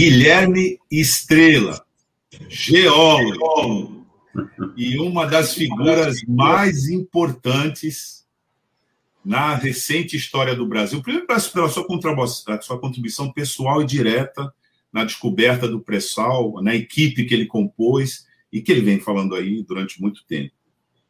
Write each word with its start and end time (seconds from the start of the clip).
Guilherme 0.00 0.80
Estrela, 0.90 1.84
geólogo, 2.48 4.06
e 4.74 4.98
uma 4.98 5.26
das 5.26 5.52
figuras 5.52 6.22
mais 6.26 6.88
importantes 6.88 8.26
na 9.22 9.54
recente 9.54 10.16
história 10.16 10.54
do 10.54 10.66
Brasil. 10.66 11.02
Primeiro, 11.02 11.26
pela 11.26 11.38
sua 11.38 11.84
sua 12.62 12.80
contribuição 12.80 13.30
pessoal 13.30 13.82
e 13.82 13.86
direta 13.86 14.50
na 14.90 15.04
descoberta 15.04 15.68
do 15.68 15.80
pré-sal, 15.80 16.62
na 16.62 16.74
equipe 16.74 17.26
que 17.26 17.34
ele 17.34 17.44
compôs 17.44 18.26
e 18.50 18.62
que 18.62 18.72
ele 18.72 18.80
vem 18.80 19.00
falando 19.00 19.34
aí 19.34 19.62
durante 19.62 20.00
muito 20.00 20.24
tempo. 20.24 20.54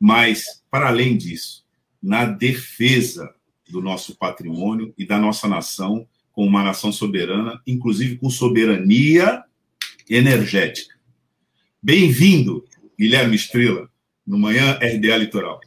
Mas, 0.00 0.64
para 0.68 0.88
além 0.88 1.16
disso, 1.16 1.64
na 2.02 2.24
defesa 2.24 3.32
do 3.68 3.80
nosso 3.80 4.16
patrimônio 4.16 4.92
e 4.98 5.06
da 5.06 5.16
nossa 5.16 5.46
nação 5.46 6.08
como 6.40 6.48
uma 6.48 6.62
nação 6.62 6.90
soberana, 6.90 7.60
inclusive 7.66 8.16
com 8.16 8.30
soberania 8.30 9.44
energética. 10.08 10.94
Bem-vindo, 11.82 12.64
Guilherme 12.98 13.36
Estrela, 13.36 13.90
no 14.26 14.38
Manhã 14.38 14.78
RDA 14.80 15.18
Litoral. 15.18 15.60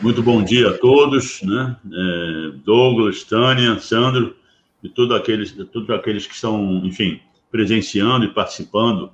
Muito 0.00 0.22
bom 0.22 0.42
dia 0.42 0.70
a 0.70 0.78
todos, 0.78 1.42
né? 1.42 1.76
É, 1.84 2.56
Douglas, 2.64 3.24
Tânia, 3.24 3.78
Sandro 3.78 4.34
e 4.82 4.88
todos 4.88 5.14
aqueles, 5.14 5.52
todos 5.70 5.90
aqueles 5.90 6.26
que 6.26 6.34
estão, 6.34 6.80
enfim, 6.82 7.20
presenciando 7.50 8.24
e 8.24 8.32
participando 8.32 9.12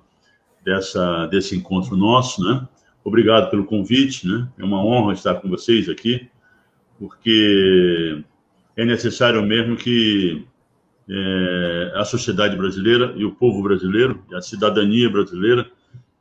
dessa, 0.65 1.27
desse 1.27 1.57
encontro 1.57 1.97
nosso, 1.97 2.45
né? 2.45 2.69
Obrigado 3.03 3.51
pelo 3.51 3.65
convite, 3.65 4.25
né? 4.29 4.49
É 4.57 4.63
uma 4.63 4.81
honra 4.85 5.15
estar 5.15 5.35
com 5.35 5.49
vocês 5.49 5.89
aqui, 5.89 6.29
porque 6.97 8.23
é 8.77 8.85
necessário 8.85 9.43
mesmo 9.43 9.77
que 9.77 10.45
é, 11.09 11.93
a 11.97 12.05
sociedade 12.05 12.57
brasileira 12.57 13.13
e 13.17 13.25
o 13.25 13.33
povo 13.33 13.63
brasileiro, 13.63 14.25
a 14.33 14.41
cidadania 14.41 15.11
brasileira, 15.11 15.71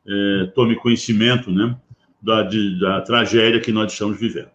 é, 0.08 0.46
tome 0.56 0.76
conhecimento, 0.76 1.52
né? 1.52 1.78
Da, 2.22 2.44
de, 2.44 2.78
da 2.80 3.00
tragédia 3.02 3.62
que 3.62 3.72
nós 3.72 3.94
estamos 3.94 4.20
vivendo. 4.20 4.50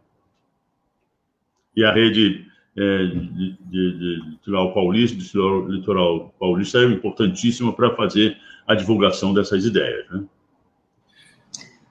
E 1.74 1.82
a 1.82 1.92
rede 1.92 2.46
é, 2.76 3.06
de, 3.06 3.56
de, 3.60 3.98
de, 3.98 4.30
litoral 4.30 4.74
paulista, 4.74 5.16
de 5.16 5.72
litoral 5.72 6.34
paulista 6.38 6.78
é 6.78 6.84
importantíssima 6.84 7.72
para 7.72 7.94
fazer 7.96 8.36
a 8.66 8.74
divulgação 8.74 9.32
dessas 9.32 9.64
ideias. 9.64 10.08
Né? 10.10 10.24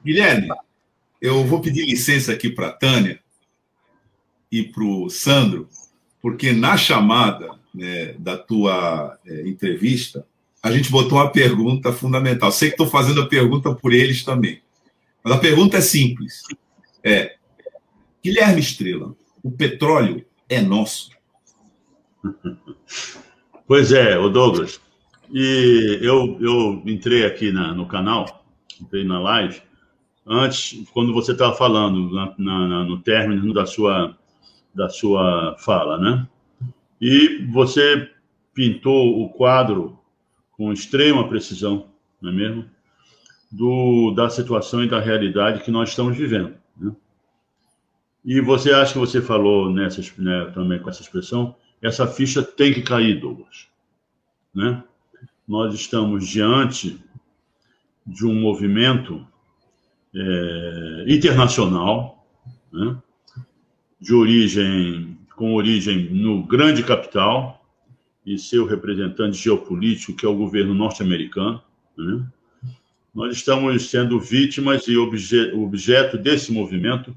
Guilherme, 0.06 0.50
eu 1.22 1.44
vou 1.46 1.62
pedir 1.62 1.86
licença 1.86 2.34
aqui 2.34 2.50
para 2.50 2.68
a 2.68 2.74
Tânia 2.74 3.20
e 4.52 4.62
para 4.62 4.84
o 4.84 5.10
Sandro, 5.10 5.68
porque 6.24 6.54
na 6.54 6.78
chamada 6.78 7.52
né, 7.76 8.16
da 8.18 8.38
tua 8.38 9.20
é, 9.26 9.42
entrevista, 9.46 10.26
a 10.64 10.72
gente 10.72 10.90
botou 10.90 11.18
uma 11.18 11.30
pergunta 11.30 11.92
fundamental. 11.92 12.50
Sei 12.50 12.70
que 12.70 12.76
estou 12.76 12.88
fazendo 12.88 13.22
a 13.22 13.28
pergunta 13.28 13.76
por 13.76 13.92
eles 13.92 14.24
também. 14.24 14.62
Mas 15.22 15.34
a 15.34 15.38
pergunta 15.38 15.78
é 15.78 15.82
simples. 15.82 16.44
É, 17.04 17.36
Guilherme 18.24 18.62
Estrela, 18.62 19.14
o 19.44 19.52
petróleo 19.52 20.26
é 20.48 20.62
nosso? 20.62 21.12
Pois 23.66 23.94
é, 23.94 24.20
o 24.20 24.28
Douglas. 24.30 24.80
E 25.32 25.98
eu, 26.02 26.38
eu 26.42 26.84
entrei 26.86 27.26
aqui 27.26 27.50
na, 27.50 27.74
no 27.74 27.88
canal, 27.88 28.46
entrei 28.80 29.06
na 29.06 29.20
live, 29.22 29.62
antes, 30.28 30.84
quando 30.92 31.14
você 31.14 31.32
estava 31.32 31.56
falando, 31.56 32.14
na, 32.14 32.36
na, 32.38 32.84
no 32.84 33.00
término 33.00 33.54
da 33.54 33.66
sua, 33.66 34.16
da 34.74 34.90
sua 34.90 35.56
fala, 35.60 35.98
né? 35.98 36.28
E 37.00 37.46
você 37.52 38.10
pintou 38.54 39.22
o 39.22 39.30
quadro 39.30 40.00
com 40.52 40.72
extrema 40.72 41.28
precisão, 41.28 41.90
não 42.22 42.32
é 42.32 42.34
mesmo? 42.34 42.66
Do, 43.52 44.12
da 44.12 44.30
situação 44.30 44.84
e 44.84 44.90
da 44.90 45.00
realidade 45.00 45.64
que 45.64 45.72
nós 45.72 45.90
estamos 45.90 46.18
vivendo. 46.18 46.56
Né? 46.78 46.96
E 48.24 48.40
você 48.42 48.72
acha 48.72 48.94
que 48.94 49.00
você 49.00 49.22
falou 49.22 49.70
nessa, 49.70 50.02
né, 50.18 50.52
também 50.54 50.80
com 50.80 50.90
essa 50.90 51.02
expressão, 51.02 51.56
essa 51.82 52.08
ficha 52.08 52.42
tem 52.42 52.74
que 52.74 52.82
cair, 52.82 53.20
Douglas. 53.20 53.68
Né? 54.54 54.84
Nós 55.48 55.74
estamos 55.74 56.28
diante 56.28 57.00
de 58.06 58.26
um 58.26 58.34
movimento 58.34 59.28
é, 60.16 61.06
internacional, 61.08 62.26
né, 62.72 62.98
de 64.04 64.14
origem, 64.14 65.18
com 65.34 65.54
origem 65.54 66.10
no 66.14 66.44
grande 66.44 66.84
capital 66.84 67.66
e 68.26 68.38
seu 68.38 68.66
representante 68.66 69.38
geopolítico, 69.38 70.14
que 70.14 70.26
é 70.26 70.30
o 70.30 70.36
governo 70.36 70.74
norte-americano. 70.74 71.64
Né. 71.98 72.22
Nós 73.16 73.38
estamos 73.38 73.90
sendo 73.90 74.20
vítimas 74.20 74.90
e 74.90 74.98
obje, 74.98 75.54
objeto 75.54 76.18
desse 76.18 76.52
movimento 76.52 77.16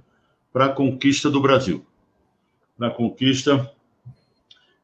para 0.53 0.67
a 0.67 0.69
conquista 0.69 1.29
do 1.29 1.41
Brasil, 1.41 1.85
para 2.79 2.87
a 2.87 2.91
conquista 2.95 3.69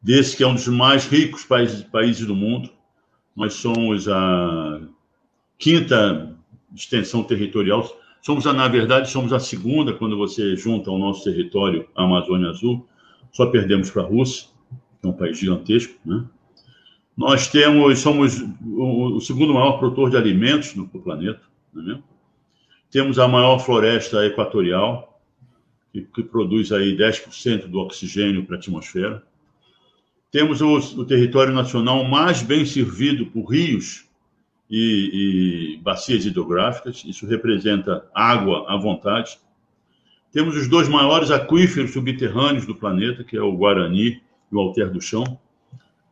desse 0.02 0.36
que 0.36 0.42
é 0.42 0.46
um 0.46 0.54
dos 0.54 0.66
mais 0.66 1.06
ricos 1.06 1.44
países, 1.44 1.84
países 1.84 2.26
do 2.26 2.34
mundo. 2.34 2.68
Nós 3.36 3.54
somos 3.54 4.08
a 4.08 4.80
quinta 5.56 6.36
extensão 6.74 7.22
territorial 7.22 8.01
Somos, 8.22 8.44
na 8.44 8.68
verdade, 8.68 9.10
somos 9.10 9.32
a 9.32 9.40
segunda 9.40 9.92
quando 9.92 10.16
você 10.16 10.54
junta 10.54 10.88
ao 10.88 10.96
nosso 10.96 11.24
território 11.24 11.88
Amazônia 11.92 12.50
Azul. 12.50 12.86
Só 13.32 13.46
perdemos 13.46 13.90
para 13.90 14.02
a 14.02 14.06
Rússia, 14.06 14.46
que 15.00 15.08
é 15.08 15.10
um 15.10 15.12
país 15.12 15.36
gigantesco. 15.36 15.94
Né? 16.06 16.24
Nós 17.16 17.48
temos, 17.48 17.98
somos 17.98 18.40
o, 18.64 19.16
o, 19.16 19.20
segundo 19.20 19.52
maior 19.52 19.78
produtor 19.78 20.08
de 20.08 20.16
alimentos 20.16 20.72
no 20.76 20.86
planeta. 20.86 21.42
Né? 21.74 22.00
Temos 22.92 23.18
a 23.18 23.26
maior 23.26 23.58
floresta 23.58 24.24
equatorial, 24.24 25.20
que, 25.92 26.02
que 26.02 26.22
produz 26.22 26.70
aí 26.70 26.96
10% 26.96 27.66
do 27.66 27.80
oxigênio 27.80 28.46
para 28.46 28.54
a 28.54 28.58
atmosfera. 28.58 29.20
Temos 30.30 30.60
o, 30.60 30.76
o 30.76 31.04
território 31.04 31.52
nacional 31.52 32.04
mais 32.04 32.40
bem 32.40 32.64
servido 32.64 33.26
por 33.26 33.46
rios 33.46 34.08
e, 34.74 35.74
e 35.74 35.76
bacias 35.82 36.24
hidrográficas, 36.24 37.04
isso 37.06 37.26
representa 37.26 38.06
água 38.14 38.64
à 38.66 38.76
vontade. 38.78 39.38
Temos 40.32 40.56
os 40.56 40.66
dois 40.66 40.88
maiores 40.88 41.30
aquíferos 41.30 41.92
subterrâneos 41.92 42.64
do 42.64 42.74
planeta, 42.74 43.22
que 43.22 43.36
é 43.36 43.42
o 43.42 43.54
Guarani 43.54 44.22
e 44.50 44.56
o 44.56 44.58
Alter 44.58 44.90
do 44.90 44.98
Chão. 44.98 45.38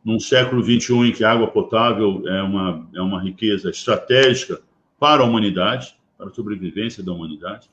Num 0.05 0.19
século 0.19 0.63
XXI 0.63 0.93
em 1.07 1.11
que 1.11 1.23
a 1.23 1.31
água 1.31 1.47
potável 1.47 2.21
é 2.27 2.43
uma, 2.43 2.87
é 2.93 3.01
uma 3.01 3.19
riqueza 3.19 3.71
estratégica 3.71 4.61
para 4.99 5.23
a 5.23 5.25
humanidade, 5.25 5.95
para 6.15 6.27
a 6.27 6.31
sobrevivência 6.31 7.01
da 7.01 7.11
humanidade. 7.11 7.67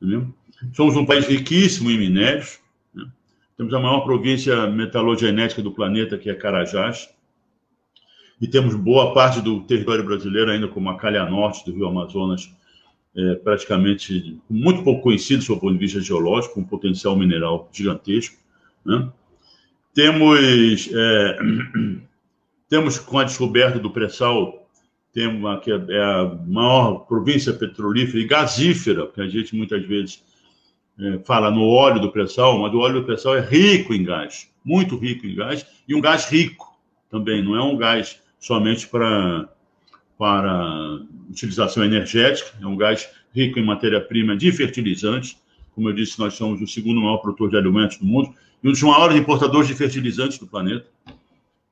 Entendeu? 0.00 0.34
Somos 0.72 0.96
um 0.96 1.04
país 1.04 1.26
riquíssimo 1.26 1.90
em 1.90 1.98
minérios. 1.98 2.58
Né? 2.94 3.04
Temos 3.58 3.74
a 3.74 3.78
maior 3.78 4.00
província 4.00 4.66
metalogenética 4.66 5.60
do 5.60 5.72
planeta, 5.72 6.16
que 6.16 6.30
é 6.30 6.34
Carajás 6.34 7.10
e 8.40 8.46
temos 8.46 8.74
boa 8.74 9.12
parte 9.12 9.40
do 9.40 9.60
território 9.62 10.04
brasileiro 10.04 10.50
ainda 10.50 10.68
como 10.68 10.90
a 10.90 10.96
calha 10.96 11.24
norte 11.28 11.64
do 11.64 11.76
Rio 11.76 11.86
Amazonas, 11.86 12.52
é, 13.14 13.34
praticamente 13.36 14.38
muito 14.48 14.82
pouco 14.82 15.02
conhecido 15.02 15.42
sob 15.42 15.58
o 15.58 15.60
ponto 15.60 15.74
de 15.74 15.78
vista 15.78 16.00
geológico, 16.00 16.58
um 16.58 16.64
potencial 16.64 17.16
mineral 17.16 17.68
gigantesco. 17.72 18.36
Né? 18.84 19.08
Temos, 19.94 20.90
é, 20.92 21.38
temos 22.68 22.98
com 22.98 23.18
a 23.18 23.24
descoberta 23.24 23.78
do 23.78 23.90
pré-sal, 23.90 24.66
temos 25.12 25.44
a, 25.44 25.58
que 25.58 25.70
é 25.70 26.02
a 26.02 26.38
maior 26.46 27.00
província 27.00 27.52
petrolífera 27.52 28.18
e 28.18 28.26
gasífera, 28.26 29.06
que 29.08 29.20
a 29.20 29.28
gente 29.28 29.54
muitas 29.54 29.84
vezes 29.86 30.24
é, 30.98 31.18
fala 31.24 31.50
no 31.50 31.66
óleo 31.66 32.00
do 32.00 32.10
pré-sal, 32.10 32.58
mas 32.58 32.72
o 32.72 32.78
óleo 32.78 33.00
do 33.00 33.06
pré-sal 33.06 33.36
é 33.36 33.40
rico 33.40 33.92
em 33.92 34.02
gás, 34.02 34.50
muito 34.64 34.96
rico 34.96 35.26
em 35.26 35.34
gás, 35.34 35.66
e 35.86 35.94
um 35.94 36.00
gás 36.00 36.30
rico 36.30 36.72
também, 37.10 37.44
não 37.44 37.54
é 37.54 37.62
um 37.62 37.76
gás 37.76 38.21
somente 38.42 38.88
para, 38.88 39.48
para 40.18 41.00
utilização 41.30 41.84
energética, 41.84 42.50
é 42.60 42.66
um 42.66 42.76
gás 42.76 43.08
rico 43.32 43.60
em 43.60 43.64
matéria-prima 43.64 44.36
de 44.36 44.50
fertilizantes. 44.50 45.40
Como 45.76 45.88
eu 45.88 45.92
disse, 45.92 46.18
nós 46.18 46.34
somos 46.34 46.60
o 46.60 46.66
segundo 46.66 47.00
maior 47.00 47.18
produtor 47.18 47.50
de 47.50 47.56
alimentos 47.56 47.98
do 47.98 48.04
mundo 48.04 48.34
e 48.60 48.68
um 48.68 48.72
dos 48.72 48.82
maiores 48.82 49.16
importadores 49.16 49.68
de 49.68 49.74
fertilizantes 49.74 50.38
do 50.38 50.46
planeta. 50.48 50.84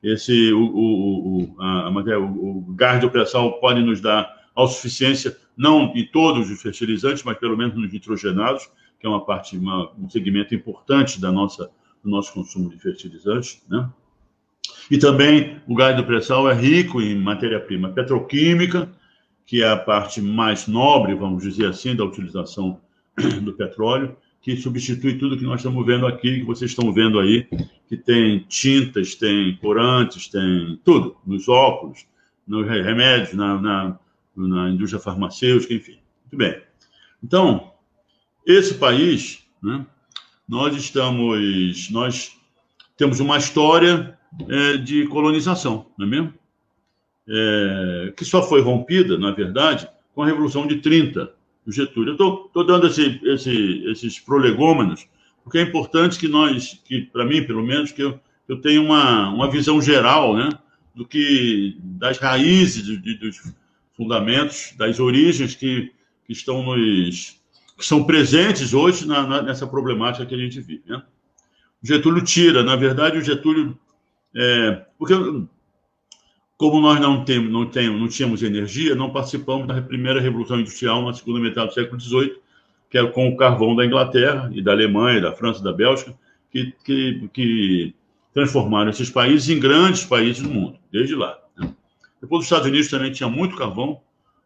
Esse, 0.01 0.53
o, 0.53 0.63
o, 0.63 1.43
o, 1.43 1.61
a, 1.61 1.87
a, 1.87 2.19
o 2.19 2.61
gás 2.69 3.01
de 3.01 3.09
pré-sal 3.09 3.59
pode 3.59 3.81
nos 3.81 3.99
dar 3.99 4.33
autossuficiência, 4.55 5.37
não 5.57 5.91
em 5.93 6.05
todos 6.07 6.49
os 6.49 6.61
fertilizantes, 6.61 7.21
mas 7.23 7.37
pelo 7.37 7.57
menos 7.57 7.75
nos 7.75 7.91
nitrogenados, 7.91 8.69
que 8.97 9.05
é 9.05 9.09
uma 9.09 9.25
parte, 9.25 9.57
uma, 9.57 9.91
um 9.99 10.09
segmento 10.09 10.55
importante 10.55 11.19
da 11.19 11.33
nossa, 11.33 11.69
do 12.01 12.09
nosso 12.09 12.33
consumo 12.33 12.69
de 12.69 12.79
fertilizantes, 12.79 13.61
né? 13.69 13.89
E 14.89 14.97
também 14.97 15.61
o 15.67 15.75
gás 15.75 15.95
do 15.95 16.03
pré-sal 16.03 16.49
é 16.49 16.53
rico 16.53 17.01
em 17.01 17.15
matéria-prima 17.15 17.89
petroquímica, 17.89 18.89
que 19.45 19.61
é 19.61 19.69
a 19.69 19.77
parte 19.77 20.21
mais 20.21 20.67
nobre, 20.67 21.15
vamos 21.15 21.43
dizer 21.43 21.67
assim, 21.67 21.95
da 21.95 22.03
utilização 22.03 22.79
do 23.41 23.53
petróleo, 23.53 24.15
que 24.41 24.57
substitui 24.57 25.17
tudo 25.17 25.37
que 25.37 25.43
nós 25.43 25.59
estamos 25.59 25.85
vendo 25.85 26.07
aqui, 26.07 26.39
que 26.39 26.45
vocês 26.45 26.71
estão 26.71 26.91
vendo 26.91 27.19
aí, 27.19 27.47
que 27.87 27.95
tem 27.95 28.39
tintas, 28.47 29.15
tem 29.15 29.55
corantes, 29.57 30.27
tem 30.27 30.79
tudo, 30.83 31.15
nos 31.25 31.47
óculos, 31.47 32.05
nos 32.47 32.67
remédios, 32.67 33.33
na, 33.33 33.61
na, 33.61 33.99
na 34.35 34.69
indústria 34.69 35.01
farmacêutica, 35.01 35.73
enfim. 35.73 35.99
Muito 36.23 36.37
bem. 36.37 36.61
Então, 37.23 37.71
esse 38.45 38.73
país, 38.75 39.45
né, 39.61 39.85
nós 40.47 40.75
estamos, 40.75 41.89
nós 41.91 42.31
temos 42.97 43.19
uma 43.19 43.37
história 43.37 44.17
é, 44.47 44.77
de 44.77 45.07
colonização, 45.07 45.87
não 45.97 46.05
é 46.05 46.09
mesmo? 46.09 46.33
É, 47.27 48.13
que 48.17 48.25
só 48.25 48.41
foi 48.43 48.61
rompida, 48.61 49.17
na 49.17 49.31
verdade, 49.31 49.87
com 50.13 50.23
a 50.23 50.25
Revolução 50.25 50.67
de 50.67 50.77
30, 50.77 51.31
do 51.65 51.71
Getúlio. 51.71 52.15
Eu 52.17 52.45
estou 52.45 52.65
dando 52.65 52.87
esse, 52.87 53.19
esse, 53.23 53.83
esses 53.87 54.19
prolegômenos, 54.19 55.07
porque 55.43 55.59
é 55.59 55.61
importante 55.61 56.19
que 56.19 56.27
nós, 56.27 56.81
que 56.83 57.01
para 57.01 57.25
mim, 57.25 57.43
pelo 57.43 57.63
menos, 57.63 57.91
que 57.91 58.01
eu, 58.01 58.19
eu 58.47 58.59
tenha 58.59 58.81
uma, 58.81 59.29
uma 59.29 59.49
visão 59.49 59.81
geral 59.81 60.35
né, 60.35 60.49
do 60.95 61.05
que 61.05 61.77
das 61.79 62.17
raízes, 62.17 62.83
de, 62.83 63.15
dos 63.15 63.53
fundamentos, 63.95 64.73
das 64.77 64.99
origens 64.99 65.55
que, 65.55 65.91
que 66.25 66.33
estão 66.33 66.63
nos 66.63 67.39
que 67.77 67.87
são 67.87 68.03
presentes 68.03 68.75
hoje 68.75 69.07
na, 69.07 69.25
na, 69.25 69.41
nessa 69.41 69.65
problemática 69.65 70.25
que 70.25 70.35
a 70.35 70.37
gente 70.37 70.61
vive. 70.61 70.83
Né? 70.85 71.01
O 71.83 71.87
Getúlio 71.87 72.23
tira, 72.23 72.63
na 72.63 72.75
verdade, 72.75 73.17
o 73.17 73.23
Getúlio. 73.23 73.77
É, 74.35 74.85
porque 74.97 75.13
como 76.61 76.79
nós 76.79 76.99
não, 76.99 77.25
temos, 77.25 77.51
não, 77.51 77.65
temos, 77.65 77.99
não 77.99 78.07
tínhamos 78.07 78.43
energia, 78.43 78.93
não 78.93 79.09
participamos 79.09 79.67
da 79.67 79.81
primeira 79.81 80.21
Revolução 80.21 80.59
Industrial 80.59 81.03
na 81.03 81.11
segunda 81.11 81.39
metade 81.39 81.69
do 81.69 81.73
século 81.73 81.99
XVIII, 81.99 82.35
que 82.87 82.99
era 82.99 83.07
com 83.07 83.27
o 83.29 83.35
carvão 83.35 83.75
da 83.75 83.83
Inglaterra 83.83 84.47
e 84.53 84.61
da 84.61 84.71
Alemanha, 84.71 85.21
da 85.21 85.31
França 85.31 85.59
e 85.59 85.63
da 85.63 85.73
Bélgica, 85.73 86.13
que, 86.51 86.71
que, 86.85 87.29
que, 87.33 87.95
transformaram 88.31 88.91
esses 88.91 89.09
países 89.09 89.49
em 89.49 89.59
grandes 89.59 90.05
países 90.05 90.43
do 90.43 90.49
mundo, 90.49 90.77
desde 90.91 91.15
lá. 91.15 91.35
Né? 91.57 91.73
Depois, 92.21 92.41
os 92.41 92.45
Estados 92.45 92.67
Unidos 92.67 92.89
também 92.89 93.11
tinha 93.11 93.27
muito 93.27 93.55
carvão, 93.55 93.99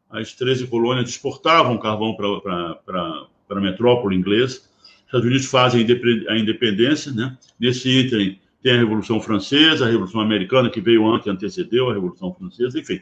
as 0.09 0.33
13 0.33 0.67
colônias 0.67 1.09
exportavam 1.09 1.77
carvão 1.77 2.15
para 2.15 3.27
a 3.49 3.59
metrópole 3.59 4.15
inglesa. 4.15 4.61
Os 4.61 5.05
Estados 5.07 5.27
Unidos 5.27 5.45
fazem 5.47 5.85
a 6.29 6.37
independência, 6.37 7.11
né? 7.11 7.37
nesse 7.59 7.89
ínterim 7.89 8.39
tem 8.65 8.73
a 8.73 8.79
Revolução 8.79 9.21
Francesa, 9.21 9.85
a 9.85 9.87
Revolução 9.87 10.19
Americana, 10.19 10.71
que 10.71 10.81
veio 10.81 11.07
antes, 11.07 11.27
antecedeu 11.27 11.87
a 11.87 11.93
Revolução 11.93 12.33
Francesa, 12.33 12.79
enfim. 12.79 12.99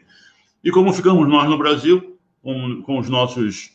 E 0.61 0.69
como 0.69 0.91
ficamos 0.91 1.25
nós 1.25 1.49
no 1.49 1.57
Brasil, 1.57 2.19
com, 2.41 2.81
com 2.81 2.99
os, 2.99 3.07
nossos, 3.07 3.71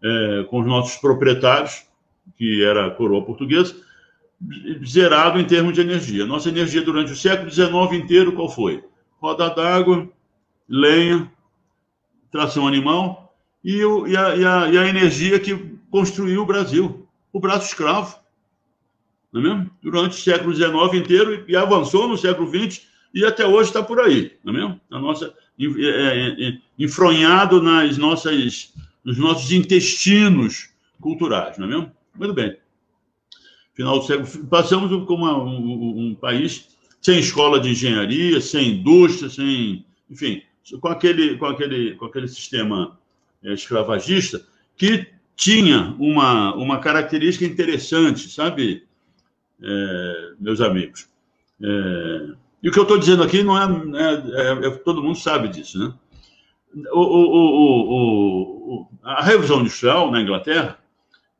é, 0.00 0.46
com 0.48 0.60
os 0.60 0.66
nossos 0.68 0.98
proprietários, 0.98 1.84
que 2.36 2.64
era 2.64 2.86
a 2.86 2.90
coroa 2.92 3.24
portuguesa, 3.24 3.74
zerado 4.86 5.40
em 5.40 5.44
termos 5.44 5.74
de 5.74 5.80
energia. 5.80 6.24
Nossa 6.24 6.48
energia 6.48 6.80
durante 6.80 7.10
o 7.10 7.16
século 7.16 7.50
XIX 7.50 8.00
inteiro, 8.00 8.34
qual 8.34 8.48
foi? 8.48 8.84
Roda 9.20 9.50
d'água, 9.50 10.08
lenha, 10.68 11.28
tração 12.30 12.68
animal 12.68 13.34
e, 13.64 13.84
o, 13.84 14.06
e, 14.06 14.16
a, 14.16 14.36
e, 14.36 14.44
a, 14.44 14.68
e 14.68 14.78
a 14.78 14.88
energia 14.88 15.40
que 15.40 15.76
construiu 15.90 16.42
o 16.42 16.46
Brasil, 16.46 17.04
o 17.32 17.40
braço 17.40 17.66
escravo 17.66 18.21
não 19.32 19.40
é 19.40 19.44
mesmo? 19.44 19.70
Durante 19.82 20.12
o 20.12 20.20
século 20.20 20.54
XIX 20.54 20.72
inteiro 20.94 21.44
e 21.48 21.56
avançou 21.56 22.06
no 22.06 22.18
século 22.18 22.48
XX 22.48 22.82
e 23.14 23.24
até 23.24 23.46
hoje 23.46 23.70
está 23.70 23.82
por 23.82 24.00
aí, 24.00 24.32
não 24.44 24.52
é 24.52 24.56
mesmo? 24.56 24.80
A 24.90 24.98
nossa 24.98 25.34
é, 25.58 25.64
é, 25.64 26.48
é, 26.48 26.58
enfronhado 26.78 27.62
nas 27.62 27.96
nossas, 27.96 28.72
nos 29.04 29.18
nossos 29.18 29.50
intestinos 29.52 30.70
culturais, 31.00 31.56
não 31.58 31.66
é 31.66 31.68
mesmo? 31.68 31.92
Muito 32.14 32.34
bem. 32.34 32.56
Final 33.74 34.00
do 34.00 34.06
século 34.06 34.46
passamos 34.48 35.06
como 35.06 35.26
um, 35.26 36.08
um, 36.08 36.14
país 36.14 36.68
sem 37.00 37.18
escola 37.18 37.58
de 37.58 37.70
engenharia, 37.70 38.40
sem 38.40 38.80
indústria, 38.80 39.30
sem, 39.30 39.84
enfim, 40.10 40.42
com 40.80 40.88
aquele, 40.88 41.36
com 41.38 41.46
aquele, 41.46 41.94
com 41.94 42.04
aquele 42.04 42.28
sistema 42.28 42.98
escravagista 43.42 44.44
que 44.76 45.06
tinha 45.34 45.96
uma, 45.98 46.54
uma 46.54 46.78
característica 46.78 47.44
interessante, 47.44 48.28
sabe? 48.28 48.84
É, 49.62 50.32
meus 50.40 50.60
amigos. 50.60 51.08
É, 51.62 52.34
e 52.62 52.68
o 52.68 52.72
que 52.72 52.78
eu 52.78 52.84
estou 52.84 52.98
dizendo 52.98 53.22
aqui 53.22 53.42
não 53.42 53.58
é, 53.58 53.64
é, 53.96 54.66
é, 54.66 54.70
Todo 54.70 55.02
mundo 55.02 55.18
sabe 55.18 55.48
disso, 55.48 55.78
né? 55.78 55.92
O, 56.90 57.00
o, 57.00 58.74
o, 58.74 58.88
a 59.02 59.22
Revolução 59.22 59.60
Industrial 59.60 60.10
na 60.10 60.22
Inglaterra, 60.22 60.78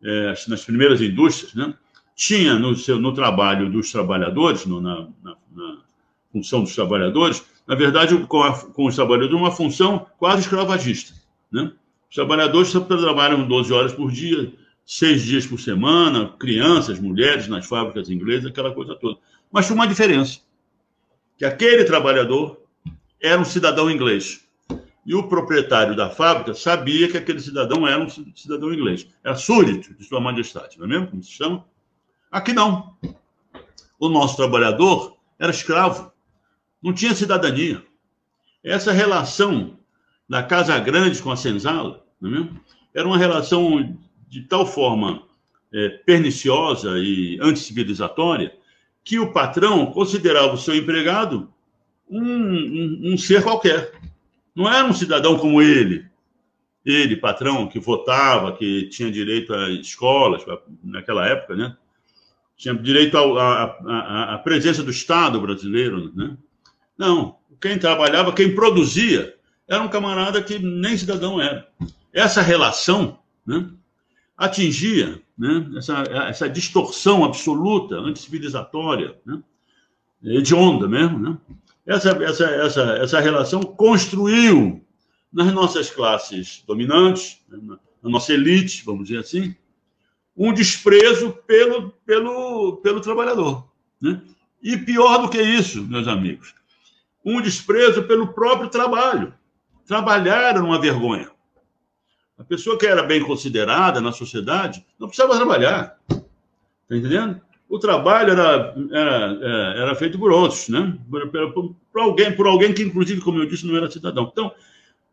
é, 0.02 0.34
nas 0.48 0.64
primeiras 0.64 1.00
indústrias, 1.00 1.54
né, 1.54 1.72
tinha 2.14 2.58
no, 2.58 2.76
seu, 2.76 2.98
no 2.98 3.14
trabalho 3.14 3.70
dos 3.70 3.90
trabalhadores, 3.90 4.66
no, 4.66 4.80
na, 4.80 5.08
na, 5.22 5.36
na, 5.54 5.78
função 6.30 6.62
dos 6.62 6.74
trabalhadores, 6.74 7.44
na 7.66 7.74
verdade, 7.74 8.16
com, 8.26 8.42
a, 8.42 8.58
com 8.58 8.86
os 8.86 8.94
trabalhadores, 8.94 9.34
uma 9.34 9.50
função 9.50 10.06
quase 10.18 10.42
escravagista. 10.42 11.14
Né? 11.50 11.72
Os 12.10 12.14
trabalhadores 12.14 12.70
trabalham 12.72 13.48
12 13.48 13.72
horas 13.72 13.92
por 13.94 14.10
dia, 14.10 14.52
seis 14.84 15.22
dias 15.22 15.46
por 15.46 15.60
semana, 15.60 16.34
crianças, 16.38 16.98
mulheres 16.98 17.48
nas 17.48 17.66
fábricas 17.66 18.10
inglesas, 18.10 18.46
aquela 18.46 18.72
coisa 18.72 18.94
toda. 18.94 19.18
Mas 19.50 19.66
tinha 19.66 19.74
uma 19.74 19.86
diferença: 19.86 20.40
que 21.38 21.44
aquele 21.44 21.84
trabalhador 21.84 22.60
era 23.20 23.40
um 23.40 23.44
cidadão 23.44 23.90
inglês. 23.90 24.40
E 25.04 25.14
o 25.14 25.24
proprietário 25.24 25.96
da 25.96 26.08
fábrica 26.08 26.54
sabia 26.54 27.10
que 27.10 27.16
aquele 27.16 27.40
cidadão 27.40 27.86
era 27.86 28.00
um 28.00 28.08
cidadão 28.08 28.72
inglês. 28.72 29.06
Era 29.24 29.34
súdito 29.34 29.92
de 29.94 30.04
Sua 30.04 30.20
Majestade, 30.20 30.78
não 30.78 30.86
é 30.86 30.88
mesmo? 30.88 31.08
Como 31.08 31.22
se 31.22 31.32
chama? 31.32 31.64
Aqui 32.30 32.52
não. 32.52 32.96
O 33.98 34.08
nosso 34.08 34.36
trabalhador 34.36 35.16
era 35.38 35.50
escravo, 35.50 36.12
não 36.82 36.92
tinha 36.92 37.14
cidadania. 37.14 37.84
Essa 38.62 38.92
relação 38.92 39.76
da 40.28 40.42
Casa 40.42 40.78
Grande 40.78 41.20
com 41.20 41.32
a 41.32 41.36
senzala, 41.36 42.04
não 42.20 42.30
é 42.30 42.32
mesmo? 42.34 42.60
Era 42.94 43.06
uma 43.06 43.18
relação 43.18 43.98
de 44.32 44.40
tal 44.40 44.64
forma 44.64 45.24
é, 45.70 45.90
perniciosa 45.90 46.98
e 46.98 47.38
anticivilizatória 47.38 48.56
que 49.04 49.18
o 49.18 49.30
patrão 49.30 49.84
considerava 49.92 50.54
o 50.54 50.56
seu 50.56 50.74
empregado 50.74 51.52
um, 52.08 52.22
um, 52.22 53.00
um, 53.12 53.18
ser 53.18 53.42
qualquer. 53.42 53.92
Não 54.54 54.72
era 54.72 54.86
um 54.86 54.94
cidadão 54.94 55.36
como 55.36 55.60
ele. 55.60 56.06
Ele, 56.82 57.14
patrão, 57.14 57.68
que 57.68 57.78
votava, 57.78 58.56
que 58.56 58.88
tinha 58.88 59.12
direito 59.12 59.52
a 59.52 59.68
escolas, 59.68 60.42
naquela 60.82 61.28
época, 61.28 61.54
né? 61.54 61.76
Tinha 62.56 62.74
direito 62.74 63.18
à 63.18 64.40
presença 64.42 64.82
do 64.82 64.90
Estado 64.90 65.40
brasileiro, 65.42 66.10
né? 66.14 66.38
Não. 66.96 67.36
Quem 67.60 67.78
trabalhava, 67.78 68.32
quem 68.32 68.54
produzia, 68.54 69.36
era 69.68 69.82
um 69.82 69.88
camarada 69.88 70.42
que 70.42 70.58
nem 70.58 70.96
cidadão 70.96 71.38
era. 71.38 71.68
Essa 72.12 72.40
relação, 72.40 73.18
né? 73.46 73.70
Atingia 74.42 75.22
né, 75.38 75.70
essa, 75.76 76.02
essa 76.28 76.48
distorção 76.48 77.24
absoluta, 77.24 77.94
anticivilizatória, 77.94 79.16
né, 79.24 79.40
hedionda 80.24 80.88
mesmo. 80.88 81.18
Né? 81.18 81.38
Essa, 81.86 82.10
essa, 82.22 82.44
essa, 82.46 82.82
essa 82.96 83.20
relação 83.20 83.62
construiu 83.62 84.84
nas 85.32 85.52
nossas 85.52 85.90
classes 85.90 86.62
dominantes, 86.66 87.40
né, 87.48 87.76
na 88.02 88.10
nossa 88.10 88.32
elite, 88.32 88.84
vamos 88.84 89.06
dizer 89.06 89.20
assim, 89.20 89.54
um 90.36 90.52
desprezo 90.52 91.32
pelo, 91.46 91.90
pelo, 92.04 92.76
pelo 92.78 93.00
trabalhador. 93.00 93.68
Né? 94.00 94.20
E 94.60 94.76
pior 94.76 95.18
do 95.18 95.28
que 95.28 95.40
isso, 95.40 95.82
meus 95.82 96.08
amigos, 96.08 96.52
um 97.24 97.40
desprezo 97.40 98.02
pelo 98.02 98.32
próprio 98.32 98.68
trabalho. 98.68 99.32
Trabalhar 99.86 100.50
era 100.50 100.62
uma 100.62 100.80
vergonha. 100.80 101.30
A 102.42 102.44
pessoa 102.44 102.76
que 102.76 102.84
era 102.84 103.04
bem 103.04 103.22
considerada 103.22 104.00
na 104.00 104.10
sociedade 104.10 104.84
não 104.98 105.06
precisava 105.06 105.36
trabalhar. 105.36 105.96
Está 106.10 106.96
entendendo? 106.96 107.40
O 107.68 107.78
trabalho 107.78 108.32
era, 108.32 108.74
era, 108.90 109.38
é, 109.40 109.82
era 109.82 109.94
feito 109.94 110.18
por 110.18 110.32
outros, 110.32 110.68
né? 110.68 110.98
Por, 111.08 111.30
por, 111.30 111.76
por, 111.92 112.00
alguém, 112.00 112.34
por 112.34 112.48
alguém 112.48 112.74
que, 112.74 112.82
inclusive, 112.82 113.20
como 113.20 113.38
eu 113.38 113.46
disse, 113.46 113.64
não 113.64 113.76
era 113.76 113.88
cidadão. 113.88 114.28
Então, 114.30 114.52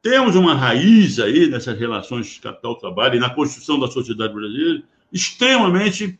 temos 0.01 0.35
uma 0.35 0.55
raiz 0.55 1.19
aí 1.19 1.47
nessas 1.47 1.77
relações 1.77 2.39
capital-trabalho 2.39 3.17
e 3.17 3.19
na 3.19 3.29
construção 3.29 3.79
da 3.79 3.87
sociedade 3.87 4.33
brasileira 4.33 4.81
extremamente 5.13 6.19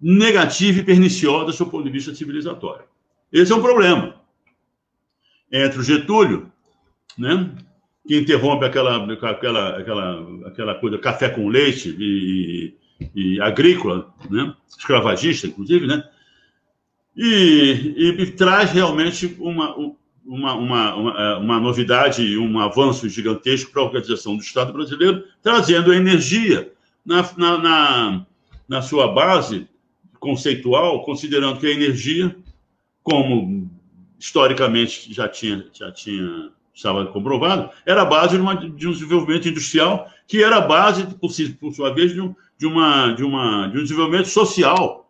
negativa 0.00 0.80
e 0.80 0.84
perniciosa 0.84 1.46
do 1.46 1.52
seu 1.52 1.66
ponto 1.66 1.84
de 1.84 1.90
vista 1.90 2.12
civilizatório. 2.12 2.86
Esse 3.32 3.52
é 3.52 3.54
um 3.54 3.62
problema. 3.62 4.16
Entre 5.50 5.78
o 5.78 5.82
Getúlio, 5.84 6.50
né, 7.16 7.54
que 8.06 8.18
interrompe 8.18 8.64
aquela, 8.64 9.12
aquela, 9.12 9.78
aquela, 9.78 10.48
aquela 10.48 10.74
coisa 10.74 10.98
café 10.98 11.28
com 11.28 11.48
leite 11.48 11.94
e, 11.98 12.74
e, 13.14 13.34
e 13.36 13.40
agrícola, 13.40 14.12
né? 14.30 14.54
escravagista, 14.68 15.46
inclusive, 15.46 15.86
né? 15.86 16.04
E, 17.16 17.94
e, 17.96 18.22
e 18.22 18.30
traz 18.32 18.72
realmente 18.72 19.36
uma, 19.38 19.74
uma, 20.24 20.54
uma, 20.54 20.94
uma, 20.94 21.20
é, 21.20 21.36
uma 21.36 21.60
novidade 21.60 22.22
e 22.22 22.36
um 22.36 22.58
avanço 22.58 23.08
gigantesco 23.08 23.72
para 23.72 23.80
a 23.80 23.84
organização 23.84 24.36
do 24.36 24.42
Estado 24.42 24.72
brasileiro, 24.72 25.24
trazendo 25.40 25.94
energia 25.94 26.72
na, 27.06 27.22
na, 27.36 27.58
na, 27.58 28.26
na 28.68 28.82
sua 28.82 29.08
base 29.08 29.68
conceitual, 30.18 31.04
considerando 31.04 31.60
que 31.60 31.66
a 31.66 31.70
energia, 31.70 32.34
como 33.02 33.70
historicamente 34.18 35.12
já 35.12 35.28
tinha, 35.28 35.66
já 35.72 35.92
tinha 35.92 36.50
estava 36.74 37.06
comprovado, 37.06 37.70
era 37.86 38.02
a 38.02 38.04
base 38.04 38.36
de, 38.36 38.42
uma, 38.42 38.54
de, 38.54 38.88
um 38.88 38.92
desenvolvimento 38.92 39.48
industrial 39.48 40.10
que 40.26 40.42
era 40.42 40.56
a 40.56 40.60
base, 40.60 41.06
por, 41.06 41.30
por 41.60 41.72
sua 41.72 41.94
vez, 41.94 42.12
de, 42.12 42.20
um, 42.20 42.34
de, 42.58 42.66
uma, 42.66 43.12
de, 43.12 43.22
uma, 43.22 43.68
de 43.68 43.78
um 43.78 43.82
desenvolvimento 43.82 44.28
social 44.28 45.08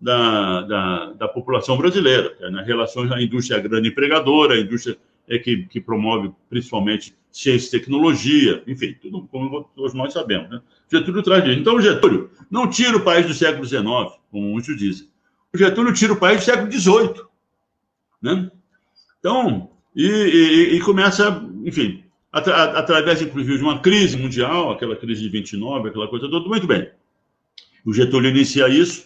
da, 0.00 0.62
da, 0.62 1.12
da 1.12 1.28
população 1.28 1.76
brasileira, 1.76 2.36
nas 2.40 2.52
né? 2.52 2.62
relações 2.64 3.10
à 3.12 3.22
indústria 3.22 3.60
grande 3.60 3.88
empregadora, 3.88 4.54
a 4.54 4.60
indústria 4.60 4.98
é 5.28 5.38
que, 5.38 5.64
que 5.66 5.80
promove 5.80 6.32
principalmente 6.50 7.14
ciência 7.30 7.68
e 7.68 7.80
tecnologia, 7.80 8.62
enfim, 8.66 8.94
tudo 9.00 9.26
como 9.28 9.64
todos 9.74 9.94
nós 9.94 10.12
sabemos. 10.12 10.50
Né? 10.50 10.60
Getúlio 10.90 11.22
traz 11.22 11.44
isso. 11.46 11.60
Então, 11.60 11.80
Getúlio 11.80 12.30
não 12.50 12.68
tira 12.68 12.96
o 12.96 13.04
país 13.04 13.26
do 13.26 13.32
século 13.32 13.64
XIX, 13.64 13.84
como 14.30 14.48
muitos 14.48 14.76
dizem. 14.76 15.08
O 15.54 15.56
Getúlio 15.56 15.94
tira 15.94 16.12
o 16.12 16.18
país 16.18 16.40
do 16.40 16.44
século 16.44 16.70
XVIII. 16.70 17.24
Né? 18.20 18.50
Então, 19.18 19.70
e, 19.94 20.06
e, 20.06 20.76
e 20.76 20.80
começa, 20.80 21.44
enfim, 21.64 22.02
atra, 22.32 22.78
através, 22.78 23.20
inclusive, 23.20 23.58
de 23.58 23.62
uma 23.62 23.80
crise 23.80 24.16
mundial, 24.16 24.72
aquela 24.72 24.96
crise 24.96 25.22
de 25.22 25.28
29, 25.28 25.88
aquela 25.88 26.08
coisa 26.08 26.28
toda, 26.28 26.48
muito 26.48 26.66
bem. 26.66 26.88
O 27.84 27.92
Getúlio 27.92 28.30
inicia 28.30 28.68
isso, 28.68 29.04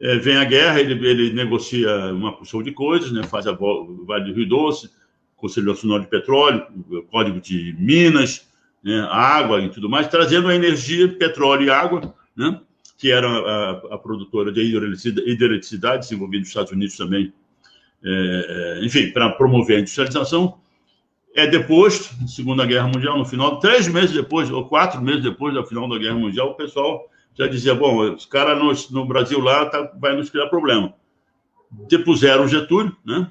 é, 0.00 0.16
vem 0.16 0.36
a 0.36 0.44
guerra, 0.44 0.80
ele, 0.80 1.06
ele 1.06 1.32
negocia 1.32 2.12
uma 2.12 2.36
porção 2.36 2.62
de 2.62 2.72
coisas, 2.72 3.10
né, 3.12 3.22
faz 3.24 3.46
a 3.46 3.52
Vale 3.52 4.24
do 4.26 4.34
Rio 4.34 4.48
Doce, 4.48 4.90
Conselho 5.36 5.66
Nacional 5.66 5.98
de 5.98 6.06
Petróleo, 6.06 6.64
Código 7.10 7.40
de 7.40 7.74
Minas, 7.78 8.46
né, 8.82 9.00
água 9.10 9.60
e 9.60 9.70
tudo 9.70 9.88
mais, 9.88 10.08
trazendo 10.08 10.48
a 10.48 10.54
energia, 10.54 11.08
petróleo 11.08 11.66
e 11.66 11.70
água, 11.70 12.14
né, 12.36 12.60
que 12.98 13.10
era 13.10 13.28
a, 13.28 13.70
a 13.94 13.98
produtora 13.98 14.52
de 14.52 14.60
hidroeletricidade, 14.60 16.02
desenvolvida 16.02 16.40
nos 16.40 16.48
Estados 16.48 16.70
Unidos 16.70 16.96
também, 16.96 17.32
é, 18.04 18.78
é 18.80 18.84
enfim, 18.84 19.10
para 19.10 19.30
promover 19.30 19.76
a 19.76 19.80
industrialização. 19.80 20.58
É 21.34 21.46
depois, 21.46 22.10
Segunda 22.26 22.66
Guerra 22.66 22.88
Mundial, 22.88 23.16
no 23.16 23.24
final, 23.24 23.58
três 23.58 23.88
meses 23.88 24.12
depois, 24.12 24.50
ou 24.50 24.66
quatro 24.68 25.00
meses 25.00 25.22
depois 25.22 25.54
do 25.54 25.64
final 25.64 25.88
da 25.88 25.98
Guerra 25.98 26.16
Mundial, 26.16 26.50
o 26.50 26.54
pessoal 26.54 27.08
já 27.34 27.46
dizia: 27.46 27.74
bom, 27.74 28.14
os 28.14 28.26
caras 28.26 28.58
no, 28.58 29.00
no, 29.00 29.06
Brasil 29.06 29.40
lá 29.40 29.66
tá, 29.66 29.92
vai 29.98 30.14
nos 30.14 30.28
criar 30.28 30.48
problema. 30.48 30.94
Depuseram 31.88 32.46
Getúlio, 32.46 32.94
né? 33.04 33.30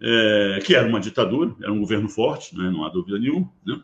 é, 0.00 0.58
que 0.64 0.74
era 0.74 0.88
uma 0.88 1.00
ditadura, 1.00 1.54
era 1.60 1.72
um 1.72 1.80
governo 1.80 2.08
forte, 2.08 2.56
né, 2.56 2.70
não 2.70 2.84
há 2.84 2.88
dúvida 2.88 3.18
nenhuma. 3.18 3.50
Né? 3.64 3.80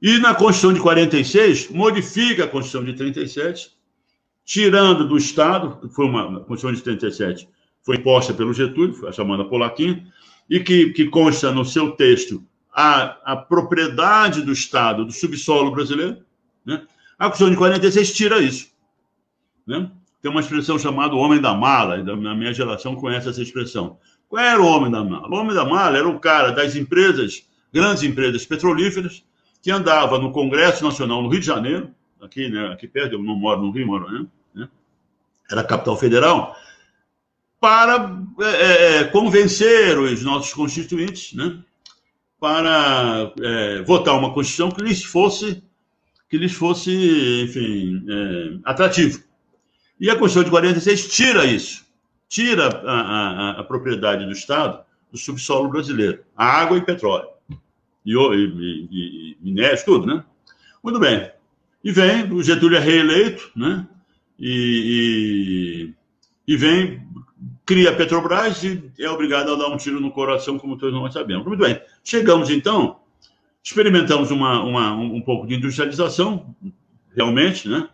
E 0.00 0.18
na 0.18 0.34
Constituição 0.34 0.72
de 0.72 0.80
46, 0.80 1.70
modifica 1.70 2.44
a 2.44 2.48
Constituição 2.48 2.84
de 2.84 2.96
37, 2.96 3.72
tirando 4.44 5.08
do 5.08 5.16
Estado, 5.16 5.88
foi 5.90 6.06
uma 6.06 6.40
Constituição 6.40 6.72
de 6.72 6.82
37, 6.82 7.48
foi 7.84 7.96
imposta 7.96 8.32
pelo 8.32 8.52
Getúlio, 8.54 9.06
a 9.06 9.12
chamada 9.12 9.44
Polaquinha, 9.44 10.04
e 10.48 10.58
que, 10.58 10.90
que 10.90 11.06
consta 11.06 11.52
no 11.52 11.64
seu 11.64 11.92
texto 11.92 12.42
a, 12.72 13.32
a 13.32 13.36
propriedade 13.36 14.42
do 14.42 14.52
Estado 14.52 15.04
do 15.04 15.12
subsolo 15.12 15.70
brasileiro. 15.70 16.18
Né? 16.64 16.82
A 17.18 17.26
Constituição 17.26 17.50
de 17.50 17.56
46 17.56 18.12
tira 18.12 18.40
isso. 18.40 18.68
Né? 19.66 19.90
Tem 20.20 20.30
uma 20.30 20.40
expressão 20.40 20.78
chamada 20.78 21.14
homem 21.14 21.40
da 21.40 21.54
mala, 21.54 22.02
na 22.02 22.34
minha 22.34 22.52
geração 22.52 22.96
conhece 22.96 23.28
essa 23.28 23.42
expressão. 23.42 23.98
Qual 24.28 24.42
era 24.42 24.60
o 24.60 24.66
homem 24.66 24.90
da 24.90 25.04
mala? 25.04 25.28
O 25.28 25.34
homem 25.34 25.54
da 25.54 25.64
mala 25.64 25.98
era 25.98 26.08
o 26.08 26.18
cara 26.18 26.50
das 26.50 26.74
empresas, 26.74 27.46
grandes 27.72 28.02
empresas 28.02 28.44
petrolíferas, 28.46 29.22
que 29.62 29.70
andava 29.70 30.18
no 30.18 30.32
Congresso 30.32 30.82
Nacional 30.82 31.22
no 31.22 31.28
Rio 31.28 31.40
de 31.40 31.46
Janeiro, 31.46 31.90
aqui, 32.20 32.48
né, 32.48 32.72
aqui 32.72 32.88
perto, 32.88 33.12
eu 33.12 33.22
não 33.22 33.36
moro 33.36 33.62
no 33.62 33.70
Rio, 33.70 33.86
moro, 33.86 34.10
né? 34.10 34.26
né 34.54 34.68
era 35.50 35.60
a 35.60 35.64
capital 35.64 35.96
federal, 35.96 36.56
para 37.64 38.22
é, 38.40 38.44
é, 38.44 38.96
é, 38.96 39.04
convencer 39.04 39.98
os 39.98 40.22
nossos 40.22 40.52
constituintes, 40.52 41.32
né? 41.32 41.62
Para 42.38 43.32
é, 43.40 43.82
votar 43.84 44.18
uma 44.18 44.34
Constituição 44.34 44.70
que 44.70 44.82
lhes 44.82 45.02
fosse, 45.02 45.62
que 46.28 46.36
lhes 46.36 46.52
fosse, 46.52 46.90
enfim, 47.42 48.04
é, 48.06 48.58
atrativo. 48.64 49.24
E 49.98 50.10
a 50.10 50.16
Constituição 50.16 50.44
de 50.44 50.50
46 50.50 51.08
tira 51.08 51.46
isso 51.46 51.84
tira 52.28 52.66
a, 52.66 53.00
a, 53.00 53.50
a, 53.60 53.64
propriedade 53.64 54.24
do 54.24 54.32
Estado 54.32 54.84
do 55.12 55.16
subsolo 55.16 55.68
brasileiro, 55.68 56.24
a 56.36 56.44
água 56.44 56.76
e 56.76 56.84
petróleo, 56.84 57.28
e, 58.04 58.12
e, 58.12 58.88
e, 58.90 59.36
minérios, 59.40 59.84
tudo, 59.84 60.04
né? 60.04 60.24
Muito 60.82 60.98
bem. 60.98 61.30
E 61.84 61.92
vem, 61.92 62.32
o 62.32 62.42
Getúlio 62.42 62.76
é 62.76 62.80
reeleito, 62.80 63.52
né? 63.54 63.86
E, 64.36 65.94
e, 66.46 66.56
vem, 66.56 67.03
cria 67.64 67.90
a 67.90 67.94
Petrobras 67.94 68.62
e 68.62 68.90
é 68.98 69.10
obrigado 69.10 69.52
a 69.52 69.56
dar 69.56 69.68
um 69.68 69.76
tiro 69.76 70.00
no 70.00 70.10
coração, 70.10 70.58
como 70.58 70.76
todos 70.76 70.94
nós 70.94 71.12
sabemos. 71.12 71.46
Muito 71.46 71.60
bem. 71.60 71.80
Chegamos, 72.02 72.50
então, 72.50 73.00
experimentamos 73.62 74.30
uma, 74.30 74.62
uma, 74.62 74.92
um 74.94 75.20
pouco 75.20 75.46
de 75.46 75.54
industrialização, 75.54 76.54
realmente, 77.14 77.68
né? 77.68 77.88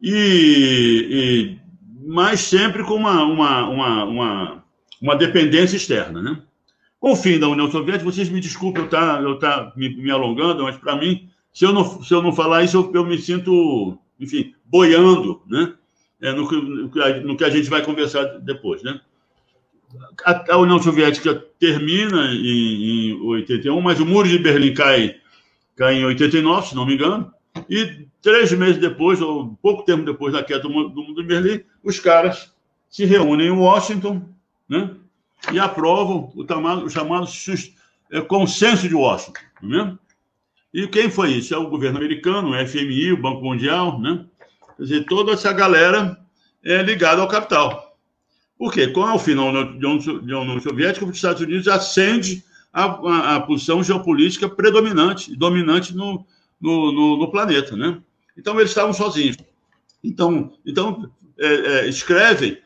E, 0.00 1.58
mas 2.06 2.40
sempre 2.40 2.84
com 2.84 2.94
uma, 2.94 3.24
uma, 3.24 3.68
uma, 3.68 4.04
uma, 4.04 4.64
uma 5.00 5.16
dependência 5.16 5.76
externa. 5.76 6.20
Né? 6.20 6.42
Com 7.00 7.12
o 7.12 7.16
fim 7.16 7.38
da 7.38 7.48
União 7.48 7.70
Soviética, 7.70 8.04
vocês 8.04 8.28
me 8.28 8.40
desculpem 8.40 8.82
eu 8.82 8.86
estar 8.86 9.16
tá, 9.16 9.22
eu 9.22 9.38
tá 9.38 9.72
me, 9.74 9.96
me 9.96 10.10
alongando, 10.10 10.64
mas 10.64 10.76
para 10.76 10.96
mim, 10.96 11.28
se 11.52 11.64
eu, 11.64 11.72
não, 11.72 12.02
se 12.02 12.12
eu 12.12 12.22
não 12.22 12.32
falar 12.32 12.62
isso, 12.62 12.76
eu, 12.76 12.92
eu 12.94 13.06
me 13.06 13.18
sinto, 13.18 13.98
enfim, 14.20 14.54
boiando 14.64 15.42
né? 15.46 15.72
É, 16.24 16.32
no, 16.32 16.50
no, 16.50 17.36
que 17.36 17.44
a 17.44 17.50
gente 17.50 17.68
vai 17.68 17.82
conversar 17.82 18.24
depois. 18.40 18.82
Né? 18.82 18.98
A, 20.24 20.54
a 20.54 20.56
União 20.56 20.80
Soviética 20.82 21.34
termina 21.60 22.32
em, 22.32 23.10
em 23.10 23.20
81, 23.20 23.78
mas 23.82 24.00
o 24.00 24.06
Muro 24.06 24.26
de 24.26 24.38
Berlim 24.38 24.72
cai, 24.72 25.16
cai 25.76 25.96
em 25.96 26.04
89, 26.06 26.68
se 26.68 26.74
não 26.74 26.86
me 26.86 26.94
engano, 26.94 27.30
e 27.68 28.06
três 28.22 28.50
meses 28.52 28.78
depois, 28.78 29.20
ou 29.20 29.54
pouco 29.60 29.84
tempo 29.84 30.02
depois 30.02 30.32
da 30.32 30.42
queda 30.42 30.60
do 30.60 30.70
mundo 30.70 31.20
de 31.20 31.28
Berlim, 31.28 31.62
os 31.82 32.00
caras 32.00 32.54
se 32.88 33.04
reúnem 33.04 33.48
em 33.48 33.50
Washington 33.50 34.26
né, 34.66 34.92
e 35.52 35.58
aprovam 35.58 36.32
o, 36.34 36.42
tamado, 36.42 36.86
o 36.86 36.90
chamado 36.90 37.28
é, 38.10 38.22
consenso 38.22 38.88
de 38.88 38.94
Washington. 38.94 39.42
Né? 39.62 39.98
E 40.72 40.86
quem 40.86 41.10
foi 41.10 41.32
isso? 41.32 41.54
É 41.54 41.58
o 41.58 41.68
governo 41.68 41.98
americano, 41.98 42.52
o 42.52 42.66
FMI, 42.66 43.12
o 43.12 43.20
Banco 43.20 43.44
Mundial, 43.44 44.00
né? 44.00 44.24
Quer 44.76 44.82
dizer, 44.82 45.04
toda 45.06 45.32
essa 45.32 45.52
galera 45.52 46.18
é 46.64 46.82
ligada 46.82 47.20
ao 47.20 47.28
capital. 47.28 47.96
Por 48.58 48.72
quê? 48.72 48.88
Com 48.88 49.02
o 49.02 49.18
final 49.18 49.52
da 49.52 49.88
União 49.88 50.60
Soviética, 50.60 51.04
os 51.04 51.16
Estados 51.16 51.42
Unidos 51.42 51.68
acende 51.68 52.44
a, 52.72 52.84
a, 52.84 53.36
a 53.36 53.40
posição 53.40 53.82
geopolítica 53.82 54.48
predominante 54.48 55.34
dominante 55.36 55.94
no, 55.94 56.24
no, 56.60 56.92
no, 56.92 57.16
no 57.18 57.30
planeta, 57.30 57.76
né? 57.76 58.00
Então 58.36 58.58
eles 58.58 58.70
estavam 58.70 58.92
sozinhos. 58.92 59.36
Então, 60.02 60.52
então 60.66 61.10
é, 61.38 61.46
é, 61.46 61.88
escrevem 61.88 62.58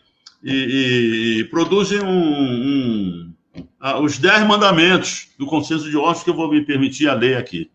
e, 0.43 1.41
e, 1.41 1.45
produzem 1.45 2.01
um, 2.01 3.33
um, 3.59 4.03
os 4.03 4.19
dez 4.19 4.47
mandamentos 4.47 5.29
do 5.39 5.47
consenso 5.47 5.91
de 5.91 5.97
Washington 5.97 6.25
que 6.25 6.31
eu 6.31 6.35
vou 6.35 6.51
me 6.51 6.65
permitir 6.65 7.09
a 7.09 7.15
ler 7.15 7.37
aqui. 7.37 7.71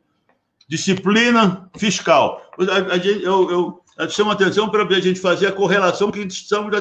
Disciplina 0.68 1.70
fiscal. 1.78 2.42
Eu, 2.58 3.50
eu, 3.50 3.83
eu 3.98 4.10
chamo 4.10 4.32
a 4.32 4.34
atenção 4.34 4.70
para 4.70 4.84
a 4.84 5.00
gente 5.00 5.20
fazer 5.20 5.48
a 5.48 5.52
correlação 5.52 6.12
que 6.12 6.20
estamos 6.20 6.76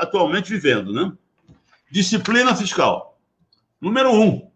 atualmente 0.00 0.50
vivendo, 0.50 0.92
né? 0.92 1.12
Disciplina 1.90 2.54
fiscal. 2.54 3.18
Número 3.80 4.12
um. 4.12 4.50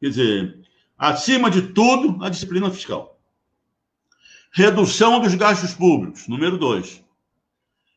Quer 0.00 0.08
dizer, 0.08 0.60
acima 0.98 1.50
de 1.50 1.62
tudo, 1.62 2.22
a 2.24 2.28
disciplina 2.28 2.70
fiscal. 2.70 3.18
Redução 4.52 5.20
dos 5.20 5.34
gastos 5.34 5.74
públicos, 5.74 6.26
número 6.26 6.58
dois. 6.58 7.04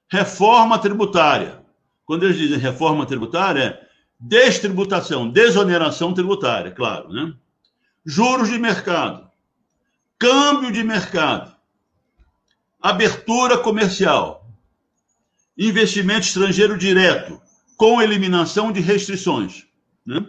Reforma 0.10 0.78
tributária. 0.78 1.64
Quando 2.06 2.24
eles 2.24 2.38
dizem 2.38 2.58
reforma 2.58 3.06
tributária, 3.06 3.62
é 3.62 3.90
destributação, 4.20 5.30
desoneração 5.30 6.14
tributária, 6.14 6.72
claro, 6.72 7.10
né? 7.10 7.34
Juros 8.06 8.50
de 8.50 8.58
mercado, 8.58 9.30
câmbio 10.18 10.72
de 10.72 10.84
mercado, 10.84 11.56
abertura 12.82 13.58
comercial, 13.58 14.48
investimento 15.58 16.22
estrangeiro 16.22 16.78
direto, 16.78 17.42
com 17.76 18.02
eliminação 18.02 18.72
de 18.72 18.80
restrições, 18.80 19.66
né? 20.06 20.26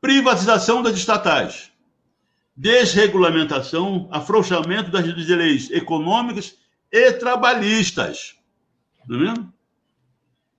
privatização 0.00 0.82
das 0.82 0.96
estatais, 0.96 1.72
desregulamentação, 2.56 4.08
afrouxamento 4.12 4.90
das 4.90 5.04
leis 5.04 5.70
econômicas 5.70 6.56
e 6.90 7.12
trabalhistas. 7.12 8.36
Não 9.08 9.16
é 9.16 9.20
mesmo? 9.20 9.52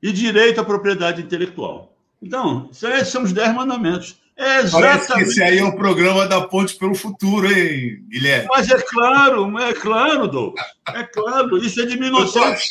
E 0.02 0.12
direito 0.12 0.60
à 0.60 0.66
propriedade 0.66 1.22
intelectual. 1.22 1.98
Então, 2.22 2.70
esses 2.72 3.08
são 3.10 3.24
os 3.24 3.32
dez 3.32 3.54
mandamentos. 3.54 4.18
É 4.38 4.60
exatamente... 4.60 5.08
Parece 5.08 5.30
esse 5.30 5.44
aí 5.44 5.60
é 5.60 5.63
o 5.63 5.75
programa 5.75 6.27
da 6.27 6.42
Ponte 6.42 6.75
pelo 6.75 6.94
Futuro, 6.94 7.48
hein, 7.48 8.04
Guilherme? 8.10 8.48
Mas 8.50 8.70
é 8.70 8.82
claro, 8.82 9.58
é 9.60 9.74
claro, 9.74 10.27
Douglas. 10.27 10.65
É 10.94 11.04
claro, 11.04 11.58
isso 11.58 11.82
é 11.82 11.86
de 11.86 11.98
1900. 11.98 12.70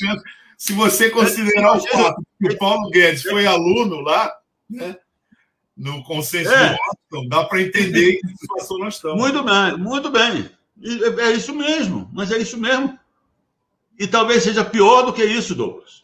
Se 0.58 0.72
você 0.72 1.10
considerar 1.10 1.76
o 1.76 1.80
fato 1.80 2.22
que 2.40 2.52
o 2.52 2.58
Paulo 2.58 2.90
Guedes 2.90 3.22
foi 3.22 3.46
aluno 3.46 4.00
lá, 4.00 4.32
né, 4.68 4.96
no 5.76 6.02
consenso 6.04 6.52
é. 6.52 6.68
do 6.68 6.76
Washington, 6.76 7.28
dá 7.28 7.44
para 7.44 7.62
entender 7.62 8.20
que 8.20 8.28
situação 8.38 8.78
nós 8.78 8.94
estamos. 8.94 9.18
Muito 9.18 9.42
bem, 9.42 9.76
muito 9.78 10.10
bem. 10.10 10.50
É 11.18 11.30
isso 11.32 11.54
mesmo, 11.54 12.10
mas 12.12 12.30
é 12.30 12.38
isso 12.38 12.58
mesmo. 12.58 12.98
E 13.98 14.06
talvez 14.06 14.42
seja 14.42 14.64
pior 14.64 15.02
do 15.02 15.12
que 15.12 15.24
isso, 15.24 15.54
Douglas. 15.54 16.02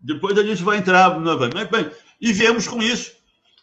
Depois 0.00 0.36
a 0.38 0.42
gente 0.42 0.62
vai 0.62 0.78
entrar 0.78 1.18
novamente. 1.20 1.70
Bem, 1.70 1.90
e 2.20 2.32
viemos 2.32 2.66
com 2.66 2.82
isso. 2.82 3.12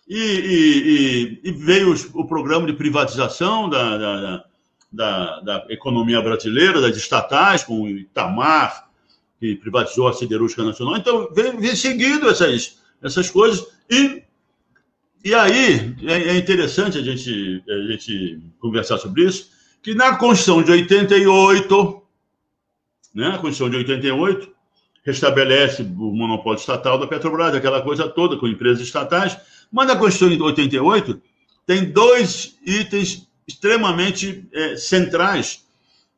E, 0.10 1.40
e, 1.44 1.50
e, 1.50 1.52
veio 1.52 1.94
o 2.16 2.26
programa 2.26 2.66
de 2.66 2.74
privatização 2.74 3.70
da, 3.70 3.98
da, 3.98 4.46
da, 4.92 5.40
da, 5.42 5.66
economia 5.70 6.20
brasileira, 6.20 6.82
das 6.82 6.98
estatais, 6.98 7.64
com 7.64 7.84
o 7.84 7.88
Itamar, 7.88 8.90
que 9.40 9.56
privatizou 9.58 10.08
a 10.08 10.14
Siderúrgica 10.14 10.64
Nacional. 10.64 10.98
Então, 10.98 11.30
vem, 11.32 11.56
vem 11.58 11.76
seguindo 11.76 12.28
essas, 12.28 12.80
essas 13.04 13.30
coisas. 13.30 13.68
E, 13.88 14.24
e 15.24 15.36
aí, 15.36 15.96
é, 16.04 16.30
é 16.30 16.38
interessante 16.38 16.98
a 16.98 17.04
gente, 17.04 17.64
a 17.70 17.92
gente 17.92 18.42
conversar 18.60 18.98
sobre 18.98 19.26
isso, 19.26 19.52
que 19.84 19.94
na 19.94 20.16
Constituição 20.16 20.64
de 20.64 20.72
88, 20.72 22.02
né, 23.14 23.28
a 23.28 23.38
Constituição 23.38 23.70
de 23.70 23.78
88, 23.78 24.52
restabelece 25.04 25.84
o 25.84 26.16
monopólio 26.16 26.60
estatal 26.60 26.98
da 26.98 27.08
Petrobras, 27.08 27.54
aquela 27.54 27.82
coisa 27.82 28.08
toda 28.10 28.38
com 28.38 28.48
empresas 28.48 28.82
estatais, 28.82 29.38
mas 29.72 29.88
na 29.88 29.96
Constituição 29.96 30.36
de 30.36 30.42
88 30.42 31.22
tem 31.66 31.92
dois 31.92 32.58
itens 32.66 33.28
extremamente 33.48 34.48
é, 34.54 34.76
centrais 34.76 35.66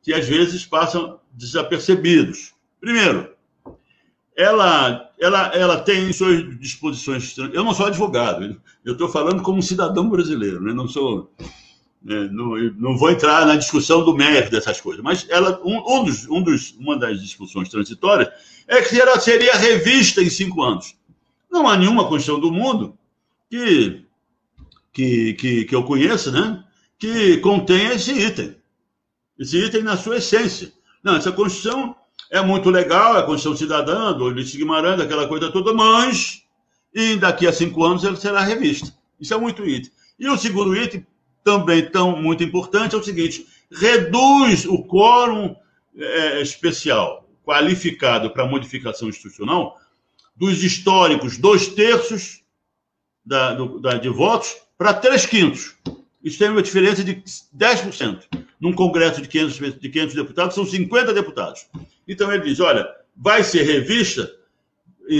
que 0.02 0.12
às 0.12 0.26
vezes 0.26 0.66
passam 0.66 1.18
desapercebidos. 1.32 2.52
Primeiro, 2.80 3.30
ela, 4.36 5.10
ela, 5.20 5.46
ela 5.54 5.80
tem 5.80 6.08
em 6.08 6.12
suas 6.12 6.58
disposições. 6.58 7.36
Eu 7.38 7.64
não 7.64 7.74
sou 7.74 7.86
advogado, 7.86 8.60
eu 8.84 8.92
estou 8.92 9.08
falando 9.08 9.42
como 9.42 9.62
cidadão 9.62 10.08
brasileiro, 10.08 10.60
né? 10.60 10.72
não 10.72 10.88
sou. 10.88 11.30
É, 12.08 12.28
não, 12.30 12.56
não, 12.76 12.98
vou 12.98 13.12
entrar 13.12 13.46
na 13.46 13.54
discussão 13.54 14.04
do 14.04 14.12
mérito 14.12 14.50
dessas 14.50 14.80
coisas, 14.80 15.04
mas 15.04 15.24
ela, 15.30 15.60
um, 15.64 16.00
um, 16.00 16.04
dos, 16.04 16.28
um 16.28 16.42
dos, 16.42 16.72
uma 16.72 16.98
das 16.98 17.20
discussões 17.20 17.68
transitórias 17.68 18.28
é 18.66 18.82
que 18.82 19.00
ela 19.00 19.20
seria 19.20 19.54
revista 19.54 20.20
em 20.20 20.28
cinco 20.28 20.62
anos. 20.62 20.96
Não 21.48 21.68
há 21.68 21.76
nenhuma 21.76 22.08
Constituição 22.08 22.40
do 22.40 22.50
mundo 22.50 22.98
que, 23.52 24.06
que, 24.94 25.34
que, 25.34 25.64
que 25.66 25.74
eu 25.74 25.82
conheça 25.84 26.30
né, 26.30 26.64
que 26.98 27.36
contenha 27.38 27.92
esse 27.92 28.10
item. 28.10 28.56
Esse 29.38 29.58
item 29.58 29.82
na 29.82 29.94
sua 29.94 30.16
essência. 30.16 30.72
Não, 31.04 31.16
essa 31.16 31.30
Constituição 31.30 31.94
é 32.30 32.40
muito 32.40 32.70
legal, 32.70 33.14
é 33.14 33.18
a 33.20 33.22
Constituição 33.24 33.54
Cidadã, 33.54 34.14
do 34.14 34.24
Ulisses 34.24 34.56
Guimarães, 34.56 34.98
aquela 34.98 35.28
coisa 35.28 35.52
toda, 35.52 35.74
mas 35.74 36.44
e 36.94 37.16
daqui 37.16 37.46
a 37.46 37.52
cinco 37.52 37.84
anos 37.84 38.04
ela 38.04 38.16
será 38.16 38.40
revista. 38.40 38.90
Isso 39.20 39.34
é 39.34 39.36
muito 39.36 39.66
item. 39.66 39.92
E 40.18 40.26
o 40.30 40.38
segundo 40.38 40.74
item, 40.74 41.06
também 41.44 41.90
tão 41.90 42.16
muito 42.16 42.42
importante, 42.42 42.94
é 42.94 42.98
o 42.98 43.04
seguinte: 43.04 43.46
reduz 43.70 44.64
o 44.64 44.82
quórum 44.82 45.54
é, 45.94 46.40
especial 46.40 47.28
qualificado 47.44 48.30
para 48.30 48.46
modificação 48.46 49.10
institucional 49.10 49.78
dos 50.34 50.64
históricos 50.64 51.36
dois 51.36 51.66
terços 51.66 52.41
da, 53.24 53.54
do, 53.54 53.78
da, 53.80 53.94
de 53.94 54.08
votos 54.08 54.56
para 54.76 54.94
três 54.94 55.26
quintos. 55.26 55.76
Isso 56.22 56.38
tem 56.38 56.48
uma 56.48 56.62
diferença 56.62 57.02
de 57.02 57.22
10%. 57.56 58.22
Num 58.60 58.72
congresso 58.72 59.20
de 59.20 59.28
500, 59.28 59.80
de 59.80 59.88
500 59.88 60.14
deputados, 60.14 60.54
são 60.54 60.64
50 60.64 61.12
deputados. 61.12 61.66
Então 62.06 62.32
ele 62.32 62.44
diz: 62.44 62.60
olha, 62.60 62.88
vai 63.16 63.42
ser 63.42 63.62
revista 63.62 64.30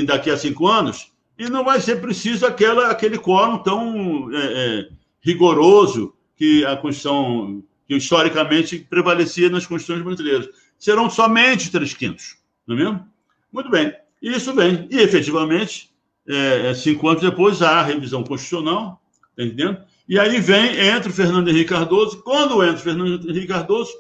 daqui 0.06 0.30
a 0.30 0.36
cinco 0.36 0.66
anos 0.66 1.10
e 1.38 1.48
não 1.48 1.64
vai 1.64 1.80
ser 1.80 2.00
preciso 2.00 2.46
aquela, 2.46 2.88
aquele 2.88 3.18
quórum 3.18 3.58
tão 3.58 4.30
é, 4.32 4.38
é, 4.38 4.88
rigoroso 5.20 6.14
que 6.36 6.64
a 6.64 6.76
Constituição, 6.76 7.62
que 7.86 7.96
historicamente 7.96 8.78
prevalecia 8.78 9.50
nas 9.50 9.66
Constituições 9.66 10.04
brasileiras. 10.04 10.48
Serão 10.78 11.10
somente 11.10 11.70
três 11.70 11.94
quintos, 11.94 12.36
não 12.66 12.76
é 12.76 12.78
mesmo? 12.78 13.08
Muito 13.52 13.70
bem. 13.70 13.92
Isso 14.20 14.54
vem. 14.54 14.86
E, 14.90 14.98
efetivamente, 14.98 15.91
é, 16.28 16.70
é 16.70 16.74
cinco 16.74 17.08
anos 17.08 17.22
depois, 17.22 17.62
há 17.62 17.80
a 17.80 17.82
revisão 17.82 18.22
constitucional, 18.22 19.00
tá 19.36 19.42
entendendo? 19.42 19.78
E 20.08 20.18
aí 20.18 20.40
vem, 20.40 20.78
entra 20.78 21.08
o 21.08 21.12
Fernando 21.12 21.48
Henrique 21.48 21.70
Cardoso. 21.70 22.22
Quando 22.22 22.62
entra 22.62 22.76
o 22.76 22.78
Fernando 22.78 23.30
Henrique 23.30 23.46
Cardoso, 23.46 23.92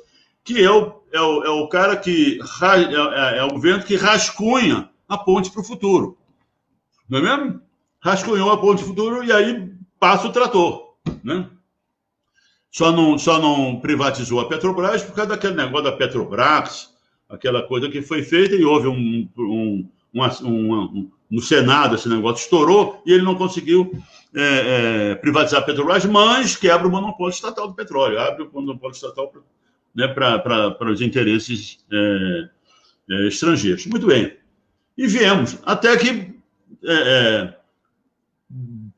que 0.44 0.62
é 0.62 0.70
o, 0.70 1.02
é 1.12 1.20
o, 1.20 1.44
é 1.44 1.50
o 1.50 1.68
cara 1.68 1.96
que. 1.96 2.38
É, 2.62 3.38
é 3.38 3.44
o 3.44 3.50
governo 3.50 3.84
que 3.84 3.96
rascunha 3.96 4.90
a 5.08 5.16
ponte 5.16 5.50
para 5.50 5.60
o 5.60 5.64
futuro. 5.64 6.18
Não 7.08 7.18
é 7.18 7.22
mesmo? 7.22 7.60
Rascunhou 8.00 8.50
a 8.50 8.58
ponte 8.58 8.82
para 8.82 8.86
o 8.86 8.88
futuro 8.88 9.24
e 9.24 9.32
aí 9.32 9.72
passa 10.00 10.26
o 10.26 10.32
trator. 10.32 10.96
Né? 11.22 11.48
Só 12.70 12.90
não, 12.90 13.18
só 13.18 13.38
não 13.38 13.80
privatizou 13.80 14.40
a 14.40 14.48
Petrobras 14.48 15.02
por 15.02 15.14
causa 15.14 15.30
daquele 15.30 15.54
negócio 15.54 15.84
da 15.84 15.92
Petrobras, 15.92 16.90
aquela 17.28 17.62
coisa 17.62 17.88
que 17.88 18.02
foi 18.02 18.22
feita 18.22 18.54
e 18.54 18.64
houve 18.64 18.88
um, 18.88 19.28
um 19.38 19.88
no 21.32 21.40
Senado 21.40 21.94
esse 21.94 22.10
negócio 22.10 22.42
estourou 22.42 23.02
e 23.06 23.12
ele 23.12 23.22
não 23.22 23.34
conseguiu 23.34 23.90
é, 24.34 25.12
é, 25.12 25.14
privatizar 25.14 25.60
a 25.60 25.64
Petrobras, 25.64 26.04
mas 26.04 26.56
quebra 26.56 26.86
o 26.86 26.90
monopólio 26.90 27.32
estatal 27.32 27.68
do 27.68 27.74
petróleo, 27.74 28.20
abre 28.20 28.42
o 28.42 28.50
monopólio 28.52 28.94
estatal 28.94 29.32
né, 29.94 30.08
para 30.08 30.90
os 30.92 31.00
interesses 31.00 31.78
é, 31.90 32.48
é, 33.10 33.28
estrangeiros. 33.28 33.86
Muito 33.86 34.06
bem. 34.06 34.36
E 34.96 35.06
viemos, 35.06 35.58
até 35.64 35.96
que, 35.96 36.34
é, 36.84 36.92
é, 36.92 37.56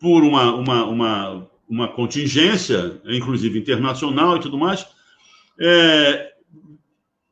por 0.00 0.24
uma, 0.24 0.56
uma, 0.56 0.84
uma, 0.86 1.50
uma 1.68 1.88
contingência, 1.92 3.00
inclusive 3.04 3.60
internacional 3.60 4.36
e 4.36 4.40
tudo 4.40 4.58
mais, 4.58 4.84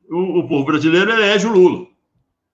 o, 0.09 0.39
o 0.39 0.49
povo 0.49 0.65
brasileiro 0.65 1.11
elege 1.11 1.49
o 1.49 1.53
Lula. 1.53 1.89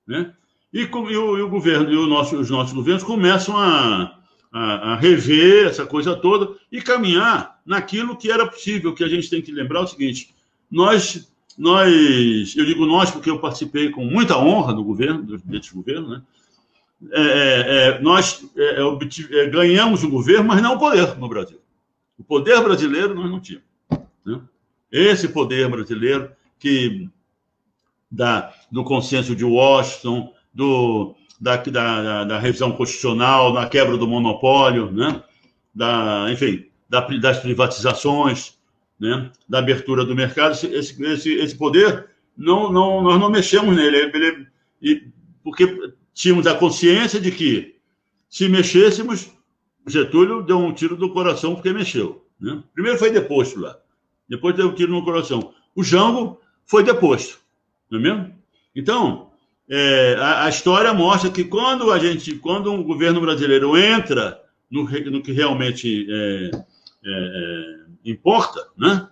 Né? 0.07 0.33
E, 0.73 0.83
e, 0.83 1.17
o, 1.17 1.39
e 1.39 1.43
o 1.43 1.49
governo, 1.49 1.91
e 1.91 1.97
o 1.97 2.07
nosso, 2.07 2.37
os 2.37 2.51
nossos 2.51 2.73
governos 2.73 3.03
começam 3.03 3.57
a, 3.57 4.19
a, 4.53 4.93
a, 4.93 4.97
rever 4.97 5.67
essa 5.67 5.87
coisa 5.87 6.15
toda 6.15 6.55
e 6.71 6.81
caminhar 6.81 7.61
naquilo 7.65 8.17
que 8.17 8.31
era 8.31 8.47
possível. 8.47 8.95
que 8.95 9.05
a 9.05 9.09
gente 9.09 9.31
tem 9.31 9.41
que 9.41 9.53
lembrar 9.53 9.81
é 9.81 9.85
o 9.85 9.87
seguinte: 9.87 10.35
nós, 10.71 11.31
nós, 11.57 12.55
eu 12.57 12.65
digo 12.67 12.85
nós 12.87 13.11
porque 13.11 13.31
eu 13.31 13.39
participei 13.39 13.91
com 13.91 14.05
muita 14.05 14.39
honra 14.39 14.75
do 14.75 14.85
governo, 14.85 15.39
desse 15.45 15.73
governo, 15.73 16.09
né? 16.09 16.23
É, 17.13 17.21
é, 17.21 17.89
é 17.89 18.01
nós 18.01 18.45
é, 18.57 18.81
é, 18.81 19.47
ganhamos 19.47 20.03
o 20.03 20.11
governo, 20.11 20.49
mas 20.49 20.61
não 20.61 20.75
o 20.75 20.79
poder 20.79 21.17
no 21.17 21.29
Brasil. 21.29 21.61
O 22.19 22.25
poder 22.25 22.61
brasileiro 22.61 23.15
nós 23.15 23.31
não 23.31 23.41
tínhamos. 23.41 23.69
Né? 24.27 24.41
Esse 24.91 25.29
poder 25.29 25.69
brasileiro 25.69 26.33
que 26.59 27.09
da, 28.11 28.53
do 28.71 28.83
consenso 28.83 29.37
de 29.37 29.45
Washington, 29.45 30.33
do, 30.59 31.15
da, 31.41 31.57
da, 31.57 32.25
da, 32.25 32.39
revisão 32.41 32.73
constitucional, 32.73 33.53
da 33.53 33.69
quebra 33.69 33.97
do 33.97 34.09
monopólio, 34.09 34.91
né? 34.91 35.23
da, 35.73 36.27
enfim, 36.33 36.67
da, 36.91 37.01
das 37.01 37.39
privatizações, 37.39 38.59
né? 38.99 39.31
da 39.49 39.61
abertura 39.61 40.05
do 40.05 40.17
mercado. 40.17 40.55
Esse, 40.55 41.01
esse, 41.01 41.33
esse 41.33 41.57
poder, 41.57 42.09
não, 42.37 42.73
não, 42.73 43.01
nós 43.01 43.21
não 43.21 43.31
mexemos 43.31 43.77
nele, 43.77 44.11
ele, 44.13 44.47
ele, 44.83 45.13
porque 45.45 45.93
tínhamos 46.13 46.45
a 46.49 46.57
consciência 46.57 47.21
de 47.21 47.31
que, 47.31 47.77
se 48.29 48.49
mexêssemos, 48.49 49.31
Getúlio 49.87 50.43
deu 50.43 50.59
um 50.59 50.75
tiro 50.75 50.97
do 50.97 51.13
coração 51.13 51.55
porque 51.55 51.73
mexeu. 51.73 52.27
Né? 52.41 52.61
Primeiro 52.75 52.99
foi 52.99 53.13
deposto 53.13 53.61
lá, 53.61 53.79
depois 54.29 54.57
deu 54.57 54.71
um 54.71 54.75
tiro 54.75 54.91
no 54.91 55.05
coração. 55.05 55.55
O 55.77 55.85
Jango 55.85 56.41
foi 56.67 56.83
deposto, 56.83 57.39
não 57.89 58.01
é 58.01 58.03
mesmo? 58.03 58.35
Então, 58.75 59.28
é, 59.71 60.17
a, 60.19 60.45
a, 60.45 60.49
história 60.49 60.95
mostra 60.95 61.31
que 61.31 61.45
quando 61.45 61.93
a 61.93 61.99
gente, 61.99 62.35
quando 62.37 62.73
um 62.73 62.83
governo 62.83 63.21
brasileiro 63.21 63.77
entra 63.77 64.41
no, 64.71 64.85
no 64.85 65.23
que 65.23 65.33
realmente 65.33 66.07
é, 66.11 66.51
é, 66.55 66.61
é, 67.05 68.11
importa, 68.11 68.67
né? 68.77 69.09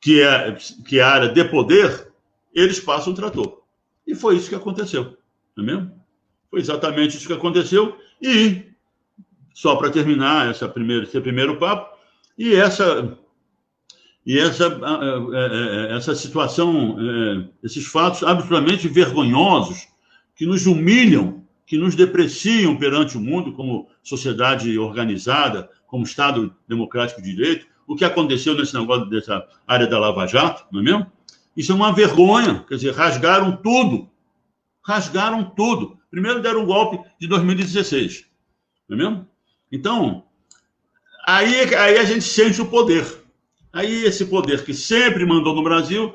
que, 0.00 0.22
é, 0.22 0.56
que 0.86 0.98
é 0.98 1.02
a 1.02 1.10
área 1.10 1.28
de 1.28 1.44
poder, 1.44 2.08
eles 2.54 2.78
passam 2.78 3.12
o 3.12 3.16
trator. 3.16 3.62
E 4.06 4.14
foi 4.14 4.36
isso 4.36 4.48
que 4.48 4.54
aconteceu, 4.54 5.16
não 5.56 5.64
é 5.64 5.66
mesmo? 5.66 6.00
Foi 6.50 6.60
exatamente 6.60 7.16
isso 7.16 7.26
que 7.26 7.32
aconteceu. 7.32 7.96
E, 8.22 8.64
só 9.52 9.76
para 9.76 9.90
terminar 9.90 10.50
essa 10.50 10.68
primeira, 10.68 11.04
esse 11.04 11.20
primeiro 11.20 11.58
papo, 11.58 11.96
e 12.38 12.54
essa 12.54 13.18
e 14.24 14.38
essa, 14.38 14.66
é, 14.66 15.92
é, 15.92 15.96
essa 15.96 16.14
situação, 16.14 16.96
é, 17.00 17.48
esses 17.64 17.86
fatos 17.86 18.22
absolutamente 18.22 18.86
vergonhosos, 18.88 19.88
que 20.36 20.46
nos 20.46 20.66
humilham, 20.66 21.44
que 21.66 21.78
nos 21.78 21.94
depreciam 21.94 22.76
perante 22.76 23.16
o 23.16 23.20
mundo 23.20 23.52
como 23.52 23.88
sociedade 24.02 24.78
organizada, 24.78 25.70
como 25.86 26.04
Estado 26.04 26.54
democrático 26.68 27.22
de 27.22 27.34
direito, 27.34 27.66
o 27.86 27.96
que 27.96 28.04
aconteceu 28.04 28.54
nesse 28.54 28.74
negócio 28.74 29.06
dessa 29.06 29.46
área 29.66 29.86
da 29.86 29.98
Lava 29.98 30.26
Jato, 30.26 30.64
não 30.70 30.80
é 30.80 30.82
mesmo? 30.84 31.06
Isso 31.56 31.72
é 31.72 31.74
uma 31.74 31.92
vergonha, 31.92 32.64
quer 32.68 32.76
dizer, 32.76 32.94
rasgaram 32.94 33.56
tudo, 33.56 34.08
rasgaram 34.86 35.44
tudo. 35.44 35.98
Primeiro 36.10 36.40
deram 36.40 36.62
um 36.62 36.66
golpe 36.66 36.98
de 37.20 37.26
2016. 37.26 38.26
Não 38.88 38.96
é 38.96 39.00
mesmo? 39.00 39.28
Então, 39.70 40.24
aí, 41.26 41.74
aí 41.74 41.98
a 41.98 42.04
gente 42.04 42.22
sente 42.22 42.60
o 42.60 42.66
poder. 42.66 43.19
Aí 43.72 44.04
esse 44.04 44.26
poder 44.26 44.64
que 44.64 44.74
sempre 44.74 45.24
mandou 45.24 45.54
no 45.54 45.62
Brasil 45.62 46.14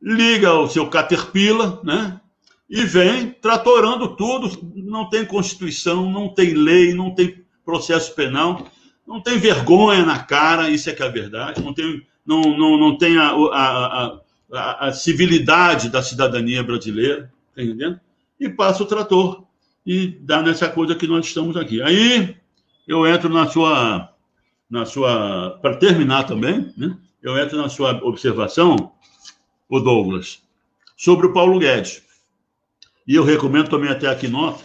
liga 0.00 0.54
o 0.54 0.68
seu 0.68 0.88
Caterpillar, 0.88 1.80
né? 1.84 2.20
E 2.68 2.82
vem 2.82 3.30
tratorando 3.30 4.16
tudo. 4.16 4.50
Não 4.74 5.08
tem 5.08 5.24
Constituição, 5.24 6.10
não 6.10 6.28
tem 6.28 6.54
lei, 6.54 6.94
não 6.94 7.14
tem 7.14 7.44
processo 7.64 8.14
penal, 8.14 8.66
não 9.06 9.20
tem 9.20 9.38
vergonha 9.38 10.04
na 10.04 10.20
cara, 10.20 10.70
isso 10.70 10.88
é 10.88 10.92
que 10.92 11.02
é 11.02 11.06
a 11.06 11.10
verdade. 11.10 11.62
Não 11.62 11.74
tem, 11.74 12.06
não, 12.24 12.40
não, 12.40 12.78
não 12.78 12.98
tem 12.98 13.18
a, 13.18 13.30
a, 13.30 14.20
a, 14.52 14.88
a 14.88 14.92
civilidade 14.92 15.88
da 15.88 16.02
cidadania 16.02 16.62
brasileira, 16.62 17.32
tá 17.54 17.62
entendendo? 17.62 18.00
E 18.38 18.48
passa 18.48 18.82
o 18.82 18.86
trator 18.86 19.44
e 19.84 20.08
dá 20.20 20.42
nessa 20.42 20.68
coisa 20.68 20.94
que 20.94 21.06
nós 21.06 21.26
estamos 21.26 21.56
aqui. 21.56 21.80
Aí 21.80 22.36
eu 22.86 23.06
entro 23.06 23.28
na 23.28 23.46
sua, 23.46 24.12
na 24.68 24.84
sua, 24.84 25.58
para 25.62 25.76
terminar 25.76 26.24
também, 26.24 26.72
né? 26.76 26.96
Eu 27.22 27.38
entro 27.38 27.56
na 27.56 27.68
sua 27.68 27.92
observação, 28.04 28.92
o 29.68 29.80
Douglas, 29.80 30.42
sobre 30.96 31.26
o 31.26 31.32
Paulo 31.32 31.58
Guedes. 31.58 32.02
E 33.06 33.14
eu 33.14 33.24
recomendo 33.24 33.68
também 33.68 33.90
até 33.90 34.08
aqui 34.08 34.28
nota, 34.28 34.62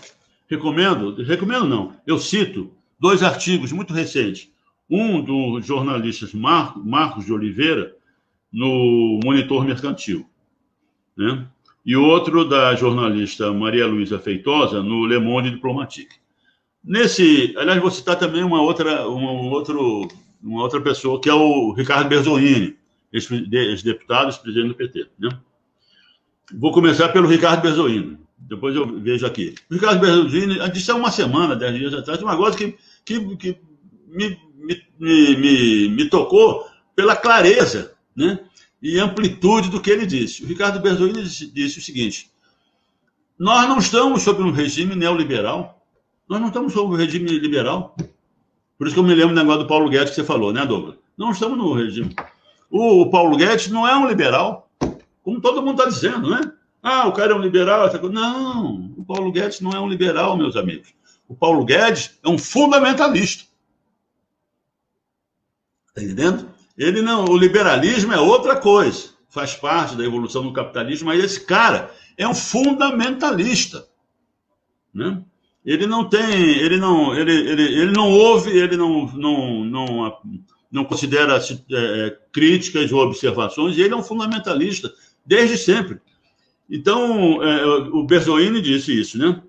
recomendo, 0.49 1.15
recomendo 1.23 1.67
não, 1.67 1.95
eu 2.05 2.17
cito 2.17 2.71
dois 2.99 3.23
artigos 3.23 3.71
muito 3.71 3.93
recentes. 3.93 4.49
Um 4.89 5.21
do 5.21 5.61
jornalista 5.61 6.27
Marcos, 6.83 7.25
de 7.25 7.31
Oliveira, 7.31 7.95
no 8.51 9.19
Monitor 9.23 9.63
Mercantil, 9.63 10.27
né? 11.15 11.47
e 11.85 11.95
outro 11.95 12.47
da 12.47 12.75
jornalista 12.75 13.51
Maria 13.51 13.87
Luísa 13.87 14.19
Feitosa, 14.19 14.83
no 14.83 15.05
Le 15.05 15.17
Monde 15.19 15.49
Diplomatique. 15.49 16.15
Nesse, 16.83 17.53
aliás, 17.57 17.79
vou 17.79 17.91
citar 17.91 18.17
também 18.17 18.43
uma 18.43 18.61
outra, 18.61 19.07
uma, 19.07 19.31
outro, 19.31 20.07
uma 20.41 20.63
outra 20.63 20.81
pessoa, 20.81 21.21
que 21.21 21.29
é 21.29 21.33
o 21.33 21.73
Ricardo 21.73 22.09
Berzolini, 22.09 22.75
ex-deputado, 23.13 24.29
ex-presidente 24.29 24.69
do 24.69 24.75
PT. 24.75 25.07
Né? 25.19 25.29
Vou 26.53 26.71
começar 26.71 27.09
pelo 27.09 27.27
Ricardo 27.27 27.61
Berzolini, 27.61 28.17
depois 28.37 28.75
eu 28.75 28.99
vejo 28.99 29.25
aqui. 29.25 29.53
O 29.69 29.75
Ricardo 29.75 29.99
Berzolini 29.99 30.57
disse 30.71 30.89
há 30.89 30.95
uma 30.95 31.11
semana, 31.11 31.55
dez 31.55 31.77
dias 31.77 31.93
atrás, 31.93 32.21
uma 32.21 32.35
coisa 32.35 32.57
que, 32.57 32.75
que, 33.05 33.35
que 33.37 33.57
me, 34.07 34.37
me, 34.57 34.83
me, 34.99 35.89
me 35.89 36.09
tocou 36.09 36.65
pela 36.95 37.15
clareza 37.15 37.93
né? 38.15 38.39
e 38.81 38.97
amplitude 38.97 39.69
do 39.69 39.79
que 39.79 39.91
ele 39.91 40.07
disse. 40.07 40.43
O 40.43 40.47
Ricardo 40.47 40.79
Berzolini 40.79 41.23
disse, 41.23 41.45
disse 41.45 41.77
o 41.77 41.81
seguinte: 41.81 42.31
nós 43.37 43.67
não 43.67 43.77
estamos 43.77 44.21
sob 44.21 44.41
um 44.43 44.51
regime 44.51 44.95
neoliberal, 44.95 45.80
nós 46.31 46.39
não 46.39 46.47
estamos 46.47 46.71
sob 46.71 46.93
um 46.93 46.97
regime 46.97 47.27
liberal. 47.27 47.93
Por 48.77 48.87
isso 48.87 48.93
que 48.93 48.99
eu 49.01 49.03
me 49.03 49.13
lembro 49.13 49.35
do 49.35 49.41
negócio 49.41 49.63
do 49.63 49.67
Paulo 49.67 49.89
Guedes 49.89 50.11
que 50.11 50.15
você 50.15 50.23
falou, 50.23 50.53
né, 50.53 50.65
Douglas? 50.65 50.95
Não 51.17 51.31
estamos 51.31 51.57
no 51.57 51.73
regime. 51.73 52.15
O, 52.69 53.01
o 53.01 53.09
Paulo 53.09 53.35
Guedes 53.35 53.67
não 53.67 53.85
é 53.85 53.93
um 53.97 54.07
liberal, 54.07 54.71
como 55.23 55.41
todo 55.41 55.61
mundo 55.61 55.79
está 55.79 55.89
dizendo, 55.89 56.29
né? 56.29 56.53
Ah, 56.81 57.05
o 57.05 57.11
cara 57.11 57.33
é 57.33 57.35
um 57.35 57.41
liberal. 57.41 57.85
Essa 57.85 57.99
coisa. 57.99 58.15
Não, 58.15 58.93
o 58.97 59.03
Paulo 59.03 59.29
Guedes 59.29 59.59
não 59.59 59.71
é 59.71 59.79
um 59.81 59.89
liberal, 59.89 60.37
meus 60.37 60.55
amigos. 60.55 60.93
O 61.27 61.35
Paulo 61.35 61.65
Guedes 61.65 62.17
é 62.23 62.29
um 62.29 62.37
fundamentalista. 62.37 63.43
Está 65.89 66.01
entendendo? 66.01 66.49
Ele 66.77 67.01
não, 67.01 67.25
o 67.25 67.37
liberalismo 67.37 68.13
é 68.13 68.19
outra 68.21 68.55
coisa, 68.55 69.09
faz 69.27 69.53
parte 69.53 69.97
da 69.97 70.05
evolução 70.05 70.43
do 70.43 70.53
capitalismo, 70.53 71.07
mas 71.07 71.21
esse 71.21 71.45
cara 71.45 71.93
é 72.17 72.25
um 72.25 72.33
fundamentalista, 72.33 73.85
né? 74.93 75.21
Ele 75.65 75.85
não 75.85 76.09
tem, 76.09 76.57
ele 76.57 76.77
não, 76.77 77.15
ele, 77.15 77.31
ele, 77.31 77.63
ele 77.63 77.91
não 77.91 78.09
ouve, 78.09 78.49
ele 78.49 78.75
não, 78.75 79.05
não, 79.13 79.63
não, 79.63 80.17
não 80.71 80.85
considera 80.85 81.39
é, 81.71 82.17
críticas 82.31 82.91
ou 82.91 83.01
observações, 83.01 83.77
e 83.77 83.81
ele 83.81 83.93
é 83.93 83.97
um 83.97 84.03
fundamentalista 84.03 84.91
desde 85.25 85.57
sempre. 85.57 85.99
Então, 86.69 87.43
é, 87.43 87.65
o 87.65 88.03
Berzoini 88.03 88.61
disse 88.61 88.97
isso, 88.97 89.17
né? 89.17 89.41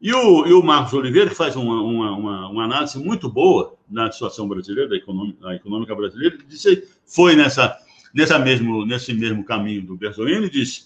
E 0.00 0.12
o, 0.12 0.46
e 0.46 0.52
o 0.52 0.62
Marcos 0.62 0.92
Oliveira, 0.92 1.30
que 1.30 1.36
faz 1.36 1.56
uma, 1.56 1.80
uma, 1.80 2.12
uma, 2.12 2.48
uma 2.48 2.64
análise 2.64 2.98
muito 2.98 3.28
boa 3.30 3.74
na 3.90 4.12
situação 4.12 4.46
brasileira, 4.46 4.90
da 4.90 4.96
econômica, 4.96 5.40
da 5.40 5.54
econômica 5.54 5.94
brasileira, 5.94 6.38
disse, 6.46 6.84
foi 7.06 7.34
nessa, 7.34 7.76
nessa 8.14 8.38
mesmo, 8.38 8.84
nesse 8.84 9.14
mesmo 9.14 9.42
caminho 9.42 9.82
do 9.82 9.96
Berzoini, 9.96 10.50
disse: 10.50 10.84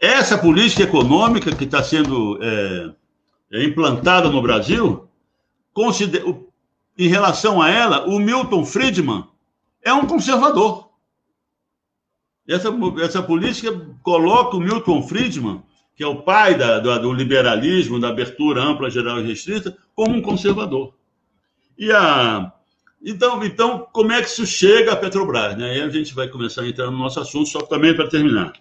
essa 0.00 0.36
política 0.36 0.82
econômica 0.82 1.54
que 1.54 1.64
está 1.64 1.82
sendo 1.82 2.38
é, 2.42 2.46
é, 2.46 2.90
implantada 3.62 4.28
no 4.28 4.42
Brasil, 4.42 5.08
considera, 5.72 6.24
em 6.96 7.08
relação 7.08 7.60
a 7.60 7.68
ela, 7.68 8.08
o 8.08 8.18
Milton 8.18 8.64
Friedman 8.64 9.24
é 9.82 9.92
um 9.92 10.06
conservador. 10.06 10.88
Essa, 12.48 12.68
essa 13.02 13.22
política 13.22 13.70
coloca 14.02 14.56
o 14.56 14.60
Milton 14.60 15.02
Friedman 15.02 15.62
que 15.96 16.02
é 16.02 16.06
o 16.06 16.22
pai 16.22 16.56
da, 16.56 16.78
do, 16.80 16.98
do, 16.98 17.12
liberalismo, 17.12 18.00
da 18.00 18.08
abertura 18.08 18.62
ampla, 18.62 18.90
geral 18.90 19.20
e 19.20 19.26
restrita, 19.26 19.76
como 19.94 20.16
um 20.16 20.22
conservador. 20.22 20.92
E 21.78 21.90
a, 21.92 22.52
então, 23.02 23.44
então, 23.44 23.86
como 23.92 24.12
é 24.12 24.20
que 24.20 24.28
isso 24.28 24.46
chega 24.46 24.92
à 24.92 24.96
Petrobras? 24.96 25.56
Né? 25.56 25.70
Aí 25.70 25.80
a 25.82 25.88
gente 25.88 26.14
vai 26.14 26.28
começar 26.28 26.62
a 26.62 26.68
entrar 26.68 26.90
no 26.90 26.98
nosso 26.98 27.20
assunto, 27.20 27.48
só 27.48 27.60
também 27.62 27.94
para 27.94 28.08
terminar. 28.08 28.52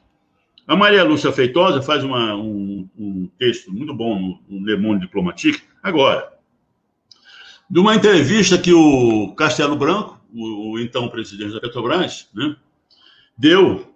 A 0.67 0.75
Maria 0.75 1.03
Lúcia 1.03 1.32
Feitosa 1.32 1.82
faz 1.82 2.03
uma, 2.03 2.36
um, 2.36 2.88
um, 2.97 3.22
texto 3.38 3.72
muito 3.72 3.93
bom 3.93 4.39
no, 4.48 4.65
Le 4.65 4.78
Monde 4.78 5.02
Diplomatique, 5.02 5.62
agora, 5.82 6.32
de 7.69 7.80
uma 7.80 7.96
entrevista 7.96 8.58
que 8.58 8.74
o 8.74 9.34
Castelo 9.36 9.76
Branco, 9.76 10.19
o, 10.34 10.72
o 10.72 10.80
então 10.80 11.10
presidente 11.10 11.54
da 11.54 11.60
Petrobras, 11.60 12.30
né, 12.34 12.56
deu 13.38 13.93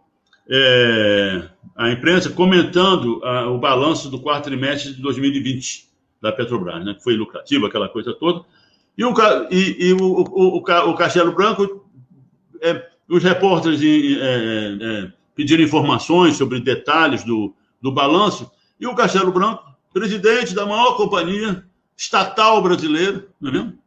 é, 0.49 1.49
a 1.75 1.91
imprensa 1.91 2.29
comentando 2.29 3.23
a, 3.23 3.49
o 3.49 3.57
balanço 3.57 4.09
do 4.09 4.19
quarto 4.19 4.45
trimestre 4.45 4.93
de 4.93 5.01
2020 5.01 5.87
da 6.21 6.31
Petrobras, 6.31 6.83
né, 6.83 6.93
que 6.93 7.03
foi 7.03 7.15
lucrativo, 7.15 7.65
aquela 7.65 7.89
coisa 7.89 8.13
toda. 8.13 8.45
E 8.97 9.05
o, 9.05 9.13
e, 9.51 9.89
e 9.89 9.93
o, 9.93 10.23
o, 10.23 10.57
o 10.57 10.95
Castelo 10.95 11.31
Branco, 11.31 11.85
é, 12.61 12.89
os 13.07 13.23
repórteres 13.23 13.81
é, 13.81 14.77
é, 14.81 15.11
pediram 15.35 15.63
informações 15.63 16.35
sobre 16.35 16.59
detalhes 16.59 17.23
do, 17.23 17.53
do 17.79 17.91
balanço, 17.91 18.49
e 18.79 18.85
o 18.85 18.95
Castelo 18.95 19.31
Branco, 19.31 19.63
presidente 19.93 20.53
da 20.53 20.65
maior 20.65 20.95
companhia 20.95 21.65
estatal 21.95 22.61
brasileira, 22.61 23.27
não 23.39 23.49
é 23.49 23.53
mesmo? 23.53 23.79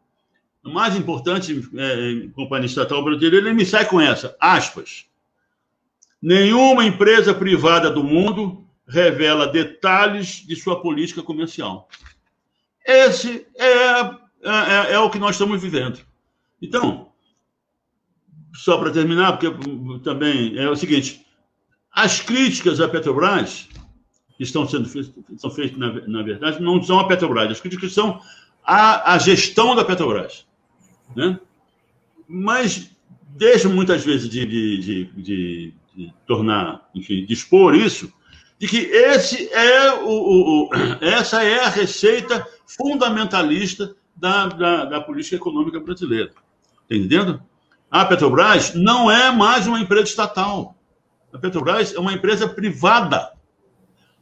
A 0.64 0.68
mais 0.68 0.96
importante 0.96 1.68
é, 1.74 2.29
companhia 2.35 2.66
estatal 2.66 3.03
brasileira, 3.03 3.37
ele 3.37 3.55
me 3.55 3.64
sai 3.64 3.87
com 3.87 4.00
essa, 4.00 4.37
aspas. 4.38 5.07
Nenhuma 6.20 6.85
empresa 6.85 7.33
privada 7.33 7.90
do 7.90 8.05
mundo 8.05 8.66
revela 8.87 9.46
detalhes 9.46 10.44
de 10.46 10.55
sua 10.57 10.83
política 10.83 11.22
comercial. 11.22 11.88
Esse 12.85 13.46
é, 13.57 14.00
é, 14.42 14.92
é 14.94 14.98
o 14.98 15.09
que 15.09 15.18
nós 15.18 15.37
estamos 15.37 15.62
vivendo. 15.62 16.00
Então, 16.61 17.11
só 18.53 18.76
para 18.76 18.90
terminar, 18.90 19.38
porque 19.38 20.00
também 20.00 20.59
é 20.59 20.68
o 20.68 20.76
seguinte: 20.76 21.24
as 21.90 22.20
críticas 22.20 22.81
à 22.81 22.88
Petrobras 22.88 23.68
que 24.40 24.44
estão 24.44 24.66
sendo 24.66 24.88
são 25.37 25.50
feitas, 25.50 25.79
na, 25.79 25.92
na, 26.09 26.22
verdade, 26.22 26.62
não 26.62 26.83
são 26.83 26.98
a 26.98 27.07
Petrobras, 27.07 27.50
as 27.50 27.61
críticas 27.61 27.92
são 27.92 28.20
à, 28.64 29.12
à 29.12 29.18
gestão 29.18 29.76
da 29.76 29.85
Petrobras. 29.85 30.46
Né? 31.14 31.38
Mas 32.26 32.90
deixam 33.37 33.70
muitas 33.70 34.05
vezes 34.05 34.29
de, 34.29 34.46
de, 34.46 34.79
de, 34.79 35.05
de 35.22 35.74
de 35.94 36.12
tornar, 36.26 36.88
enfim, 36.94 37.24
de 37.24 37.33
expor 37.33 37.74
isso, 37.74 38.12
de 38.59 38.66
que 38.66 38.79
esse 38.79 39.53
é 39.53 39.94
o, 39.94 40.09
o, 40.09 40.64
o 40.64 40.70
essa 41.00 41.42
é 41.42 41.64
a 41.64 41.68
receita 41.68 42.46
fundamentalista 42.66 43.94
da, 44.16 44.46
da, 44.46 44.85
da, 44.85 45.00
política 45.00 45.37
econômica 45.37 45.81
brasileira. 45.81 46.31
Tá 46.88 46.94
entendendo? 46.94 47.42
A 47.90 48.05
Petrobras 48.05 48.74
não 48.74 49.11
é 49.11 49.33
mais 49.33 49.66
uma 49.66 49.81
empresa 49.81 50.05
estatal. 50.05 50.76
A 51.33 51.38
Petrobras 51.38 51.94
é 51.94 51.98
uma 51.98 52.12
empresa 52.12 52.48
privada. 52.48 53.33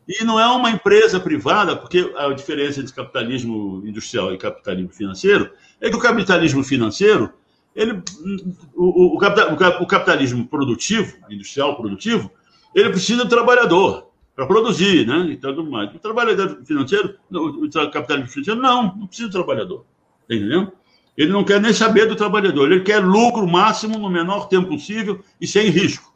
E 0.08 0.24
não 0.24 0.40
é 0.40 0.46
uma 0.46 0.70
empresa 0.70 1.20
privada, 1.20 1.76
porque 1.76 2.12
a 2.16 2.32
diferença 2.32 2.80
entre 2.80 2.94
capitalismo 2.94 3.82
industrial 3.84 4.32
e 4.32 4.38
capitalismo 4.38 4.90
financeiro 4.90 5.52
é 5.80 5.90
que 5.90 5.96
o 5.96 6.00
capitalismo 6.00 6.64
financeiro 6.64 7.32
ele, 7.78 8.02
o, 8.74 9.14
o, 9.14 9.16
o, 9.16 9.86
capitalismo 9.86 10.48
produtivo, 10.48 11.16
industrial 11.30 11.76
produtivo, 11.76 12.28
ele 12.74 12.90
precisa 12.90 13.22
do 13.22 13.30
trabalhador 13.30 14.10
para 14.34 14.46
produzir, 14.46 15.06
né? 15.06 15.28
E 15.30 15.36
tudo 15.36 15.64
mais. 15.64 15.94
O 15.94 15.98
trabalhador 16.00 16.60
financeiro, 16.64 17.16
o 17.30 17.70
capitalismo 17.90 18.32
financeiro, 18.32 18.60
não, 18.60 18.96
não 18.96 19.06
precisa 19.06 19.28
do 19.28 19.32
trabalhador. 19.32 19.84
Tá 20.28 20.34
entendendo? 20.34 20.72
Ele 21.16 21.30
não 21.32 21.44
quer 21.44 21.60
nem 21.60 21.72
saber 21.72 22.06
do 22.06 22.16
trabalhador, 22.16 22.70
ele 22.70 22.82
quer 22.82 22.98
lucro 22.98 23.46
máximo 23.46 23.96
no 23.98 24.10
menor 24.10 24.48
tempo 24.48 24.68
possível 24.68 25.22
e 25.40 25.46
sem 25.46 25.68
risco. 25.68 26.12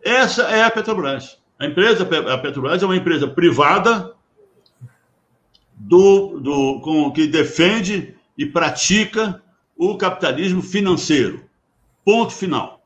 Essa 0.00 0.42
é 0.42 0.62
a 0.62 0.70
Petrobras. 0.70 1.41
A 1.62 1.66
empresa, 1.66 2.02
a 2.02 2.38
Petrobras 2.38 2.82
é 2.82 2.84
uma 2.84 2.96
empresa 2.96 3.28
privada 3.28 4.14
do, 5.76 6.40
do, 6.40 6.80
com, 6.80 7.12
que 7.12 7.28
defende 7.28 8.16
e 8.36 8.44
pratica 8.44 9.40
o 9.76 9.96
capitalismo 9.96 10.60
financeiro. 10.60 11.44
Ponto 12.04 12.32
final. 12.32 12.80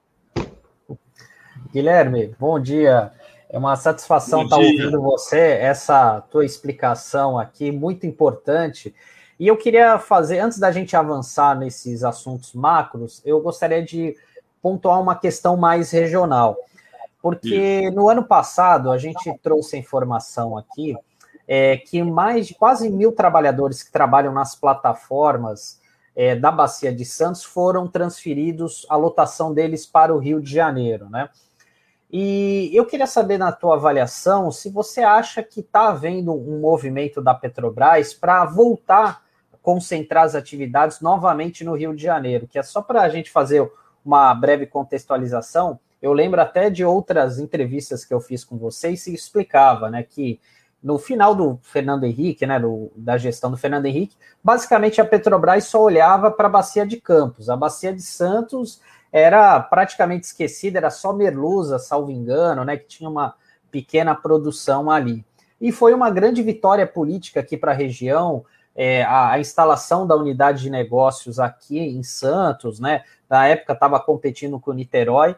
Guilherme, 1.73 2.37
bom 2.39 2.61
dia. 2.61 3.13
É 3.49 3.57
uma 3.57 3.77
satisfação 3.77 4.43
estar 4.43 4.57
ouvindo 4.57 5.01
você, 5.01 5.53
essa 5.59 6.21
tua 6.31 6.45
explicação 6.45 7.39
aqui, 7.39 7.73
muito 7.73 8.05
importante. 8.05 8.95
E 9.41 9.47
eu 9.47 9.57
queria 9.57 9.99
fazer, 9.99 10.39
antes 10.39 10.59
da 10.59 10.71
gente 10.71 10.95
avançar 10.95 11.59
nesses 11.59 12.05
assuntos 12.05 12.53
macros, 12.53 13.23
eu 13.25 13.41
gostaria 13.41 13.83
de 13.83 14.15
pontuar 14.61 15.01
uma 15.01 15.17
questão 15.17 15.57
mais 15.57 15.91
regional. 15.91 16.59
Porque 17.27 17.91
no 17.91 18.09
ano 18.09 18.23
passado 18.23 18.93
a 18.93 18.99
gente 18.99 19.37
trouxe 19.43 19.75
a 19.75 19.79
informação 19.81 20.57
aqui 20.57 20.97
é, 21.49 21.77
que 21.77 22.01
mais 22.01 22.47
de 22.47 22.55
quase 22.55 22.89
mil 22.89 23.11
trabalhadores 23.11 23.83
que 23.83 23.91
trabalham 23.91 24.33
nas 24.33 24.55
plataformas 24.55 25.81
é, 26.15 26.37
da 26.37 26.53
Bacia 26.53 26.95
de 26.95 27.05
Santos 27.05 27.43
foram 27.43 27.89
transferidos, 27.89 28.87
a 28.89 28.95
lotação 28.95 29.53
deles 29.53 29.85
para 29.85 30.15
o 30.15 30.19
Rio 30.19 30.41
de 30.41 30.53
Janeiro, 30.53 31.11
né? 31.11 31.29
E 32.09 32.71
eu 32.73 32.87
queria 32.87 33.09
saber, 33.09 33.39
na 33.39 33.51
tua 33.51 33.75
avaliação, 33.75 34.53
se 34.53 34.71
você 34.71 35.03
acha 35.03 35.43
que 35.43 35.59
está 35.59 35.89
havendo 35.89 36.33
um 36.33 36.61
movimento 36.61 37.21
da 37.21 37.35
Petrobras 37.35 38.15
para 38.15 38.45
voltar 38.45 39.25
a 39.53 39.57
concentrar 39.61 40.23
as 40.23 40.37
atividades 40.37 41.01
novamente 41.01 41.65
no 41.65 41.75
Rio 41.75 41.93
de 41.93 42.05
Janeiro, 42.05 42.47
que 42.47 42.57
é 42.57 42.63
só 42.63 42.81
para 42.81 43.03
a 43.03 43.09
gente 43.09 43.33
fazer 43.33 43.69
uma 44.05 44.33
breve 44.33 44.65
contextualização. 44.67 45.81
Eu 46.07 46.13
lembro 46.13 46.41
até 46.41 46.71
de 46.71 46.85
outras 46.85 47.41
entrevistas 47.41 48.05
que 48.05 48.15
eu 48.15 48.21
fiz 48.21 48.45
com 48.45 48.57
vocês 48.57 49.09
e 49.09 49.15
explicava, 49.15 49.91
né, 49.91 50.05
que 50.05 50.41
no 50.81 50.99
final 50.99 51.35
do 51.35 51.59
Fernando 51.63 52.05
Henrique, 52.05 52.47
né, 52.47 52.61
do, 52.61 52.93
da 52.95 53.19
gestão 53.19 53.51
do 53.51 53.57
Fernando 53.57 53.87
Henrique, 53.87 54.17
basicamente 54.43 55.01
a 55.01 55.05
Petrobras 55.05 55.65
só 55.65 55.83
olhava 55.83 56.31
para 56.31 56.47
a 56.47 56.51
bacia 56.51 56.87
de 56.87 57.01
Campos. 57.01 57.51
A 57.51 57.57
bacia 57.57 57.93
de 57.93 58.03
Santos 58.03 58.81
era 59.11 59.59
praticamente 59.59 60.27
esquecida, 60.27 60.79
era 60.79 60.91
só 60.91 61.13
Merluza, 61.13 61.77
salvo 61.81 62.13
engano, 62.13 62.65
né, 62.65 62.77
que 62.77 62.87
tinha 62.87 63.11
uma 63.11 63.35
pequena 63.69 64.15
produção 64.15 64.89
ali. 64.89 65.25
E 65.61 65.73
foi 65.73 65.93
uma 65.93 66.09
grande 66.09 66.41
vitória 66.41 66.87
política 66.87 67.41
aqui 67.41 67.57
para 67.57 67.73
a 67.73 67.75
região, 67.75 68.45
é, 68.77 69.03
a, 69.03 69.33
a, 69.33 69.41
instalação 69.41 70.07
da 70.07 70.15
unidade 70.15 70.63
de 70.63 70.71
negócios 70.71 71.41
aqui 71.41 71.81
em 71.81 72.05
Santos, 72.05 72.79
né? 72.79 73.03
Na 73.29 73.49
época 73.49 73.73
estava 73.73 73.99
competindo 73.99 74.61
com 74.61 74.71
o 74.71 74.75
Niterói. 74.75 75.35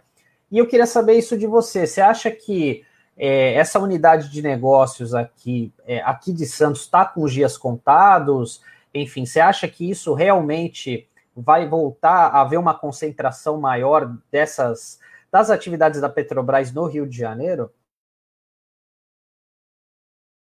E 0.51 0.59
eu 0.59 0.67
queria 0.67 0.87
saber 0.87 1.15
isso 1.19 1.37
de 1.37 1.47
você. 1.47 1.87
Você 1.87 2.01
acha 2.01 2.31
que 2.31 2.85
é, 3.17 3.55
essa 3.55 3.79
unidade 3.79 4.31
de 4.31 4.41
negócios 4.41 5.15
aqui, 5.15 5.73
é, 5.87 6.01
aqui 6.03 6.33
de 6.33 6.47
Santos 6.47 6.83
está 6.83 7.05
com 7.05 7.23
os 7.23 7.33
dias 7.33 7.59
contados? 7.59 8.63
Enfim, 8.95 9.27
você 9.27 9.41
acha 9.41 9.69
que 9.69 9.91
isso 9.91 10.15
realmente 10.15 11.09
vai 11.37 11.69
voltar 11.69 12.29
a 12.29 12.41
haver 12.41 12.59
uma 12.59 12.75
concentração 12.75 13.61
maior 13.61 14.17
dessas 14.31 14.99
das 15.31 15.51
atividades 15.51 16.01
da 16.01 16.09
Petrobras 16.09 16.73
no 16.73 16.87
Rio 16.87 17.07
de 17.07 17.17
Janeiro? 17.17 17.71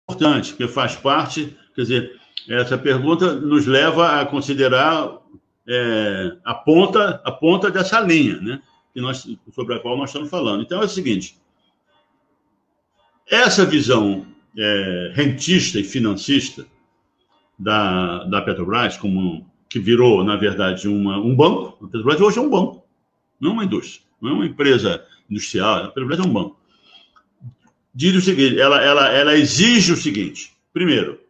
Importante, 0.08 0.54
que 0.54 0.68
faz 0.68 0.94
parte, 0.94 1.58
quer 1.74 1.82
dizer, 1.82 2.20
essa 2.48 2.76
pergunta 2.78 3.34
nos 3.34 3.66
leva 3.66 4.20
a 4.20 4.26
considerar 4.26 5.18
é, 5.66 6.36
a 6.44 6.54
ponta 6.54 7.20
a 7.24 7.32
ponta 7.32 7.70
dessa 7.70 8.00
linha, 8.00 8.40
né? 8.40 8.62
Que 8.96 9.02
nós, 9.02 9.28
sobre 9.52 9.74
a 9.74 9.78
qual 9.78 9.94
nós 9.94 10.08
estamos 10.08 10.30
falando. 10.30 10.62
Então 10.62 10.80
é 10.80 10.86
o 10.86 10.88
seguinte: 10.88 11.36
essa 13.30 13.66
visão 13.66 14.26
é, 14.56 15.12
rentista 15.14 15.78
e 15.78 15.84
financista 15.84 16.66
da, 17.58 18.24
da 18.24 18.40
Petrobras 18.40 18.96
como 18.96 19.46
que 19.68 19.78
virou, 19.78 20.24
na 20.24 20.36
verdade, 20.36 20.88
uma, 20.88 21.18
um 21.18 21.36
banco. 21.36 21.76
A 21.84 21.88
Petrobras 21.88 22.22
hoje 22.22 22.38
é 22.38 22.40
um 22.40 22.48
banco, 22.48 22.86
não 23.38 23.50
é 23.50 23.52
uma 23.52 23.64
indústria, 23.66 24.02
não 24.18 24.30
é 24.30 24.32
uma 24.32 24.46
empresa 24.46 25.04
industrial. 25.28 25.84
A 25.84 25.88
Petrobras 25.88 26.18
é 26.18 26.22
um 26.22 26.32
banco. 26.32 26.58
Diz 27.94 28.16
o 28.16 28.22
seguinte: 28.22 28.58
ela, 28.58 28.80
ela, 28.82 29.10
ela 29.10 29.36
exige 29.36 29.92
o 29.92 29.96
seguinte: 29.98 30.56
primeiro, 30.72 31.20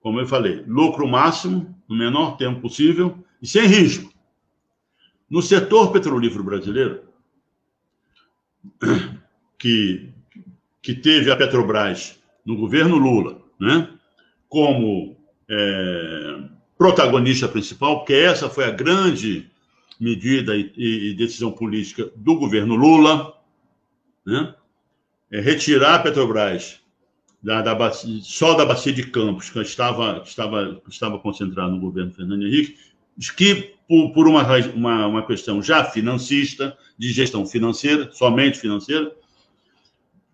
como 0.00 0.18
eu 0.18 0.26
falei, 0.26 0.64
lucro 0.66 1.06
máximo, 1.06 1.72
no 1.88 1.94
menor 1.94 2.36
tempo 2.36 2.60
possível 2.60 3.16
e 3.40 3.46
sem 3.46 3.68
risco. 3.68 4.12
No 5.32 5.40
setor 5.40 5.90
petrolífero 5.92 6.44
brasileiro, 6.44 7.04
que, 9.56 10.10
que 10.82 10.94
teve 10.94 11.32
a 11.32 11.36
Petrobras 11.36 12.22
no 12.44 12.54
governo 12.54 12.98
Lula, 12.98 13.40
né, 13.58 13.88
como 14.46 15.16
é, 15.48 16.38
protagonista 16.76 17.48
principal, 17.48 18.00
porque 18.00 18.12
essa 18.12 18.50
foi 18.50 18.66
a 18.66 18.70
grande 18.72 19.50
medida 19.98 20.54
e, 20.54 20.70
e 20.76 21.14
decisão 21.14 21.50
política 21.50 22.10
do 22.14 22.36
governo 22.36 22.74
Lula, 22.74 23.32
né? 24.26 24.54
É 25.30 25.40
retirar 25.40 25.94
a 25.94 25.98
Petrobras 26.00 26.78
da, 27.42 27.62
da 27.62 27.74
bacia, 27.74 28.20
só 28.22 28.52
da 28.52 28.66
bacia 28.66 28.92
de 28.92 29.06
Campos, 29.06 29.48
que 29.48 29.58
estava, 29.60 30.22
estava, 30.26 30.82
estava 30.86 31.18
concentrada 31.18 31.70
no 31.70 31.80
governo 31.80 32.12
Fernando 32.12 32.46
Henrique, 32.46 32.91
que 33.36 33.74
por, 33.88 34.12
por 34.12 34.28
uma, 34.28 34.46
uma, 34.74 35.06
uma 35.06 35.26
questão 35.26 35.62
já 35.62 35.84
financista, 35.84 36.76
de 36.98 37.12
gestão 37.12 37.46
financeira, 37.46 38.10
somente 38.12 38.58
financeira, 38.58 39.12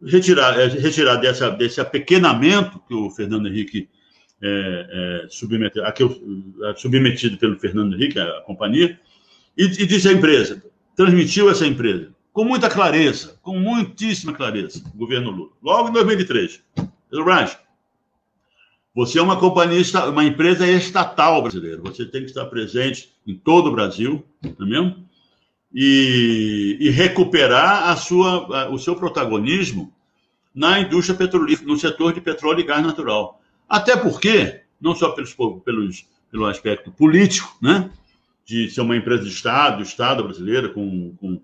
retirar, 0.05 0.59
é, 0.59 0.67
retirar 0.67 1.17
dessa, 1.17 1.51
desse 1.51 1.81
apequenamento 1.81 2.81
que 2.87 2.95
o 2.95 3.11
Fernando 3.11 3.49
Henrique 3.49 3.89
é, 4.41 5.25
é, 5.25 5.29
submetido, 5.29 5.85
é, 5.85 6.75
submetido 6.77 7.37
pelo 7.37 7.59
Fernando 7.59 7.95
Henrique, 7.95 8.19
a, 8.19 8.43
companhia, 8.43 8.99
e, 9.57 9.65
e 9.65 9.87
disse 9.87 10.09
à 10.09 10.13
empresa, 10.13 10.63
transmitiu 10.95 11.51
essa 11.51 11.67
empresa, 11.67 12.15
com 12.33 12.45
muita 12.45 12.71
clareza, 12.71 13.39
com 13.43 13.59
muitíssima 13.59 14.33
clareza, 14.33 14.83
o 14.95 14.97
governo 14.97 15.31
Lula, 15.31 15.51
logo 15.63 15.89
em 15.89 15.93
2003. 15.93 16.63
Petrobras, 17.11 17.59
você 18.99 19.21
é 19.21 19.23
uma 19.23 19.39
companhia, 19.39 19.81
uma 20.09 20.25
empresa 20.25 20.67
estatal 20.67 21.41
brasileira, 21.41 21.81
você 21.81 22.05
tem 22.05 22.23
que 22.23 22.31
estar 22.31 22.45
presente 22.47 23.15
em 23.25 23.33
todo 23.33 23.69
o 23.69 23.73
Brasil, 23.73 24.25
não 24.59 24.67
é 24.67 24.71
mesmo? 24.71 25.09
E, 25.73 26.77
e 26.81 26.91
recuperar 26.91 27.91
a 27.91 27.95
sua, 27.95 28.69
o 28.71 28.77
seu 28.77 28.97
protagonismo 28.97 29.93
na 30.53 30.81
indústria 30.81 31.17
petrolífera, 31.17 31.69
no 31.69 31.79
setor 31.79 32.13
de 32.13 32.21
petróleo 32.21 32.59
e 32.59 32.65
gás 32.65 32.85
natural. 32.85 33.41
Até 33.69 33.97
porque, 33.97 34.63
não 34.81 34.97
só 34.97 35.11
pelos, 35.11 35.33
pelos, 35.65 36.05
pelo 36.29 36.47
aspecto 36.47 36.91
político, 36.91 37.57
né? 37.63 37.89
de 38.45 38.69
ser 38.69 38.81
uma 38.81 38.97
empresa 38.97 39.23
de 39.23 39.31
Estado, 39.31 39.81
Estado 39.81 40.25
brasileira, 40.25 40.71
com, 40.71 41.15
com, 41.21 41.41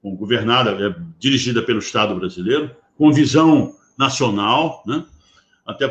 com 0.00 0.14
governada, 0.14 0.70
é, 0.70 0.94
dirigida 1.18 1.64
pelo 1.64 1.80
Estado 1.80 2.14
brasileiro, 2.14 2.70
com 2.96 3.10
visão 3.10 3.74
nacional, 3.98 4.84
né? 4.86 5.04
até 5.66 5.88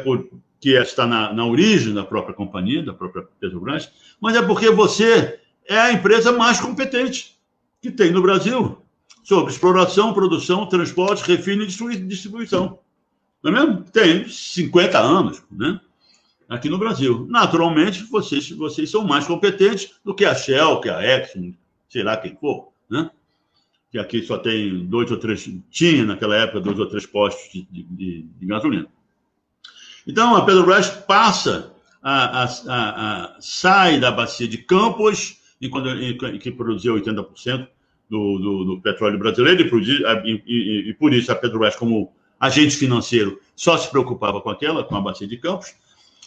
porque 0.61 0.77
está 0.77 1.07
na, 1.07 1.33
na 1.33 1.43
origem 1.43 1.91
da 1.91 2.03
própria 2.03 2.35
companhia, 2.35 2.83
da 2.83 2.93
própria 2.93 3.27
Petrobras, 3.39 3.91
mas 4.21 4.35
é 4.35 4.43
porque 4.43 4.69
você 4.69 5.39
é 5.65 5.75
a 5.75 5.91
empresa 5.91 6.31
mais 6.31 6.59
competente 6.59 7.35
que 7.81 7.89
tem 7.89 8.11
no 8.11 8.21
Brasil 8.21 8.77
sobre 9.23 9.51
exploração, 9.51 10.13
produção, 10.13 10.67
transporte, 10.67 11.23
refino 11.23 11.63
e 11.63 11.97
distribuição. 11.97 12.77
Não 13.41 13.51
é 13.51 13.53
mesmo? 13.55 13.83
Tem 13.91 14.27
50 14.27 14.99
anos, 14.99 15.41
né? 15.51 15.81
Aqui 16.47 16.69
no 16.69 16.77
Brasil. 16.77 17.25
Naturalmente, 17.27 18.03
vocês, 18.03 18.51
vocês 18.51 18.87
são 18.91 19.03
mais 19.03 19.25
competentes 19.25 19.95
do 20.05 20.13
que 20.13 20.25
a 20.25 20.35
Shell, 20.35 20.79
que 20.79 20.89
a 20.89 21.01
Exxon, 21.01 21.53
sei 21.89 22.03
lá 22.03 22.17
quem 22.17 22.37
for, 22.39 22.71
né? 22.87 23.09
Que 23.89 23.97
aqui 23.97 24.21
só 24.21 24.37
tem 24.37 24.85
dois 24.85 25.09
ou 25.09 25.17
três, 25.17 25.49
tinha 25.71 26.05
naquela 26.05 26.35
época 26.35 26.61
dois 26.61 26.77
ou 26.77 26.85
três 26.85 27.07
postos 27.07 27.51
de, 27.51 27.65
de, 27.71 28.21
de 28.39 28.45
gasolina. 28.45 28.87
Então, 30.07 30.35
a 30.35 30.43
Petrobras 30.43 30.89
passa, 30.89 31.73
a, 32.01 32.43
a, 32.43 32.45
a, 32.67 33.35
sai 33.39 33.99
da 33.99 34.11
bacia 34.11 34.47
de 34.47 34.57
Campos, 34.57 35.37
e 35.61 35.67
e, 35.67 36.39
que 36.39 36.51
produzia 36.51 36.91
80% 36.91 37.67
do, 38.09 38.39
do, 38.39 38.65
do, 38.65 38.81
petróleo 38.81 39.19
brasileiro, 39.19 39.63
e, 39.63 40.43
e, 40.45 40.89
e, 40.89 40.93
por 40.95 41.13
isso 41.13 41.31
a 41.31 41.35
Petrobras, 41.35 41.75
como 41.75 42.11
agente 42.39 42.75
financeiro 42.75 43.39
só 43.55 43.77
se 43.77 43.89
preocupava 43.89 44.41
com 44.41 44.49
aquela, 44.49 44.83
com 44.83 44.95
a 44.95 45.01
bacia 45.01 45.27
de 45.27 45.37
Campos, 45.37 45.75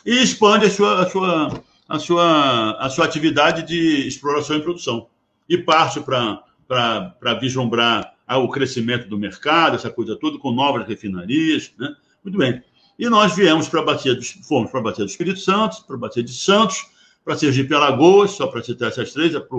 e 0.07 0.23
expande 0.23 0.67
a 0.67 0.71
sua, 0.71 1.03
a 1.03 1.11
sua, 1.11 1.63
a 1.89 1.99
sua, 1.99 2.71
a 2.79 2.91
sua 2.91 3.05
atividade 3.05 3.67
de 3.67 4.07
exploração 4.07 4.57
e 4.57 4.63
produção. 4.63 5.09
E 5.49 5.59
parte 5.59 6.01
para 6.01 7.35
vislumbrar 7.41 8.15
o 8.29 8.49
crescimento 8.49 9.09
do 9.09 9.19
mercado, 9.19 9.77
essa 9.77 9.91
coisa 9.91 10.17
toda, 10.17 10.39
com 10.39 10.53
novas 10.53 10.87
refinarias. 10.87 11.73
Né? 11.79 11.95
Muito 12.23 12.39
bem. 12.39 12.63
E 12.99 13.09
nós 13.09 13.35
viemos 13.35 13.69
para 13.69 13.81
a 13.81 13.85
bacia 13.85 14.15
dos, 14.15 14.31
fomos 14.47 14.71
para 14.71 14.81
a 14.81 14.83
bacia 14.85 15.05
do 15.05 15.11
Espírito 15.11 15.41
Santo, 15.41 15.85
para 15.85 15.97
a 15.97 15.99
bacia 15.99 16.23
de 16.23 16.33
Santos, 16.33 16.87
para 17.25 17.37
Sergipe 17.37 17.75
Alagoas, 17.75 18.33
só 18.33 18.47
para 18.47 18.63
citar 18.63 18.89
essas 18.89 19.13
três, 19.13 19.35
é 19.35 19.41
para 19.41 19.59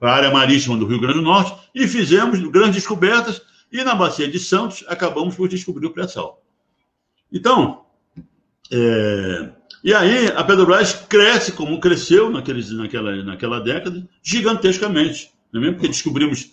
a 0.00 0.14
área 0.14 0.30
marítima 0.30 0.76
do 0.76 0.86
Rio 0.86 1.00
Grande 1.00 1.18
do 1.18 1.24
Norte 1.24 1.54
e 1.74 1.88
fizemos 1.88 2.38
grandes 2.48 2.76
descobertas. 2.76 3.42
E 3.72 3.82
na 3.82 3.94
Bacia 3.94 4.28
de 4.28 4.38
Santos, 4.38 4.84
acabamos 4.86 5.34
por 5.34 5.48
descobrir 5.48 5.86
o 5.86 5.90
pré-sal. 5.90 6.40
Então, 7.32 7.84
é, 8.70 9.50
e 9.82 9.92
aí 9.92 10.28
a 10.28 10.44
Petrobras 10.44 10.92
cresce 11.08 11.52
como 11.52 11.80
cresceu 11.80 12.30
naqueles, 12.30 12.70
naquela, 12.70 13.22
naquela 13.24 13.60
década, 13.60 14.08
gigantescamente. 14.22 15.30
Não 15.52 15.60
é 15.60 15.64
mesmo? 15.64 15.76
Porque 15.76 15.88
descobrimos 15.88 16.50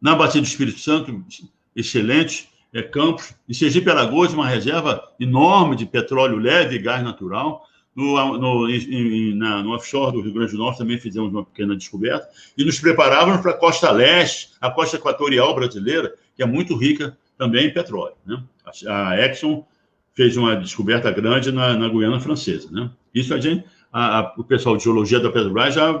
na 0.00 0.14
Bacia 0.14 0.40
do 0.40 0.46
Espírito 0.46 0.78
Santo, 0.78 1.24
excelentes 1.74 2.48
é, 2.72 2.82
campos, 2.82 3.34
em 3.48 3.52
Sergipe 3.52 3.90
Alagoas, 3.90 4.32
uma 4.32 4.48
reserva 4.48 5.02
enorme 5.20 5.76
de 5.76 5.84
petróleo 5.84 6.38
leve 6.38 6.76
e 6.76 6.78
gás 6.78 7.02
natural. 7.02 7.66
No, 7.94 8.38
no, 8.38 8.70
em, 8.70 9.34
na, 9.34 9.62
no 9.62 9.74
offshore 9.74 10.12
do 10.12 10.22
Rio 10.22 10.32
Grande 10.32 10.52
do 10.52 10.58
Norte 10.58 10.78
também 10.78 10.98
fizemos 10.98 11.30
uma 11.30 11.44
pequena 11.44 11.76
descoberta 11.76 12.26
e 12.56 12.64
nos 12.64 12.80
preparávamos 12.80 13.42
para 13.42 13.50
a 13.50 13.58
costa 13.58 13.90
leste, 13.90 14.52
a 14.58 14.70
costa 14.70 14.96
equatorial 14.96 15.54
brasileira, 15.54 16.14
que 16.34 16.42
é 16.42 16.46
muito 16.46 16.74
rica 16.74 17.14
também 17.36 17.66
em 17.66 17.74
petróleo. 17.74 18.14
Né? 18.24 18.42
A, 18.86 19.10
a 19.10 19.26
Exxon 19.26 19.66
fez 20.14 20.38
uma 20.38 20.56
descoberta 20.56 21.10
grande 21.10 21.52
na, 21.52 21.74
na 21.74 21.86
Guiana 21.88 22.18
Francesa. 22.18 22.70
Né? 22.70 22.90
Isso 23.14 23.34
a 23.34 23.38
gente, 23.38 23.64
a, 23.92 24.20
a, 24.20 24.34
o 24.38 24.44
pessoal 24.44 24.76
de 24.78 24.84
geologia 24.84 25.20
da 25.20 25.30
Petrobras 25.30 25.74
já, 25.74 25.92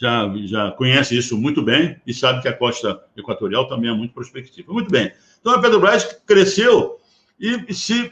já, 0.00 0.32
já 0.46 0.70
conhece 0.70 1.16
isso 1.16 1.36
muito 1.36 1.62
bem 1.62 2.00
e 2.06 2.14
sabe 2.14 2.40
que 2.40 2.48
a 2.48 2.56
costa 2.56 3.04
equatorial 3.14 3.68
também 3.68 3.90
é 3.90 3.94
muito 3.94 4.14
prospectiva. 4.14 4.72
Muito 4.72 4.90
bem. 4.90 5.12
Então 5.38 5.52
a 5.52 5.60
Petrobras 5.60 6.04
cresceu 6.26 6.98
e, 7.38 7.74
se, 7.74 8.10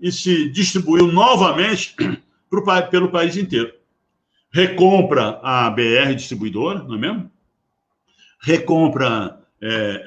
e 0.00 0.10
se 0.10 0.48
distribuiu 0.48 1.12
novamente 1.12 1.94
pro, 2.48 2.64
pelo 2.90 3.10
país 3.10 3.36
inteiro. 3.36 3.70
Recompra 4.50 5.38
a 5.42 5.68
BR 5.68 6.14
distribuidora, 6.14 6.82
não 6.82 6.94
é 6.94 6.98
mesmo? 6.98 7.30
Recompra 8.40 9.38
é, 9.60 10.04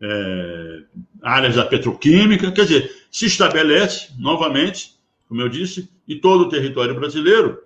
é, 0.00 0.82
áreas 1.22 1.56
da 1.56 1.66
petroquímica, 1.66 2.50
quer 2.52 2.62
dizer, 2.62 3.06
se 3.10 3.26
estabelece 3.26 4.12
novamente, 4.18 4.94
como 5.28 5.42
eu 5.42 5.48
disse, 5.50 5.90
em 6.08 6.18
todo 6.18 6.42
o 6.42 6.48
território 6.48 6.94
brasileiro, 6.94 7.62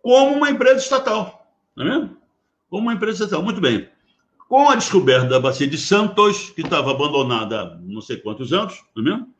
como 0.00 0.36
uma 0.36 0.50
empresa 0.50 0.78
estatal, 0.78 1.35
não 1.76 1.86
é 1.86 1.88
mesmo? 1.88 2.16
Como 2.70 2.82
uma 2.82 2.94
empresa 2.94 3.24
estatal. 3.24 3.42
Muito 3.42 3.60
bem. 3.60 3.88
Com 4.48 4.68
a 4.68 4.74
descoberta 4.74 5.26
da 5.26 5.40
bacia 5.40 5.66
de 5.66 5.76
Santos, 5.76 6.50
que 6.50 6.62
estava 6.62 6.90
abandonada 6.90 7.62
há 7.62 7.76
não 7.80 8.00
sei 8.00 8.16
quantos 8.16 8.52
anos, 8.52 8.82
não 8.94 9.02
é 9.02 9.06
mesmo? 9.10 9.34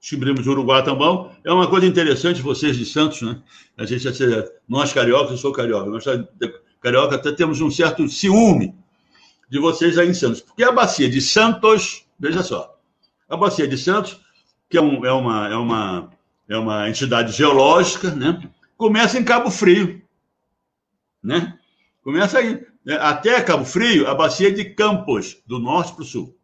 Descobrimos 0.00 0.46
o 0.46 0.50
Uruguai 0.50 0.82
também. 0.84 1.30
É 1.44 1.52
uma 1.52 1.68
coisa 1.68 1.86
interessante, 1.86 2.40
vocês 2.40 2.76
de 2.76 2.84
Santos, 2.84 3.22
né? 3.22 3.42
A 3.76 3.84
gente, 3.84 4.06
nós 4.68 4.92
cariocas, 4.92 5.32
eu 5.32 5.36
sou 5.36 5.52
carioca, 5.52 5.90
nós 5.90 6.04
carioca 6.80 7.16
até 7.16 7.32
temos 7.32 7.60
um 7.60 7.70
certo 7.70 8.08
ciúme 8.08 8.74
de 9.50 9.58
vocês 9.58 9.98
aí 9.98 10.08
em 10.08 10.14
Santos. 10.14 10.40
Porque 10.40 10.62
a 10.62 10.72
bacia 10.72 11.10
de 11.10 11.20
Santos, 11.20 12.06
veja 12.18 12.42
só, 12.42 12.78
a 13.28 13.36
bacia 13.36 13.66
de 13.66 13.76
Santos, 13.76 14.20
que 14.70 14.78
é, 14.78 14.80
um, 14.80 15.04
é, 15.04 15.12
uma, 15.12 15.48
é, 15.48 15.56
uma, 15.56 16.10
é 16.48 16.56
uma 16.56 16.88
entidade 16.88 17.32
geológica, 17.32 18.10
né? 18.10 18.48
começa 18.76 19.18
em 19.18 19.24
Cabo 19.24 19.50
Frio. 19.50 20.00
Né? 21.22 21.57
Começa 22.08 22.38
aí. 22.38 22.66
Né? 22.86 22.96
Até 22.96 23.38
Cabo 23.42 23.66
Frio, 23.66 24.08
a 24.08 24.14
bacia 24.14 24.50
de 24.50 24.64
Campos, 24.64 25.36
do 25.46 25.58
norte 25.58 25.92
para 25.92 26.00
o 26.00 26.06
sul. 26.06 26.34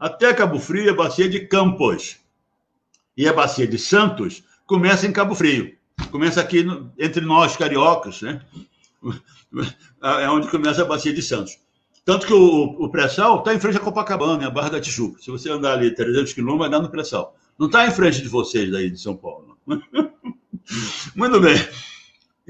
Até 0.00 0.32
Cabo 0.32 0.58
Frio, 0.58 0.90
a 0.90 0.94
bacia 0.94 1.28
de 1.28 1.40
Campos. 1.40 2.16
E 3.14 3.28
a 3.28 3.32
bacia 3.34 3.66
de 3.66 3.76
Santos 3.76 4.42
começa 4.64 5.06
em 5.06 5.12
Cabo 5.12 5.34
Frio. 5.34 5.76
Começa 6.10 6.40
aqui 6.40 6.62
no, 6.62 6.90
entre 6.98 7.22
nós, 7.26 7.58
cariocas, 7.58 8.22
né? 8.22 8.40
É 10.02 10.30
onde 10.30 10.48
começa 10.48 10.80
a 10.80 10.86
bacia 10.86 11.12
de 11.12 11.20
Santos. 11.20 11.58
Tanto 12.06 12.26
que 12.26 12.32
o, 12.32 12.82
o 12.82 12.88
pré-sal 12.88 13.40
está 13.40 13.52
em 13.52 13.60
frente 13.60 13.76
a 13.76 13.80
Copacabana, 13.80 14.46
a 14.46 14.50
Barra 14.50 14.70
da 14.70 14.80
Tijuca. 14.80 15.20
Se 15.20 15.30
você 15.30 15.50
andar 15.50 15.74
ali 15.74 15.94
300 15.94 16.32
quilômetros, 16.32 16.70
vai 16.70 16.70
dar 16.70 16.82
no 16.82 16.90
pré-sal. 16.90 17.36
Não 17.58 17.66
está 17.66 17.86
em 17.86 17.90
frente 17.90 18.22
de 18.22 18.28
vocês 18.28 18.72
daí 18.72 18.88
de 18.88 18.98
São 18.98 19.14
Paulo. 19.14 19.58
Muito 21.14 21.38
bem. 21.38 21.56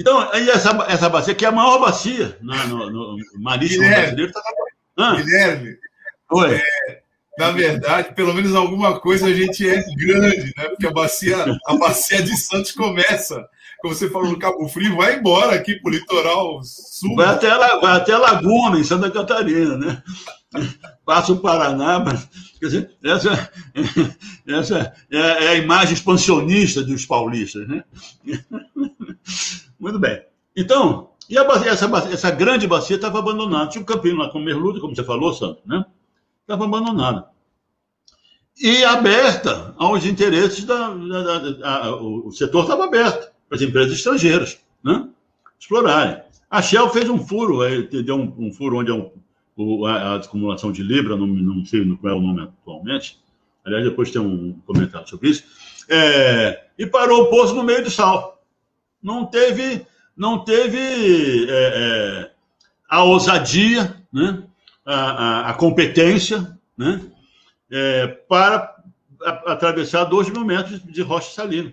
Então, 0.02 0.28
aí 0.32 0.50
essa, 0.50 0.70
essa 0.88 1.08
bacia, 1.08 1.34
que 1.34 1.44
é 1.44 1.48
a 1.48 1.52
maior 1.52 1.78
bacia 1.78 2.36
no, 2.40 2.54
no, 2.66 2.90
no 2.90 3.16
marítimo 3.38 3.88
brasileiro, 3.88 4.30
está 4.30 4.42
ah. 4.96 5.14
Guilherme, 5.14 5.78
Oi. 6.32 6.56
É, 6.56 7.02
na 7.38 7.52
verdade, 7.52 8.14
pelo 8.14 8.34
menos 8.34 8.54
alguma 8.54 8.98
coisa 8.98 9.26
a 9.26 9.32
gente 9.32 9.68
é 9.68 9.82
grande, 9.94 10.52
né? 10.56 10.68
Porque 10.70 10.86
a 10.86 10.92
bacia, 10.92 11.36
a 11.66 11.76
bacia 11.76 12.20
de 12.20 12.36
Santos 12.36 12.72
começa 12.72 13.48
como 13.82 13.94
você 13.96 14.08
falou 14.08 14.30
no 14.30 14.38
Cabo 14.38 14.68
Frio, 14.68 14.96
vai 14.96 15.16
embora 15.16 15.56
aqui 15.56 15.74
para 15.74 15.90
o 15.90 15.92
litoral 15.92 16.62
sul. 16.62 17.16
Vai 17.16 17.26
até, 17.26 17.48
vai 17.80 17.96
até 17.96 18.16
Laguna, 18.16 18.78
em 18.78 18.84
Santa 18.84 19.10
Catarina, 19.10 19.76
né? 19.76 20.00
Passa 21.04 21.32
o 21.32 21.40
Paraná, 21.40 21.98
mas, 21.98 22.28
quer 22.60 22.66
dizer, 22.66 22.90
essa, 23.02 23.50
essa 24.46 24.94
é, 25.10 25.18
é 25.18 25.48
a 25.48 25.54
imagem 25.56 25.94
expansionista 25.94 26.80
dos 26.84 27.04
paulistas, 27.04 27.66
né? 27.66 27.82
Muito 29.82 29.98
bem. 29.98 30.22
Então, 30.56 31.10
e 31.28 31.34
bacia, 31.42 31.72
essa, 31.72 31.86
essa 32.08 32.30
grande 32.30 32.68
bacia 32.68 32.94
estava 32.94 33.18
abandonada. 33.18 33.68
Tinha 33.68 33.82
um 33.82 33.84
campinho 33.84 34.16
lá 34.16 34.30
com 34.30 34.38
Merluda, 34.38 34.78
como 34.78 34.94
você 34.94 35.02
falou, 35.02 35.34
Santo, 35.34 35.60
né? 35.66 35.84
Estava 36.42 36.64
abandonada. 36.64 37.26
E 38.60 38.84
aberta 38.84 39.74
aos 39.76 40.06
interesses 40.06 40.64
da. 40.64 40.90
da, 40.90 41.22
da, 41.22 41.38
da 41.38 41.96
o 41.96 42.30
setor 42.30 42.62
estava 42.62 42.84
aberto 42.84 43.32
para 43.48 43.56
as 43.56 43.62
empresas 43.62 43.92
estrangeiras 43.94 44.60
né? 44.84 45.08
explorarem. 45.58 46.22
A 46.48 46.62
Shell 46.62 46.88
fez 46.90 47.08
um 47.08 47.18
furo, 47.18 47.60
deu 47.88 48.16
um, 48.16 48.34
um 48.38 48.52
furo 48.52 48.78
onde 48.78 48.90
é 48.92 48.94
um, 48.94 49.84
a, 49.84 49.94
a, 49.94 50.14
acumulação 50.16 50.70
de 50.70 50.82
Libra, 50.82 51.16
não, 51.16 51.26
não 51.26 51.64
sei 51.64 51.84
qual 51.96 52.12
é 52.12 52.16
o 52.16 52.20
nome 52.20 52.42
atualmente, 52.42 53.18
aliás, 53.64 53.84
depois 53.84 54.10
tem 54.10 54.20
um 54.20 54.52
comentário 54.66 55.08
sobre 55.08 55.30
isso, 55.30 55.44
é, 55.88 56.66
e 56.78 56.86
parou 56.86 57.22
o 57.22 57.26
poço 57.30 57.54
no 57.54 57.64
meio 57.64 57.82
do 57.82 57.90
sal. 57.90 58.41
Não 59.02 59.26
teve, 59.26 59.86
não 60.16 60.44
teve 60.44 61.46
é, 61.48 61.50
é, 61.50 62.30
a 62.88 63.02
ousadia, 63.04 63.96
né? 64.12 64.44
a, 64.84 64.94
a, 64.94 65.50
a 65.50 65.54
competência 65.54 66.58
né? 66.76 67.00
É, 67.70 68.06
para 68.06 68.76
atravessar 69.46 70.04
2 70.04 70.30
mil 70.30 70.44
metros 70.44 70.82
de 70.82 71.00
rocha 71.00 71.30
salina 71.30 71.72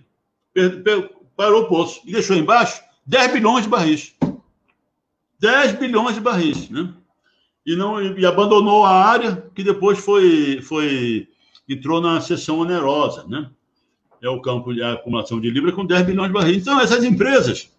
parou 1.36 1.64
o 1.64 1.68
poço 1.68 2.02
e 2.06 2.12
deixou 2.12 2.36
embaixo 2.36 2.82
10 3.06 3.32
bilhões 3.32 3.64
de 3.64 3.70
barris. 3.70 4.14
10 5.40 5.80
bilhões 5.80 6.16
de 6.16 6.22
barris, 6.22 6.70
né? 6.70 6.94
E, 7.66 7.76
não, 7.76 8.02
e 8.02 8.26
abandonou 8.26 8.86
a 8.86 8.92
área 8.92 9.50
que 9.56 9.64
depois 9.64 10.00
foi, 10.00 10.62
foi 10.62 11.28
entrou 11.68 12.02
na 12.02 12.20
seção 12.20 12.60
onerosa, 12.60 13.26
né? 13.28 13.50
É 14.22 14.30
o 14.30 14.42
campo 14.42 14.74
de 14.74 14.84
acumulação 14.84 15.40
de 15.40 15.50
libra 15.50 15.72
com 15.72 15.86
10 15.86 16.06
bilhões 16.06 16.28
de 16.28 16.34
barris. 16.34 16.58
Então, 16.58 16.80
essas 16.80 17.04
empresas 17.04 17.72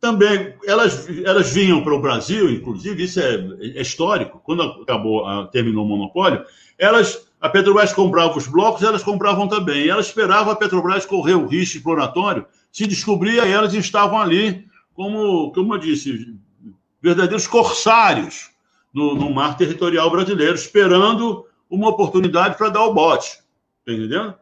também, 0.00 0.54
elas, 0.66 1.08
elas 1.24 1.52
vinham 1.52 1.82
para 1.82 1.94
o 1.94 2.00
Brasil, 2.00 2.50
inclusive, 2.50 3.04
isso 3.04 3.20
é, 3.20 3.34
é 3.76 3.80
histórico, 3.80 4.40
quando 4.44 4.62
acabou, 4.62 5.46
terminou 5.46 5.84
o 5.84 5.88
monopólio, 5.88 6.44
elas 6.78 7.26
a 7.44 7.48
Petrobras 7.50 7.92
comprava 7.92 8.38
os 8.38 8.46
blocos, 8.46 8.82
elas 8.82 9.02
compravam 9.02 9.46
também. 9.46 9.84
E 9.84 9.90
elas 9.90 10.06
esperavam 10.06 10.50
a 10.50 10.56
Petrobras 10.56 11.04
correr 11.04 11.34
o 11.34 11.46
risco 11.46 11.76
exploratório, 11.76 12.46
se 12.72 12.86
descobria, 12.86 13.46
elas 13.46 13.74
estavam 13.74 14.18
ali, 14.18 14.66
como, 14.94 15.52
como 15.52 15.74
eu 15.74 15.78
disse, 15.78 16.34
verdadeiros 17.02 17.46
corsários 17.46 18.50
no, 18.94 19.14
no 19.14 19.28
mar 19.28 19.58
territorial 19.58 20.10
brasileiro, 20.10 20.54
esperando 20.54 21.44
uma 21.68 21.90
oportunidade 21.90 22.56
para 22.56 22.70
dar 22.70 22.84
o 22.84 22.94
bote. 22.94 23.38
Está 23.80 23.92
entendendo? 23.92 24.34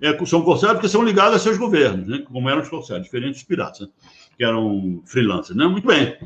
É, 0.00 0.24
são 0.26 0.42
corsários 0.42 0.78
porque 0.78 0.88
são 0.88 1.02
ligados 1.02 1.36
a 1.36 1.38
seus 1.38 1.56
governos, 1.56 2.06
né? 2.06 2.18
como 2.26 2.48
eram 2.48 2.62
os 2.62 2.68
corsários, 2.68 3.04
diferentes 3.04 3.42
piratas, 3.42 3.80
né? 3.80 3.88
que 4.36 4.44
eram 4.44 5.02
freelancers. 5.06 5.56
Né? 5.56 5.66
Muito 5.66 5.86
bem. 5.86 6.16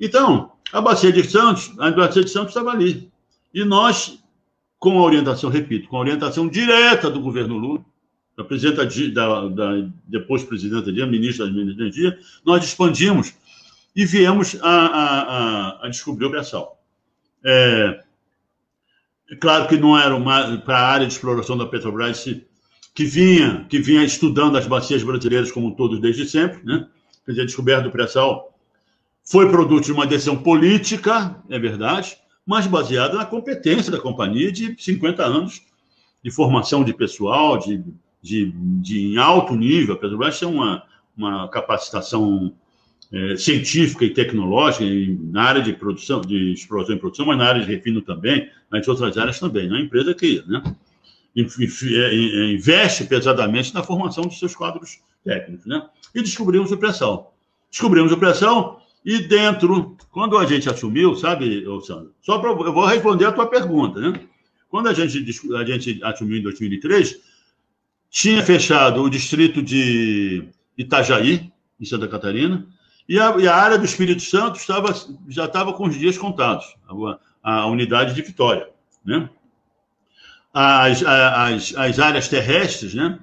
Então, 0.00 0.52
a 0.72 0.80
Bacia 0.80 1.12
de 1.12 1.22
Santos, 1.24 1.72
a 1.78 1.90
Bacia 1.90 2.24
de 2.24 2.30
Santos 2.30 2.50
estava 2.50 2.70
ali. 2.70 3.10
E 3.52 3.64
nós 3.64 4.20
com 4.80 4.98
a 4.98 5.02
orientação, 5.02 5.50
repito, 5.50 5.88
com 5.88 5.98
a 5.98 6.00
orientação 6.00 6.48
direta 6.48 7.10
do 7.10 7.20
governo 7.20 7.58
Lula, 7.58 7.84
da 8.34 8.42
presidenta, 8.42 8.86
da, 9.12 9.48
da 9.48 9.88
depois 10.06 10.42
presidenta 10.42 10.90
Dilma, 10.90 11.12
ministra 11.12 11.46
da 11.46 11.60
Energia, 11.60 12.18
nós 12.44 12.64
expandimos 12.64 13.34
e 13.94 14.06
viemos 14.06 14.56
a, 14.62 14.68
a, 14.68 15.20
a, 15.20 15.86
a 15.86 15.88
descobrir 15.90 16.24
o 16.24 16.30
pré-sal. 16.30 16.82
É, 17.44 18.02
é, 19.30 19.36
claro 19.36 19.68
que 19.68 19.76
não 19.76 19.98
era 19.98 20.18
para 20.64 20.78
a 20.78 20.88
área 20.88 21.06
de 21.06 21.12
exploração 21.12 21.58
da 21.58 21.66
Petrobras 21.66 22.26
que 22.94 23.04
vinha, 23.04 23.66
que 23.68 23.78
vinha 23.78 24.04
estudando 24.04 24.56
as 24.56 24.66
bacias 24.66 25.02
brasileiras 25.02 25.52
como 25.52 25.74
todos 25.74 26.00
desde 26.00 26.26
sempre, 26.26 26.64
né? 26.64 26.86
Quer 27.24 27.32
dizer, 27.32 27.42
a 27.42 27.46
descoberta 27.46 27.84
do 27.84 27.90
pré-sal 27.90 28.58
foi 29.24 29.48
produto 29.48 29.84
de 29.84 29.92
uma 29.92 30.06
decisão 30.06 30.36
política, 30.36 31.36
é 31.48 31.58
verdade, 31.58 32.16
mas 32.44 32.66
baseada 32.66 33.16
na 33.16 33.24
competência 33.24 33.92
da 33.92 34.00
companhia 34.00 34.50
de 34.50 34.74
50 34.78 35.22
anos 35.24 35.62
de 36.22 36.30
formação 36.30 36.82
de 36.82 36.92
pessoal, 36.92 37.58
de, 37.58 37.82
de, 38.20 38.52
de 38.80 39.12
em 39.12 39.16
alto 39.16 39.54
nível. 39.54 39.94
A 39.94 39.98
Petrobras 39.98 40.38
tem 40.38 40.48
uma, 40.48 40.82
uma 41.16 41.48
capacitação 41.48 42.52
é, 43.12 43.36
científica 43.36 44.04
e 44.04 44.10
tecnológica 44.10 44.84
na 45.30 45.42
área 45.42 45.62
de 45.62 45.72
produção, 45.72 46.20
de 46.20 46.52
exploração 46.52 46.96
e 46.96 46.98
produção, 46.98 47.26
mas 47.26 47.38
na 47.38 47.46
área 47.46 47.60
de 47.64 47.72
refino 47.72 48.02
também, 48.02 48.48
nas 48.70 48.86
outras 48.88 49.16
áreas 49.16 49.38
também. 49.38 49.66
É 49.66 49.70
uma 49.70 49.80
empresa 49.80 50.14
que, 50.14 50.42
né? 50.46 50.62
Investe 52.54 53.04
pesadamente 53.04 53.74
na 53.74 53.82
formação 53.82 54.24
dos 54.24 54.38
seus 54.38 54.54
quadros 54.54 54.98
técnicos, 55.24 55.66
né? 55.66 55.86
E 56.14 56.22
descobrimos 56.22 56.72
o 56.72 56.78
pressão. 56.78 57.28
Descobrimos 57.70 58.12
o 58.12 58.16
pressão 58.16 58.80
e 59.04 59.18
dentro, 59.18 59.96
quando 60.10 60.36
a 60.36 60.44
gente 60.44 60.68
assumiu, 60.68 61.14
sabe, 61.14 61.64
Sandro? 61.86 62.14
Só 62.20 62.38
para 62.38 62.50
eu 62.50 62.72
vou 62.72 62.84
responder 62.84 63.26
a 63.26 63.32
tua 63.32 63.46
pergunta, 63.46 64.00
né? 64.00 64.20
Quando 64.68 64.88
a 64.88 64.92
gente, 64.92 65.24
a 65.56 65.64
gente 65.64 66.00
assumiu 66.04 66.38
em 66.38 66.42
2003, 66.42 67.18
tinha 68.10 68.42
fechado 68.42 69.02
o 69.02 69.10
distrito 69.10 69.62
de 69.62 70.48
Itajaí, 70.76 71.50
em 71.80 71.84
Santa 71.84 72.06
Catarina, 72.06 72.66
e 73.08 73.18
a, 73.18 73.36
e 73.38 73.48
a 73.48 73.56
área 73.56 73.78
do 73.78 73.84
Espírito 73.84 74.22
Santo 74.22 74.56
estava, 74.56 74.94
já 75.28 75.46
estava 75.46 75.72
com 75.72 75.88
os 75.88 75.98
dias 75.98 76.18
contados, 76.18 76.76
a, 77.42 77.60
a 77.62 77.66
unidade 77.66 78.14
de 78.14 78.22
Vitória, 78.22 78.68
né? 79.04 79.28
As, 80.52 81.02
as, 81.04 81.74
as 81.76 81.98
áreas 81.98 82.28
terrestres, 82.28 82.94
né? 82.94 83.18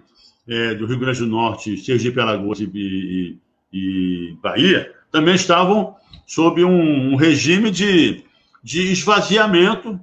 É, 0.48 0.76
do 0.76 0.86
Rio 0.86 1.00
Grande 1.00 1.20
do 1.20 1.28
Norte, 1.28 1.76
Sergipe, 1.76 2.20
Alagoas 2.22 2.62
e, 2.62 2.70
e, 2.74 3.38
e 3.74 4.38
Bahia, 4.42 4.94
também 5.12 5.36
estavam 5.36 5.96
sob 6.26 6.64
um, 6.64 7.12
um 7.12 7.16
regime 7.18 7.70
de, 7.70 8.24
de 8.64 8.92
esvaziamento, 8.94 10.00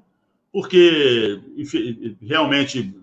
porque 0.53 1.41
realmente 2.21 2.95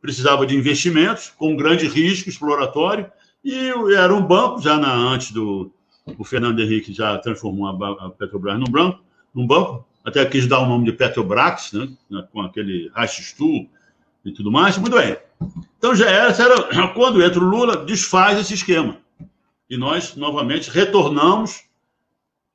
precisava 0.00 0.46
de 0.46 0.56
investimentos 0.56 1.30
com 1.36 1.56
grande 1.56 1.86
risco 1.86 2.30
exploratório, 2.30 3.10
e 3.44 3.72
era 3.94 4.14
um 4.14 4.22
banco, 4.22 4.62
já 4.62 4.78
na, 4.78 4.92
antes 4.94 5.32
do 5.32 5.70
o 6.18 6.24
Fernando 6.24 6.60
Henrique 6.60 6.92
já 6.92 7.18
transformou 7.18 7.66
a, 7.66 8.06
a 8.06 8.10
Petrobras 8.10 8.58
num 8.58 8.70
banco, 8.70 9.00
num 9.34 9.46
banco, 9.46 9.84
até 10.06 10.24
quis 10.24 10.46
dar 10.46 10.60
o 10.60 10.66
nome 10.66 10.84
de 10.84 10.92
Petrobras, 10.92 11.72
né, 12.08 12.24
com 12.32 12.40
aquele 12.40 12.88
Rachistu 12.94 13.66
e 14.24 14.30
tudo 14.30 14.52
mais, 14.52 14.78
muito 14.78 14.96
bem. 14.96 15.16
Então 15.76 15.96
já 15.96 16.08
era, 16.08 16.30
era, 16.30 16.88
quando 16.94 17.20
entra 17.20 17.40
o 17.40 17.44
Lula, 17.44 17.84
desfaz 17.84 18.38
esse 18.38 18.54
esquema. 18.54 18.98
E 19.68 19.76
nós, 19.76 20.14
novamente, 20.14 20.70
retornamos, 20.70 21.64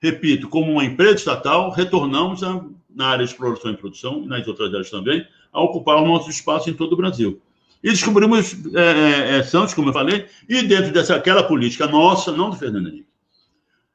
repito, 0.01 0.47
como 0.47 0.71
uma 0.71 0.85
empresa 0.85 1.15
estatal, 1.15 1.71
retornamos 1.71 2.41
a, 2.41 2.63
na 2.89 3.07
área 3.07 3.25
de 3.25 3.31
exploração 3.33 3.71
e 3.71 3.77
produção, 3.77 4.23
e 4.23 4.27
nas 4.27 4.47
outras 4.47 4.69
áreas 4.69 4.89
também, 4.89 5.27
a 5.51 5.61
ocupar 5.61 5.97
o 5.97 6.07
nosso 6.07 6.29
espaço 6.29 6.69
em 6.69 6.73
todo 6.73 6.93
o 6.93 6.97
Brasil. 6.97 7.41
E 7.83 7.89
descobrimos 7.89 8.55
é, 8.73 8.79
é, 8.79 9.37
é, 9.39 9.43
Santos, 9.43 9.73
como 9.73 9.89
eu 9.89 9.93
falei, 9.93 10.25
e 10.47 10.63
dentro 10.63 10.93
dessa 10.93 11.17
aquela 11.17 11.43
política 11.43 11.85
nossa, 11.85 12.31
não 12.31 12.49
do 12.49 12.55
Fernando 12.55 12.87
Henrique, 12.87 13.09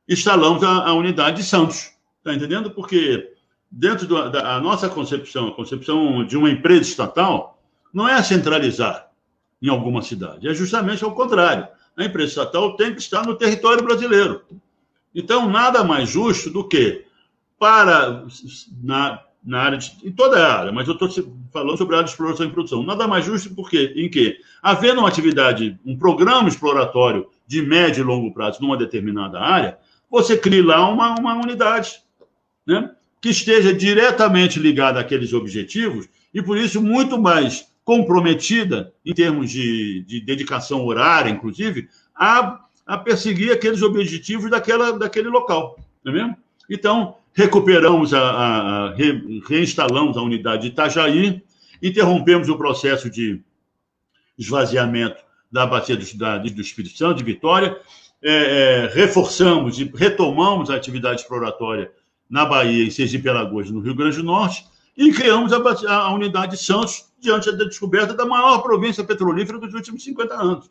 instalamos 0.06 0.62
a, 0.62 0.88
a 0.88 0.92
unidade 0.92 1.38
de 1.38 1.42
Santos. 1.42 1.90
Está 2.18 2.34
entendendo? 2.34 2.70
Porque 2.70 3.35
dentro 3.76 4.06
da 4.06 4.58
nossa 4.58 4.88
concepção, 4.88 5.48
a 5.48 5.54
concepção 5.54 6.24
de 6.24 6.34
uma 6.36 6.50
empresa 6.50 6.82
estatal, 6.82 7.60
não 7.92 8.08
é 8.08 8.22
centralizar 8.22 9.10
em 9.60 9.68
alguma 9.68 10.00
cidade, 10.00 10.48
é 10.48 10.54
justamente 10.54 11.04
ao 11.04 11.14
contrário. 11.14 11.68
A 11.96 12.04
empresa 12.04 12.28
estatal 12.28 12.74
tem 12.76 12.94
que 12.94 13.00
estar 13.00 13.26
no 13.26 13.34
território 13.34 13.84
brasileiro. 13.84 14.42
Então, 15.14 15.48
nada 15.50 15.84
mais 15.84 16.08
justo 16.08 16.50
do 16.50 16.66
que 16.66 17.04
para 17.58 18.24
na, 18.82 19.20
na 19.44 19.60
área 19.60 19.78
de, 19.78 19.94
em 20.04 20.12
toda 20.12 20.38
a 20.38 20.58
área, 20.58 20.72
mas 20.72 20.88
eu 20.88 20.94
estou 20.94 21.08
falando 21.52 21.76
sobre 21.76 21.94
a 21.94 21.98
área 21.98 22.04
de 22.06 22.10
exploração 22.10 22.46
e 22.46 22.50
produção. 22.50 22.82
Nada 22.82 23.06
mais 23.06 23.24
justo 23.24 23.54
porque 23.54 23.92
em 23.94 24.08
que 24.10 24.38
havendo 24.62 25.00
uma 25.00 25.08
atividade, 25.08 25.78
um 25.84 25.96
programa 25.98 26.48
exploratório 26.48 27.28
de 27.46 27.62
médio 27.62 28.02
e 28.02 28.06
longo 28.06 28.32
prazo 28.32 28.60
numa 28.60 28.76
determinada 28.76 29.38
área, 29.38 29.78
você 30.10 30.36
cria 30.36 30.64
lá 30.64 30.88
uma, 30.88 31.14
uma 31.18 31.34
unidade, 31.34 32.02
né? 32.66 32.90
Que 33.26 33.30
esteja 33.30 33.74
diretamente 33.74 34.60
ligada 34.60 35.00
àqueles 35.00 35.32
objetivos 35.32 36.08
e 36.32 36.40
por 36.40 36.56
isso 36.56 36.80
muito 36.80 37.20
mais 37.20 37.66
comprometida 37.82 38.92
em 39.04 39.12
termos 39.12 39.50
de, 39.50 40.04
de 40.06 40.20
dedicação 40.20 40.86
horária, 40.86 41.28
inclusive, 41.28 41.88
a, 42.14 42.60
a 42.86 42.96
perseguir 42.96 43.50
aqueles 43.50 43.82
objetivos 43.82 44.48
daquela, 44.48 44.96
daquele 44.96 45.28
local, 45.28 45.76
não 46.04 46.12
é 46.12 46.14
mesmo? 46.14 46.36
Então, 46.70 47.16
recuperamos, 47.32 48.14
a, 48.14 48.20
a, 48.20 48.84
a 48.90 48.94
re, 48.94 49.42
reinstalamos 49.48 50.16
a 50.16 50.22
unidade 50.22 50.62
de 50.62 50.68
Itajaí, 50.68 51.42
interrompemos 51.82 52.48
o 52.48 52.56
processo 52.56 53.10
de 53.10 53.42
esvaziamento 54.38 55.20
da 55.50 55.66
bacia 55.66 55.96
do, 55.96 56.16
da, 56.16 56.38
do 56.38 56.60
Espírito 56.60 56.96
Santo, 56.96 57.18
de 57.18 57.24
Vitória, 57.24 57.76
é, 58.22 58.30
é, 58.30 58.86
reforçamos 58.94 59.80
e 59.80 59.90
retomamos 59.92 60.70
a 60.70 60.76
atividade 60.76 61.22
exploratória 61.22 61.90
na 62.28 62.44
Bahia, 62.44 62.84
em 62.84 62.90
Sergipe 62.90 63.28
Alagoas, 63.28 63.70
no 63.70 63.80
Rio 63.80 63.94
Grande 63.94 64.16
do 64.16 64.24
Norte, 64.24 64.66
e 64.96 65.12
criamos 65.12 65.52
a, 65.52 65.58
a, 65.92 66.12
unidade 66.12 66.56
Santos 66.56 67.06
diante 67.20 67.52
da 67.52 67.64
descoberta 67.64 68.14
da 68.14 68.24
maior 68.24 68.58
província 68.58 69.04
petrolífera 69.04 69.58
dos 69.58 69.74
últimos 69.74 70.02
50 70.02 70.34
anos. 70.34 70.70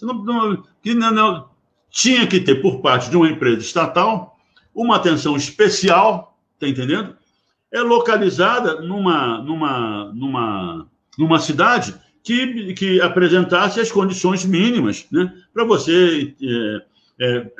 Não, 0.00 0.14
não, 0.14 0.64
que 0.82 0.94
não, 0.94 1.12
não, 1.12 1.48
tinha 1.90 2.26
que 2.26 2.40
ter, 2.40 2.56
por 2.56 2.80
parte 2.80 3.10
de 3.10 3.16
uma 3.16 3.28
empresa 3.28 3.60
estatal, 3.60 4.38
uma 4.74 4.96
atenção 4.96 5.36
especial, 5.36 6.38
está 6.54 6.66
entendendo? 6.66 7.16
É 7.70 7.80
localizada 7.80 8.80
numa, 8.80 9.42
numa, 9.42 10.12
numa, 10.14 10.86
numa 11.18 11.38
cidade 11.38 11.94
que, 12.22 12.72
que 12.74 13.00
apresentasse 13.00 13.80
as 13.80 13.92
condições 13.92 14.44
mínimas 14.44 15.06
né, 15.10 15.32
para 15.52 15.64
você, 15.64 16.34
é, 16.40 16.82
é, 17.20 17.50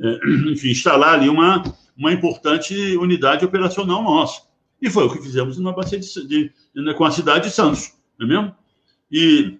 é, 0.00 0.18
enfim, 0.50 0.70
instalar 0.70 1.14
ali 1.14 1.28
uma, 1.28 1.62
uma 1.96 2.12
importante 2.12 2.74
unidade 2.96 3.44
operacional 3.44 4.02
nossa. 4.02 4.42
E 4.80 4.90
foi 4.90 5.04
o 5.04 5.10
que 5.10 5.22
fizemos 5.22 5.58
na 5.58 5.72
bacia 5.72 5.98
de, 5.98 6.26
de, 6.26 6.52
de, 6.74 6.94
com 6.94 7.04
a 7.04 7.10
cidade 7.10 7.48
de 7.48 7.54
Santos, 7.54 7.92
não 8.18 8.26
é 8.26 8.30
mesmo? 8.30 8.56
E, 9.10 9.58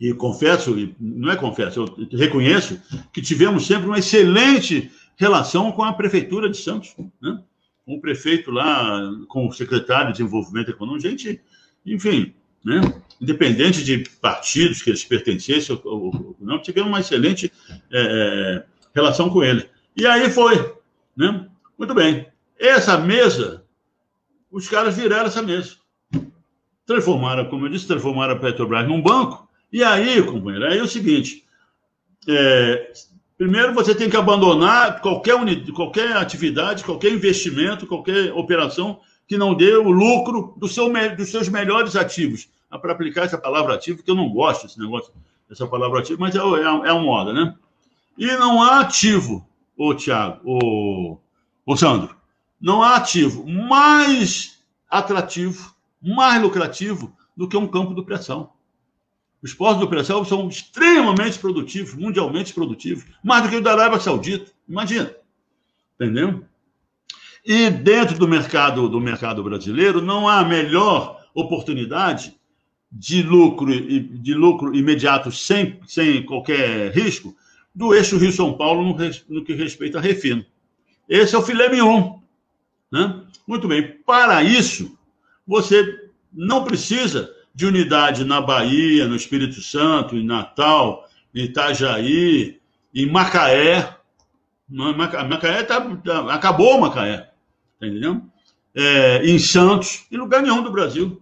e 0.00 0.14
confesso, 0.14 0.74
não 0.98 1.30
é 1.30 1.36
confesso, 1.36 1.84
eu 1.96 2.18
reconheço 2.18 2.80
que 3.12 3.22
tivemos 3.22 3.66
sempre 3.66 3.86
uma 3.86 3.98
excelente 3.98 4.90
relação 5.16 5.70
com 5.70 5.84
a 5.84 5.92
prefeitura 5.92 6.48
de 6.50 6.56
Santos, 6.56 6.94
né? 7.20 7.40
com 7.84 7.94
o 7.94 8.00
prefeito 8.00 8.50
lá, 8.50 9.00
com 9.28 9.46
o 9.46 9.52
secretário 9.52 10.12
de 10.12 10.18
Desenvolvimento 10.18 10.70
Econômico, 10.70 11.08
gente, 11.08 11.40
enfim, 11.84 12.34
né? 12.64 12.80
independente 13.20 13.84
de 13.84 13.98
partidos 14.20 14.82
que 14.82 14.90
eles 14.90 15.04
pertencessem 15.04 15.78
ou, 15.84 16.36
não, 16.40 16.60
tivemos 16.60 16.88
uma 16.88 17.00
excelente 17.00 17.52
é, 17.92 18.64
relação 18.94 19.30
com 19.30 19.42
ele. 19.42 19.68
E 19.96 20.06
aí 20.06 20.30
foi. 20.30 20.81
Né? 21.16 21.48
Muito 21.78 21.94
bem. 21.94 22.26
Essa 22.58 22.98
mesa, 22.98 23.64
os 24.50 24.68
caras 24.68 24.96
viraram 24.96 25.26
essa 25.26 25.42
mesa. 25.42 25.76
Transformaram, 26.86 27.48
como 27.48 27.66
eu 27.66 27.70
disse, 27.70 27.86
transformaram 27.86 28.34
a 28.34 28.38
Petrobras 28.38 28.86
num 28.86 29.02
banco. 29.02 29.48
E 29.72 29.82
aí, 29.82 30.22
companheiro, 30.22 30.66
aí 30.66 30.78
é 30.78 30.82
o 30.82 30.88
seguinte: 30.88 31.44
é, 32.28 32.92
primeiro 33.38 33.72
você 33.72 33.94
tem 33.94 34.10
que 34.10 34.16
abandonar 34.16 35.00
qualquer, 35.00 35.34
unidade, 35.34 35.72
qualquer 35.72 36.16
atividade, 36.16 36.84
qualquer 36.84 37.12
investimento, 37.12 37.86
qualquer 37.86 38.32
operação 38.32 39.00
que 39.26 39.38
não 39.38 39.54
dê 39.54 39.74
o 39.74 39.90
lucro 39.90 40.54
do 40.58 40.68
seu, 40.68 40.92
dos 41.16 41.30
seus 41.30 41.48
melhores 41.48 41.96
ativos. 41.96 42.48
Ah, 42.70 42.78
para 42.78 42.92
aplicar 42.92 43.24
essa 43.24 43.38
palavra 43.38 43.74
ativo, 43.74 44.02
que 44.02 44.10
eu 44.10 44.14
não 44.14 44.28
gosto 44.30 44.66
desse 44.66 44.78
negócio, 44.78 45.12
dessa 45.48 45.66
palavra 45.66 46.00
ativo, 46.00 46.20
mas 46.20 46.34
é, 46.34 46.38
é, 46.38 46.42
é 46.42 46.92
uma 46.92 47.00
moda, 47.00 47.32
né? 47.32 47.54
E 48.16 48.26
não 48.26 48.62
há 48.62 48.80
ativo, 48.80 49.46
ô 49.76 49.94
Tiago, 49.94 50.40
ô, 50.44 51.18
ô 51.66 51.76
Sandro, 51.76 52.16
não 52.60 52.82
há 52.82 52.96
ativo 52.96 53.46
mais 53.46 54.62
atrativo, 54.88 55.74
mais 56.00 56.40
lucrativo 56.40 57.16
do 57.36 57.48
que 57.48 57.56
um 57.56 57.66
campo 57.66 57.94
de 57.94 58.04
pressão. 58.04 58.50
Os 59.42 59.52
portos 59.52 59.80
do 59.80 59.88
pré-sal 59.88 60.24
são 60.24 60.48
extremamente 60.48 61.38
produtivos, 61.38 61.94
mundialmente 61.94 62.54
produtivos, 62.54 63.04
mais 63.24 63.42
do 63.42 63.48
que 63.48 63.56
o 63.56 63.60
da 63.60 63.72
Arábia 63.72 63.98
Saudita. 63.98 64.52
Imagina. 64.68 65.12
Entendeu? 65.96 66.44
E 67.44 67.68
dentro 67.68 68.16
do 68.16 68.28
mercado 68.28 68.88
do 68.88 69.00
mercado 69.00 69.42
brasileiro 69.42 70.00
não 70.00 70.28
há 70.28 70.44
melhor 70.44 71.20
oportunidade 71.34 72.36
de 72.90 73.22
lucro 73.22 73.72
de 73.72 74.34
lucro 74.34 74.76
imediato 74.76 75.32
sem, 75.32 75.80
sem 75.88 76.24
qualquer 76.24 76.92
risco 76.92 77.34
do 77.74 77.94
eixo 77.94 78.18
Rio 78.18 78.32
São 78.32 78.54
Paulo 78.54 78.82
no, 78.82 79.10
no 79.28 79.44
que 79.44 79.54
respeita 79.54 79.98
a 79.98 80.00
refino. 80.00 80.44
Esse 81.08 81.34
é 81.34 81.38
o 81.38 81.42
filé 81.42 81.68
mignon, 81.68 82.18
né? 82.90 83.22
Muito 83.46 83.66
bem. 83.66 83.98
Para 84.06 84.42
isso, 84.42 84.96
você 85.46 86.08
não 86.32 86.64
precisa 86.64 87.30
de 87.54 87.66
unidade 87.66 88.24
na 88.24 88.40
Bahia, 88.40 89.06
no 89.06 89.16
Espírito 89.16 89.60
Santo, 89.60 90.16
em 90.16 90.24
Natal, 90.24 91.08
em 91.34 91.44
Itajaí, 91.44 92.60
em 92.94 93.06
Macaé. 93.06 93.96
Macaé 94.68 95.62
tá, 95.64 95.80
tá, 95.96 96.32
acabou 96.32 96.80
Macaé, 96.80 97.30
tá 97.78 97.86
entendendo? 97.86 98.30
É, 98.74 99.26
em 99.26 99.38
Santos, 99.38 100.06
em 100.10 100.16
lugar 100.16 100.42
nenhum 100.42 100.62
do 100.62 100.72
Brasil. 100.72 101.20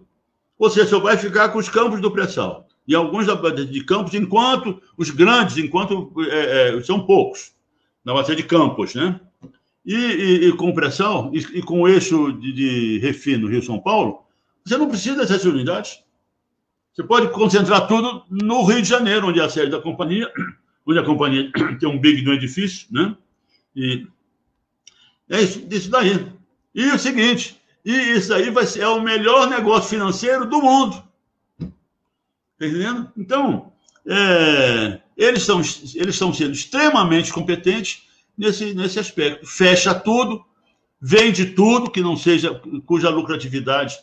Você 0.57 0.85
só 0.85 0.99
vai 0.99 1.17
ficar 1.17 1.49
com 1.49 1.59
os 1.59 1.67
campos 1.67 1.99
do 1.99 2.11
pré-sal. 2.11 2.67
E 2.87 2.95
alguns 2.95 3.27
de 3.69 3.83
campos, 3.83 4.13
enquanto 4.13 4.81
os 4.97 5.09
grandes, 5.09 5.57
enquanto 5.57 6.11
é, 6.29 6.77
é, 6.77 6.81
são 6.81 7.05
poucos, 7.05 7.53
na 8.03 8.13
base 8.13 8.35
de 8.35 8.43
campos, 8.43 8.95
né? 8.95 9.19
E, 9.85 9.95
e, 9.95 10.47
e 10.47 10.53
com 10.53 10.73
pressão, 10.73 11.31
e, 11.33 11.39
e, 11.39 11.61
com 11.61 11.81
o 11.81 11.87
eixo 11.87 12.31
de, 12.33 12.51
de 12.51 12.99
refino 12.99 13.47
Rio-São 13.47 13.79
Paulo, 13.79 14.23
você 14.63 14.77
não 14.77 14.89
precisa 14.89 15.17
dessas 15.17 15.43
unidades. 15.45 16.03
Você 16.93 17.03
pode 17.03 17.29
concentrar 17.29 17.87
tudo 17.87 18.23
no 18.29 18.63
Rio 18.63 18.81
de 18.81 18.89
Janeiro, 18.89 19.27
onde 19.27 19.39
é 19.39 19.43
a 19.43 19.49
sede 19.49 19.71
da 19.71 19.81
companhia, 19.81 20.31
onde 20.85 20.99
a 20.99 21.03
companhia 21.03 21.51
tem 21.79 21.89
um 21.89 21.99
big 21.99 22.21
no 22.23 22.33
edifício, 22.33 22.87
né? 22.91 23.15
E 23.75 24.05
é 25.29 25.41
isso, 25.41 25.65
isso 25.69 25.89
daí. 25.89 26.27
E 26.75 26.85
o 26.87 26.99
seguinte, 26.99 27.59
e 27.83 27.91
isso 27.91 28.33
aí 28.33 28.49
vai 28.49 28.65
ser 28.65 28.81
é 28.81 28.87
o 28.87 29.01
melhor 29.01 29.49
negócio 29.49 29.89
financeiro 29.89 30.45
do 30.45 30.61
mundo. 30.61 31.01
Tá 32.61 32.67
entendendo? 32.67 33.11
Então, 33.17 33.71
é, 34.07 34.99
eles, 35.17 35.41
estão, 35.41 35.57
eles 35.57 36.13
estão 36.13 36.31
sendo 36.31 36.51
extremamente 36.51 37.33
competentes 37.33 38.03
nesse, 38.37 38.75
nesse 38.75 38.99
aspecto. 38.99 39.47
Fecha 39.47 39.95
tudo, 39.95 40.45
vende 41.01 41.47
tudo 41.47 41.89
que 41.89 42.01
não 42.01 42.15
seja, 42.15 42.61
cuja 42.85 43.09
lucratividade 43.09 43.97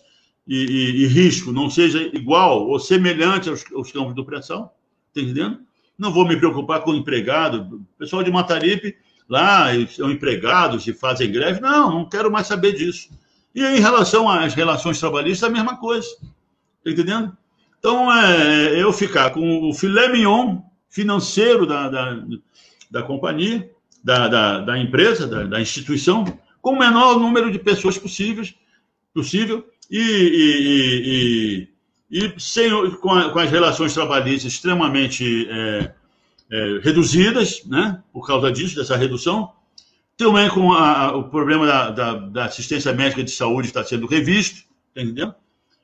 e, 0.45 0.57
e, 0.57 1.05
e 1.05 1.07
risco 1.07 1.53
não 1.53 1.71
seja 1.71 2.03
igual 2.13 2.67
ou 2.67 2.81
semelhante 2.81 3.49
aos, 3.49 3.65
aos 3.73 3.93
campos 3.93 4.13
de 4.13 4.21
opressão. 4.21 4.69
Tá 5.15 5.21
entendendo? 5.21 5.61
Não 5.97 6.13
vou 6.13 6.27
me 6.27 6.37
preocupar 6.37 6.81
com 6.81 6.91
o 6.91 6.97
empregado. 6.97 7.87
Pessoal 7.97 8.25
de 8.25 8.31
Mataripe 8.33 8.97
lá 9.29 9.69
são 9.87 10.11
empregados 10.11 10.85
e 10.85 10.93
fazem 10.93 11.31
greve. 11.31 11.61
Não, 11.61 11.93
não 11.93 12.09
quero 12.09 12.29
mais 12.29 12.49
saber 12.49 12.73
disso. 12.73 13.09
E 13.55 13.63
em 13.65 13.79
relação 13.79 14.29
às 14.29 14.53
relações 14.53 14.99
trabalhistas, 14.99 15.49
a 15.49 15.53
mesma 15.53 15.77
coisa. 15.77 16.09
Está 16.09 16.91
entendendo? 16.91 17.39
Então, 17.79 18.13
é, 18.13 18.83
eu 18.83 18.93
ficar 18.93 19.31
com 19.31 19.69
o 19.69 19.73
filé 19.73 20.09
mignon 20.09 20.61
financeiro 20.91 21.67
da, 21.67 21.89
da, 21.89 22.25
da 22.91 23.03
companhia, 23.03 23.71
da, 24.03 24.29
da, 24.29 24.61
da 24.61 24.79
empresa, 24.79 25.27
da, 25.27 25.45
da, 25.45 25.61
instituição, 25.61 26.25
com 26.61 26.73
o 26.73 26.79
menor 26.79 27.19
número 27.19 27.51
de 27.51 27.59
pessoas 27.59 27.99
possíveis, 27.99 28.55
possível 29.15 29.65
e, 29.91 29.99
e, 30.01 31.69
e, 32.11 32.27
e 32.27 32.41
sem, 32.41 32.71
com, 32.97 33.11
a, 33.11 33.31
com, 33.31 33.39
as 33.39 33.51
relações 33.51 33.95
trabalhistas 33.95 34.53
extremamente 34.53 35.47
é, 35.51 35.93
é, 36.51 36.81
reduzidas, 36.83 37.65
né, 37.65 38.03
por 38.13 38.27
causa 38.27 38.51
disso, 38.51 38.77
dessa 38.77 38.97
redução, 38.97 39.53
também 40.17 40.49
com 40.49 40.73
a, 40.73 41.17
o 41.17 41.25
problema 41.29 41.67
da, 41.67 41.91
da, 41.91 42.15
da, 42.15 42.45
assistência 42.47 42.93
médica 42.93 43.23
de 43.23 43.31
saúde 43.31 43.69
está 43.69 43.85
sendo 43.85 44.07
revisto, 44.07 44.63
entendendo? 44.97 45.35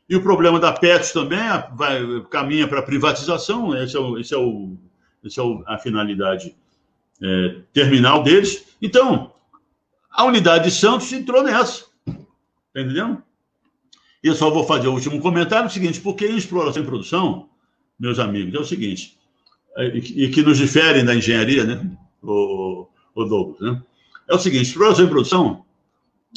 E 0.08 0.16
o 0.16 0.22
problema 0.22 0.60
da 0.60 0.72
PETS 0.72 1.12
também 1.12 1.38
vai, 1.74 2.02
caminha 2.30 2.68
para 2.68 2.82
privatização, 2.82 3.76
esse 3.82 3.96
é, 3.96 4.00
o, 4.00 4.18
esse 4.18 4.34
é, 4.34 4.38
o, 4.38 4.76
esse 5.24 5.40
é 5.40 5.42
o, 5.42 5.62
a 5.66 5.78
finalidade 5.78 6.54
é, 7.22 7.56
terminal 7.72 8.22
deles. 8.22 8.66
Então, 8.82 9.32
a 10.10 10.24
unidade 10.24 10.64
de 10.64 10.70
Santos 10.70 11.10
entrou 11.12 11.42
nessa, 11.42 11.84
tá 12.04 12.80
entendendo? 12.80 13.22
E 14.22 14.28
eu 14.28 14.34
só 14.34 14.50
vou 14.50 14.64
fazer 14.64 14.88
o 14.88 14.92
último 14.92 15.20
comentário, 15.20 15.66
o 15.66 15.70
seguinte, 15.70 16.00
porque 16.00 16.26
em 16.26 16.36
exploração 16.36 16.82
e 16.82 16.86
produção, 16.86 17.48
meus 17.98 18.18
amigos, 18.18 18.54
é 18.54 18.58
o 18.58 18.64
seguinte, 18.64 19.16
é, 19.76 19.86
e 19.86 20.30
que 20.30 20.42
nos 20.42 20.58
diferem 20.58 21.04
da 21.04 21.14
engenharia, 21.14 21.64
né, 21.64 21.90
o, 22.22 22.86
o 23.14 23.24
Douglas, 23.24 23.60
né? 23.60 23.82
É 24.28 24.34
o 24.34 24.38
seguinte, 24.38 24.62
exploração 24.62 25.04
e 25.04 25.08
produção, 25.08 25.64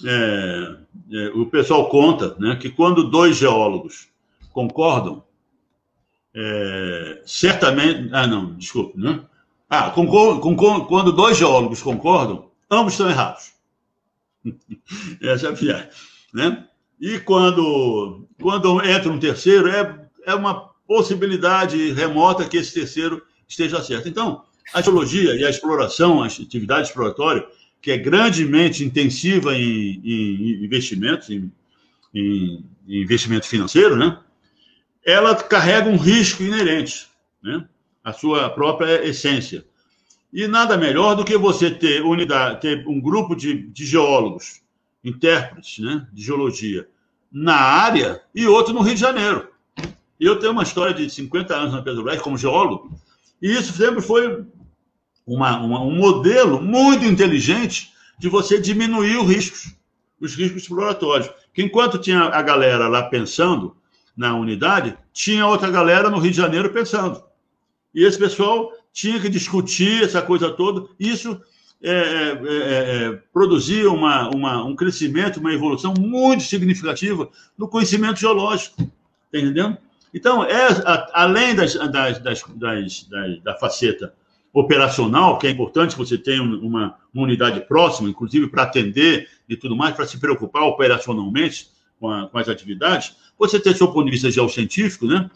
é, 0.06 0.78
o 1.36 1.46
pessoal 1.46 1.90
conta 1.90 2.36
né, 2.40 2.56
que 2.56 2.70
quando 2.70 3.10
dois 3.10 3.38
geólogos 3.38 4.08
concordam, 4.52 5.24
é, 6.36 7.22
certamente. 7.26 8.10
Ah, 8.14 8.28
não, 8.28 8.54
desculpe, 8.56 9.00
né? 9.00 9.22
Ah, 9.70 9.92
quando 9.92 11.12
dois 11.12 11.38
geólogos 11.38 11.82
concordam, 11.82 12.50
ambos 12.70 12.94
estão 12.94 13.10
errados. 13.10 13.52
Essa 15.22 15.48
é 15.48 15.50
a 15.50 15.54
piada. 15.54 15.90
Né? 16.34 16.66
E 17.00 17.20
quando, 17.20 18.28
quando 18.42 18.84
entra 18.86 19.12
um 19.12 19.20
terceiro, 19.20 19.68
é, 19.68 20.08
é 20.26 20.36
uma 20.36 20.70
possibilidade 20.88 21.92
remota 21.92 22.48
que 22.48 22.58
esse 22.58 22.74
terceiro 22.74 23.22
esteja 23.48 23.84
certo. 23.84 24.08
Então, 24.08 24.44
a 24.74 24.82
geologia 24.82 25.36
e 25.36 25.46
a 25.46 25.50
exploração, 25.50 26.24
a 26.24 26.28
atividade 26.28 26.88
exploratória, 26.88 27.46
que 27.88 27.92
é 27.92 27.98
grandemente 27.98 28.84
intensiva 28.84 29.56
em, 29.56 30.02
em 30.04 30.66
investimentos, 30.66 31.30
em, 31.30 31.50
em, 32.14 32.66
investimento 32.86 33.48
financeiro, 33.48 33.96
né? 33.96 34.20
ela 35.06 35.34
carrega 35.34 35.90
um 35.90 35.96
risco 35.96 36.44
inerente, 36.44 37.08
né? 37.42 37.66
a 38.04 38.12
sua 38.12 38.50
própria 38.50 39.08
essência. 39.08 39.64
E 40.34 40.50
nada 40.50 40.76
melhor 40.76 41.16
do 41.16 41.24
que 41.24 41.38
você 41.38 41.72
ter, 41.72 42.04
unidade, 42.04 42.60
ter 42.60 42.86
um 42.86 43.00
grupo 43.00 43.34
de, 43.34 43.54
de 43.70 43.86
geólogos, 43.86 44.62
intérpretes 45.02 45.80
né? 45.80 46.06
de 46.12 46.22
geologia, 46.22 46.90
na 47.32 47.56
área 47.56 48.22
e 48.36 48.46
outro 48.48 48.74
no 48.74 48.82
Rio 48.82 48.96
de 48.96 49.00
Janeiro. 49.00 49.48
Eu 50.20 50.38
tenho 50.40 50.52
uma 50.52 50.64
história 50.64 50.94
de 50.94 51.10
50 51.10 51.56
anos 51.56 51.72
na 51.72 51.82
Petrobras 51.82 52.22
como 52.22 52.38
geólogo, 52.38 53.00
e 53.42 53.50
isso 53.50 53.72
sempre 53.72 54.02
foi 54.02 54.46
uma, 55.28 55.60
uma, 55.60 55.82
um 55.82 55.94
modelo 55.94 56.62
muito 56.62 57.04
inteligente 57.04 57.92
de 58.18 58.30
você 58.30 58.60
diminuir 58.60 59.18
os 59.18 59.28
riscos, 59.28 59.76
os 60.22 60.34
riscos 60.34 60.64
exploratórios. 60.64 61.30
Que 61.54 61.62
enquanto 61.62 62.00
tinha 62.00 62.22
a 62.22 62.42
galera 62.42 62.88
lá 62.88 63.04
pensando 63.04 63.76
na 64.16 64.34
unidade, 64.36 64.98
tinha 65.12 65.46
outra 65.46 65.70
galera 65.70 66.10
no 66.10 66.18
Rio 66.18 66.32
de 66.32 66.38
Janeiro 66.38 66.72
pensando. 66.72 67.22
E 67.94 68.04
esse 68.04 68.18
pessoal 68.18 68.72
tinha 68.94 69.20
que 69.20 69.28
discutir 69.28 70.04
essa 70.04 70.22
coisa 70.22 70.50
toda. 70.50 70.88
Isso 70.98 71.40
é, 71.84 71.92
é, 71.92 71.94
é, 71.94 73.06
é 73.06 73.22
produzia 73.34 73.92
uma, 73.92 74.30
uma, 74.30 74.64
um 74.64 74.76
crescimento, 74.76 75.40
uma 75.40 75.54
evolução 75.54 75.94
muito 76.00 76.44
significativa 76.44 77.30
no 77.58 77.68
conhecimento 77.68 78.20
geológico. 78.20 78.78
Tá 79.32 79.40
entendendo? 79.40 79.78
Então, 80.14 80.44
é, 80.44 80.68
a, 80.86 81.24
além 81.24 81.54
das, 81.54 81.76
das, 81.76 82.20
das, 82.20 82.44
das, 82.56 83.08
da 83.44 83.56
faceta 83.56 84.14
operacional, 84.60 85.38
que 85.38 85.46
é 85.46 85.52
importante 85.52 85.92
que 85.92 86.00
você 86.00 86.18
tenha 86.18 86.42
uma, 86.42 86.96
uma 87.14 87.24
unidade 87.24 87.62
próxima, 87.62 88.10
inclusive 88.10 88.48
para 88.48 88.64
atender 88.64 89.30
e 89.48 89.56
tudo 89.56 89.76
mais, 89.76 89.96
para 89.96 90.08
se 90.08 90.20
preocupar 90.20 90.64
operacionalmente 90.64 91.70
com, 92.00 92.10
a, 92.10 92.28
com, 92.28 92.40
as 92.40 92.50
atividades, 92.50 93.16
você 93.38 93.60
ter, 93.60 93.76
seu 93.76 93.88
ponto 93.90 94.06
de 94.06 94.12
vista 94.12 94.32
geocientífico, 94.32 95.06
né? 95.06 95.30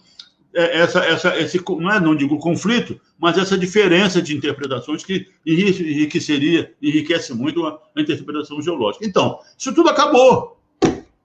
É, 0.54 0.80
essa, 0.80 1.06
essa, 1.06 1.38
esse, 1.40 1.64
não, 1.70 1.92
é, 1.92 2.00
não 2.00 2.16
digo 2.16 2.40
conflito, 2.40 3.00
mas 3.20 3.38
essa 3.38 3.56
diferença 3.56 4.20
de 4.22 4.36
interpretações 4.36 5.06
que 5.06 5.28
enriqueceria, 5.46 6.74
enriquece 6.82 7.32
muito 7.34 7.66
a, 7.68 7.80
a 7.96 8.02
interpretação 8.02 8.60
geológica. 8.60 9.06
Então, 9.06 9.40
isso 9.56 9.74
tudo 9.74 9.90
acabou. 9.90 10.60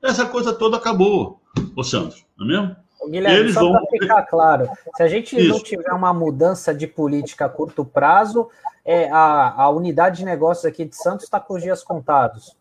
Essa 0.03 0.27
coisa 0.27 0.53
toda 0.53 0.77
acabou, 0.77 1.41
ô 1.75 1.83
Sandro, 1.83 2.19
não 2.39 2.45
é 2.45 2.49
mesmo? 2.49 2.77
Guilherme, 3.09 3.39
Eles 3.41 3.55
só 3.55 3.61
vão... 3.61 3.73
para 3.73 3.87
ficar 3.91 4.23
claro, 4.23 4.69
se 4.97 5.03
a 5.03 5.09
gente 5.09 5.37
Isso. 5.37 5.49
não 5.49 5.63
tiver 5.63 5.93
uma 5.93 6.13
mudança 6.13 6.75
de 6.75 6.87
política 6.87 7.47
a 7.47 7.49
curto 7.49 7.85
prazo, 7.85 8.49
é, 8.85 9.09
a, 9.11 9.63
a 9.63 9.71
unidade 9.71 10.19
de 10.19 10.25
negócios 10.25 10.65
aqui 10.65 10.85
de 10.85 10.97
Santos 10.97 11.25
está 11.25 11.41
com 11.41 11.55
os 11.55 11.63
dias 11.63 11.83
contados. 11.83 12.57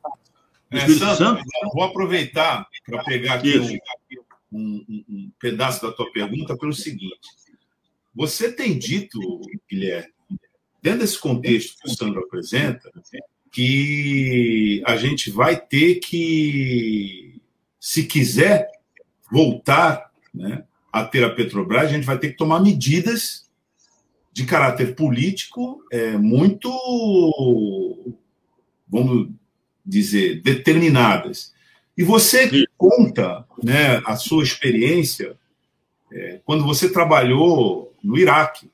É, 0.71 0.87
Santos, 0.89 1.43
vou 1.73 1.83
aproveitar 1.83 2.67
para 2.85 3.03
pegar 3.03 3.35
aqui 3.35 3.79
um, 4.51 4.57
um, 4.89 5.05
um, 5.09 5.31
pedaço 5.39 5.85
da 5.85 5.91
tua 5.91 6.11
pergunta 6.11 6.57
pelo 6.57 6.73
seguinte. 6.73 7.29
Você 8.13 8.51
tem 8.51 8.77
dito, 8.77 9.19
Guilherme, 9.69 10.13
dentro 10.81 10.99
desse 10.99 11.19
contexto 11.19 11.77
que 11.79 11.87
o 11.87 11.95
Sandro 11.95 12.21
apresenta, 12.21 12.91
que 13.51 14.83
a 14.85 14.97
gente 14.97 15.29
vai 15.29 15.59
ter 15.59 15.95
que, 15.95 17.41
se 17.79 18.03
quiser 18.03 18.69
voltar 19.31 20.04
né, 20.35 20.63
a 20.91 21.03
ter 21.03 21.23
a 21.23 21.29
Petrobras, 21.29 21.83
a 21.83 21.93
gente 21.93 22.05
vai 22.05 22.17
ter 22.17 22.29
que 22.29 22.37
tomar 22.37 22.59
medidas 22.59 23.45
de 24.31 24.45
caráter 24.45 24.95
político 24.95 25.83
é, 25.91 26.17
muito, 26.17 26.69
vamos 28.87 29.29
dizer, 29.85 30.41
determinadas. 30.41 31.53
E 31.97 32.03
você 32.03 32.49
Sim. 32.49 32.65
conta 32.77 33.45
né, 33.63 34.01
a 34.05 34.15
sua 34.17 34.43
experiência 34.43 35.37
é, 36.11 36.41
quando 36.43 36.65
você 36.65 36.89
trabalhou 36.89 37.93
no 38.03 38.17
Iraque. 38.17 38.69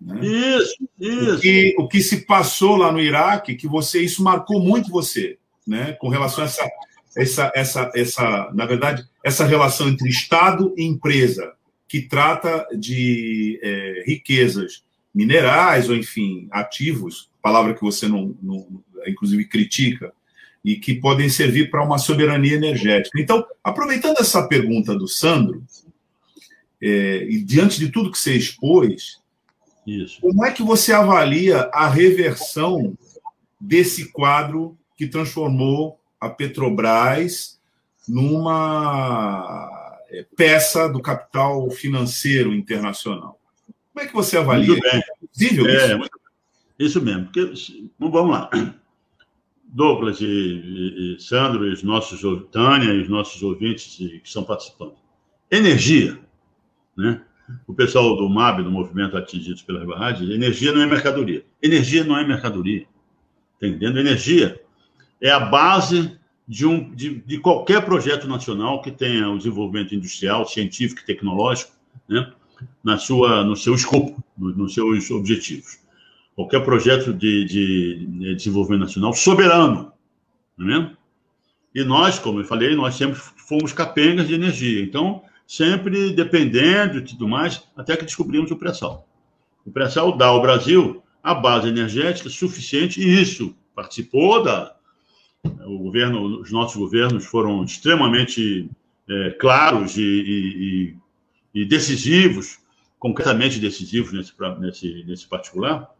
Né? 0.00 0.20
Isso, 0.26 0.76
isso. 0.98 1.36
O 1.36 1.40
que, 1.40 1.74
o 1.78 1.88
que 1.88 2.02
se 2.02 2.26
passou 2.26 2.76
lá 2.76 2.90
no 2.90 3.00
Iraque, 3.00 3.54
que 3.54 3.68
você 3.68 4.00
isso 4.00 4.22
marcou 4.22 4.60
muito 4.60 4.90
você, 4.90 5.38
né, 5.66 5.92
com 5.92 6.08
relação 6.08 6.42
a 6.42 6.46
essa 6.46 6.68
essa, 7.16 7.52
essa, 7.54 7.90
essa, 7.94 8.50
na 8.54 8.66
verdade, 8.66 9.04
essa 9.22 9.44
relação 9.44 9.88
entre 9.88 10.08
Estado 10.08 10.74
e 10.76 10.84
empresa, 10.84 11.52
que 11.88 12.02
trata 12.02 12.66
de 12.76 13.60
é, 13.62 14.04
riquezas 14.06 14.82
minerais 15.14 15.88
ou, 15.88 15.94
enfim, 15.94 16.48
ativos, 16.50 17.30
palavra 17.40 17.74
que 17.74 17.82
você 17.82 18.08
não, 18.08 18.34
não 18.42 18.66
inclusive 19.06 19.44
critica, 19.44 20.12
e 20.64 20.76
que 20.76 20.94
podem 20.94 21.28
servir 21.28 21.70
para 21.70 21.84
uma 21.84 21.98
soberania 21.98 22.54
energética. 22.54 23.20
Então, 23.20 23.44
aproveitando 23.62 24.18
essa 24.18 24.48
pergunta 24.48 24.96
do 24.96 25.06
Sandro, 25.06 25.62
é, 26.82 27.24
e 27.28 27.42
diante 27.42 27.78
de 27.78 27.90
tudo 27.90 28.10
que 28.10 28.18
você 28.18 28.34
expôs, 28.34 29.20
Isso. 29.86 30.20
como 30.20 30.44
é 30.44 30.50
que 30.50 30.62
você 30.62 30.92
avalia 30.92 31.70
a 31.72 31.88
reversão 31.88 32.96
desse 33.60 34.10
quadro 34.10 34.76
que 34.96 35.06
transformou 35.06 35.98
a 36.24 36.30
Petrobras 36.30 37.60
numa 38.08 39.68
é, 40.10 40.26
peça 40.36 40.88
do 40.88 41.00
capital 41.00 41.70
financeiro 41.70 42.54
internacional. 42.54 43.38
Como 43.92 44.04
é 44.04 44.08
que 44.08 44.14
você 44.14 44.36
avalia? 44.38 44.66
Muito 44.68 44.82
bem. 44.82 44.92
É 44.92 45.44
é, 45.44 45.96
isso? 45.96 46.10
Isso 46.78 47.02
mesmo. 47.02 47.24
Porque, 47.26 47.80
vamos 47.98 48.30
lá. 48.30 48.50
Douglas 49.64 50.20
e, 50.20 50.24
e, 50.24 51.20
Sandro, 51.20 51.66
e 51.66 51.72
os 51.72 51.82
nossos, 51.82 52.20
Tânia 52.50 52.92
e 52.92 53.02
os 53.02 53.08
nossos 53.08 53.42
ouvintes 53.42 53.96
que 53.96 54.20
estão 54.24 54.44
participando. 54.44 54.94
Energia. 55.50 56.18
Né? 56.96 57.20
O 57.66 57.74
pessoal 57.74 58.16
do 58.16 58.28
MAB, 58.28 58.62
do 58.62 58.70
Movimento 58.70 59.16
Atingidos 59.16 59.62
pela 59.62 59.84
Barragem, 59.84 60.32
energia 60.32 60.72
não 60.72 60.80
é 60.80 60.86
mercadoria. 60.86 61.44
Energia 61.62 62.02
não 62.02 62.16
é 62.16 62.26
mercadoria. 62.26 62.86
Está 63.54 63.66
entendendo? 63.66 63.98
Energia 63.98 64.63
é 65.20 65.30
a 65.30 65.40
base 65.40 66.18
de, 66.46 66.66
um, 66.66 66.94
de, 66.94 67.20
de, 67.20 67.38
qualquer 67.38 67.84
projeto 67.84 68.28
nacional 68.28 68.82
que 68.82 68.90
tenha 68.90 69.30
o 69.30 69.38
desenvolvimento 69.38 69.94
industrial, 69.94 70.46
científico 70.46 71.00
e 71.00 71.06
tecnológico 71.06 71.72
né? 72.08 72.32
na 72.82 72.98
sua, 72.98 73.42
no 73.44 73.56
seu 73.56 73.74
escopo, 73.74 74.22
no, 74.36 74.54
nos 74.54 74.74
seus 74.74 75.10
objetivos 75.10 75.84
qualquer 76.34 76.64
projeto 76.64 77.12
de, 77.12 77.44
de, 77.44 78.06
de 78.06 78.34
desenvolvimento 78.34 78.82
nacional 78.82 79.12
soberano, 79.12 79.92
não 80.56 80.66
é 80.66 80.78
mesmo? 80.78 80.96
E 81.74 81.82
nós, 81.82 82.18
como 82.18 82.40
eu 82.40 82.44
falei, 82.44 82.74
nós 82.76 82.94
sempre 82.94 83.18
fomos 83.18 83.72
capengas 83.72 84.28
de 84.28 84.34
energia. 84.34 84.80
Então, 84.80 85.22
sempre 85.44 86.12
dependendo 86.12 86.98
e 86.98 87.02
tudo 87.02 87.26
mais, 87.26 87.64
até 87.76 87.96
que 87.96 88.04
descobrimos 88.04 88.50
o 88.52 88.56
pré-sal. 88.56 89.08
O 89.66 89.72
pré-sal 89.72 90.16
dá 90.16 90.26
ao 90.26 90.40
Brasil 90.40 91.02
a 91.20 91.34
base 91.34 91.68
energética 91.68 92.28
suficiente, 92.28 93.00
e 93.00 93.20
isso 93.20 93.56
participou 93.74 94.42
da. 94.42 94.73
O 95.66 95.78
governo, 95.78 96.40
os 96.40 96.50
nossos 96.50 96.76
governos 96.76 97.24
foram 97.24 97.64
extremamente 97.64 98.68
é, 99.08 99.30
claros 99.30 99.96
e, 99.96 100.02
e, 100.02 100.96
e, 101.54 101.64
decisivos, 101.64 102.58
concretamente 102.98 103.58
decisivos 103.58 104.12
nesse, 104.12 104.32
nesse, 104.60 105.04
nesse 105.06 105.26
particular, 105.26 105.90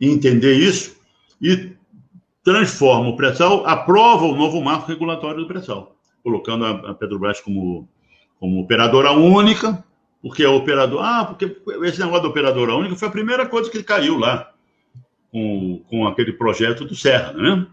entender 0.00 0.54
isso 0.54 0.96
e 1.40 1.72
transforma 2.42 3.08
o 3.08 3.16
pré-sal, 3.16 3.64
aprova 3.66 4.24
o 4.24 4.36
novo 4.36 4.60
marco 4.60 4.88
regulatório 4.88 5.40
do 5.40 5.46
pré-sal, 5.46 5.96
colocando 6.22 6.64
a 6.64 6.94
Petrobras 6.94 7.40
como, 7.40 7.88
como 8.38 8.60
operadora 8.60 9.12
única, 9.12 9.84
porque 10.20 10.42
é 10.42 10.48
operador. 10.48 11.00
Ah, 11.02 11.24
porque 11.24 11.56
esse 11.84 12.00
negócio 12.00 12.22
da 12.22 12.28
operadora 12.28 12.74
única 12.74 12.96
foi 12.96 13.08
a 13.08 13.12
primeira 13.12 13.46
coisa 13.46 13.70
que 13.70 13.82
caiu 13.82 14.18
lá 14.18 14.52
com, 15.30 15.82
com 15.88 16.06
aquele 16.06 16.32
projeto 16.32 16.84
do 16.84 16.94
Serra, 16.94 17.32
né? 17.32 17.66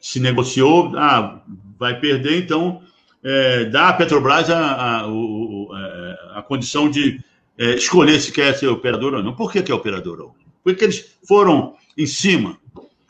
Se 0.00 0.20
negociou, 0.20 0.92
ah, 0.96 1.42
vai 1.78 1.98
perder, 1.98 2.42
então 2.42 2.82
é, 3.22 3.64
dá 3.64 3.88
à 3.88 3.92
Petrobras 3.92 4.48
a, 4.50 4.58
a, 4.58 5.00
a, 5.04 6.38
a 6.38 6.42
condição 6.42 6.88
de 6.88 7.20
é, 7.58 7.74
escolher 7.74 8.20
se 8.20 8.30
quer 8.30 8.54
ser 8.54 8.68
operadora 8.68 9.18
ou 9.18 9.22
não. 9.22 9.34
Por 9.34 9.50
que, 9.50 9.62
que 9.62 9.72
é 9.72 9.74
operadora 9.74 10.24
única? 10.24 10.50
Por 10.62 10.74
que 10.74 10.84
eles 10.84 11.16
foram 11.26 11.74
em 11.96 12.06
cima? 12.06 12.58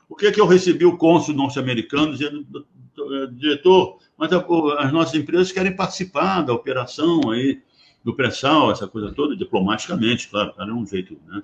Por 0.09 0.17
que, 0.17 0.31
que 0.31 0.41
eu 0.41 0.47
recebi 0.47 0.85
o 0.85 0.97
cônsul 0.97 1.35
norte-americano 1.35 2.13
dizendo, 2.13 2.47
diretor, 3.33 3.99
mas 4.17 4.33
as 4.33 4.93
nossas 4.93 5.15
empresas 5.15 5.53
querem 5.53 5.75
participar 5.75 6.43
da 6.43 6.53
operação 6.53 7.31
aí, 7.31 7.61
do 8.05 8.15
pré-sal, 8.15 8.71
essa 8.71 8.87
coisa 8.87 9.13
toda, 9.13 9.37
diplomaticamente, 9.37 10.29
claro, 10.29 10.55
era 10.59 10.73
um 10.73 10.87
jeito, 10.87 11.19
né? 11.27 11.43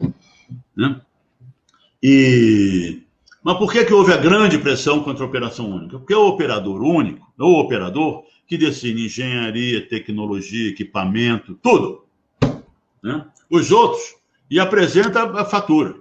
né? 0.76 1.00
E... 2.02 3.02
Mas 3.42 3.58
por 3.58 3.72
que, 3.72 3.84
que 3.84 3.92
houve 3.92 4.12
a 4.12 4.16
grande 4.16 4.56
pressão 4.58 5.02
contra 5.02 5.24
a 5.24 5.26
operação 5.26 5.68
única? 5.70 5.98
Porque 5.98 6.14
é 6.14 6.16
o 6.16 6.28
operador 6.28 6.80
único, 6.80 7.32
o 7.38 7.58
operador 7.58 8.24
que 8.46 8.56
decide 8.56 9.06
engenharia, 9.06 9.86
tecnologia, 9.88 10.70
equipamento, 10.70 11.58
tudo. 11.62 12.04
Né? 13.02 13.26
Os 13.50 13.72
outros, 13.72 14.14
e 14.50 14.60
apresenta 14.60 15.24
a 15.24 15.44
fatura 15.44 15.96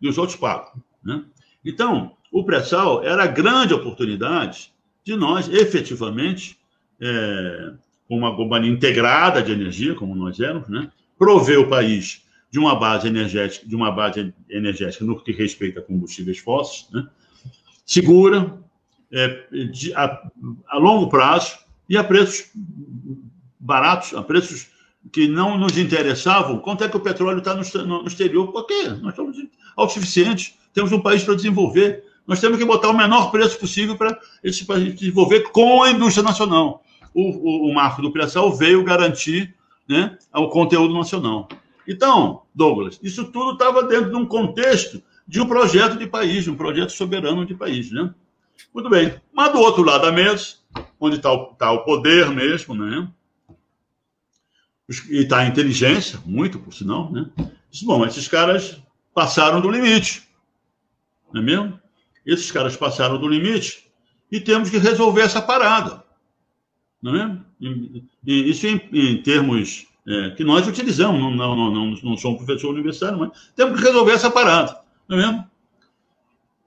e 0.00 0.08
os 0.08 0.16
outros 0.16 0.38
pagam. 0.38 0.72
Né? 1.04 1.22
Então, 1.64 2.12
o 2.32 2.44
pré-sal 2.44 3.04
era 3.04 3.24
a 3.24 3.28
grande 3.28 3.74
oportunidade 3.74 4.72
de 5.04 5.16
nós, 5.16 5.48
efetivamente, 5.48 6.58
é, 7.00 7.72
uma 8.08 8.34
companhia 8.34 8.70
integrada 8.70 9.42
de 9.42 9.52
energia, 9.52 9.94
como 9.94 10.14
nós 10.14 10.40
éramos, 10.40 10.68
né, 10.68 10.90
prover 11.18 11.60
o 11.60 11.68
país 11.68 12.23
de 12.54 12.60
uma 12.60 12.76
base 12.76 13.08
energética, 13.08 13.66
de 13.66 13.74
uma 13.74 13.90
base 13.90 14.32
energética 14.48 15.04
no 15.04 15.20
que 15.20 15.32
respeita 15.32 15.80
a 15.80 15.82
combustíveis 15.82 16.38
fósseis, 16.38 16.88
né, 16.92 17.04
segura, 17.84 18.60
é, 19.12 19.44
de, 19.72 19.92
a, 19.92 20.22
a 20.68 20.78
longo 20.78 21.08
prazo 21.08 21.58
e 21.88 21.96
a 21.96 22.04
preços 22.04 22.52
baratos, 23.58 24.14
a 24.14 24.22
preços 24.22 24.68
que 25.12 25.26
não 25.26 25.58
nos 25.58 25.76
interessavam, 25.76 26.60
quanto 26.60 26.84
é 26.84 26.88
que 26.88 26.96
o 26.96 27.00
petróleo 27.00 27.38
está 27.38 27.54
no, 27.54 27.86
no, 27.86 28.06
exterior? 28.06 28.52
Por 28.52 28.68
quê? 28.68 28.84
Nós 29.02 29.14
estamos 29.14 29.36
autossuficientes, 29.76 30.54
temos 30.72 30.92
um 30.92 31.00
país 31.00 31.24
para 31.24 31.34
desenvolver. 31.34 32.04
Nós 32.24 32.38
temos 32.40 32.56
que 32.56 32.64
botar 32.64 32.88
o 32.88 32.96
menor 32.96 33.32
preço 33.32 33.58
possível 33.58 33.96
para 33.96 34.16
esse 34.44 34.64
país 34.64 34.94
desenvolver 34.94 35.40
com 35.50 35.82
a 35.82 35.90
indústria 35.90 36.22
nacional. 36.22 36.84
O, 37.12 37.22
o, 37.22 37.70
o 37.70 37.74
marco 37.74 38.00
do 38.00 38.12
pré-sal 38.12 38.54
veio 38.54 38.84
garantir 38.84 39.52
né, 39.88 40.16
o 40.32 40.46
conteúdo 40.46 40.94
nacional. 40.94 41.48
Então, 41.86 42.42
Douglas, 42.54 42.98
isso 43.02 43.24
tudo 43.30 43.52
estava 43.52 43.82
dentro 43.82 44.10
de 44.10 44.16
um 44.16 44.26
contexto 44.26 45.02
de 45.26 45.40
um 45.40 45.46
projeto 45.46 45.96
de 45.96 46.06
país, 46.06 46.44
de 46.44 46.50
um 46.50 46.56
projeto 46.56 46.90
soberano 46.90 47.46
de 47.46 47.54
país. 47.54 47.90
Né? 47.90 48.14
Muito 48.72 48.88
bem. 48.90 49.14
Mas 49.32 49.52
do 49.52 49.58
outro 49.58 49.82
lado 49.82 50.02
da 50.02 50.12
mesa, 50.12 50.56
onde 50.98 51.16
está 51.16 51.32
o, 51.32 51.54
tá 51.54 51.72
o 51.72 51.84
poder 51.84 52.30
mesmo, 52.30 52.74
né? 52.74 53.08
e 55.08 55.22
está 55.22 55.38
a 55.38 55.46
inteligência, 55.46 56.20
muito 56.24 56.58
por 56.58 56.72
sinal, 56.72 57.10
né? 57.10 57.30
Bom, 57.82 58.04
esses 58.04 58.28
caras 58.28 58.80
passaram 59.14 59.60
do 59.60 59.70
limite, 59.70 60.28
não 61.32 61.40
é 61.40 61.44
mesmo? 61.44 61.80
Esses 62.24 62.52
caras 62.52 62.76
passaram 62.76 63.18
do 63.18 63.28
limite 63.28 63.90
e 64.30 64.40
temos 64.40 64.70
que 64.70 64.78
resolver 64.78 65.22
essa 65.22 65.40
parada, 65.40 66.04
não 67.02 67.16
é? 67.16 67.38
E 68.26 68.50
isso 68.50 68.66
em, 68.66 68.80
em 68.92 69.22
termos 69.22 69.86
é, 70.06 70.30
que 70.30 70.44
nós 70.44 70.66
utilizamos, 70.66 71.20
não, 71.20 71.30
não, 71.30 71.56
não, 71.56 71.70
não, 71.70 71.90
não 72.02 72.16
sou 72.16 72.32
um 72.32 72.36
professor 72.36 72.70
universitário, 72.70 73.18
mas 73.18 73.30
temos 73.56 73.78
que 73.78 73.86
resolver 73.86 74.12
essa 74.12 74.30
parada, 74.30 74.78
não 75.08 75.18
é 75.18 75.20
mesmo? 75.20 75.50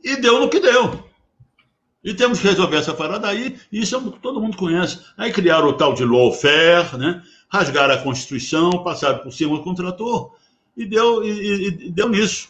E 0.03 0.15
deu 0.15 0.39
no 0.39 0.49
que 0.49 0.59
deu. 0.59 1.07
E 2.03 2.13
temos 2.13 2.39
que 2.39 2.47
resolver 2.47 2.77
essa 2.77 2.93
parada 2.93 3.27
aí, 3.27 3.57
isso 3.71 3.95
é 3.95 3.99
que 3.99 4.19
todo 4.19 4.39
mundo 4.39 4.55
conhece. 4.55 4.99
Aí 5.17 5.31
criaram 5.31 5.67
o 5.67 5.73
tal 5.73 5.93
de 5.93 6.05
lawfare, 6.05 6.97
né? 6.97 7.21
rasgaram 7.49 7.93
a 7.93 7.97
Constituição, 7.97 8.83
passaram 8.83 9.19
por 9.19 9.31
cima 9.31 9.57
do 9.57 9.63
contrator 9.63 10.35
e 10.75 10.85
deu, 10.85 11.23
e, 11.23 11.67
e 11.67 11.91
deu 11.91 12.09
nisso. 12.09 12.49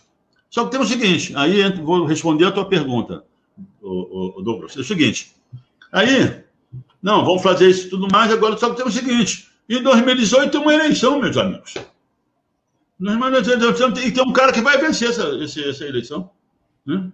Só 0.50 0.66
que 0.66 0.72
tem 0.72 0.80
o 0.80 0.86
seguinte, 0.86 1.34
aí 1.36 1.70
vou 1.82 2.06
responder 2.06 2.46
a 2.46 2.52
tua 2.52 2.66
pergunta, 2.66 3.24
Douglas. 3.82 4.76
É 4.78 4.80
o 4.80 4.84
seguinte, 4.84 5.34
aí, 5.92 6.44
não, 7.02 7.26
vamos 7.26 7.42
fazer 7.42 7.70
isso 7.70 7.90
tudo 7.90 8.08
mais, 8.12 8.32
agora 8.32 8.58
só 8.58 8.70
que 8.70 8.78
tem 8.78 8.86
o 8.86 8.92
seguinte, 8.92 9.47
em 9.76 9.84
2018 9.84 10.52
tem 10.52 10.62
uma 10.62 10.74
eleição, 10.74 11.20
meus 11.20 11.36
amigos. 11.38 11.74
E 14.08 14.12
tem 14.12 14.24
um 14.24 14.34
cara 14.34 14.52
que 14.52 14.62
vai 14.62 14.78
vencer 14.78 15.10
essa, 15.10 15.24
essa 15.44 15.86
eleição. 15.86 16.30
Né? 16.86 17.12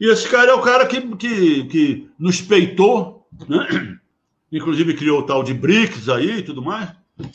E 0.00 0.08
esse 0.08 0.28
cara 0.28 0.52
é 0.52 0.54
o 0.54 0.62
cara 0.62 0.86
que, 0.86 1.00
que, 1.16 1.64
que 1.64 2.10
nos 2.18 2.40
peitou, 2.40 3.26
né? 3.48 3.98
inclusive 4.50 4.94
criou 4.94 5.20
o 5.20 5.26
tal 5.26 5.42
de 5.42 5.54
BRICS 5.54 6.08
aí 6.08 6.38
e 6.38 6.42
tudo 6.42 6.62
mais. 6.62 6.90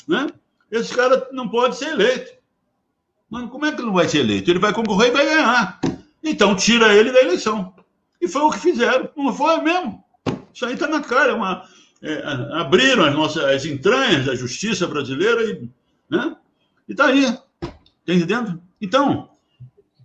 Né? 0.08 0.28
Esse 0.72 0.94
cara 0.94 1.28
não 1.32 1.48
pode 1.50 1.76
ser 1.76 1.90
eleito. 1.90 2.38
Mas 3.30 3.50
como 3.50 3.66
é 3.66 3.72
que 3.72 3.82
não 3.82 3.94
vai 3.94 4.08
ser 4.08 4.20
eleito? 4.20 4.50
Ele 4.50 4.60
vai 4.60 4.74
concorrer 4.74 5.10
e 5.10 5.14
vai 5.14 5.26
ganhar. 5.26 5.80
Então 6.24 6.56
tira 6.56 6.94
ele 6.94 7.12
da 7.12 7.22
eleição. 7.22 7.74
E 8.22 8.28
foi 8.28 8.42
o 8.42 8.52
que 8.52 8.60
fizeram. 8.60 9.10
Não 9.16 9.34
foi 9.34 9.62
mesmo. 9.62 10.04
Isso 10.54 10.66
aí 10.66 10.74
está 10.74 10.88
na 10.88 11.02
cara. 11.02 11.32
É 11.32 11.36
uma, 11.36 11.68
é, 12.02 12.24
abriram 12.54 13.06
as 13.06 13.14
nossas 13.14 13.44
as 13.44 13.66
entranhas 13.66 14.26
da 14.26 14.36
justiça 14.36 14.86
brasileira 14.88 15.44
e 15.44 15.70
né? 16.10 16.36
está 16.88 17.08
aí. 17.08 17.24
Está 17.24 18.14
entendendo? 18.14 18.62
Então, 18.80 19.30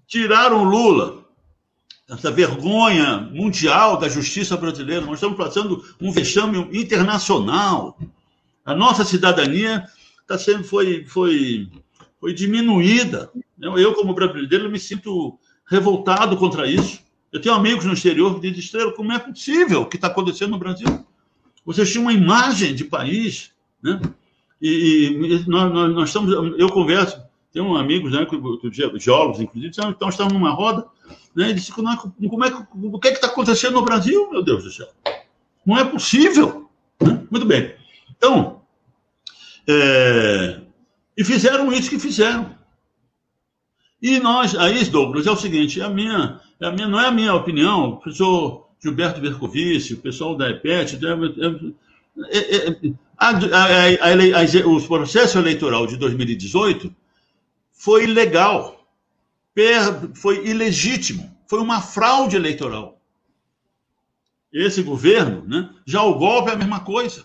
tiraram 0.06 0.64
Lula, 0.64 1.24
essa 2.08 2.30
vergonha 2.30 3.18
mundial 3.32 3.98
da 3.98 4.08
justiça 4.08 4.56
brasileira. 4.56 5.04
Nós 5.04 5.14
estamos 5.14 5.36
passando 5.36 5.84
um 6.00 6.10
vexame 6.10 6.58
internacional. 6.72 7.98
A 8.64 8.74
nossa 8.74 9.04
cidadania 9.04 9.86
tá 10.26 10.36
sendo, 10.36 10.64
foi, 10.64 11.04
foi, 11.06 11.68
foi 12.20 12.34
diminuída. 12.34 13.30
Eu, 13.60 13.94
como 13.94 14.14
brasileiro, 14.14 14.70
me 14.70 14.78
sinto 14.78 15.38
revoltado 15.66 16.36
contra 16.36 16.66
isso. 16.66 17.00
Eu 17.32 17.40
tenho 17.40 17.54
amigos 17.54 17.84
no 17.84 17.94
exterior 17.94 18.34
que 18.34 18.40
dizem, 18.40 18.58
Estrela, 18.58 18.92
como 18.92 19.12
é 19.12 19.18
possível 19.18 19.82
o 19.82 19.86
que 19.86 19.96
está 19.96 20.08
acontecendo 20.08 20.50
no 20.50 20.58
Brasil? 20.58 20.86
Vocês 21.64 21.90
tinham 21.90 22.02
uma 22.04 22.12
imagem 22.12 22.74
de 22.74 22.84
país, 22.84 23.52
né? 23.82 24.00
E, 24.60 25.06
e 25.08 25.48
nós, 25.48 25.72
nós, 25.72 25.94
nós, 25.94 26.08
estamos, 26.08 26.32
eu 26.58 26.68
converso, 26.68 27.20
tenho 27.52 27.76
amigos, 27.76 28.12
né, 28.12 28.26
geólogos, 29.00 29.40
inclusive, 29.40 29.74
então 29.76 30.08
estamos 30.08 30.32
numa 30.32 30.50
roda, 30.50 30.86
né, 31.34 31.50
e 31.50 31.54
disse, 31.54 31.72
como 31.72 31.88
é, 31.90 31.96
como 31.96 32.44
é, 32.44 32.52
o 32.72 32.98
que 32.98 33.08
é 33.08 33.12
está 33.12 33.26
acontecendo 33.26 33.74
no 33.74 33.84
Brasil, 33.84 34.30
meu 34.30 34.42
Deus 34.42 34.62
do 34.62 34.70
céu? 34.70 34.88
Não 35.66 35.76
é 35.76 35.84
possível. 35.84 36.70
Né? 37.00 37.26
Muito 37.30 37.46
bem. 37.46 37.74
Então, 38.16 38.62
É, 39.68 40.60
e 41.16 41.24
fizeram 41.24 41.72
isso 41.72 41.90
que 41.90 41.98
fizeram. 41.98 42.56
E 44.00 44.18
nós, 44.18 44.56
aí, 44.56 44.84
Douglas, 44.86 45.26
é 45.26 45.30
o 45.30 45.36
seguinte, 45.36 45.80
é 45.80 45.84
a 45.84 45.88
minha, 45.88 46.40
é 46.58 46.66
a 46.66 46.72
minha, 46.72 46.88
não 46.88 47.00
é 47.00 47.06
a 47.06 47.12
minha 47.12 47.34
opinião, 47.34 47.90
o 47.90 47.96
professor 47.98 48.68
Gilberto 48.82 49.20
Bercovici, 49.20 49.94
o 49.94 49.98
pessoal 49.98 50.36
da 50.36 50.50
EPET, 50.50 50.98
é, 50.98 52.36
é, 52.36 52.68
é, 52.68 52.94
a, 53.16 54.66
o 54.66 54.82
processo 54.82 55.38
eleitoral 55.38 55.86
de 55.86 55.96
2018 55.96 56.92
foi 57.72 58.04
ilegal, 58.04 58.84
foi 60.14 60.48
ilegítimo, 60.48 61.32
foi 61.46 61.60
uma 61.60 61.80
fraude 61.80 62.34
eleitoral. 62.34 63.00
Esse 64.52 64.82
governo, 64.82 65.44
né, 65.46 65.70
já 65.86 66.02
o 66.02 66.18
golpe 66.18 66.50
é 66.50 66.54
a 66.54 66.56
mesma 66.56 66.80
coisa. 66.80 67.24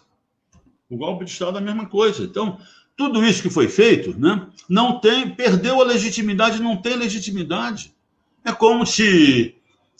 O 0.89 0.95
golpe 0.95 1.25
de 1.25 1.31
Estado 1.31 1.57
é 1.57 1.61
a 1.61 1.63
mesma 1.63 1.87
coisa. 1.87 2.23
Então, 2.23 2.59
tudo 2.95 3.25
isso 3.25 3.41
que 3.41 3.49
foi 3.49 3.67
feito, 3.67 4.17
né, 4.17 4.47
não 4.69 4.99
tem, 4.99 5.29
perdeu 5.29 5.81
a 5.81 5.85
legitimidade, 5.85 6.61
não 6.61 6.77
tem 6.77 6.95
legitimidade. 6.95 7.93
É 8.45 8.53
como 8.53 8.85
se 8.85 9.56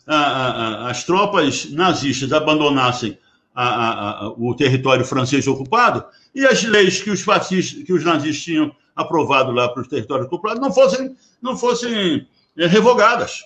a, 0.08 0.16
a, 0.16 0.89
as 0.89 1.03
tropas 1.03 1.70
nazistas 1.72 2.32
abandonassem 2.32 3.18
a, 3.53 4.32
o 4.38 4.55
território 4.55 5.03
francês 5.03 5.47
ocupado 5.47 6.05
e 6.34 6.45
as 6.45 6.64
leis 6.64 7.01
que 7.01 7.10
os 7.10 7.22
fascistas, 7.22 7.84
que 7.84 7.91
os 7.91 8.03
nazistas 8.03 8.43
tinham 8.43 8.76
aprovado 8.95 9.51
lá 9.51 9.68
para 9.70 9.82
os 9.82 9.88
territórios 9.88 10.28
ocupados 10.28 10.62
não 10.62 10.72
fossem, 10.72 11.16
não 11.41 11.58
fossem 11.58 12.28
é, 12.55 12.68
revogadas. 12.68 13.43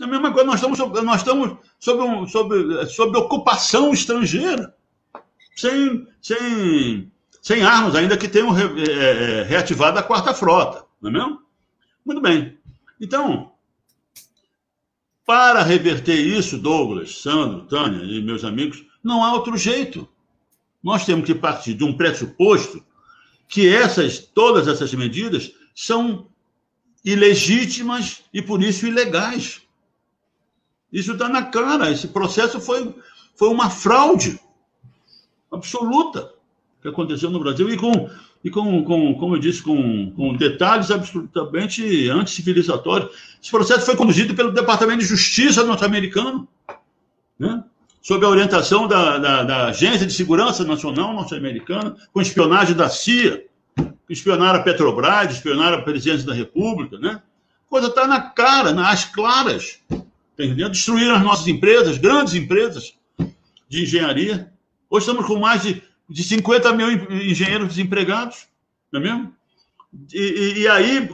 É 0.00 0.04
a 0.04 0.06
mesma 0.06 0.32
coisa, 0.32 0.46
nós 0.46 0.56
estamos, 0.56 0.78
nós 1.02 1.20
estamos 1.20 1.56
sob, 1.78 2.02
um, 2.02 2.26
sob, 2.26 2.86
sob 2.86 3.18
ocupação 3.18 3.92
estrangeira, 3.92 4.74
sem, 5.56 6.06
sem, 6.20 7.10
sem 7.42 7.62
armas, 7.62 7.96
ainda 7.96 8.16
que 8.16 8.28
tenham 8.28 8.50
re, 8.50 8.64
é, 8.82 9.42
reativado 9.42 9.98
a 9.98 10.02
quarta 10.02 10.32
frota, 10.32 10.84
não 11.00 11.10
é 11.10 11.12
mesmo? 11.12 11.40
Muito 12.04 12.20
bem. 12.20 12.56
Então, 13.00 13.52
para 15.28 15.62
reverter 15.62 16.16
isso, 16.18 16.56
Douglas, 16.56 17.20
Sandro, 17.20 17.66
Tânia 17.66 18.02
e 18.02 18.22
meus 18.22 18.44
amigos, 18.44 18.82
não 19.04 19.22
há 19.22 19.34
outro 19.34 19.58
jeito. 19.58 20.08
Nós 20.82 21.04
temos 21.04 21.26
que 21.26 21.34
partir 21.34 21.74
de 21.74 21.84
um 21.84 21.94
pressuposto 21.94 22.82
que 23.46 23.68
essas, 23.68 24.20
todas 24.20 24.66
essas 24.66 24.94
medidas 24.94 25.52
são 25.74 26.28
ilegítimas 27.04 28.22
e 28.32 28.40
por 28.40 28.62
isso 28.62 28.86
ilegais. 28.86 29.60
Isso 30.90 31.12
está 31.12 31.28
na 31.28 31.42
cara. 31.42 31.90
Esse 31.90 32.08
processo 32.08 32.58
foi, 32.58 32.94
foi 33.36 33.48
uma 33.50 33.68
fraude 33.68 34.40
absoluta 35.52 36.32
que 36.80 36.88
aconteceu 36.88 37.28
no 37.28 37.38
Brasil 37.38 37.68
e 37.68 37.76
com, 37.76 38.08
e 38.44 38.50
com, 38.50 38.84
com 38.84 39.14
como 39.14 39.36
eu 39.36 39.40
disse, 39.40 39.62
com, 39.62 40.10
com 40.12 40.36
detalhes 40.36 40.90
absolutamente 40.90 42.08
anticivilizatórios. 42.08 43.10
Esse 43.42 43.50
processo 43.50 43.86
foi 43.86 43.96
conduzido 43.96 44.34
pelo 44.34 44.52
Departamento 44.52 45.00
de 45.00 45.06
Justiça 45.06 45.64
norte-americano, 45.64 46.46
né? 47.38 47.64
sob 48.00 48.24
a 48.24 48.28
orientação 48.28 48.86
da, 48.86 49.18
da, 49.18 49.42
da 49.42 49.66
Agência 49.66 50.06
de 50.06 50.12
Segurança 50.12 50.64
Nacional 50.64 51.12
norte-americana, 51.12 51.96
com 52.12 52.20
espionagem 52.20 52.74
da 52.74 52.88
CIA, 52.88 53.44
espionaram 54.08 54.60
a 54.60 54.62
Petrobras, 54.62 55.34
espionaram 55.34 55.78
a 55.78 55.82
presidência 55.82 56.26
da 56.26 56.34
República, 56.34 56.98
né? 56.98 57.20
Coisa 57.68 57.88
está 57.88 58.06
na 58.06 58.20
cara, 58.20 58.72
nas 58.72 59.04
claras. 59.04 59.78
Tá 59.88 60.44
entendendo? 60.44 60.70
Destruíram 60.70 61.16
as 61.16 61.22
nossas 61.22 61.46
empresas, 61.48 61.98
grandes 61.98 62.32
empresas 62.34 62.94
de 63.68 63.82
engenharia. 63.82 64.50
Hoje 64.88 65.04
estamos 65.04 65.26
com 65.26 65.38
mais 65.38 65.62
de, 65.62 65.82
de 66.08 66.22
50 66.22 66.72
mil 66.72 66.90
engenheiros 67.10 67.68
desempregados, 67.68 68.46
não 68.90 69.00
é 69.00 69.02
mesmo? 69.02 69.34
E, 70.12 70.60
e, 70.60 70.68
aí 70.68 71.10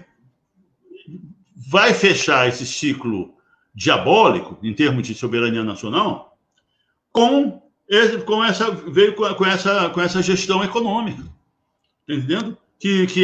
vai 1.54 1.92
fechar 1.92 2.48
esse 2.48 2.66
ciclo 2.66 3.34
diabólico, 3.74 4.58
em 4.62 4.72
termos 4.72 5.06
de 5.06 5.14
soberania 5.14 5.64
nacional, 5.64 6.36
com, 7.12 7.62
com 8.24 8.44
essa 8.44 8.70
veio 8.70 9.14
com 9.14 9.46
essa 9.46 9.90
com 9.90 10.00
essa 10.00 10.22
gestão 10.22 10.62
econômica, 10.62 11.22
tá 12.06 12.14
entendendo? 12.14 12.56
Que, 12.78 13.06
que 13.06 13.22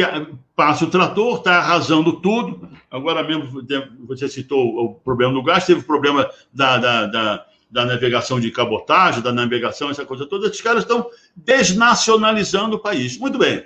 passa 0.55 0.85
o 0.85 0.89
trator, 0.89 1.37
está 1.37 1.57
arrasando 1.57 2.19
tudo. 2.21 2.69
Agora 2.89 3.23
mesmo 3.23 3.63
você 4.07 4.27
citou 4.27 4.85
o 4.85 4.95
problema 4.95 5.33
do 5.33 5.43
gás, 5.43 5.65
teve 5.65 5.81
o 5.81 5.85
problema 5.85 6.29
da, 6.53 6.77
da, 6.77 7.05
da, 7.05 7.45
da 7.71 7.85
navegação 7.85 8.39
de 8.39 8.51
cabotagem, 8.51 9.21
da 9.21 9.31
navegação, 9.31 9.89
essa 9.89 10.05
coisa 10.05 10.25
toda. 10.25 10.47
Esses 10.47 10.61
caras 10.61 10.83
estão 10.83 11.09
desnacionalizando 11.35 12.75
o 12.75 12.79
país. 12.79 13.17
Muito 13.17 13.37
bem. 13.37 13.65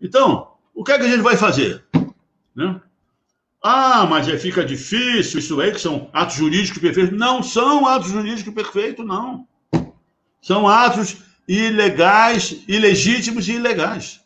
Então, 0.00 0.48
o 0.74 0.82
que 0.82 0.92
é 0.92 0.98
que 0.98 1.04
a 1.04 1.08
gente 1.08 1.22
vai 1.22 1.36
fazer? 1.36 1.84
Né? 2.54 2.80
Ah, 3.62 4.04
mas 4.06 4.28
aí 4.28 4.38
fica 4.38 4.64
difícil, 4.64 5.38
isso 5.38 5.60
aí 5.60 5.72
que 5.72 5.80
são 5.80 6.10
atos 6.12 6.36
jurídicos 6.36 6.80
perfeitos. 6.80 7.16
Não 7.16 7.42
são 7.42 7.86
atos 7.86 8.10
jurídicos 8.10 8.52
perfeitos, 8.52 9.06
não. 9.06 9.46
São 10.42 10.68
atos 10.68 11.18
ilegais, 11.46 12.62
ilegítimos 12.66 13.48
e 13.48 13.52
ilegais. 13.52 14.20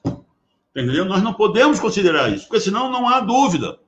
Entendeu? 0.75 1.05
Nós 1.05 1.23
não 1.23 1.35
podemos 1.35 1.79
considerar 1.79 2.33
isso, 2.33 2.47
porque 2.47 2.61
senão 2.61 2.91
não 2.91 3.07
há 3.07 3.21
dúvida. 3.21 3.79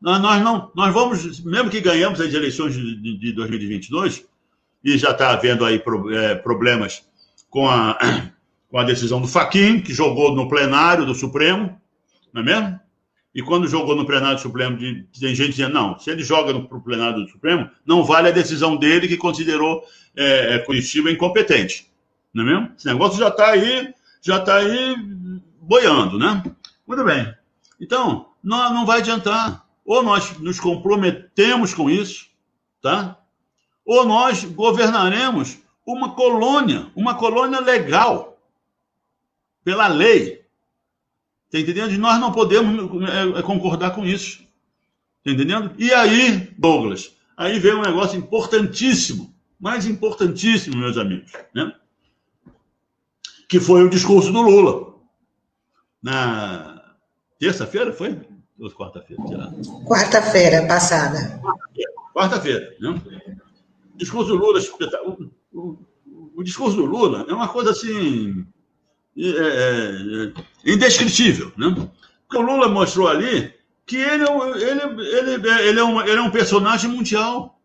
Nós, 0.00 0.42
não, 0.42 0.70
nós 0.74 0.94
vamos, 0.94 1.40
mesmo 1.44 1.70
que 1.70 1.80
ganhamos 1.80 2.20
as 2.20 2.32
eleições 2.32 2.74
de, 2.74 3.18
de 3.18 3.32
2022, 3.32 4.26
e 4.82 4.96
já 4.96 5.10
está 5.10 5.30
havendo 5.30 5.64
aí 5.64 5.82
é, 6.12 6.34
problemas 6.36 7.04
com 7.50 7.68
a, 7.68 7.98
com 8.70 8.78
a 8.78 8.84
decisão 8.84 9.20
do 9.20 9.28
Faquin, 9.28 9.80
que 9.80 9.92
jogou 9.92 10.34
no 10.34 10.48
plenário 10.48 11.04
do 11.04 11.14
Supremo, 11.14 11.78
não 12.32 12.42
é 12.42 12.44
mesmo? 12.44 12.80
E 13.34 13.42
quando 13.42 13.68
jogou 13.68 13.94
no 13.94 14.06
plenário 14.06 14.36
do 14.36 14.42
Supremo, 14.42 14.76
tem 14.78 15.34
gente 15.34 15.50
dizendo, 15.50 15.74
não, 15.74 15.98
se 15.98 16.10
ele 16.10 16.24
joga 16.24 16.52
no 16.52 16.66
plenário 16.80 17.22
do 17.22 17.30
Supremo, 17.30 17.70
não 17.86 18.02
vale 18.02 18.28
a 18.28 18.32
decisão 18.32 18.76
dele 18.76 19.06
que 19.06 19.16
considerou 19.16 19.84
é, 20.16 20.56
é 20.56 20.58
Curitiba 20.60 21.10
incompetente. 21.10 21.86
Não 22.34 22.42
é 22.42 22.46
mesmo? 22.46 22.72
Esse 22.76 22.86
negócio 22.86 23.18
já 23.18 23.28
está 23.28 23.50
aí, 23.50 23.94
já 24.20 24.38
está 24.38 24.56
aí 24.56 24.96
boiando, 25.60 26.18
né? 26.18 26.42
Muito 26.86 27.04
bem. 27.04 27.32
Então, 27.80 28.30
não, 28.42 28.74
não 28.74 28.86
vai 28.86 28.98
adiantar. 28.98 29.64
Ou 29.90 30.04
nós 30.04 30.38
nos 30.38 30.60
comprometemos 30.60 31.74
com 31.74 31.90
isso, 31.90 32.28
tá? 32.80 33.18
Ou 33.84 34.06
nós 34.06 34.44
governaremos 34.44 35.58
uma 35.84 36.14
colônia, 36.14 36.92
uma 36.94 37.16
colônia 37.16 37.58
legal, 37.58 38.38
pela 39.64 39.88
lei, 39.88 40.40
Está 41.46 41.58
entendendo? 41.58 41.92
E 41.92 41.98
nós 41.98 42.20
não 42.20 42.30
podemos 42.30 43.10
é, 43.10 43.40
é, 43.40 43.42
concordar 43.42 43.90
com 43.90 44.06
isso. 44.06 44.46
Está 45.18 45.32
entendendo? 45.32 45.74
E 45.76 45.92
aí, 45.92 46.48
Douglas, 46.56 47.16
aí 47.36 47.58
vem 47.58 47.74
um 47.74 47.82
negócio 47.82 48.16
importantíssimo, 48.16 49.34
mais 49.58 49.84
importantíssimo, 49.86 50.76
meus 50.76 50.96
amigos, 50.96 51.32
né? 51.52 51.74
que 53.48 53.58
foi 53.58 53.82
o 53.82 53.90
discurso 53.90 54.32
do 54.32 54.40
Lula. 54.40 54.94
Na 56.00 56.94
terça-feira, 57.40 57.92
foi? 57.92 58.16
Ou 58.60 58.70
quarta-feira? 58.70 59.22
Quarta-feira 59.86 60.66
passada. 60.66 61.40
Quarta-feira, 62.14 62.76
né? 62.78 63.00
O 63.94 63.96
discurso 63.96 64.28
do 64.28 64.36
Lula, 64.36 64.60
o, 65.04 65.58
o, 65.58 65.78
o 66.36 66.42
discurso 66.42 66.76
do 66.76 66.84
Lula 66.84 67.24
é 67.26 67.32
uma 67.32 67.48
coisa 67.48 67.70
assim 67.70 68.46
é, 69.16 69.28
é, 69.28 70.32
é, 70.66 70.72
indescritível. 70.72 71.52
Né? 71.56 71.66
O 72.34 72.40
Lula 72.40 72.68
mostrou 72.68 73.08
ali 73.08 73.52
que 73.86 73.96
ele 73.96 74.24
é, 74.24 74.30
um, 74.30 74.54
ele, 74.54 74.82
ele, 75.04 75.48
ele, 75.48 75.80
é 75.80 75.82
uma, 75.82 76.06
ele 76.06 76.18
é 76.18 76.22
um 76.22 76.30
personagem 76.30 76.90
mundial. 76.90 77.58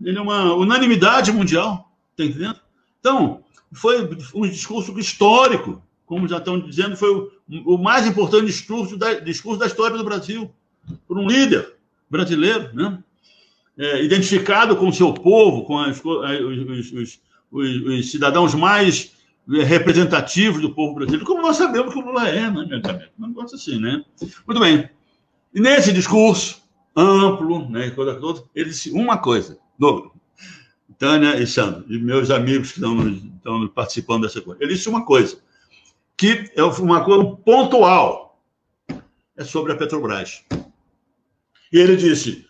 Ele 0.00 0.18
é 0.18 0.20
uma 0.20 0.54
unanimidade 0.54 1.32
mundial. 1.32 1.90
Está 2.12 2.24
entendendo? 2.24 2.60
Então, 3.00 3.42
foi 3.72 4.08
um 4.34 4.48
discurso 4.48 4.96
histórico, 4.98 5.82
como 6.06 6.28
já 6.28 6.38
estão 6.38 6.58
dizendo, 6.58 6.96
foi 6.96 7.10
o, 7.10 7.30
o 7.66 7.76
mais 7.76 8.06
importante 8.06 8.46
discurso 8.46 8.96
da, 8.96 9.14
discurso 9.14 9.58
da 9.58 9.66
história 9.66 9.98
do 9.98 10.04
Brasil, 10.04 10.50
por 11.06 11.18
um 11.18 11.26
líder 11.26 11.74
brasileiro, 12.08 12.70
né? 12.72 12.98
É, 13.78 14.02
identificado 14.02 14.74
com 14.76 14.88
o 14.88 14.92
seu 14.92 15.12
povo, 15.12 15.64
com 15.64 15.78
as, 15.78 16.02
os, 16.02 16.92
os, 16.92 17.20
os, 17.52 17.82
os 17.84 18.10
cidadãos 18.10 18.54
mais 18.54 19.12
representativos 19.46 20.62
do 20.62 20.74
povo 20.74 20.94
brasileiro, 20.94 21.26
como 21.26 21.42
nós 21.42 21.56
sabemos 21.56 21.92
que 21.92 22.00
o 22.00 22.04
Lula 22.04 22.26
é, 22.26 22.50
né, 22.50 22.64
meu? 22.66 22.80
Um 23.18 23.28
negócio 23.28 23.56
assim, 23.56 23.78
né? 23.78 24.02
Muito 24.46 24.58
bem. 24.58 24.88
E 25.54 25.60
nesse 25.60 25.92
discurso 25.92 26.62
amplo, 26.96 27.68
né, 27.68 27.92
ele 28.54 28.70
disse 28.70 28.90
uma 28.90 29.18
coisa, 29.18 29.58
Douglas, 29.78 30.12
Tânia 30.98 31.40
e 31.40 31.46
Sandro, 31.46 31.84
e 31.88 31.98
meus 31.98 32.30
amigos 32.30 32.72
que 32.72 32.78
estão, 32.78 33.08
estão 33.08 33.68
participando 33.68 34.22
dessa 34.22 34.40
coisa. 34.40 34.62
Ele 34.62 34.74
disse 34.74 34.88
uma 34.88 35.04
coisa, 35.04 35.38
que 36.16 36.50
é 36.54 36.62
uma 36.62 37.04
coisa 37.04 37.24
pontual, 37.44 38.42
é 39.36 39.44
sobre 39.44 39.72
a 39.72 39.76
Petrobras. 39.76 40.44
E 41.72 41.78
ele 41.78 41.96
disse: 41.96 42.46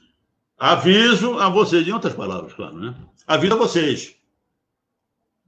aviso 0.58 1.38
a 1.38 1.48
vocês, 1.48 1.86
em 1.86 1.92
outras 1.92 2.14
palavras, 2.14 2.52
claro, 2.52 2.76
né? 2.76 2.94
Aviso 3.26 3.54
a 3.54 3.58
vocês 3.58 4.14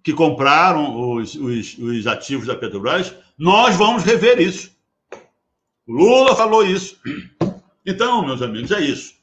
que 0.02 0.12
compraram 0.12 1.12
os, 1.12 1.34
os, 1.34 1.76
os 1.78 2.06
ativos 2.06 2.46
da 2.46 2.56
Petrobras, 2.56 3.14
nós 3.36 3.76
vamos 3.76 4.04
rever 4.04 4.40
isso. 4.40 4.70
O 5.86 5.92
Lula 5.92 6.34
falou 6.34 6.64
isso. 6.64 6.98
Então, 7.84 8.24
meus 8.24 8.42
amigos, 8.42 8.70
é 8.70 8.80
isso. 8.80 9.14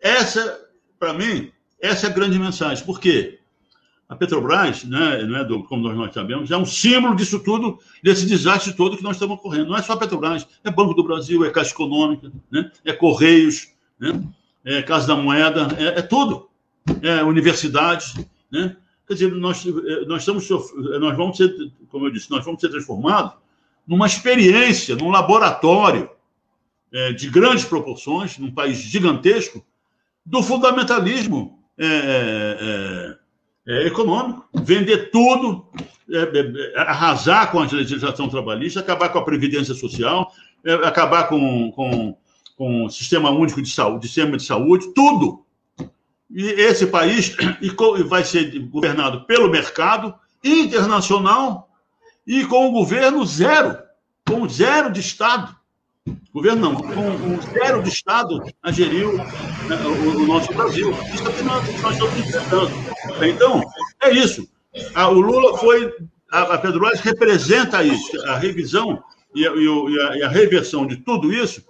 Essa, 0.00 0.68
para 0.98 1.12
mim, 1.12 1.52
essa 1.80 2.06
é 2.06 2.10
a 2.10 2.12
grande 2.12 2.38
mensagem. 2.38 2.84
Por 2.84 3.00
quê? 3.00 3.40
A 4.14 4.16
Petrobras, 4.16 4.84
né, 4.84 5.22
não 5.24 5.36
é 5.36 5.44
do, 5.44 5.64
como 5.64 5.82
nós, 5.82 5.96
nós 5.96 6.14
sabemos, 6.14 6.50
é 6.50 6.56
um 6.56 6.64
símbolo 6.64 7.16
disso 7.16 7.40
tudo, 7.40 7.78
desse 8.02 8.24
desastre 8.26 8.72
todo 8.72 8.96
que 8.96 9.02
nós 9.02 9.16
estamos 9.16 9.40
correndo. 9.40 9.68
Não 9.68 9.76
é 9.76 9.82
só 9.82 9.94
a 9.94 9.96
Petrobras, 9.96 10.46
é 10.62 10.70
Banco 10.70 10.94
do 10.94 11.02
Brasil, 11.02 11.44
é 11.44 11.50
Caixa 11.50 11.72
Econômica, 11.72 12.30
né, 12.50 12.70
é 12.84 12.92
Correios, 12.92 13.68
né, 13.98 14.22
é 14.64 14.82
Casa 14.82 15.08
da 15.08 15.16
Moeda, 15.16 15.68
é, 15.78 15.98
é 15.98 16.02
tudo. 16.02 16.48
É 17.02 17.22
universidades, 17.24 18.14
né? 18.50 18.76
Quer 19.06 19.14
dizer, 19.14 19.32
nós, 19.32 19.64
nós, 20.06 20.20
estamos, 20.20 20.48
nós 21.00 21.16
vamos 21.16 21.36
ser, 21.36 21.50
como 21.88 22.06
eu 22.06 22.10
disse, 22.10 22.30
nós 22.30 22.44
vamos 22.44 22.60
ser 22.60 22.68
transformados 22.68 23.32
numa 23.86 24.06
experiência, 24.06 24.94
num 24.94 25.10
laboratório 25.10 26.10
é, 26.92 27.12
de 27.12 27.28
grandes 27.28 27.64
proporções, 27.64 28.38
num 28.38 28.50
país 28.50 28.78
gigantesco, 28.78 29.64
do 30.24 30.42
fundamentalismo 30.42 31.58
é, 31.78 33.16
é, 33.66 33.84
é 33.84 33.86
econômico. 33.86 34.46
Vender 34.52 35.10
tudo, 35.10 35.66
é, 36.10 36.18
é, 36.18 36.80
arrasar 36.80 37.50
com 37.50 37.60
a 37.60 37.66
legislação 37.66 38.28
trabalhista, 38.28 38.80
acabar 38.80 39.08
com 39.08 39.18
a 39.18 39.24
previdência 39.24 39.74
social, 39.74 40.32
acabar 40.84 41.28
com, 41.28 41.70
com, 41.72 42.16
com 42.56 42.84
o 42.84 42.90
sistema 42.90 43.30
único 43.30 43.60
de 43.60 43.70
saúde, 43.70 44.06
sistema 44.06 44.36
de 44.36 44.44
saúde, 44.44 44.92
tudo. 44.94 45.44
E 46.30 46.42
esse 46.42 46.86
país 46.86 47.36
vai 48.08 48.24
ser 48.24 48.58
governado 48.60 49.24
pelo 49.26 49.50
mercado 49.50 50.14
internacional 50.42 51.70
e 52.26 52.44
com 52.46 52.68
o 52.68 52.72
governo 52.72 53.24
zero, 53.24 53.78
com 54.26 54.48
zero 54.48 54.90
de 54.90 55.00
Estado. 55.00 55.54
Governo 56.34 56.60
não, 56.60 56.74
com 56.74 57.40
zero 57.52 57.80
de 57.80 57.90
Estado 57.90 58.42
a 58.60 58.72
gerir 58.72 59.06
o, 59.06 59.12
o, 59.12 60.26
nosso 60.26 60.52
Brasil. 60.52 60.90
Isso 61.14 61.24
é 61.24 61.28
o 61.28 61.32
que 61.32 61.42
nós, 61.44 61.80
nós 61.80 61.92
estamos 61.92 62.18
enfrentando. 62.18 62.72
Então, 63.22 63.62
é 64.02 64.10
isso. 64.10 64.48
A, 64.96 65.08
o 65.08 65.20
Lula 65.20 65.56
foi. 65.58 65.94
A, 66.32 66.54
a 66.54 66.58
Petrobras 66.58 66.98
representa 66.98 67.84
isso, 67.84 68.20
a 68.26 68.36
revisão 68.36 69.00
e 69.32 69.46
a, 69.46 69.52
e, 69.52 70.00
a, 70.00 70.16
e 70.16 70.22
a 70.24 70.28
reversão 70.28 70.84
de 70.84 70.96
tudo 70.96 71.32
isso 71.32 71.62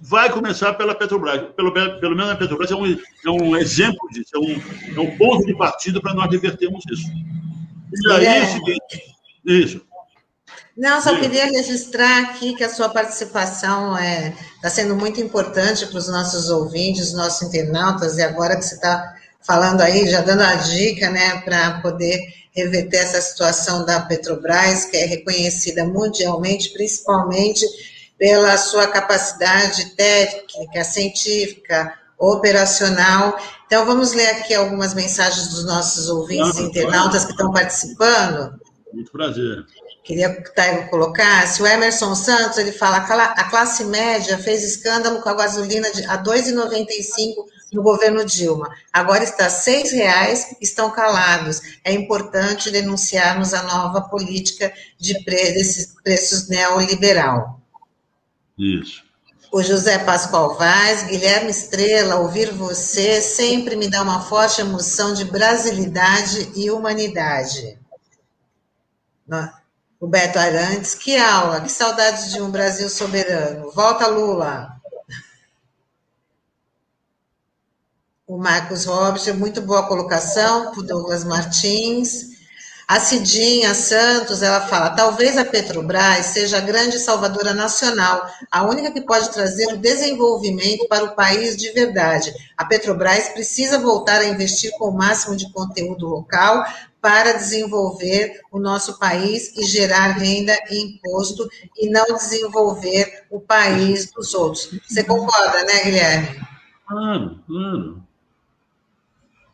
vai 0.00 0.28
começar 0.30 0.74
pela 0.74 0.96
Petrobras. 0.96 1.40
Pelo, 1.54 1.72
pelo 1.72 2.16
menos 2.16 2.32
a 2.32 2.36
Petrobras 2.36 2.72
é 2.72 2.74
um, 2.74 2.86
é 2.86 3.30
um 3.30 3.56
exemplo 3.56 4.08
disso, 4.10 4.30
é 4.34 4.38
um, 4.40 4.96
é 4.96 5.00
um 5.00 5.16
ponto 5.16 5.46
de 5.46 5.54
partida 5.56 6.00
para 6.00 6.12
nós 6.12 6.28
revertermos 6.28 6.82
isso. 6.90 7.06
E 7.06 8.12
aí, 8.12 8.26
é. 8.26 8.46
seguinte, 8.46 9.02
isso. 9.44 9.87
Não, 10.78 11.02
só 11.02 11.18
queria 11.18 11.46
registrar 11.46 12.20
aqui 12.22 12.54
que 12.54 12.62
a 12.62 12.72
sua 12.72 12.88
participação 12.88 13.96
está 13.96 14.04
é, 14.04 14.32
tá 14.62 14.70
sendo 14.70 14.94
muito 14.94 15.20
importante 15.20 15.84
para 15.84 15.98
os 15.98 16.06
nossos 16.06 16.50
ouvintes, 16.50 17.12
nossos 17.12 17.42
internautas, 17.48 18.16
e 18.16 18.22
agora 18.22 18.56
que 18.56 18.62
você 18.64 18.76
está 18.76 19.12
falando 19.42 19.80
aí, 19.80 20.08
já 20.08 20.20
dando 20.20 20.42
a 20.42 20.54
dica, 20.54 21.10
né, 21.10 21.40
para 21.40 21.80
poder 21.80 22.20
reverter 22.52 22.98
essa 22.98 23.20
situação 23.20 23.84
da 23.84 24.02
Petrobras, 24.02 24.84
que 24.84 24.96
é 24.96 25.04
reconhecida 25.04 25.84
mundialmente, 25.84 26.70
principalmente 26.70 27.66
pela 28.16 28.56
sua 28.56 28.86
capacidade 28.86 29.96
técnica, 29.96 30.84
científica, 30.84 31.92
operacional. 32.16 33.36
Então, 33.66 33.84
vamos 33.84 34.12
ler 34.12 34.28
aqui 34.28 34.54
algumas 34.54 34.94
mensagens 34.94 35.48
dos 35.48 35.64
nossos 35.64 36.08
ouvintes 36.08 36.54
Não, 36.54 36.66
internautas 36.66 37.24
que 37.24 37.32
estão 37.32 37.52
participando. 37.52 38.60
Muito 38.92 39.10
prazer. 39.10 39.64
Queria 40.08 40.34
que 40.34 40.48
o 40.48 40.54
Taigo 40.54 40.88
colocasse. 40.88 41.62
O 41.62 41.66
Emerson 41.66 42.14
Santos, 42.14 42.56
ele 42.56 42.72
fala, 42.72 42.96
a 42.96 43.44
classe 43.50 43.84
média 43.84 44.38
fez 44.38 44.64
escândalo 44.64 45.20
com 45.20 45.28
a 45.28 45.34
gasolina 45.34 45.92
de, 45.92 46.02
a 46.06 46.14
R$ 46.14 46.22
2,95 46.22 47.44
no 47.74 47.82
governo 47.82 48.24
Dilma. 48.24 48.74
Agora 48.90 49.22
está 49.22 49.44
R$ 49.44 49.50
6,00, 49.50 50.56
estão 50.62 50.90
calados. 50.90 51.60
É 51.84 51.92
importante 51.92 52.70
denunciarmos 52.70 53.52
a 53.52 53.62
nova 53.64 54.00
política 54.00 54.72
de 54.98 55.22
pre, 55.24 55.52
desses 55.52 55.94
preços 56.02 56.48
neoliberal. 56.48 57.60
Isso. 58.56 59.04
O 59.52 59.62
José 59.62 59.98
Pascoal 59.98 60.56
Vaz, 60.56 61.02
Guilherme 61.02 61.50
Estrela, 61.50 62.16
ouvir 62.16 62.50
você 62.50 63.20
sempre 63.20 63.76
me 63.76 63.90
dá 63.90 64.02
uma 64.02 64.22
forte 64.22 64.62
emoção 64.62 65.12
de 65.12 65.26
brasilidade 65.26 66.50
e 66.56 66.70
humanidade. 66.70 67.78
O 70.00 70.06
Beto 70.06 70.38
Arantes, 70.38 70.94
que 70.94 71.16
aula, 71.16 71.60
que 71.60 71.68
saudades 71.68 72.32
de 72.32 72.40
um 72.40 72.50
Brasil 72.50 72.88
soberano. 72.88 73.72
Volta, 73.72 74.06
Lula. 74.06 74.76
O 78.24 78.38
Marcos 78.38 78.84
Robson, 78.84 79.34
muito 79.34 79.60
boa 79.60 79.88
colocação, 79.88 80.72
o 80.76 80.82
Douglas 80.82 81.24
Martins. 81.24 82.38
A 82.86 83.00
Cidinha 83.00 83.74
Santos, 83.74 84.40
ela 84.40 84.62
fala, 84.62 84.88
talvez 84.90 85.36
a 85.36 85.44
Petrobras 85.44 86.24
seja 86.26 86.56
a 86.56 86.62
grande 86.62 86.98
salvadora 86.98 87.52
nacional, 87.52 88.26
a 88.50 88.64
única 88.64 88.90
que 88.90 89.02
pode 89.02 89.30
trazer 89.30 89.66
o 89.74 89.76
desenvolvimento 89.76 90.88
para 90.88 91.04
o 91.04 91.14
país 91.14 91.54
de 91.54 91.70
verdade. 91.72 92.32
A 92.56 92.64
Petrobras 92.64 93.28
precisa 93.28 93.78
voltar 93.78 94.20
a 94.20 94.28
investir 94.28 94.70
com 94.78 94.88
o 94.88 94.96
máximo 94.96 95.36
de 95.36 95.52
conteúdo 95.52 96.06
local 96.06 96.64
para 97.00 97.32
desenvolver 97.32 98.40
o 98.50 98.58
nosso 98.58 98.98
país 98.98 99.56
e 99.56 99.64
gerar 99.64 100.18
renda 100.18 100.56
e 100.70 100.80
imposto 100.80 101.48
e 101.76 101.88
não 101.88 102.06
desenvolver 102.06 103.24
o 103.30 103.40
país 103.40 104.10
dos 104.10 104.34
outros. 104.34 104.70
Você 104.88 105.04
concorda, 105.04 105.64
né, 105.64 105.84
Guilherme? 105.84 106.40
Claro, 106.86 107.38
claro. 107.46 108.02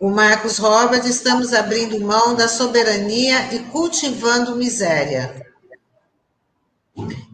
O 0.00 0.10
Marcos 0.10 0.58
Robert, 0.58 1.06
estamos 1.06 1.52
abrindo 1.52 2.00
mão 2.00 2.34
da 2.34 2.48
soberania 2.48 3.54
e 3.54 3.60
cultivando 3.70 4.56
miséria. 4.56 5.44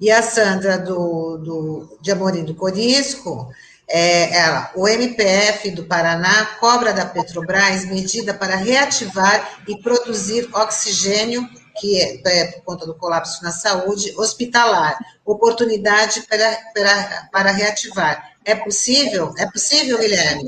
E 0.00 0.10
a 0.10 0.22
Sandra 0.22 0.78
do, 0.78 1.36
do, 1.38 1.98
de 2.00 2.10
Amorim 2.10 2.44
do 2.44 2.54
Corisco, 2.54 3.52
é, 3.92 4.36
ela, 4.36 4.70
o 4.76 4.86
MPF 4.86 5.72
do 5.72 5.84
Paraná 5.84 6.46
cobra 6.60 6.92
da 6.92 7.04
Petrobras 7.04 7.84
medida 7.86 8.32
para 8.32 8.54
reativar 8.54 9.58
e 9.66 9.76
produzir 9.82 10.48
oxigênio, 10.52 11.44
que 11.80 12.00
é, 12.00 12.20
é 12.24 12.52
por 12.52 12.62
conta 12.62 12.86
do 12.86 12.94
colapso 12.94 13.42
na 13.42 13.50
saúde, 13.50 14.14
hospitalar. 14.16 14.96
Oportunidade 15.26 16.22
para, 16.28 16.56
para, 16.72 17.28
para 17.32 17.50
reativar. 17.50 18.30
É 18.44 18.54
possível? 18.54 19.34
É 19.36 19.50
possível, 19.50 19.98
Guilherme? 19.98 20.44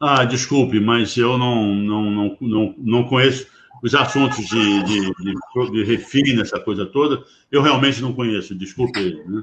Ah, 0.00 0.24
desculpe, 0.24 0.78
mas 0.78 1.16
eu 1.16 1.36
não, 1.36 1.74
não, 1.74 2.02
não, 2.02 2.36
não, 2.40 2.74
não 2.78 3.08
conheço 3.08 3.48
os 3.82 3.92
assuntos 3.92 4.46
de, 4.46 4.82
de, 4.84 5.00
de, 5.00 5.70
de 5.72 5.84
refino, 5.84 6.42
essa 6.42 6.60
coisa 6.60 6.86
toda. 6.86 7.24
Eu 7.50 7.60
realmente 7.60 8.00
não 8.00 8.12
conheço, 8.12 8.54
desculpe. 8.54 9.20
Né? 9.26 9.42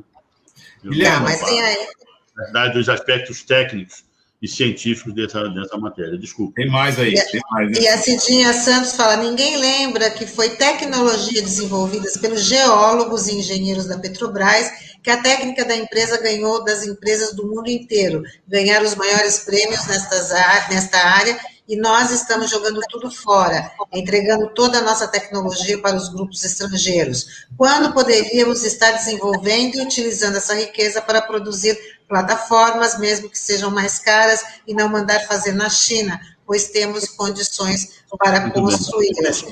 Guilherme, 0.86 1.24
mas 1.24 1.41
tem 1.41 1.62
aí 1.62 1.88
verdade, 2.36 2.74
dos 2.74 2.90
aspectos 2.90 3.44
técnicos 3.44 4.04
e 4.42 4.48
científicos 4.48 5.14
dessa, 5.14 5.48
dessa 5.50 5.78
matéria. 5.78 6.18
Desculpa. 6.18 6.54
Tem 6.56 6.70
mais 6.70 7.00
aí. 7.00 7.14
E, 7.14 7.32
tem 7.32 7.42
mais, 7.52 7.72
né? 7.72 7.80
e 7.82 7.88
a 7.88 7.98
Cidinha 7.98 8.54
Santos 8.54 8.96
fala: 8.96 9.18
ninguém 9.18 9.58
lembra 9.58 10.10
que 10.12 10.26
foi 10.26 10.50
tecnologia 10.52 11.42
desenvolvida 11.42 12.08
pelos 12.20 12.44
geólogos 12.44 13.28
e 13.28 13.36
engenheiros 13.36 13.86
da 13.86 13.98
Petrobras 13.98 14.94
que 15.04 15.10
a 15.10 15.22
técnica 15.22 15.66
da 15.66 15.76
empresa 15.76 16.22
ganhou 16.22 16.64
das 16.64 16.88
empresas 16.88 17.36
do 17.36 17.46
mundo 17.46 17.70
inteiro, 17.70 18.24
ganharam 18.48 18.86
os 18.86 18.96
maiores 18.96 19.40
prêmios 19.40 19.86
nestas, 19.86 20.30
nesta 20.70 20.98
área 20.98 21.38
e 21.68 21.78
nós 21.78 22.11
estamos 22.11 22.49
jogando 22.49 22.82
tudo 22.89 23.09
fora, 23.09 23.72
entregando 23.91 24.49
toda 24.49 24.80
a 24.80 24.82
nossa 24.82 25.07
tecnologia 25.07 25.82
para 25.82 25.95
os 25.95 26.09
grupos 26.09 26.43
estrangeiros, 26.43 27.45
quando 27.57 27.93
poderíamos 27.93 28.64
estar 28.64 28.91
desenvolvendo 28.91 29.76
e 29.76 29.82
utilizando 29.82 30.38
essa 30.38 30.53
riqueza 30.53 31.01
para 31.01 31.22
produzir 31.22 31.78
plataformas, 32.07 32.99
mesmo 32.99 33.30
que 33.30 33.39
sejam 33.39 33.72
mais 33.72 33.97
caras, 33.97 34.43
e 34.68 34.74
não 34.74 34.89
mandar 34.89 35.26
fazer 35.26 35.53
na 35.53 35.70
China, 35.70 36.20
pois 36.45 36.70
temos 36.70 37.07
condições 37.07 38.03
para 38.18 38.51
construí-las. 38.51 39.45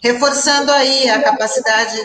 Reforçando 0.00 0.70
aí 0.72 1.08
a 1.08 1.22
capacidade 1.22 1.96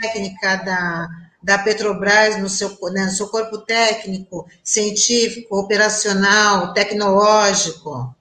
técnica 0.00 0.56
da, 0.56 1.08
da 1.42 1.58
Petrobras 1.58 2.38
no 2.38 2.48
seu, 2.48 2.76
né, 2.92 3.04
no 3.04 3.10
seu 3.10 3.28
corpo 3.28 3.58
técnico, 3.58 4.46
científico, 4.62 5.58
operacional, 5.58 6.72
tecnológico. 6.72 8.14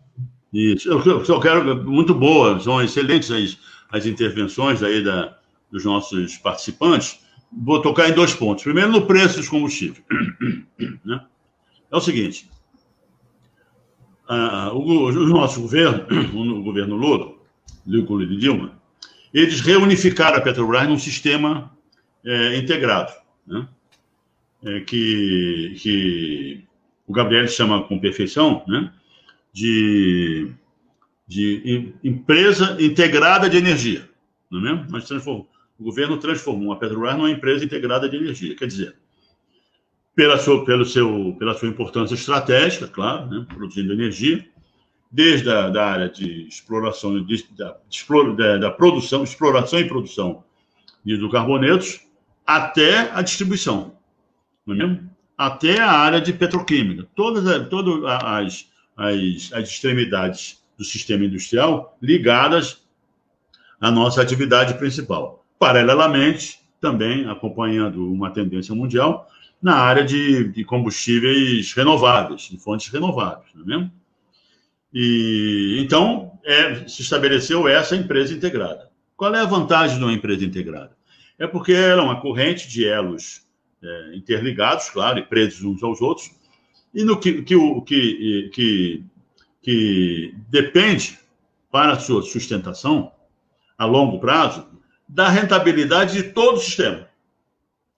Isso, 0.53 0.89
eu 0.89 1.25
só 1.25 1.39
quero, 1.39 1.83
muito 1.83 2.13
boa, 2.13 2.59
são 2.59 2.81
excelentes 2.81 3.31
as, 3.31 3.57
as 3.91 4.05
intervenções 4.05 4.83
aí 4.83 5.03
da, 5.03 5.35
dos 5.71 5.83
nossos 5.83 6.37
participantes. 6.37 7.19
Vou 7.51 7.81
tocar 7.81 8.09
em 8.09 8.13
dois 8.13 8.33
pontos. 8.35 8.63
Primeiro, 8.63 8.91
no 8.91 9.05
preço 9.05 9.37
dos 9.37 9.49
combustíveis. 9.49 10.03
Né? 11.05 11.23
É 11.91 11.95
o 11.95 12.01
seguinte: 12.01 12.49
o, 14.27 15.05
o, 15.07 15.27
nosso 15.27 15.61
governo, 15.61 16.05
o 16.59 16.63
governo 16.63 16.95
Lula, 16.95 17.33
Lula 17.85 18.25
de 18.25 18.37
Dilma, 18.37 18.73
eles 19.33 19.61
reunificaram 19.61 20.37
a 20.37 20.41
Petrobras 20.41 20.87
num 20.87 20.97
sistema 20.97 21.71
é, 22.25 22.57
integrado, 22.57 23.11
né? 23.45 23.67
é, 24.65 24.79
que, 24.81 25.75
que 25.77 26.63
o 27.07 27.13
Gabriel 27.13 27.47
chama 27.47 27.83
com 27.83 27.99
perfeição 27.99 28.63
né? 28.67 28.91
De, 29.53 30.51
de 31.27 31.93
empresa 32.03 32.75
integrada 32.81 33.47
de 33.47 33.57
energia. 33.57 34.09
Não 34.49 34.59
é 34.59 34.63
mesmo? 34.63 34.91
Nós 34.91 35.07
transformamos, 35.07 35.47
o 35.79 35.83
governo 35.83 36.17
transformou 36.17 36.73
a 36.73 36.75
Petrobras 36.77 37.15
numa 37.15 37.29
empresa 37.29 37.63
integrada 37.63 38.09
de 38.09 38.17
energia. 38.17 38.55
Quer 38.55 38.67
dizer, 38.67 38.95
pela 40.15 40.37
sua, 40.37 40.65
pelo 40.65 40.85
seu, 40.85 41.35
pela 41.37 41.53
sua 41.53 41.67
importância 41.67 42.15
estratégica, 42.15 42.87
claro, 42.87 43.27
né? 43.27 43.45
produzindo 43.47 43.93
energia, 43.93 44.45
desde 45.11 45.49
a 45.49 45.69
da 45.69 45.85
área 45.85 46.09
de 46.09 46.47
exploração, 46.47 47.23
de, 47.23 47.45
da, 47.55 47.77
da, 48.35 48.57
da, 48.57 48.71
produção, 48.71 49.23
exploração 49.23 49.79
e 49.79 49.87
produção 49.87 50.43
de 51.05 51.13
hidrocarbonetos, 51.13 52.01
até 52.45 53.11
a 53.11 53.21
distribuição, 53.21 53.95
não 54.65 54.75
é 54.75 54.77
mesmo? 54.77 55.13
até 55.37 55.79
a 55.79 55.91
área 55.91 56.21
de 56.21 56.31
petroquímica. 56.31 57.07
Todas, 57.15 57.67
todas 57.69 58.03
as, 58.23 58.69
as, 58.97 59.51
as 59.53 59.69
extremidades 59.69 60.63
do 60.77 60.83
sistema 60.83 61.25
industrial 61.25 61.97
ligadas 62.01 62.83
à 63.79 63.91
nossa 63.91 64.21
atividade 64.21 64.75
principal. 64.75 65.45
Paralelamente, 65.59 66.59
também 66.79 67.29
acompanhando 67.29 68.11
uma 68.11 68.31
tendência 68.31 68.73
mundial 68.75 69.29
na 69.61 69.75
área 69.75 70.03
de, 70.03 70.49
de 70.49 70.65
combustíveis 70.65 71.71
renováveis, 71.73 72.41
de 72.43 72.57
fontes 72.57 72.89
renováveis, 72.89 73.47
não 73.55 73.63
é 73.63 73.65
mesmo? 73.65 73.91
E, 74.93 75.77
então, 75.79 76.37
é, 76.43 76.87
se 76.87 77.01
estabeleceu 77.01 77.67
essa 77.67 77.95
empresa 77.95 78.33
integrada. 78.33 78.91
Qual 79.15 79.33
é 79.33 79.39
a 79.39 79.45
vantagem 79.45 79.97
de 79.97 80.03
uma 80.03 80.13
empresa 80.13 80.43
integrada? 80.43 80.91
É 81.39 81.47
porque 81.47 81.71
ela 81.71 82.01
é 82.01 82.05
uma 82.05 82.21
corrente 82.21 82.67
de 82.67 82.85
elos 82.85 83.47
é, 83.81 84.15
interligados, 84.15 84.89
claro, 84.89 85.17
e 85.17 85.23
presos 85.23 85.63
uns 85.63 85.81
aos 85.81 86.01
outros, 86.01 86.29
e 86.93 87.03
no 87.03 87.19
que, 87.19 87.41
que, 87.41 87.55
que, 87.85 88.49
que, 88.53 89.03
que 89.61 90.35
depende 90.49 91.19
para 91.71 91.93
a 91.93 91.99
sua 91.99 92.21
sustentação 92.21 93.11
a 93.77 93.85
longo 93.85 94.19
prazo 94.19 94.67
da 95.07 95.29
rentabilidade 95.29 96.13
de 96.13 96.23
todo 96.31 96.57
o 96.57 96.59
sistema. 96.59 97.07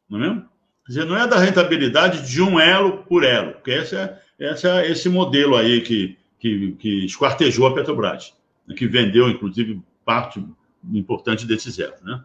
Não 0.10 0.18
é 0.18 0.22
mesmo? 0.22 0.42
Quer 0.86 0.92
dizer, 0.92 1.06
não 1.06 1.18
é 1.18 1.28
da 1.28 1.40
rentabilidade 1.40 2.30
de 2.30 2.42
um 2.42 2.60
elo 2.60 3.04
por 3.04 3.24
elo, 3.24 3.54
porque 3.54 3.72
esse 3.72 3.96
é, 3.96 4.22
esse 4.40 4.68
é 4.68 4.90
esse 4.90 5.10
modelo 5.10 5.56
aí 5.56 5.82
que, 5.82 6.18
que, 6.40 6.74
que 6.74 7.06
esquartejou 7.06 7.66
a 7.66 7.74
Petrobras, 7.74 8.34
né, 8.68 8.76
que 8.76 8.88
vendeu, 8.88 9.30
inclusive, 9.30 9.82
parte 10.06 10.46
importante 10.94 11.46
desses 11.46 11.78
erros. 11.80 12.00
Né? 12.02 12.24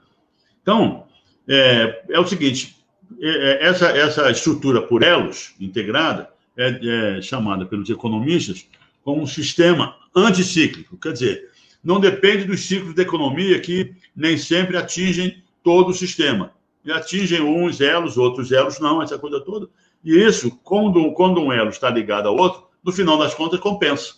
Então, 0.62 1.06
é, 1.48 2.04
é 2.10 2.20
o 2.20 2.26
seguinte: 2.26 2.76
é, 3.18 3.28
é, 3.28 3.64
essa, 3.66 3.88
essa 3.88 4.30
estrutura 4.30 4.82
por 4.82 5.02
elos 5.02 5.54
integrada 5.58 6.30
é, 6.56 7.16
é 7.18 7.22
chamada 7.22 7.66
pelos 7.66 7.88
economistas 7.88 8.66
como 9.02 9.22
um 9.22 9.26
sistema 9.26 9.96
anticíclico, 10.14 10.96
quer 10.98 11.12
dizer, 11.12 11.50
não 11.82 11.98
depende 11.98 12.44
dos 12.44 12.60
ciclos 12.60 12.94
da 12.94 13.02
economia 13.02 13.58
que 13.60 13.94
nem 14.14 14.36
sempre 14.36 14.76
atingem 14.76 15.42
todo 15.62 15.90
o 15.90 15.94
sistema. 15.94 16.52
E 16.84 16.92
atingem 16.92 17.40
uns 17.40 17.80
elos, 17.80 18.16
outros 18.16 18.52
elos 18.52 18.78
não, 18.78 19.02
essa 19.02 19.18
coisa 19.18 19.40
toda. 19.40 19.68
E 20.04 20.16
isso, 20.18 20.50
quando, 20.62 21.12
quando 21.12 21.40
um 21.40 21.52
elo 21.52 21.70
está 21.70 21.90
ligado 21.90 22.28
ao 22.28 22.36
outro, 22.36 22.66
no 22.82 22.92
final 22.92 23.18
das 23.18 23.34
contas, 23.34 23.60
compensa. 23.60 24.14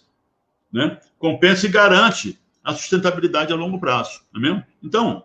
Né? 0.73 0.99
Compensa 1.19 1.67
e 1.67 1.71
garante 1.71 2.39
a 2.63 2.73
sustentabilidade 2.75 3.53
a 3.53 3.57
longo 3.57 3.81
prazo. 3.81 4.21
Não 4.33 4.41
é 4.41 4.45
mesmo? 4.45 4.65
Então, 4.83 5.25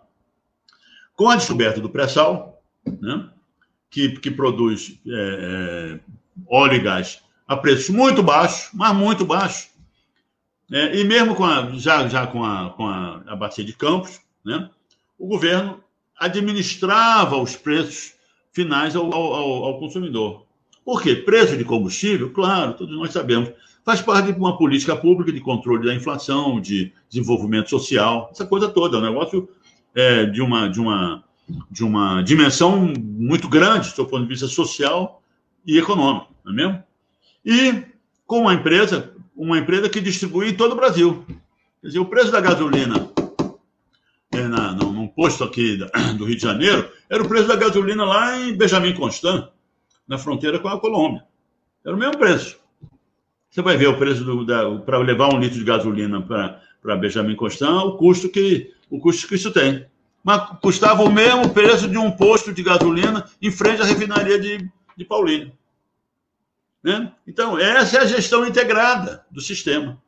com 1.14 1.28
a 1.28 1.36
descoberta 1.36 1.80
do 1.80 1.90
pré-sal, 1.90 2.62
né, 3.00 3.28
que, 3.90 4.18
que 4.18 4.30
produz 4.30 5.00
é, 5.06 5.10
é, 5.10 6.00
óleo 6.46 6.74
e 6.74 6.80
gás 6.80 7.22
a 7.48 7.56
preços 7.56 7.88
muito 7.88 8.22
baixos, 8.22 8.68
mas 8.74 8.94
muito 8.94 9.24
baixos, 9.24 9.70
é, 10.70 11.00
e 11.00 11.04
mesmo 11.04 11.34
com 11.34 11.44
a, 11.44 11.70
já, 11.72 12.06
já 12.06 12.26
com, 12.26 12.44
a, 12.44 12.70
com 12.70 12.86
a, 12.86 13.22
a 13.26 13.34
bacia 13.34 13.64
de 13.64 13.72
Campos, 13.72 14.20
né, 14.44 14.68
o 15.18 15.26
governo 15.26 15.82
administrava 16.18 17.40
os 17.40 17.56
preços 17.56 18.12
finais 18.52 18.94
ao, 18.94 19.12
ao, 19.12 19.64
ao 19.64 19.78
consumidor. 19.78 20.44
Por 20.84 21.02
quê? 21.02 21.16
Preço 21.16 21.56
de 21.56 21.64
combustível, 21.64 22.30
claro, 22.30 22.74
todos 22.74 22.94
nós 22.94 23.12
sabemos, 23.12 23.50
faz 23.82 24.02
parte 24.02 24.32
de 24.32 24.38
uma 24.38 24.58
política 24.58 24.94
pública 24.94 25.32
de 25.32 25.40
controle 25.40 25.86
da 25.86 25.94
inflação, 25.94 26.60
de 26.60 26.92
desenvolvimento 27.08 27.70
social, 27.70 28.28
essa 28.30 28.44
coisa 28.44 28.68
toda. 28.68 28.98
É 28.98 29.00
um 29.00 29.04
negócio 29.04 29.48
é, 29.94 30.26
de, 30.26 30.42
uma, 30.42 30.68
de, 30.68 30.80
uma, 30.80 31.24
de 31.70 31.84
uma 31.84 32.22
dimensão 32.22 32.92
muito 32.98 33.48
grande, 33.48 33.94
do 33.94 34.04
ponto 34.04 34.22
de 34.22 34.28
vista 34.28 34.46
social 34.46 35.17
e 35.68 35.78
econômico, 35.78 36.34
não 36.42 36.52
é 36.52 36.56
mesmo? 36.56 36.82
E 37.44 37.84
com 38.26 38.40
uma 38.40 38.54
empresa, 38.54 39.12
uma 39.36 39.58
empresa 39.58 39.90
que 39.90 40.00
distribui 40.00 40.48
em 40.48 40.56
todo 40.56 40.72
o 40.72 40.76
Brasil. 40.76 41.26
Quer 41.82 41.88
dizer, 41.88 41.98
o 41.98 42.06
preço 42.06 42.32
da 42.32 42.40
gasolina 42.40 43.10
é, 44.32 44.48
na, 44.48 44.72
num 44.72 45.06
posto 45.06 45.44
aqui 45.44 45.76
do 46.16 46.24
Rio 46.24 46.36
de 46.36 46.42
Janeiro 46.42 46.90
era 47.08 47.22
o 47.22 47.28
preço 47.28 47.46
da 47.46 47.54
gasolina 47.54 48.02
lá 48.04 48.38
em 48.40 48.56
Benjamin 48.56 48.94
Constant 48.94 49.48
na 50.06 50.16
fronteira 50.16 50.58
com 50.58 50.68
a 50.68 50.80
Colômbia. 50.80 51.24
Era 51.84 51.94
o 51.94 51.98
mesmo 51.98 52.16
preço. 52.16 52.58
Você 53.50 53.60
vai 53.60 53.76
ver 53.76 53.88
o 53.88 53.98
preço 53.98 54.24
para 54.86 54.98
levar 54.98 55.34
um 55.34 55.38
litro 55.38 55.58
de 55.58 55.64
gasolina 55.64 56.22
para 56.22 56.96
Benjamin 56.96 57.36
Constant, 57.36 57.84
o 57.84 57.96
custo 57.98 58.30
que 58.30 58.72
o 58.90 58.98
custo 58.98 59.28
que 59.28 59.34
isso 59.34 59.50
tem. 59.50 59.84
Mas 60.24 60.48
custava 60.62 61.02
o 61.02 61.12
mesmo 61.12 61.50
preço 61.50 61.86
de 61.86 61.98
um 61.98 62.10
posto 62.10 62.54
de 62.54 62.62
gasolina 62.62 63.26
em 63.40 63.50
frente 63.50 63.82
à 63.82 63.84
refinaria 63.84 64.38
de, 64.40 64.66
de 64.96 65.04
Paulínia. 65.04 65.52
Né? 66.82 67.12
Então, 67.26 67.58
essa 67.58 67.98
é 67.98 68.00
a 68.00 68.06
gestão 68.06 68.46
integrada 68.46 69.24
do 69.30 69.40
sistema. 69.40 70.00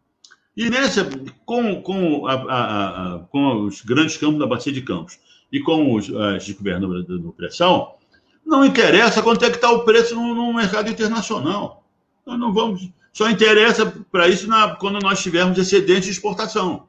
E 0.56 0.68
nessa, 0.68 1.08
com, 1.44 1.80
com, 1.82 2.26
a, 2.26 2.34
a, 2.34 3.14
a, 3.14 3.18
com 3.30 3.66
os 3.66 3.82
grandes 3.82 4.16
campos 4.16 4.38
da 4.38 4.46
Bacia 4.46 4.72
de 4.72 4.82
Campos 4.82 5.18
e 5.50 5.60
com 5.60 5.94
os, 5.94 6.12
as 6.14 6.44
de 6.44 6.54
governo 6.54 7.02
do 7.02 7.32
pré-sal, 7.32 7.98
não 8.44 8.64
interessa 8.64 9.22
quanto 9.22 9.44
é 9.44 9.50
que 9.50 9.56
está 9.56 9.70
o 9.70 9.84
preço 9.84 10.14
no, 10.14 10.34
no, 10.34 10.52
mercado 10.52 10.90
internacional. 10.90 11.84
Nós 12.26 12.38
não 12.38 12.52
vamos. 12.52 12.88
Só 13.12 13.28
interessa 13.28 13.86
para 14.10 14.28
isso 14.28 14.46
na, 14.48 14.76
quando 14.76 15.00
nós 15.00 15.22
tivermos 15.22 15.58
excedente 15.58 16.02
de 16.02 16.10
exportação. 16.10 16.88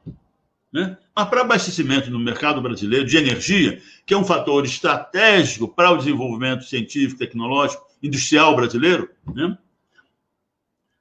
Né? 0.72 0.96
Mas 1.14 1.28
para 1.28 1.42
abastecimento 1.42 2.10
no 2.10 2.18
mercado 2.18 2.60
brasileiro 2.60 3.04
de 3.04 3.16
energia, 3.16 3.80
que 4.06 4.14
é 4.14 4.16
um 4.16 4.24
fator 4.24 4.64
estratégico 4.64 5.68
para 5.68 5.90
o 5.90 5.98
desenvolvimento 5.98 6.64
científico, 6.64 7.18
tecnológico, 7.18 7.84
industrial 8.02 8.56
brasileiro, 8.56 9.08
né? 9.34 9.56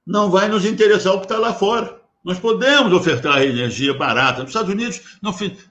Não 0.06 0.30
vai 0.30 0.48
nos 0.48 0.66
interessar 0.66 1.14
o 1.14 1.20
que 1.20 1.26
está 1.26 1.38
lá 1.38 1.54
fora. 1.54 2.00
Nós 2.24 2.40
podemos 2.40 2.94
ofertar 2.94 3.42
energia 3.42 3.94
barata. 3.94 4.42
Nos 4.42 4.50
Estados 4.50 4.72
Unidos, 4.72 5.02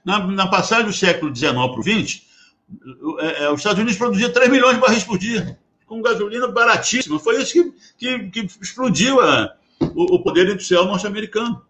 na, 0.03 0.19
na 0.27 0.47
passagem 0.47 0.85
do 0.85 0.93
século 0.93 1.33
XIX 1.33 1.53
para 1.53 1.79
o 1.79 1.83
XX, 1.83 2.21
é, 3.19 3.43
é, 3.43 3.51
os 3.51 3.59
Estados 3.59 3.79
Unidos 3.79 3.97
produziam 3.97 4.31
3 4.31 4.49
milhões 4.49 4.75
de 4.75 4.81
barris 4.81 5.03
por 5.03 5.17
dia, 5.17 5.57
com 5.85 6.01
gasolina 6.01 6.47
baratíssima. 6.47 7.19
Foi 7.19 7.41
isso 7.41 7.53
que, 7.53 7.73
que, 7.97 8.29
que 8.29 8.47
explodiu 8.61 9.19
a, 9.21 9.53
o, 9.79 10.15
o, 10.15 10.23
poder 10.23 10.49
industrial 10.49 10.85
norte-americano. 10.85 11.61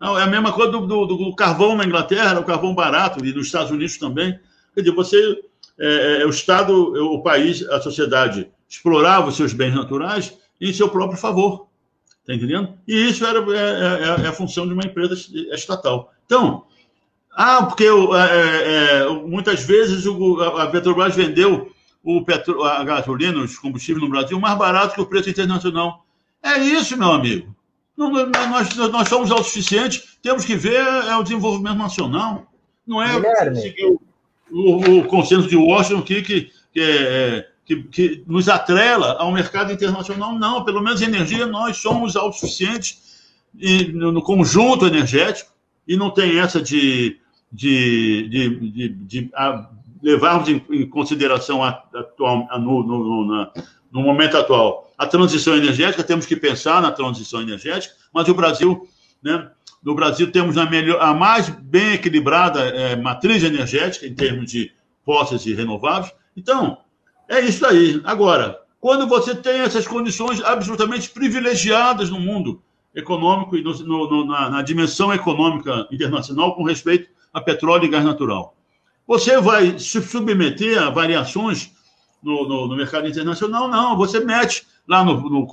É 0.00 0.22
a 0.22 0.26
mesma 0.26 0.52
coisa 0.52 0.72
do, 0.72 0.86
do, 0.86 1.06
do, 1.06 1.34
carvão 1.36 1.76
na 1.76 1.84
Inglaterra, 1.84 2.40
o 2.40 2.44
carvão 2.44 2.74
barato, 2.74 3.24
e 3.24 3.32
nos 3.32 3.46
Estados 3.46 3.70
Unidos 3.70 3.96
também. 3.98 4.38
Quer 4.74 4.80
dizer, 4.80 4.94
você, 4.94 5.38
é, 5.78 6.22
é, 6.22 6.26
o 6.26 6.30
Estado, 6.30 6.74
o 6.74 7.22
país, 7.22 7.62
a 7.68 7.80
sociedade 7.80 8.50
explorava 8.68 9.28
os 9.28 9.36
seus 9.36 9.52
bens 9.52 9.74
naturais 9.74 10.36
em 10.60 10.72
seu 10.72 10.88
próprio 10.88 11.18
favor. 11.18 11.68
Está 12.22 12.34
entendendo? 12.34 12.78
E 12.86 13.08
isso 13.08 13.26
era, 13.26 13.38
é, 13.38 14.22
é, 14.22 14.26
é 14.26 14.28
a 14.28 14.32
função 14.32 14.66
de 14.66 14.72
uma 14.72 14.84
empresa 14.84 15.14
estatal. 15.52 16.12
Então, 16.24 16.64
ah, 17.34 17.64
porque 17.64 17.84
é, 17.84 17.88
é, 17.88 19.08
muitas 19.08 19.64
vezes 19.64 20.06
o, 20.06 20.40
a 20.40 20.66
Petrobras 20.68 21.16
vendeu 21.16 21.72
o 22.02 22.24
petro, 22.24 22.62
a 22.62 22.82
gasolina, 22.84 23.42
os 23.42 23.58
combustíveis 23.58 24.02
no 24.02 24.10
Brasil 24.10 24.38
mais 24.38 24.56
barato 24.58 24.94
que 24.94 25.00
o 25.00 25.06
preço 25.06 25.30
internacional. 25.30 26.04
É 26.42 26.58
isso, 26.58 26.96
meu 26.96 27.12
amigo. 27.12 27.54
Não, 27.96 28.10
nós, 28.10 28.74
nós 28.76 29.08
somos 29.08 29.30
autossuficientes, 29.30 30.18
temos 30.22 30.44
que 30.44 30.56
ver 30.56 30.80
é 30.80 31.16
o 31.16 31.22
desenvolvimento 31.22 31.78
nacional. 31.78 32.46
Não 32.86 33.02
é 33.02 33.54
seguir 33.54 33.84
o, 33.86 34.00
o, 34.50 34.98
o, 34.98 35.04
consenso 35.04 35.48
de 35.48 35.56
Washington 35.56 36.02
que, 36.02 36.22
que, 36.22 36.50
que, 36.72 36.80
é, 36.80 37.48
que, 37.76 37.82
que 37.84 38.24
nos 38.26 38.48
atrela 38.48 39.16
ao 39.18 39.32
mercado 39.32 39.72
internacional. 39.72 40.38
Não, 40.38 40.64
pelo 40.64 40.82
menos 40.82 41.00
energia 41.02 41.46
nós 41.46 41.78
somos 41.78 42.16
autossuficientes 42.16 43.20
e, 43.58 43.92
no, 43.92 44.12
no 44.12 44.22
conjunto 44.22 44.86
energético 44.86 45.50
e 45.86 45.96
não 45.96 46.10
tem 46.10 46.38
essa 46.38 46.60
de 46.60 47.18
de, 47.52 48.28
de, 48.30 48.70
de, 48.70 48.88
de 48.88 49.30
levarmos 50.02 50.48
em, 50.48 50.64
em 50.70 50.88
consideração 50.88 51.62
a, 51.62 51.68
atual, 51.94 52.48
a, 52.50 52.58
no, 52.58 52.82
no, 52.82 53.26
na, 53.26 53.52
no 53.92 54.00
momento 54.00 54.38
atual 54.38 54.90
a 54.96 55.06
transição 55.06 55.56
energética, 55.56 56.04
temos 56.04 56.24
que 56.24 56.36
pensar 56.36 56.80
na 56.80 56.92
transição 56.92 57.42
energética, 57.42 57.94
mas 58.12 58.28
o 58.28 58.34
Brasil, 58.34 58.88
né, 59.22 59.50
No 59.82 59.94
Brasil 59.96 60.30
temos 60.30 60.56
a, 60.56 60.64
melhor, 60.64 61.02
a 61.02 61.12
mais 61.12 61.48
bem 61.48 61.94
equilibrada 61.94 62.60
é, 62.60 62.94
matriz 62.94 63.42
energética 63.42 64.06
em 64.06 64.14
termos 64.14 64.50
de 64.50 64.70
fósseis 65.04 65.44
e 65.44 65.54
renováveis. 65.54 66.12
Então, 66.36 66.78
é 67.28 67.40
isso 67.40 67.64
aí. 67.66 68.00
Agora, 68.04 68.60
quando 68.80 69.06
você 69.06 69.34
tem 69.34 69.60
essas 69.60 69.86
condições 69.86 70.42
absolutamente 70.42 71.08
privilegiadas 71.10 72.10
no 72.10 72.18
mundo 72.18 72.62
econômico 72.94 73.56
e 73.56 73.62
no, 73.62 73.72
no, 73.84 74.26
na, 74.26 74.50
na 74.50 74.62
dimensão 74.62 75.12
econômica 75.12 75.86
internacional 75.90 76.54
com 76.54 76.64
respeito 76.64 77.08
a 77.32 77.40
petróleo 77.40 77.84
e 77.84 77.88
gás 77.88 78.04
natural, 78.04 78.54
você 79.06 79.40
vai 79.40 79.78
se 79.78 80.02
submeter 80.02 80.80
a 80.80 80.90
variações 80.90 81.72
no, 82.22 82.68
no, 82.68 82.76
mercado 82.76 83.08
internacional? 83.08 83.68
Não, 83.68 83.96
você 83.96 84.20
mete 84.20 84.66
lá 84.86 85.04
no, 85.04 85.20
no, 85.20 85.46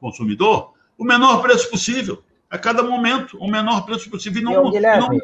consumidor 0.00 0.72
o 0.96 1.04
menor 1.04 1.42
preço 1.42 1.70
possível, 1.70 2.22
a 2.48 2.56
cada 2.56 2.82
momento, 2.82 3.36
o 3.38 3.48
menor 3.48 3.84
preço 3.84 4.08
possível. 4.08 4.40
E 4.40 4.44
não, 4.44 4.70
Guilherme, 4.70 5.08
não, 5.08 5.18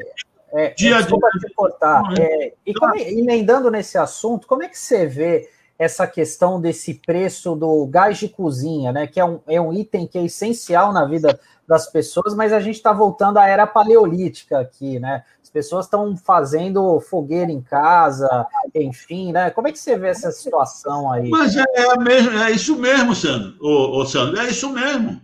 é, 0.53 0.71
dia 0.71 0.97
desculpa 0.99 1.29
te 1.39 1.53
cortar. 1.55 2.03
É, 2.19 2.53
e 2.67 2.75
como, 2.75 2.97
emendando 2.97 3.71
nesse 3.71 3.97
assunto, 3.97 4.47
como 4.47 4.63
é 4.63 4.69
que 4.69 4.79
você 4.79 5.07
vê 5.07 5.49
essa 5.81 6.07
questão 6.07 6.61
desse 6.61 6.93
preço 6.95 7.55
do 7.55 7.87
gás 7.87 8.19
de 8.19 8.29
cozinha, 8.29 8.93
né? 8.93 9.07
Que 9.07 9.19
é 9.19 9.25
um, 9.25 9.41
é 9.49 9.59
um 9.59 9.73
item 9.73 10.07
que 10.07 10.19
é 10.19 10.25
essencial 10.27 10.93
na 10.93 11.07
vida 11.07 11.41
das 11.67 11.87
pessoas, 11.87 12.35
mas 12.35 12.53
a 12.53 12.61
gente 12.61 12.75
está 12.75 12.93
voltando 12.93 13.39
à 13.39 13.47
era 13.47 13.67
paleolítica 13.67 14.61
aqui, 14.61 14.99
né? 14.99 15.25
As 15.43 15.49
pessoas 15.49 15.87
estão 15.87 16.15
fazendo 16.19 17.01
fogueira 17.01 17.51
em 17.51 17.63
casa, 17.63 18.29
enfim, 18.75 19.33
né? 19.33 19.51
Como 19.51 19.69
é 19.69 19.73
que 19.73 19.79
você 19.79 19.97
vê 19.97 20.09
essa 20.09 20.31
situação 20.31 21.11
aí? 21.11 21.31
Mas 21.31 21.57
é, 21.57 21.65
é, 21.75 21.99
mesmo, 21.99 22.39
é 22.39 22.51
isso 22.51 22.77
mesmo, 22.77 23.15
Sandro, 23.15 23.55
ô, 23.59 24.01
ô, 24.01 24.05
Sandro, 24.05 24.39
é 24.39 24.51
isso 24.51 24.69
mesmo. 24.71 25.19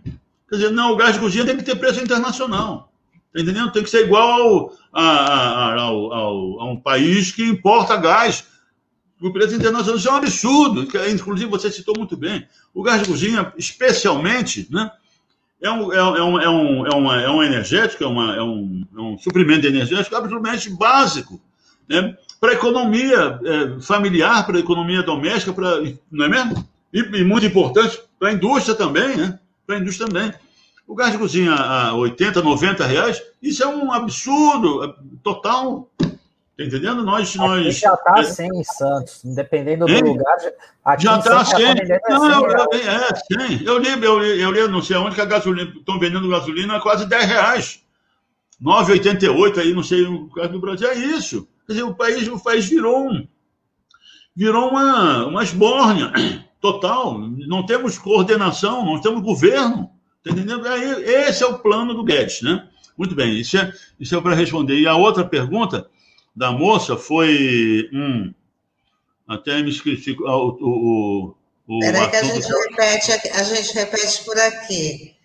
Quer 0.49 0.55
dizer, 0.55 0.71
não, 0.71 0.93
o 0.93 0.95
gás 0.95 1.13
de 1.13 1.19
cozinha 1.19 1.45
tem 1.45 1.57
que 1.57 1.63
ter 1.63 1.75
preço 1.75 2.01
internacional. 2.01 2.89
Tá 3.33 3.41
entendendo? 3.41 3.71
Tem 3.71 3.83
que 3.83 3.89
ser 3.89 4.05
igual 4.05 4.31
ao, 4.31 4.73
a, 4.93 5.81
ao, 5.81 6.13
ao, 6.13 6.61
a 6.61 6.71
um 6.71 6.79
país 6.79 7.31
que 7.31 7.43
importa 7.43 7.97
gás. 7.97 8.45
O 9.21 9.31
preço 9.31 9.55
internacional 9.55 9.97
isso 9.97 10.07
é 10.07 10.11
um 10.11 10.15
absurdo. 10.15 10.87
Inclusive, 11.09 11.49
você 11.49 11.71
citou 11.71 11.95
muito 11.97 12.15
bem. 12.15 12.47
O 12.73 12.83
gás 12.83 13.01
de 13.01 13.07
cozinha, 13.07 13.51
especialmente, 13.57 14.67
né? 14.71 14.91
é 15.61 15.71
um, 15.71 15.91
é, 15.91 16.03
um, 16.03 16.39
é, 16.39 16.49
um, 16.49 16.87
é, 16.87 16.95
uma, 16.95 17.21
é 17.21 17.29
um 17.29 17.43
energético, 17.43 18.03
é, 18.03 18.07
uma, 18.07 18.35
é, 18.35 18.41
um, 18.41 18.85
é 18.95 19.01
um 19.01 19.17
suprimento 19.17 19.65
energético 19.65 20.15
absolutamente 20.15 20.69
básico 20.69 21.41
né? 21.89 22.15
para 22.39 22.51
a 22.51 22.53
economia 22.53 23.39
é, 23.43 23.81
familiar, 23.81 24.45
para 24.45 24.57
a 24.57 24.59
economia 24.59 25.01
doméstica, 25.01 25.53
pra, 25.53 25.81
não 26.11 26.25
é 26.25 26.29
mesmo? 26.29 26.67
E, 26.93 26.99
e 26.99 27.23
muito 27.23 27.45
importante 27.45 27.99
para 28.19 28.29
a 28.29 28.33
indústria 28.33 28.75
também, 28.75 29.17
né? 29.17 29.39
Para 29.65 29.77
a 29.77 29.79
indústria 29.79 30.07
também. 30.07 30.33
O 30.87 30.95
gás 30.95 31.11
de 31.11 31.17
cozinha 31.17 31.53
a 31.53 31.93
80, 31.95 32.41
90 32.41 32.85
reais, 32.85 33.21
isso 33.43 33.61
é 33.61 33.67
um 33.67 33.91
absurdo 33.91 34.85
é, 34.85 34.95
total. 35.21 35.89
Tá 35.99 36.63
entendendo? 36.63 37.03
Nós. 37.03 37.35
nós 37.35 37.77
já 37.77 37.93
está 37.93 38.23
100 38.23 38.47
em 38.47 38.63
Santos, 38.63 39.21
dependendo 39.23 39.85
do 39.85 39.91
hein? 39.91 40.01
lugar. 40.01 40.37
Já 40.97 41.19
está 41.19 41.43
100. 41.43 41.75
Não, 42.09 42.29
eu, 42.29 42.49
eu, 42.49 42.67
é, 42.73 43.49
100. 43.49 43.63
Eu 43.65 43.77
li, 43.77 43.89
eu, 44.01 44.19
li, 44.19 44.41
eu 44.41 44.51
li, 44.51 44.67
não 44.69 44.81
sei 44.81 44.95
onde 44.95 45.13
que 45.13 45.21
a 45.21 45.25
gasolina. 45.25 45.69
Estão 45.77 45.99
vendendo 45.99 46.29
gasolina 46.29 46.77
a 46.77 46.81
quase 46.81 47.05
10 47.05 47.25
reais. 47.25 47.83
9,88 48.63 49.57
aí, 49.59 49.73
não 49.73 49.83
sei, 49.83 50.03
no 50.03 50.29
caso 50.31 50.53
do 50.53 50.61
Brasil. 50.61 50.87
É 50.87 50.95
isso. 50.95 51.47
Quer 51.67 51.73
dizer, 51.73 51.83
o 51.83 51.93
país, 51.93 52.27
o 52.29 52.39
país 52.39 52.65
virou 52.65 53.09
um. 53.09 53.27
Virou 54.33 54.69
uma, 54.69 55.27
uma 55.27 55.43
esbórnia 55.43 56.13
total. 56.61 57.19
Não 57.19 57.65
temos 57.65 57.99
coordenação, 57.99 58.85
não 58.85 59.01
temos 59.01 59.21
governo. 59.21 59.91
Tá 60.27 60.33
entendendo? 60.33 60.67
Aí, 60.67 61.03
esse 61.27 61.43
é 61.43 61.47
o 61.47 61.59
plano 61.59 61.93
do 61.93 62.03
Guedes, 62.03 62.41
né? 62.41 62.67
Muito 62.97 63.15
bem, 63.15 63.39
isso 63.39 63.57
é, 63.57 63.71
isso 63.99 64.15
é 64.15 64.21
para 64.21 64.35
responder. 64.35 64.79
E 64.79 64.87
a 64.87 64.95
outra 64.95 65.23
pergunta 65.23 65.87
da 66.35 66.51
moça 66.51 66.97
foi. 66.97 67.89
Hum, 67.93 68.33
até 69.27 69.61
me 69.61 69.69
esqueci. 69.69 70.15
O, 70.19 70.25
o, 70.25 71.35
o, 71.67 71.79
Peraí 71.79 72.09
que 72.09 72.15
a 72.15 72.23
gente, 72.23 72.47
repete, 72.47 73.11
a 73.11 73.43
gente 73.43 73.73
repete 73.73 74.25
por 74.25 74.37
aqui. 74.37 75.15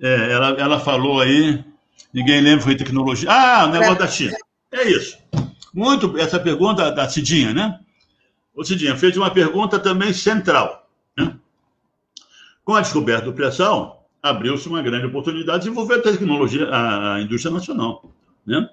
É, 0.00 0.32
ela, 0.32 0.48
ela 0.60 0.80
falou 0.80 1.20
aí, 1.20 1.64
ninguém 2.12 2.40
lembra, 2.40 2.64
foi 2.64 2.76
tecnologia. 2.76 3.30
Ah, 3.30 3.66
o 3.66 3.70
negócio 3.70 3.98
da 3.98 4.08
China. 4.08 4.36
É 4.72 4.88
isso. 4.88 5.16
Muito, 5.72 6.18
essa 6.18 6.38
pergunta 6.38 6.90
da 6.90 7.08
Cidinha, 7.08 7.54
né? 7.54 7.78
O 8.54 8.64
Cidinha 8.64 8.96
fez 8.96 9.16
uma 9.16 9.30
pergunta 9.30 9.78
também 9.78 10.12
central. 10.12 10.86
Né? 11.16 11.34
Com 12.64 12.74
a 12.74 12.80
descoberta 12.80 13.26
do 13.26 13.32
pressão, 13.32 13.96
abriu-se 14.22 14.68
uma 14.68 14.82
grande 14.82 15.06
oportunidade 15.06 15.60
de 15.60 15.64
desenvolver 15.64 15.94
a 15.96 16.02
tecnologia, 16.02 16.68
a 16.70 17.20
indústria 17.20 17.52
nacional. 17.52 18.12
Né? 18.46 18.68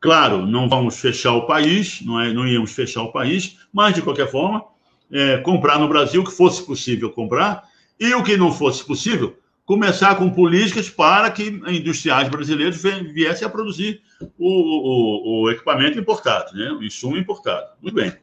Claro, 0.00 0.46
não 0.46 0.68
vamos 0.68 0.98
fechar 0.98 1.34
o 1.34 1.46
país, 1.46 2.00
não, 2.02 2.18
é, 2.18 2.32
não 2.32 2.48
íamos 2.48 2.72
fechar 2.72 3.02
o 3.02 3.12
país, 3.12 3.58
mas, 3.72 3.94
de 3.94 4.00
qualquer 4.00 4.30
forma, 4.30 4.64
é, 5.12 5.36
comprar 5.38 5.78
no 5.78 5.88
Brasil 5.88 6.22
o 6.22 6.24
que 6.24 6.32
fosse 6.32 6.64
possível 6.64 7.10
comprar, 7.10 7.68
e 7.98 8.14
o 8.14 8.22
que 8.22 8.38
não 8.38 8.50
fosse 8.50 8.82
possível, 8.82 9.36
começar 9.66 10.14
com 10.14 10.30
políticas 10.30 10.88
para 10.88 11.30
que 11.30 11.60
industriais 11.68 12.28
brasileiros 12.30 12.82
viessem 13.12 13.46
a 13.46 13.50
produzir 13.50 14.00
o, 14.38 14.48
o, 14.48 15.42
o 15.42 15.50
equipamento 15.50 15.98
importado, 15.98 16.56
né? 16.56 16.72
o 16.72 16.82
insumo 16.82 17.18
importado. 17.18 17.68
Muito 17.82 17.94
bem. 17.94 18.14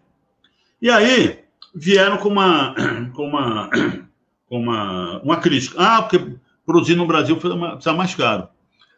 E 0.81 0.89
aí, 0.89 1.39
vieram 1.73 2.17
com 2.17 2.29
uma, 2.29 2.73
com 3.13 3.27
uma, 3.27 3.69
com 4.47 4.59
uma, 4.59 5.21
uma 5.21 5.37
crítica. 5.37 5.75
Ah, 5.77 6.01
porque 6.01 6.35
produzir 6.65 6.95
no 6.95 7.07
Brasil 7.07 7.37
precisa 7.37 7.93
mais 7.93 8.13
caro. 8.15 8.47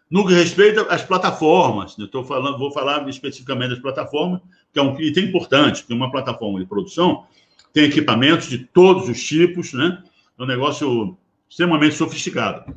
No 0.09 0.25
que 0.25 0.33
respeita 0.33 0.81
às 0.83 1.03
plataformas, 1.03 1.95
eu 1.97 2.07
tô 2.07 2.23
falando, 2.23 2.57
vou 2.57 2.71
falar 2.71 3.07
especificamente 3.07 3.69
das 3.69 3.79
plataformas, 3.79 4.41
que 4.73 4.79
é 4.79 4.81
um 4.81 4.99
item 4.99 5.25
importante, 5.25 5.85
que 5.85 5.93
uma 5.93 6.11
plataforma 6.11 6.59
de 6.59 6.65
produção 6.65 7.25
tem 7.71 7.83
equipamentos 7.83 8.47
de 8.47 8.57
todos 8.57 9.07
os 9.07 9.23
tipos, 9.23 9.71
né? 9.73 10.01
É 10.37 10.43
um 10.43 10.47
negócio 10.47 11.15
extremamente 11.47 11.95
sofisticado. 11.95 12.75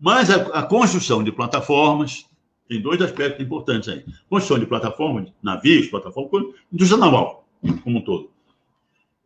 Mas 0.00 0.30
a, 0.30 0.36
a 0.58 0.62
construção 0.64 1.22
de 1.22 1.30
plataformas 1.30 2.26
tem 2.68 2.80
dois 2.80 3.00
aspectos 3.00 3.44
importantes 3.44 3.88
aí. 3.88 4.04
Construção 4.28 4.58
de 4.58 4.66
plataformas, 4.66 5.32
navios, 5.42 5.88
plataformas, 5.88 6.54
indústria 6.72 6.98
naval, 6.98 7.46
como 7.84 7.98
um 7.98 8.02
todo. 8.02 8.30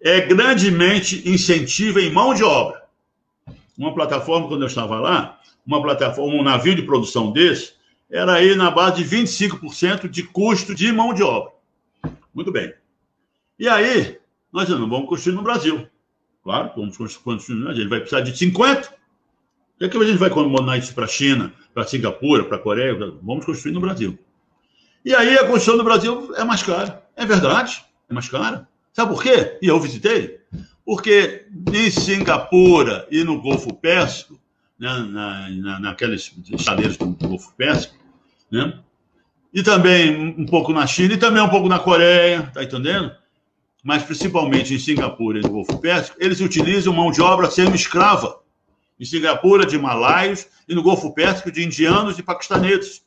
É 0.05 0.21
grandemente 0.21 1.27
incentiva 1.27 1.99
em 1.99 2.13
mão 2.13 2.35
de 2.35 2.45
obra. 2.45 2.85
Uma 3.77 3.95
plataforma, 3.95 4.47
quando 4.47 4.61
eu 4.61 4.67
estava 4.67 5.01
lá, 5.01 5.41
uma 5.67 5.81
plataforma, 5.81 6.35
um 6.35 6.43
navio 6.43 6.75
de 6.75 6.83
produção 6.83 7.33
desse, 7.33 7.73
era 8.11 8.35
aí 8.35 8.55
na 8.55 8.71
base 8.71 9.03
de 9.03 9.17
25% 9.17 10.07
de 10.07 10.23
custo 10.23 10.75
de 10.75 10.93
mão 10.93 11.15
de 11.15 11.23
obra. 11.23 11.53
Muito 12.35 12.53
bem. 12.53 12.75
E 13.59 13.67
aí, 13.67 14.19
nós 14.53 14.69
não 14.69 14.89
vamos 14.89 15.09
construir 15.09 15.37
no 15.37 15.43
Brasil. 15.43 15.89
Claro, 16.43 16.73
vamos 16.77 16.97
construir 17.17 17.63
Brasil. 17.63 17.81
Ele 17.81 17.89
vai 17.89 18.01
precisar 18.01 18.21
de 18.21 18.33
50%. 18.33 18.91
O 19.81 19.85
é 19.85 19.89
que 19.89 19.97
a 19.97 20.05
gente 20.05 20.19
vai 20.19 20.29
mandar 20.31 20.77
isso 20.77 20.95
para 20.95 21.07
a 21.07 21.09
China, 21.09 21.51
para 21.73 21.87
Singapura, 21.87 22.45
para 22.45 22.59
a 22.59 22.61
Coreia? 22.61 22.95
Vamos 23.23 23.47
construir 23.47 23.73
no 23.73 23.81
Brasil. 23.81 24.19
E 25.03 25.15
aí 25.15 25.37
a 25.37 25.47
construção 25.47 25.79
no 25.79 25.83
Brasil 25.83 26.33
é 26.37 26.45
mais 26.45 26.63
cara. 26.63 27.03
É 27.17 27.25
verdade, 27.25 27.83
é 28.09 28.13
mais 28.13 28.29
cara. 28.29 28.69
Sabe 28.95 29.13
por 29.13 29.23
quê? 29.23 29.59
E 29.61 29.67
eu 29.67 29.81
visitei. 29.81 30.39
Porque 30.87 31.47
em 31.73 31.91
Singapura 31.91 33.09
e 33.11 33.25
no 33.25 33.43
Golfo 33.43 33.75
Pérsico, 33.75 34.39
né, 34.79 34.89
na, 35.11 35.81
na, 35.81 35.97
estaleiros 36.53 36.97
do 36.97 37.07
Golfo 37.07 37.53
Pérsico, 37.57 37.97
né? 38.51 38.79
E 39.53 39.63
também 39.63 40.35
um 40.39 40.47
pouco 40.47 40.73
na 40.73 40.87
China 40.87 41.15
e 41.15 41.17
também 41.17 41.43
um 41.43 41.49
pouco 41.49 41.69
na 41.69 41.79
Coreia, 41.79 42.51
tá 42.55 42.63
entendendo? 42.63 43.13
Mas 43.83 44.03
principalmente 44.05 44.75
em 44.75 44.79
Singapura 44.79 45.39
e 45.39 45.43
no 45.43 45.51
Golfo 45.51 45.79
Pérsico, 45.79 46.17
eles 46.21 46.41
utilizam 46.41 46.93
mão 46.93 47.11
de 47.11 47.21
obra 47.21 47.51
semi-escrava. 47.51 48.41
Em 48.99 49.05
Singapura, 49.05 49.67
de 49.67 49.77
malaios, 49.77 50.47
e 50.69 50.75
no 50.75 50.83
Golfo 50.83 51.13
Pérsico, 51.13 51.51
de 51.51 51.65
indianos 51.65 52.19
e 52.19 52.23
paquistaneses. 52.23 53.04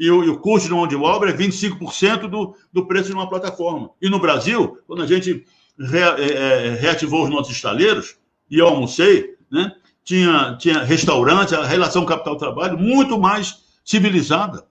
E 0.00 0.10
o, 0.10 0.24
e 0.24 0.30
o 0.30 0.38
custo 0.38 0.66
de 0.66 0.74
mão 0.74 0.86
de 0.86 0.96
obra 0.96 1.28
é 1.28 1.36
25% 1.36 2.26
do, 2.26 2.56
do 2.72 2.86
preço 2.86 3.08
de 3.08 3.12
uma 3.12 3.28
plataforma. 3.28 3.90
E 4.00 4.08
no 4.08 4.18
Brasil, 4.18 4.78
quando 4.86 5.02
a 5.02 5.06
gente 5.06 5.44
re, 5.78 5.98
é, 5.98 6.32
é 6.32 6.74
reativou 6.74 7.22
os 7.22 7.28
nossos 7.28 7.54
estaleiros, 7.54 8.16
e 8.50 8.58
eu 8.58 8.66
almocei, 8.66 9.36
né? 9.52 9.76
tinha, 10.02 10.56
tinha 10.58 10.82
restaurante, 10.82 11.54
a 11.54 11.66
relação 11.66 12.06
capital-trabalho 12.06 12.78
muito 12.78 13.20
mais 13.20 13.62
civilizada 13.84 14.66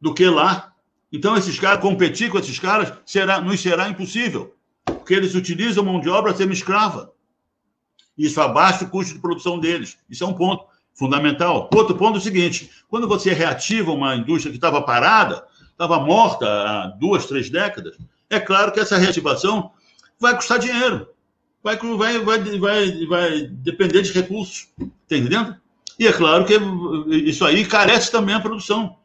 do 0.00 0.12
que 0.12 0.26
lá. 0.26 0.72
Então, 1.12 1.36
esses 1.36 1.56
caras, 1.56 1.80
competir 1.80 2.28
com 2.28 2.38
esses 2.38 2.58
caras, 2.58 2.92
será, 3.06 3.40
nos 3.40 3.60
será 3.60 3.88
impossível, 3.88 4.52
porque 4.84 5.14
eles 5.14 5.36
utilizam 5.36 5.84
mão 5.84 6.00
de 6.00 6.08
obra 6.08 6.34
semi-escrava. 6.34 7.12
Isso 8.18 8.40
abaixa 8.40 8.84
o 8.84 8.90
custo 8.90 9.14
de 9.14 9.20
produção 9.20 9.60
deles. 9.60 9.96
Isso 10.10 10.24
é 10.24 10.26
um 10.26 10.34
ponto 10.34 10.66
fundamental. 10.94 11.68
Outro 11.74 11.96
ponto 11.96 12.16
é 12.16 12.18
o 12.18 12.22
seguinte: 12.22 12.70
quando 12.88 13.08
você 13.08 13.32
reativa 13.32 13.92
uma 13.92 14.16
indústria 14.16 14.50
que 14.50 14.58
estava 14.58 14.82
parada, 14.82 15.44
estava 15.70 16.00
morta 16.00 16.46
há 16.46 16.86
duas, 16.86 17.26
três 17.26 17.50
décadas, 17.50 17.96
é 18.28 18.38
claro 18.38 18.72
que 18.72 18.80
essa 18.80 18.96
reativação 18.96 19.70
vai 20.18 20.34
custar 20.34 20.58
dinheiro 20.58 21.08
vai, 21.62 21.76
vai, 21.76 22.18
vai, 22.18 22.58
vai, 22.58 23.06
vai 23.06 23.42
depender 23.46 24.02
de 24.02 24.12
recursos. 24.12 24.68
Tá 24.78 25.16
entendendo? 25.16 25.56
E 25.98 26.06
é 26.06 26.12
claro 26.12 26.44
que 26.44 26.58
isso 27.14 27.44
aí 27.44 27.64
carece 27.64 28.10
também 28.10 28.34
a 28.34 28.40
produção. 28.40 28.96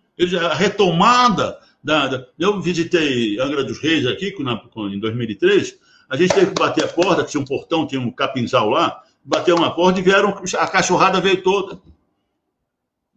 A 0.49 0.53
retomada 0.53 1.59
da, 1.83 2.07
da, 2.07 2.25
eu 2.39 2.61
visitei 2.61 3.37
Angra 3.39 3.63
dos 3.63 3.79
Reis 3.79 4.07
aqui 4.07 4.33
em 4.37 4.99
2003. 4.99 5.77
A 6.09 6.15
gente 6.15 6.33
teve 6.33 6.47
que 6.47 6.59
bater 6.59 6.85
a 6.85 6.87
porta, 6.87 7.23
tinha 7.23 7.41
um 7.41 7.45
portão, 7.45 7.85
tinha 7.85 7.99
um 7.99 8.11
capinzal 8.11 8.69
lá. 8.69 9.01
Bateu 9.25 9.55
uma 9.55 9.73
porta 9.73 9.99
e 9.99 10.03
vieram, 10.03 10.39
a 10.59 10.67
cachorrada 10.67 11.19
veio 11.19 11.41
toda. 11.41 11.81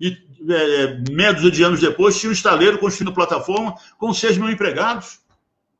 E 0.00 0.16
é, 0.48 0.84
é 0.84 1.32
de 1.32 1.62
anos 1.62 1.80
depois, 1.80 2.18
tinha 2.18 2.30
um 2.30 2.32
estaleiro 2.32 2.78
construindo 2.78 3.12
plataforma 3.12 3.74
com 3.98 4.12
6 4.14 4.38
mil 4.38 4.50
empregados, 4.50 5.20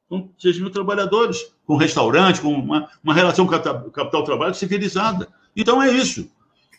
com 0.09 0.29
6 0.39 0.59
mil 0.59 0.71
trabalhadores, 0.71 1.39
com 1.67 1.77
restaurante, 1.77 2.41
com 2.41 2.53
uma, 2.53 2.89
uma 3.03 3.15
relação 3.15 3.47
capital-trabalho 3.47 4.55
civilizada. 4.55 5.29
Então 5.57 5.83
é 5.83 5.91
isso. 5.91 6.31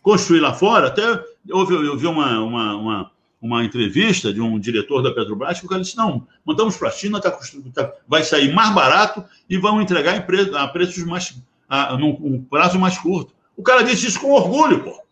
Construir 0.04 0.40
lá 0.40 0.54
fora, 0.54 0.88
até 0.88 1.04
eu, 1.48 1.84
eu 1.84 1.98
vi 1.98 2.08
uma, 2.08 2.40
uma, 2.40 2.76
uma 2.76 3.12
uma 3.42 3.64
entrevista 3.64 4.34
de 4.34 4.42
um 4.42 4.60
diretor 4.60 5.02
da 5.02 5.14
Petrobras 5.14 5.60
que 5.60 5.66
o 5.66 5.70
cara 5.70 5.82
disse: 5.82 5.98
não, 5.98 6.28
mandamos 6.46 6.76
para 6.78 6.90
a 6.90 6.92
China, 6.92 7.22
tá, 7.22 7.32
tá, 7.74 7.94
vai 8.08 8.24
sair 8.24 8.54
mais 8.54 8.74
barato 8.74 9.24
e 9.50 9.58
vão 9.58 9.82
entregar 9.82 10.16
a 10.56 10.68
preços 10.68 11.04
mais. 11.06 11.42
A, 11.68 11.96
num 11.98 12.18
um 12.20 12.44
prazo 12.44 12.80
mais 12.80 12.98
curto. 12.98 13.34
O 13.60 13.62
cara 13.62 13.84
disse 13.84 14.08
isso 14.08 14.22
com 14.22 14.32
orgulho, 14.32 14.86
pô. 14.86 15.04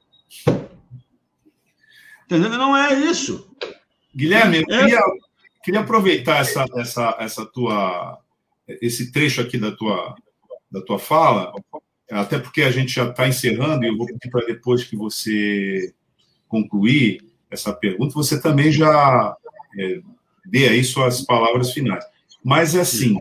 Entendeu? 2.23 2.49
Não 2.51 2.77
é 2.77 2.97
isso. 2.97 3.53
Guilherme, 4.15 4.63
eu 4.65 4.73
é. 4.73 4.83
queria, 4.83 5.01
queria 5.61 5.79
aproveitar 5.81 6.37
essa, 6.37 6.65
essa, 6.77 7.17
essa 7.19 7.45
tua, 7.45 8.17
esse 8.65 9.11
trecho 9.11 9.41
aqui 9.41 9.57
da 9.57 9.73
tua, 9.73 10.15
da 10.71 10.81
tua 10.81 10.97
fala, 10.97 11.51
até 12.09 12.39
porque 12.39 12.61
a 12.61 12.71
gente 12.71 12.93
já 12.93 13.09
está 13.09 13.27
encerrando 13.27 13.83
e 13.83 13.89
eu 13.89 13.97
vou 13.97 14.07
pedir 14.07 14.31
para 14.31 14.45
depois 14.45 14.85
que 14.85 14.95
você 14.95 15.93
concluir 16.47 17.29
essa 17.51 17.73
pergunta, 17.73 18.13
você 18.13 18.41
também 18.41 18.71
já 18.71 19.35
é, 19.77 19.99
dê 20.45 20.69
aí 20.69 20.85
suas 20.85 21.19
palavras 21.19 21.73
finais. 21.73 22.05
Mas, 22.41 22.75
é 22.75 22.79
assim, 22.79 23.17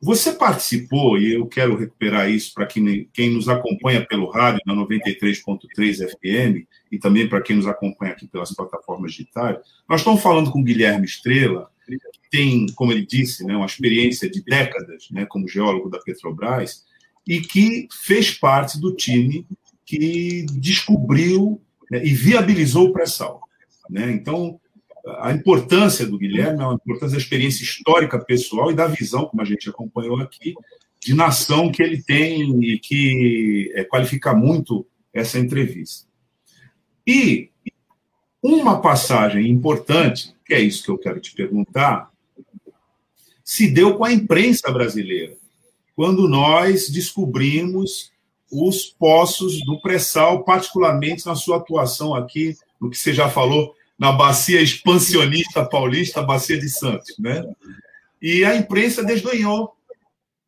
você 0.00 0.32
participou, 0.32 1.18
e 1.18 1.34
eu 1.34 1.46
quero 1.46 1.76
recuperar 1.76 2.30
isso 2.30 2.54
para 2.54 2.66
quem, 2.66 3.08
quem 3.12 3.30
nos 3.30 3.48
acompanha 3.48 4.06
pelo 4.06 4.30
rádio, 4.30 4.60
na 4.64 4.74
93.3 4.74 6.08
FM, 6.08 6.66
e 6.90 6.98
também 6.98 7.28
para 7.28 7.42
quem 7.42 7.56
nos 7.56 7.66
acompanha 7.66 8.12
aqui 8.12 8.26
pelas 8.28 8.54
plataformas 8.54 9.12
digitais. 9.12 9.58
Nós 9.88 10.00
estamos 10.00 10.22
falando 10.22 10.52
com 10.52 10.62
Guilherme 10.62 11.04
Estrela, 11.04 11.68
que 11.86 11.98
tem, 12.30 12.66
como 12.74 12.92
ele 12.92 13.04
disse, 13.04 13.44
né, 13.44 13.56
uma 13.56 13.66
experiência 13.66 14.30
de 14.30 14.42
décadas 14.42 15.08
né, 15.10 15.26
como 15.26 15.48
geólogo 15.48 15.90
da 15.90 15.98
Petrobras, 15.98 16.84
e 17.26 17.40
que 17.40 17.88
fez 18.04 18.30
parte 18.30 18.80
do 18.80 18.94
time 18.94 19.46
que 19.84 20.46
descobriu 20.52 21.60
né, 21.90 22.04
e 22.04 22.14
viabilizou 22.14 22.88
o 22.88 22.92
pré-sal. 22.92 23.40
Né? 23.90 24.12
Então, 24.12 24.60
a 25.20 25.32
importância 25.32 26.06
do 26.06 26.18
Guilherme 26.18 26.62
é 26.62 26.66
uma 26.66 26.74
importância 26.74 27.16
da 27.16 27.22
experiência 27.22 27.62
histórica 27.62 28.18
pessoal 28.18 28.70
e 28.70 28.74
da 28.74 28.86
visão, 28.86 29.26
como 29.26 29.42
a 29.42 29.44
gente 29.44 29.68
acompanhou 29.68 30.20
aqui, 30.20 30.54
de 31.00 31.14
nação 31.14 31.70
que 31.70 31.82
ele 31.82 32.02
tem 32.02 32.62
e 32.62 32.78
que 32.78 33.72
é, 33.74 33.84
qualifica 33.84 34.34
muito 34.34 34.86
essa 35.12 35.38
entrevista. 35.38 36.06
E 37.06 37.50
uma 38.42 38.80
passagem 38.80 39.48
importante, 39.48 40.34
que 40.44 40.54
é 40.54 40.60
isso 40.60 40.84
que 40.84 40.90
eu 40.90 40.98
quero 40.98 41.20
te 41.20 41.34
perguntar, 41.34 42.10
se 43.44 43.70
deu 43.70 43.96
com 43.96 44.04
a 44.04 44.12
imprensa 44.12 44.70
brasileira, 44.70 45.34
quando 45.96 46.28
nós 46.28 46.88
descobrimos 46.88 48.12
os 48.50 48.84
poços 48.84 49.64
do 49.64 49.80
pré-sal, 49.80 50.44
particularmente 50.44 51.26
na 51.26 51.34
sua 51.34 51.56
atuação 51.56 52.14
aqui, 52.14 52.56
no 52.80 52.90
que 52.90 52.96
você 52.96 53.12
já 53.12 53.28
falou, 53.28 53.74
na 53.98 54.12
bacia 54.12 54.62
expansionista 54.62 55.64
paulista, 55.64 56.22
bacia 56.22 56.58
de 56.58 56.68
Santos, 56.68 57.14
né? 57.18 57.44
E 58.22 58.44
a 58.44 58.54
imprensa 58.54 59.02
desdenhou. 59.02 59.72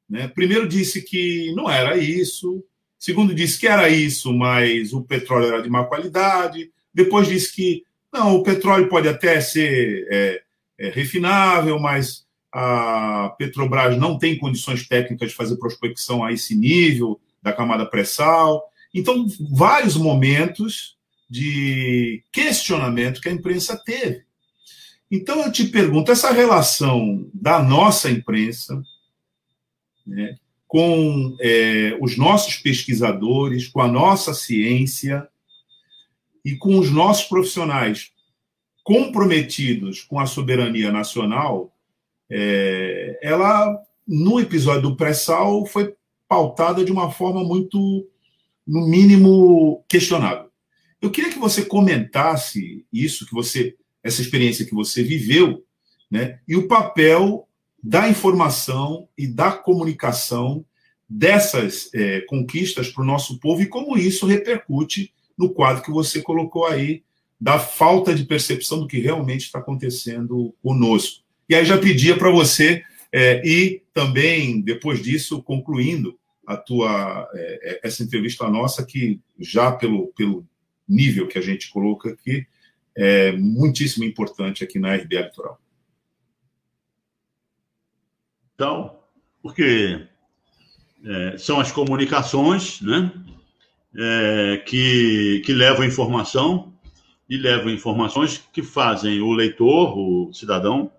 Né? 0.09 0.29
Primeiro 0.29 0.69
disse 0.69 1.03
que 1.03 1.53
não 1.55 1.71
era 1.71 1.97
isso, 1.97 2.65
segundo 2.99 3.35
disse 3.35 3.59
que 3.59 3.67
era 3.67 3.89
isso, 3.89 4.33
mas 4.33 4.93
o 4.93 5.03
petróleo 5.03 5.47
era 5.47 5.63
de 5.63 5.71
má 5.71 5.85
qualidade, 5.85 6.71
depois 6.93 7.29
disse 7.29 7.53
que 7.53 7.85
não, 8.13 8.35
o 8.37 8.43
petróleo 8.43 8.89
pode 8.89 9.09
até 9.09 9.41
ser 9.41 10.07
é, 10.11 10.43
é, 10.79 10.91
refinável, 10.91 11.79
mas 11.79 12.27
a 12.53 13.35
Petrobras 13.39 13.97
não 13.97 14.19
tem 14.19 14.37
condições 14.37 14.87
técnicas 14.89 15.31
de 15.31 15.37
fazer 15.37 15.57
prospecção 15.57 16.25
a 16.25 16.33
esse 16.33 16.57
nível 16.57 17.21
da 17.41 17.53
camada 17.53 17.87
pré-sal. 17.87 18.69
Então, 18.93 19.27
vários 19.53 19.97
momentos 19.97 20.97
de 21.31 22.25
questionamento 22.33 23.21
que 23.21 23.29
a 23.29 23.33
imprensa 23.33 23.81
teve. 23.85 24.25
Então, 25.09 25.41
eu 25.41 25.53
te 25.53 25.65
pergunto: 25.65 26.11
essa 26.11 26.33
relação 26.33 27.31
da 27.33 27.63
nossa 27.63 28.11
imprensa 28.11 28.83
né, 30.07 30.37
com 30.67 31.37
é, 31.41 31.97
os 32.01 32.17
nossos 32.17 32.57
pesquisadores, 32.57 33.69
com 33.69 33.81
a 33.81 33.89
nossa 33.89 34.35
ciência 34.35 35.29
e 36.45 36.57
com 36.57 36.79
os 36.79 36.91
nossos 36.91 37.29
profissionais 37.29 38.11
comprometidos 38.83 40.03
com 40.03 40.19
a 40.19 40.27
soberania 40.27 40.91
nacional, 40.91 41.73
é, 42.29 43.19
ela, 43.23 43.81
no 44.07 44.41
episódio 44.41 44.83
do 44.83 44.97
pré-sal, 44.97 45.65
foi 45.67 45.95
pautada 46.29 46.85
de 46.85 46.91
uma 46.91 47.11
forma 47.11 47.45
muito, 47.45 48.09
no 48.67 48.87
mínimo, 48.87 49.85
questionável. 49.89 50.50
Eu 51.01 51.11
queria 51.11 51.31
que 51.31 51.39
você 51.39 51.65
comentasse 51.65 52.85
isso, 52.93 53.27
que 53.27 53.33
você, 53.33 53.75
essa 54.03 54.21
experiência 54.21 54.67
que 54.67 54.75
você 54.75 55.03
viveu, 55.03 55.65
né, 56.11 56.41
e 56.47 56.57
o 56.57 56.69
papel 56.69 57.49
da 57.83 58.09
informação 58.09 59.09
e 59.17 59.27
da 59.27 59.53
comunicação 59.53 60.65
dessas 61.09 61.91
é, 61.95 62.21
conquistas 62.23 62.89
para 62.89 63.03
o 63.03 63.07
nosso 63.07 63.41
povo 63.41 63.63
e 63.63 63.67
como 63.67 63.97
isso 63.97 64.27
repercute 64.27 65.13
no 65.37 65.51
quadro 65.51 65.83
que 65.83 65.91
você 65.91 66.21
colocou 66.21 66.67
aí 66.67 67.03
da 67.41 67.59
falta 67.59 68.15
de 68.15 68.25
percepção 68.25 68.81
do 68.81 68.87
que 68.87 69.01
realmente 69.01 69.47
está 69.47 69.59
acontecendo 69.59 70.55
conosco. 70.63 71.25
E 71.49 71.55
aí 71.55 71.65
já 71.65 71.79
pedia 71.79 72.17
para 72.17 72.31
você 72.31 72.85
é, 73.11 73.41
ir 73.45 73.83
também, 73.95 74.61
depois 74.61 75.03
disso, 75.03 75.43
concluindo 75.43 76.19
a 76.47 76.57
tua 76.57 77.29
é, 77.35 77.61
é, 77.63 77.81
essa 77.83 78.03
entrevista 78.03 78.49
nossa, 78.49 78.85
que 78.85 79.19
já 79.39 79.73
pelo, 79.73 80.09
pelo 80.09 80.47
nível 80.91 81.29
que 81.29 81.39
a 81.39 81.43
gente 81.43 81.71
coloca 81.71 82.11
aqui, 82.11 82.47
é 82.97 83.33
muitíssimo 83.33 84.05
importante 84.05 84.65
aqui 84.65 84.79
na 84.79 84.95
RBA 84.95 85.21
Litoral. 85.23 85.61
Então, 88.55 88.99
porque 89.41 90.07
é, 91.05 91.39
são 91.39 91.61
as 91.61 91.73
comunicações 91.73 92.81
né, 92.83 93.11
é, 93.97 94.63
que, 94.67 95.43
que 95.47 95.53
levam 95.53 95.85
informação 95.85 96.75
e 97.29 97.37
levam 97.37 97.71
informações 97.71 98.39
que 98.53 98.63
fazem 98.63 99.21
o 99.21 99.33
leitor, 99.33 99.97
o 99.97 100.33
cidadão, 100.33 100.93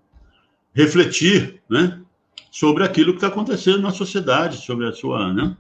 refletir 0.74 1.62
né, 1.70 2.02
sobre 2.50 2.84
aquilo 2.84 3.12
que 3.12 3.18
está 3.18 3.28
acontecendo 3.28 3.82
na 3.82 3.92
sociedade, 3.92 4.58
sobre 4.58 4.88
a 4.88 4.94
sua. 4.94 5.34
Né, 5.34 5.56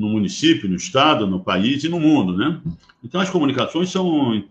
no 0.00 0.08
município, 0.08 0.66
no 0.66 0.76
estado, 0.76 1.26
no 1.26 1.44
país 1.44 1.84
e 1.84 1.88
no 1.90 2.00
mundo, 2.00 2.34
né? 2.34 2.58
Então 3.04 3.20
as 3.20 3.28
comunicações 3.28 3.90
são 3.90 4.42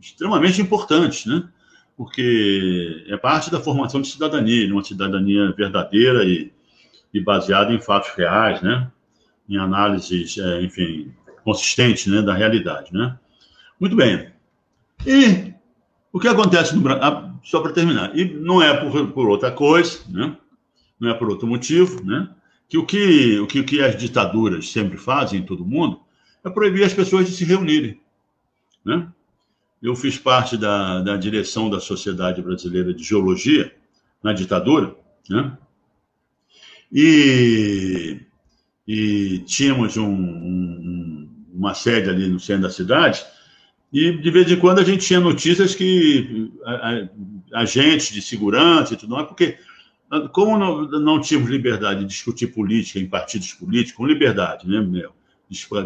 extremamente 0.00 0.62
importantes, 0.62 1.26
né? 1.26 1.48
Porque 1.96 3.04
é 3.08 3.16
parte 3.16 3.50
da 3.50 3.58
formação 3.58 4.00
de 4.00 4.06
cidadania, 4.06 4.72
uma 4.72 4.84
cidadania 4.84 5.50
verdadeira 5.50 6.24
e, 6.24 6.52
e 7.12 7.20
baseada 7.20 7.72
em 7.72 7.80
fatos 7.80 8.10
reais, 8.16 8.62
né? 8.62 8.88
Em 9.48 9.56
análises, 9.56 10.38
é, 10.38 10.62
enfim, 10.62 11.12
consistentes, 11.42 12.06
né, 12.06 12.22
da 12.22 12.34
realidade, 12.34 12.92
né? 12.92 13.18
Muito 13.80 13.96
bem. 13.96 14.30
E 15.04 15.54
o 16.12 16.20
que 16.20 16.28
acontece 16.28 16.76
no 16.76 16.82
Brasil? 16.82 17.02
Ah, 17.02 17.34
só 17.42 17.60
para 17.60 17.72
terminar, 17.72 18.16
e 18.16 18.32
não 18.32 18.62
é 18.62 18.76
por, 18.76 19.08
por 19.08 19.28
outra 19.28 19.50
coisa, 19.50 19.98
né? 20.08 20.36
Não 21.00 21.10
é 21.10 21.14
por 21.14 21.28
outro 21.28 21.48
motivo, 21.48 22.04
né? 22.04 22.28
Que 22.68 22.76
o 22.76 22.84
que, 22.84 23.38
o 23.38 23.46
que, 23.46 23.62
que 23.62 23.82
as 23.82 23.96
ditaduras 23.96 24.70
sempre 24.70 24.98
fazem 24.98 25.40
em 25.40 25.44
todo 25.44 25.64
mundo 25.64 26.00
é 26.44 26.50
proibir 26.50 26.84
as 26.84 26.92
pessoas 26.92 27.26
de 27.26 27.32
se 27.32 27.44
reunirem. 27.44 28.00
Né? 28.84 29.08
Eu 29.82 29.96
fiz 29.96 30.18
parte 30.18 30.56
da, 30.56 31.00
da 31.00 31.16
direção 31.16 31.70
da 31.70 31.80
Sociedade 31.80 32.42
Brasileira 32.42 32.92
de 32.92 33.02
Geologia 33.02 33.74
na 34.22 34.32
ditadura, 34.32 34.94
né? 35.30 35.56
e, 36.92 38.20
e 38.86 39.38
tínhamos 39.46 39.96
um, 39.96 40.10
um, 40.10 41.30
uma 41.54 41.74
sede 41.74 42.10
ali 42.10 42.28
no 42.28 42.40
centro 42.40 42.62
da 42.62 42.70
cidade, 42.70 43.24
e 43.92 44.12
de 44.12 44.30
vez 44.30 44.50
em 44.50 44.56
quando 44.56 44.80
a 44.80 44.84
gente 44.84 45.06
tinha 45.06 45.20
notícias 45.20 45.74
que 45.74 46.52
agentes 47.54 48.12
de 48.12 48.20
segurança 48.20 48.92
e 48.92 48.96
tudo 48.98 49.14
mais, 49.14 49.26
porque 49.26 49.56
como 50.32 50.58
não, 50.58 50.82
não 51.00 51.20
tínhamos 51.20 51.50
liberdade 51.50 52.00
de 52.00 52.06
discutir 52.06 52.48
política 52.48 52.98
em 52.98 53.06
partidos 53.06 53.52
políticos, 53.52 53.96
com 53.96 54.06
liberdade, 54.06 54.68
né, 54.68 54.80
meu? 54.80 55.12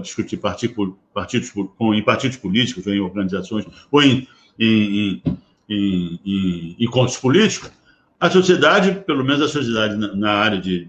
discutir 0.02 0.38
partidos, 0.38 0.94
partidos, 1.14 1.52
em 1.80 2.02
partidos 2.02 2.36
políticos, 2.36 2.86
ou 2.86 2.92
em 2.92 3.00
organizações, 3.00 3.64
ou 3.90 4.02
em, 4.02 4.26
em, 4.58 5.22
em, 5.68 6.20
em 6.24 6.76
encontros 6.80 7.16
políticos, 7.16 7.70
a 8.18 8.30
sociedade, 8.30 9.04
pelo 9.06 9.24
menos 9.24 9.42
a 9.42 9.48
sociedade 9.48 9.96
na, 9.96 10.14
na 10.14 10.32
área 10.32 10.60
de 10.60 10.88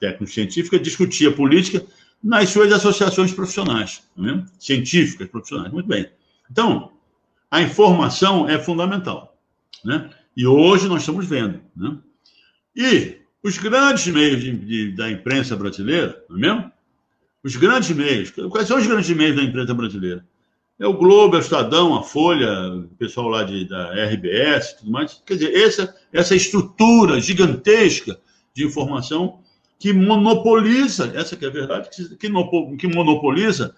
técnico-científica, 0.00 0.78
discutia 0.78 1.30
política 1.30 1.84
nas 2.22 2.48
suas 2.48 2.72
associações 2.72 3.32
profissionais, 3.32 4.02
é 4.18 4.42
científicas 4.58 5.28
profissionais. 5.28 5.72
Muito 5.72 5.86
bem. 5.86 6.08
Então, 6.50 6.92
a 7.50 7.62
informação 7.62 8.48
é 8.48 8.58
fundamental. 8.58 9.36
Né? 9.84 10.10
E 10.36 10.46
hoje 10.46 10.88
nós 10.88 11.00
estamos 11.00 11.26
vendo. 11.26 11.60
Né? 11.76 11.96
E 12.78 13.16
os 13.42 13.58
grandes 13.58 14.06
meios 14.06 14.40
de, 14.40 14.52
de, 14.52 14.92
da 14.92 15.10
imprensa 15.10 15.56
brasileira, 15.56 16.24
não 16.30 16.36
é 16.36 16.40
mesmo? 16.40 16.72
Os 17.42 17.56
grandes 17.56 17.90
meios. 17.90 18.30
Quais 18.30 18.68
são 18.68 18.78
os 18.78 18.86
grandes 18.86 19.10
meios 19.10 19.34
da 19.34 19.42
imprensa 19.42 19.74
brasileira? 19.74 20.24
É 20.78 20.86
o 20.86 20.92
Globo, 20.92 21.34
é 21.34 21.38
o 21.38 21.42
Estadão, 21.42 21.96
a 21.96 22.04
Folha, 22.04 22.48
o 22.72 22.84
pessoal 22.96 23.26
lá 23.26 23.42
de, 23.42 23.64
da 23.64 23.92
RBS 24.06 24.74
tudo 24.74 24.92
mais. 24.92 25.20
Quer 25.26 25.34
dizer, 25.34 25.56
essa, 25.56 25.92
essa 26.12 26.36
estrutura 26.36 27.20
gigantesca 27.20 28.20
de 28.54 28.64
informação 28.64 29.40
que 29.76 29.92
monopoliza, 29.92 31.12
essa 31.16 31.34
que 31.34 31.44
é 31.44 31.48
a 31.48 31.52
verdade, 31.52 31.88
que, 31.90 32.16
que 32.16 32.86
monopoliza, 32.86 33.74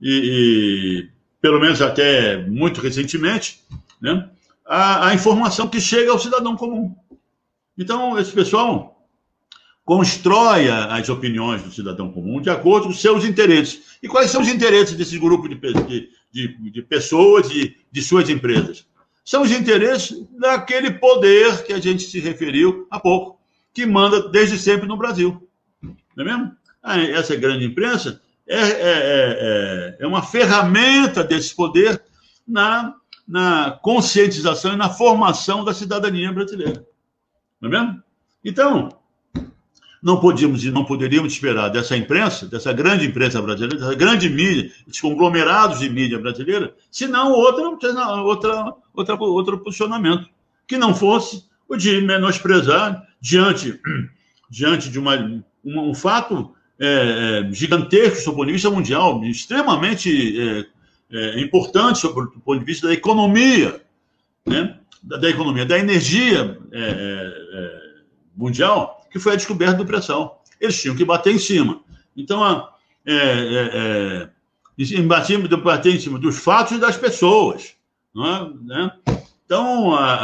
e, 0.00 0.10
e, 0.10 1.08
pelo 1.40 1.60
menos 1.60 1.82
até 1.82 2.38
muito 2.46 2.80
recentemente, 2.80 3.60
né, 4.00 4.26
a, 4.64 5.08
a 5.08 5.14
informação 5.14 5.68
que 5.68 5.80
chega 5.80 6.10
ao 6.10 6.18
cidadão 6.18 6.56
comum. 6.56 6.94
Então, 7.76 8.18
esse 8.18 8.32
pessoal 8.32 8.92
constrói 9.84 10.68
as 10.68 11.08
opiniões 11.08 11.62
do 11.62 11.72
cidadão 11.72 12.12
comum 12.12 12.40
de 12.40 12.50
acordo 12.50 12.86
com 12.86 12.92
seus 12.92 13.24
interesses. 13.24 13.98
E 14.02 14.08
quais 14.08 14.30
são 14.30 14.42
os 14.42 14.48
interesses 14.48 14.96
desse 14.96 15.18
grupo 15.18 15.48
de, 15.48 15.56
de, 15.56 16.08
de, 16.30 16.70
de 16.70 16.82
pessoas 16.82 17.50
e 17.50 17.76
de 17.90 18.02
suas 18.02 18.28
empresas? 18.28 18.86
São 19.24 19.42
os 19.42 19.52
interesses 19.52 20.24
daquele 20.38 20.92
poder 20.92 21.64
que 21.64 21.72
a 21.72 21.80
gente 21.80 22.04
se 22.04 22.18
referiu 22.18 22.86
há 22.90 22.98
pouco 22.98 23.40
que 23.72 23.86
manda 23.86 24.28
desde 24.28 24.58
sempre 24.58 24.86
no 24.86 24.96
Brasil. 24.96 25.48
Não 25.82 26.24
é 26.24 26.24
mesmo? 26.24 26.52
Ah, 26.82 26.98
essa 26.98 27.36
grande 27.36 27.64
imprensa 27.64 28.20
é, 28.46 28.58
é, 28.58 28.66
é, 28.70 29.96
é 30.00 30.06
uma 30.06 30.22
ferramenta 30.22 31.22
desse 31.22 31.54
poder 31.54 32.02
na, 32.46 32.94
na 33.26 33.78
conscientização 33.82 34.74
e 34.74 34.76
na 34.76 34.90
formação 34.90 35.64
da 35.64 35.72
cidadania 35.72 36.32
brasileira. 36.32 36.84
Não 37.62 37.68
é 37.68 37.72
mesmo? 37.72 38.02
Então, 38.44 38.88
não 40.02 40.18
podíamos 40.18 40.64
e 40.64 40.70
não 40.72 40.84
poderíamos 40.84 41.32
esperar 41.32 41.68
dessa 41.68 41.96
imprensa, 41.96 42.46
dessa 42.46 42.72
grande 42.72 43.06
imprensa 43.06 43.40
brasileira, 43.40 43.78
dessa 43.78 43.94
grande 43.94 44.28
mídia, 44.28 44.72
desses 44.84 45.00
conglomerados 45.00 45.78
de 45.78 45.88
mídia 45.88 46.18
brasileira, 46.18 46.74
senão 46.90 47.30
outra, 47.30 47.68
outra, 48.24 48.74
outra, 48.92 49.14
outro 49.14 49.58
posicionamento, 49.60 50.28
que 50.66 50.76
não 50.76 50.92
fosse 50.92 51.44
o 51.68 51.76
de 51.76 52.00
menosprezar 52.00 53.06
diante, 53.20 53.80
diante 54.50 54.90
de 54.90 54.98
uma, 54.98 55.14
um, 55.16 55.42
um 55.64 55.94
fato 55.94 56.52
é, 56.80 57.44
é, 57.48 57.52
gigantesco 57.52 58.30
do 58.30 58.36
ponto 58.36 58.46
de 58.46 58.52
vista 58.54 58.70
mundial, 58.70 59.22
extremamente 59.22 60.40
é, 60.40 60.66
é, 61.12 61.40
importante 61.40 62.00
sobre 62.00 62.24
o 62.24 62.40
ponto 62.40 62.58
de 62.58 62.64
vista 62.64 62.88
da 62.88 62.92
economia, 62.92 63.80
né? 64.44 64.78
Da, 65.02 65.16
da 65.16 65.28
economia, 65.28 65.66
da 65.66 65.78
energia 65.78 66.58
é, 66.70 66.80
é, 66.80 67.82
mundial, 68.36 69.04
que 69.10 69.18
foi 69.18 69.32
a 69.32 69.36
descoberta 69.36 69.74
do 69.74 69.86
pressão. 69.86 70.36
Eles 70.60 70.80
tinham 70.80 70.96
que 70.96 71.04
bater 71.04 71.34
em 71.34 71.38
cima. 71.38 71.80
Então, 72.16 72.42
a, 72.44 72.72
é, 73.06 74.28
bater, 75.04 75.56
bater 75.58 75.94
em 75.94 75.98
cima 76.00 76.18
dos 76.18 76.38
fatos 76.38 76.76
e 76.76 76.80
das 76.80 76.96
pessoas. 76.96 77.74
É? 78.16 78.66
Né? 78.66 78.92
Então, 79.44 79.94
a, 79.94 80.14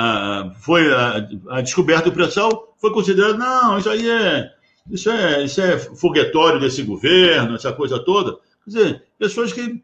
a, 0.41 0.51
foi 0.55 0.93
a, 0.93 1.29
a, 1.51 1.61
descoberta 1.61 2.11
do 2.11 2.13
pré-sal 2.13 2.75
foi 2.81 2.93
considerada, 2.93 3.37
não, 3.37 3.79
isso 3.79 3.91
aí 3.91 4.09
é 4.09 4.53
isso, 4.91 5.11
é 5.11 5.45
isso 5.45 5.61
é 5.61 5.79
foguetório 5.79 6.61
desse 6.61 6.83
governo, 6.83 7.57
essa 7.57 7.73
coisa 7.73 7.99
toda. 7.99 8.39
Quer 8.65 8.71
dizer, 8.71 9.05
pessoas 9.19 9.53
que, 9.53 9.83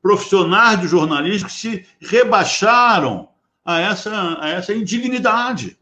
profissionais 0.00 0.80
do 0.80 0.86
jornalismo, 0.86 1.48
que 1.48 1.54
se 1.54 1.86
rebaixaram 2.00 3.28
a 3.64 3.80
essa, 3.80 4.38
a 4.40 4.48
essa 4.48 4.74
indignidade, 4.74 5.76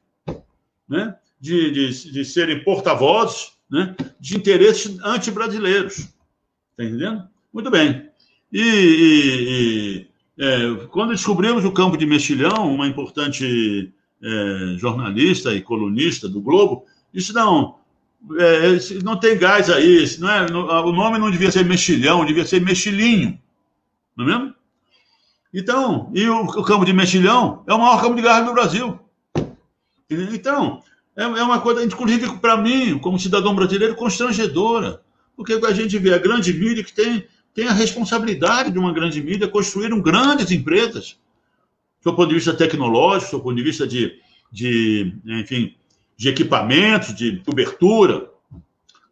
né? 0.88 1.16
de, 1.40 1.70
de, 1.70 2.12
de 2.12 2.24
serem 2.24 2.62
porta-vozes 2.64 3.52
né? 3.70 3.94
de 4.18 4.36
interesses 4.36 4.98
anti-brasileiros. 5.04 5.98
Está 5.98 6.84
entendendo? 6.84 7.28
Muito 7.52 7.70
bem. 7.70 8.08
E, 8.52 10.06
e, 10.38 10.42
é, 10.42 10.86
quando 10.90 11.10
descobrimos 11.10 11.64
o 11.64 11.72
campo 11.72 11.96
de 11.96 12.06
Mexilhão, 12.06 12.72
uma 12.72 12.86
importante 12.86 13.92
é, 14.22 14.74
jornalista 14.76 15.54
e 15.54 15.60
colunista 15.60 16.28
do 16.28 16.40
Globo, 16.40 16.86
disse: 17.12 17.32
não, 17.32 17.76
é, 18.38 19.02
não 19.02 19.18
tem 19.18 19.38
gás 19.38 19.68
aí, 19.70 20.04
não 20.18 20.30
é, 20.30 20.46
o 20.46 20.92
nome 20.92 21.18
não 21.18 21.30
devia 21.30 21.50
ser 21.50 21.64
Mexilhão, 21.64 22.24
devia 22.24 22.44
ser 22.44 22.60
Mexilinho. 22.60 23.38
Não 24.16 24.24
é 24.24 24.28
mesmo? 24.28 24.54
Então, 25.52 26.10
e 26.14 26.28
o, 26.28 26.42
o 26.42 26.62
campo 26.62 26.84
de 26.84 26.92
Mexilhão 26.92 27.62
é 27.66 27.72
o 27.72 27.78
maior 27.78 28.00
campo 28.00 28.14
de 28.14 28.22
gás 28.22 28.44
do 28.44 28.52
Brasil. 28.52 28.98
Então, 30.10 30.82
é, 31.16 31.22
é 31.22 31.42
uma 31.42 31.60
coisa, 31.60 31.84
inclusive 31.84 32.38
para 32.38 32.56
mim, 32.56 32.98
como 32.98 33.18
cidadão 33.18 33.54
brasileiro, 33.54 33.94
constrangedora. 33.94 35.02
Porque 35.36 35.54
a 35.54 35.72
gente 35.72 35.98
vê 35.98 36.14
a 36.14 36.18
grande 36.18 36.52
mídia 36.52 36.84
que 36.84 36.92
tem 36.92 37.26
tem 37.58 37.66
a 37.66 37.72
responsabilidade 37.72 38.70
de 38.70 38.78
uma 38.78 38.92
grande 38.92 39.20
mídia, 39.20 39.48
construíram 39.48 40.00
grandes 40.00 40.52
empresas, 40.52 41.18
do 42.04 42.14
ponto 42.14 42.28
de 42.28 42.36
vista 42.36 42.54
tecnológico, 42.54 43.32
do 43.32 43.42
ponto 43.42 43.56
de 43.56 43.64
vista 43.64 43.84
de, 43.84 44.20
de 44.52 45.12
enfim, 45.26 45.74
de 46.16 46.28
equipamentos, 46.28 47.12
de 47.12 47.42
cobertura. 47.44 48.30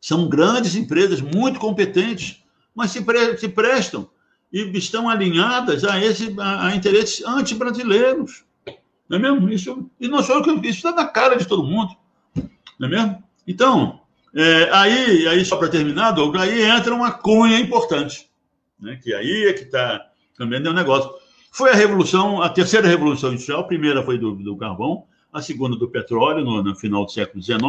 São 0.00 0.28
grandes 0.28 0.76
empresas, 0.76 1.20
muito 1.20 1.58
competentes, 1.58 2.40
mas 2.72 2.92
se, 2.92 3.02
pre 3.02 3.36
se 3.36 3.48
prestam 3.48 4.08
e 4.58 4.78
estão 4.78 5.08
alinhadas 5.08 5.84
a, 5.84 6.02
esse, 6.02 6.34
a, 6.38 6.68
a 6.68 6.76
interesses 6.76 7.24
anti-brasileiros. 7.24 8.44
Não 9.08 9.18
é 9.18 9.20
mesmo? 9.20 9.48
Isso, 9.48 9.90
e 10.00 10.08
não 10.08 10.22
só 10.22 10.40
isso 10.40 10.66
está 10.66 10.92
na 10.92 11.06
cara 11.06 11.36
de 11.36 11.46
todo 11.46 11.62
mundo. 11.62 11.94
Não 12.78 12.88
é 12.88 12.90
mesmo? 12.90 13.22
Então, 13.46 14.00
é, 14.34 14.70
aí, 14.72 15.28
aí, 15.28 15.44
só 15.44 15.56
para 15.56 15.68
terminar, 15.68 16.12
Douglas, 16.12 16.42
aí 16.42 16.62
entra 16.62 16.94
uma 16.94 17.12
cunha 17.12 17.58
importante 17.58 18.28
né? 18.78 18.98
que 19.02 19.14
aí 19.14 19.46
é 19.46 19.52
que 19.52 19.64
está 19.64 20.10
também 20.36 20.64
é 20.64 20.68
um 20.68 20.74
negócio. 20.74 21.10
Foi 21.50 21.70
a 21.70 21.74
revolução, 21.74 22.42
a 22.42 22.48
terceira 22.50 22.86
revolução 22.86 23.30
industrial, 23.30 23.60
a 23.60 23.64
primeira 23.64 24.02
foi 24.02 24.18
do, 24.18 24.34
do 24.34 24.56
carvão, 24.56 25.06
a 25.32 25.40
segunda 25.40 25.76
do 25.76 25.88
petróleo, 25.88 26.44
no, 26.44 26.62
no, 26.62 26.76
final 26.76 27.06
do 27.06 27.10
século 27.10 27.42
XIX, 27.42 27.60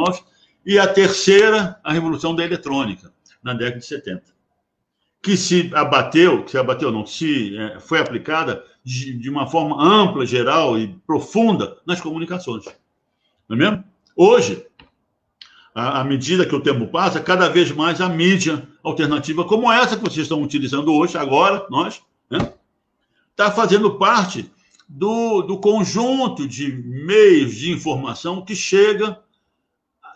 e 0.66 0.78
a 0.78 0.86
terceira, 0.86 1.80
a 1.84 1.94
revolução 1.94 2.36
da 2.36 2.44
eletrônica, 2.44 3.12
na 3.42 3.54
década 3.54 3.80
de 3.80 3.86
70, 3.86 4.24
que 5.22 5.36
se 5.36 5.72
abateu, 5.74 6.44
que 6.44 6.52
se 6.52 6.58
abateu 6.58 6.92
não, 6.92 7.06
se 7.06 7.58
é, 7.58 7.80
foi 7.80 8.00
aplicada 8.00 8.64
de, 8.84 9.14
de, 9.14 9.30
uma 9.30 9.48
forma 9.48 9.82
ampla, 9.82 10.26
geral 10.26 10.78
e 10.78 10.88
profunda 11.06 11.78
nas 11.86 12.00
comunicações. 12.00 12.66
Não 13.50 13.58
é 13.58 13.60
mesmo? 13.60 13.84
Hoje, 14.16 14.66
à 15.76 16.04
medida 16.04 16.46
que 16.46 16.56
o 16.56 16.62
tempo 16.62 16.88
passa, 16.88 17.22
cada 17.22 17.50
vez 17.50 17.72
mais 17.72 18.02
a 18.02 18.10
mídia 18.10 18.68
alternativa, 18.84 19.46
como 19.46 19.72
essa 19.72 19.96
que 19.96 20.04
vocês 20.04 20.26
estão 20.26 20.42
utilizando 20.42 20.94
hoje, 20.94 21.18
agora, 21.18 21.68
nós, 21.70 22.02
está 22.32 23.50
né, 23.50 23.52
fazendo 23.52 23.98
parte 23.98 24.50
do, 24.88 25.42
do 25.42 25.60
conjunto 25.60 26.48
de 26.48 26.72
meios 26.72 27.56
de 27.56 27.72
informação 27.72 28.44
que 28.44 28.56
chega, 28.56 29.22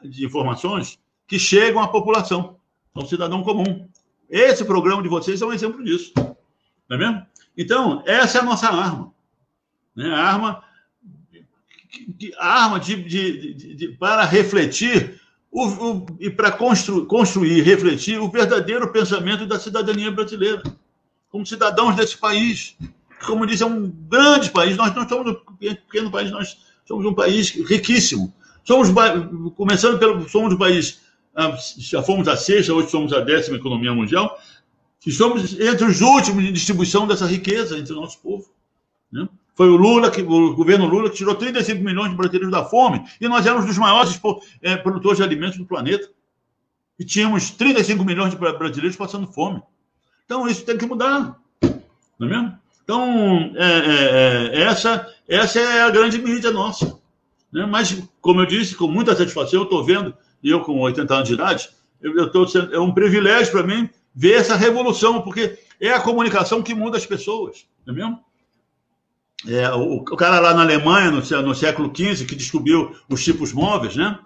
de 0.02 0.26
informações 0.26 0.98
que 1.28 1.38
chegam 1.38 1.82
à 1.82 1.88
população, 1.88 2.58
ao 2.94 3.06
cidadão 3.06 3.44
comum. 3.44 3.88
Esse 4.32 4.64
programa 4.64 5.04
de 5.04 5.10
vocês 5.10 5.42
é 5.42 5.46
um 5.46 5.52
exemplo 5.52 5.84
disso. 5.84 6.14
Não 6.16 6.96
é 6.96 6.98
mesmo? 6.98 7.26
Então, 7.58 8.02
essa 8.06 8.38
é 8.38 8.42
a 8.42 8.46
nossa 8.46 8.70
arma. 8.70 9.14
Né? 9.96 10.10
A 10.10 10.20
arma, 10.20 10.64
a 12.40 12.64
arma 12.64 12.80
de, 12.80 13.04
de, 13.04 13.54
de, 13.54 13.76
de 13.76 13.88
para 13.90 14.24
refletir 14.24 15.20
o, 15.52 15.66
o, 15.68 16.06
e 16.20 16.30
para 16.30 16.52
constru, 16.52 17.06
construir, 17.06 17.62
refletir 17.62 18.20
o 18.20 18.32
verdadeiro 18.32 18.90
pensamento 18.92 19.46
da 19.46 19.60
cidadania 19.60 20.10
brasileira, 20.10 20.64
como 21.30 21.46
cidadãos 21.46 21.96
desse 21.96 22.18
país. 22.18 22.78
Como 23.26 23.46
disse, 23.46 23.64
é 23.64 23.66
um 23.66 23.90
grande 23.90 24.50
país. 24.50 24.78
Nós 24.78 24.96
não 24.96 25.08
somos 25.08 25.34
um 25.34 25.56
pequeno 25.56 26.10
país, 26.10 26.32
nós 26.32 26.58
somos 26.86 27.06
um 27.06 27.14
país 27.14 27.50
riquíssimo. 27.50 28.34
Somos, 28.64 28.90
começando 29.56 30.00
pelo, 30.00 30.28
somos 30.30 30.54
um 30.54 30.58
país, 30.58 31.02
já 31.78 32.04
fomos 32.04 32.28
a 32.28 32.36
sexta, 32.36 32.74
hoje 32.74 32.90
somos 32.90 33.14
a 33.14 33.22
décima 33.22 33.58
economia 33.58 33.94
mundial, 33.94 34.38
e 35.06 35.12
somos 35.12 35.60
entre 35.60 35.86
os 35.86 36.02
últimos 36.02 36.44
em 36.44 36.54
distribuição 36.54 37.08
dessa 37.08 37.26
riqueza 37.26 37.78
entre 37.78 37.94
o 37.94 37.96
nosso 37.96 38.20
povo. 38.20 38.50
Né? 39.12 39.28
Foi 39.56 39.70
o 39.70 39.76
Lula, 39.76 40.10
que, 40.10 40.22
o 40.22 40.56
governo 40.56 40.88
Lula, 40.88 41.10
que 41.10 41.18
tirou 41.18 41.36
35 41.36 41.84
milhões 41.84 42.12
de 42.12 42.16
brasileiros 42.16 42.52
da 42.52 42.64
fome, 42.66 43.04
e 43.20 43.28
nós 43.28 43.46
éramos 43.46 43.66
dos 43.66 43.78
maiores 43.78 44.20
é, 44.62 44.78
produtores 44.78 45.18
de 45.18 45.24
alimentos 45.24 45.58
do 45.58 45.66
planeta. 45.66 46.10
e 47.00 47.06
tínhamos 47.06 47.52
35 47.52 48.04
milhões 48.04 48.32
de 48.32 48.38
brasileiros 48.38 48.96
passando 48.96 49.28
fome. 49.28 49.62
Então, 50.26 50.48
isso 50.48 50.64
tem 50.64 50.78
que 50.78 50.86
mudar. 50.86 51.38
Não 52.18 52.28
é 52.28 52.32
mesmo? 52.32 52.62
Então, 52.84 53.54
é, 53.56 53.66
é, 53.66 54.60
é, 54.60 54.62
essa, 54.64 55.08
essa 55.28 55.60
é 55.60 55.82
a 55.82 55.90
grande 55.90 56.18
mídia 56.18 56.52
nossa. 56.52 57.00
Né? 57.52 57.66
Mas, 57.66 58.02
como 58.22 58.42
eu 58.42 58.46
disse, 58.46 58.76
com 58.76 58.88
muita 58.88 59.16
satisfação, 59.16 59.60
eu 59.60 59.64
estou 59.64 59.84
vendo, 59.84 60.16
eu 60.50 60.62
com 60.62 60.80
80 60.80 61.14
anos 61.14 61.28
de 61.28 61.34
idade, 61.34 61.70
eu, 62.02 62.16
eu 62.16 62.32
tô, 62.32 62.46
é 62.72 62.80
um 62.80 62.94
privilégio 62.94 63.52
para 63.52 63.64
mim 63.64 63.90
ver 64.14 64.34
essa 64.34 64.56
revolução, 64.56 65.22
porque 65.22 65.58
é 65.80 65.92
a 65.92 66.02
comunicação 66.02 66.62
que 66.62 66.74
muda 66.74 66.98
as 66.98 67.06
pessoas. 67.06 67.66
Não 67.86 67.94
é 67.94 67.98
mesmo? 67.98 68.20
É, 69.48 69.70
o, 69.72 69.96
o, 69.96 70.16
cara 70.16 70.40
lá 70.40 70.54
na 70.54 70.62
Alemanha, 70.62 71.12
no, 71.12 71.22
no 71.42 71.56
século 71.56 71.92
XV, 71.96 72.26
que 72.26 72.36
descobriu 72.36 72.96
os 73.10 73.24
tipos 73.24 73.52
móveis, 73.52 73.96
né? 73.96 74.20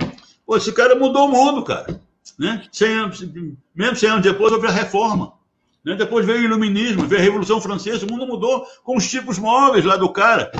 Pô, 0.45 0.57
esse 0.57 0.71
cara 0.73 0.95
mudou 0.95 1.27
o 1.27 1.31
mundo, 1.31 1.63
cara. 1.63 1.99
Né? 2.37 2.67
100 2.71 2.93
anos, 2.93 3.25
mesmo 3.73 3.95
100 3.95 4.09
anos 4.09 4.23
depois 4.23 4.51
houve 4.51 4.67
a 4.67 4.71
reforma. 4.71 5.33
Né? 5.83 5.95
Depois 5.95 6.25
veio 6.25 6.39
o 6.39 6.43
iluminismo, 6.43 7.07
veio 7.07 7.21
a 7.21 7.23
Revolução 7.23 7.61
Francesa, 7.61 8.05
o 8.05 8.11
mundo 8.11 8.27
mudou 8.27 8.65
com 8.83 8.97
os 8.97 9.09
tipos 9.09 9.37
móveis 9.37 9.85
lá 9.85 9.95
do 9.95 10.09
cara. 10.09 10.51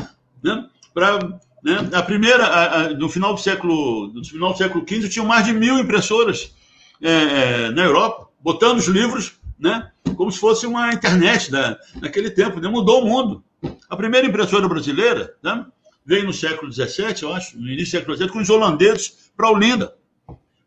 Né? 0.41 0.69
Pra, 0.94 1.19
né? 1.66 1.90
A 1.94 2.04
primeira, 2.04 2.46
a, 2.46 2.82
a, 2.82 2.90
no 2.90 3.10
final 3.10 3.34
do 3.34 3.40
século, 3.40 4.14
no 4.14 4.24
final 4.24 4.52
do 4.52 4.58
século 4.60 4.86
XV, 4.88 5.10
tinham 5.10 5.26
mais 5.26 5.46
de 5.46 5.52
mil 5.52 5.80
impressoras 5.80 6.54
é, 7.02 7.12
é, 7.12 7.72
na 7.72 7.82
Europa, 7.82 8.30
botando 8.40 8.78
os 8.78 8.86
livros, 8.86 9.40
né? 9.60 9.90
Como 10.16 10.32
se 10.32 10.40
fosse 10.40 10.68
uma 10.68 10.94
internet 10.94 11.50
da, 11.50 11.76
naquele 12.00 12.30
tempo, 12.30 12.60
né? 12.60 12.70
mudou 12.70 13.02
o 13.02 13.08
mundo. 13.08 13.44
A 13.90 13.98
primeira 13.98 14.28
impressora 14.28 14.70
brasileira 14.70 15.34
né? 15.42 15.66
veio 16.06 16.28
no 16.28 16.34
século 16.34 16.72
XVII, 16.72 17.24
eu 17.24 17.34
acho, 17.34 17.58
no 17.60 17.68
início 17.68 17.86
do 17.86 17.98
século 17.98 18.16
XVII, 18.16 18.30
com 18.30 18.40
os 18.42 18.50
holandeses 18.52 19.32
para 19.36 19.50
Olinda. 19.50 19.96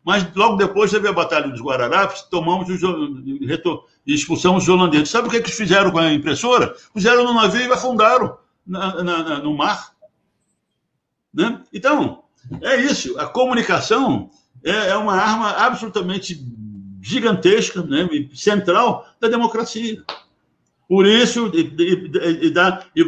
Mas 0.03 0.27
logo 0.35 0.57
depois 0.57 0.91
teve 0.91 1.07
a 1.07 1.13
Batalha 1.13 1.47
dos 1.47 1.61
Guararapes, 1.61 2.23
tomamos 2.23 2.67
os, 2.69 2.81
expulsamos 4.05 4.63
os 4.63 4.69
holandeses. 4.69 5.09
Sabe 5.09 5.29
o 5.29 5.31
que, 5.31 5.37
é 5.37 5.41
que 5.41 5.49
fizeram 5.49 5.91
com 5.91 5.99
a 5.99 6.11
impressora? 6.11 6.75
Puseram 6.93 7.23
no 7.23 7.33
navio 7.33 7.69
e 7.69 7.71
afundaram 7.71 8.37
na, 8.67 9.01
na, 9.01 9.39
no 9.39 9.55
mar. 9.55 9.97
Né? 11.33 11.61
Então, 11.73 12.23
é 12.61 12.77
isso. 12.77 13.17
A 13.19 13.27
comunicação 13.27 14.29
é, 14.63 14.89
é 14.89 14.95
uma 14.95 15.15
arma 15.15 15.51
absolutamente 15.51 16.39
gigantesca, 17.01 17.81
né? 17.83 18.07
central 18.33 19.07
da 19.19 19.27
democracia. 19.27 20.03
Por 20.87 21.05
isso, 21.05 21.51
e, 21.53 21.61
e, 21.77 22.47
e, 22.47 22.49
dá, 22.49 22.83
e, 22.95 23.01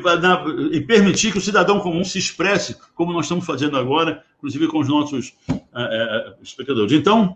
e, 0.71 0.81
permitir 0.81 1.31
que 1.31 1.39
o 1.39 1.41
cidadão 1.41 1.79
comum 1.79 2.03
se 2.03 2.19
expresse, 2.19 2.77
como 2.93 3.11
nós 3.11 3.25
estamos 3.25 3.43
fazendo 3.43 3.75
agora, 3.75 4.23
inclusive 4.37 4.67
com 4.67 4.79
os 4.79 4.87
nossos 4.87 5.33
é, 5.75 6.33
espectadores. 6.43 6.91
Então, 6.91 7.35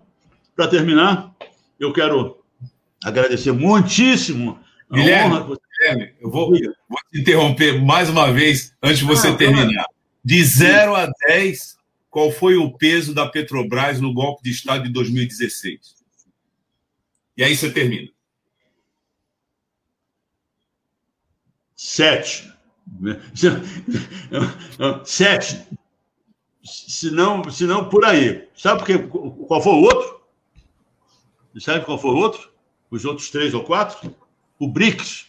para 0.55 0.67
terminar, 0.67 1.33
eu 1.79 1.91
quero 1.91 2.37
agradecer 3.03 3.51
muitíssimo 3.51 4.59
a 4.89 4.95
Guilherme, 4.95 5.35
honra. 5.35 5.57
Guilherme, 5.79 6.13
eu 6.21 6.29
vou, 6.29 6.49
vou 6.49 6.99
te 7.11 7.21
interromper 7.21 7.83
mais 7.83 8.07
uma 8.07 8.31
vez 8.31 8.71
antes 8.83 8.99
de 8.99 9.05
você 9.05 9.29
ah, 9.29 9.35
terminar. 9.35 9.85
De 10.25 10.43
0 10.43 10.95
a 10.95 11.07
10, 11.27 11.77
qual 12.09 12.31
foi 12.31 12.57
o 12.57 12.75
peso 12.75 13.13
da 13.13 13.29
Petrobras 13.29 14.01
no 14.01 14.11
golpe 14.11 14.41
de 14.43 14.49
Estado 14.49 14.85
de 14.85 14.89
2016? 14.89 15.95
E 17.37 17.43
aí 17.43 17.55
você 17.55 17.71
termina. 17.71 18.09
Sete. 21.75 22.51
Sete. 25.05 25.67
Se 26.63 27.11
não, 27.11 27.47
se 27.51 27.65
não 27.65 27.87
por 27.87 28.03
aí. 28.03 28.49
Sabe 28.57 28.79
porque, 28.79 28.97
qual 28.97 29.61
foi 29.61 29.73
o 29.73 29.83
outro? 29.83 30.21
Sabe 31.59 31.85
qual 31.85 31.99
foi 31.99 32.11
o 32.11 32.17
outro? 32.17 32.51
Os 32.89 33.05
outros 33.05 33.29
três 33.29 33.53
ou 33.53 33.63
quatro? 33.63 34.15
O 34.57 34.67
BRICS. 34.67 35.27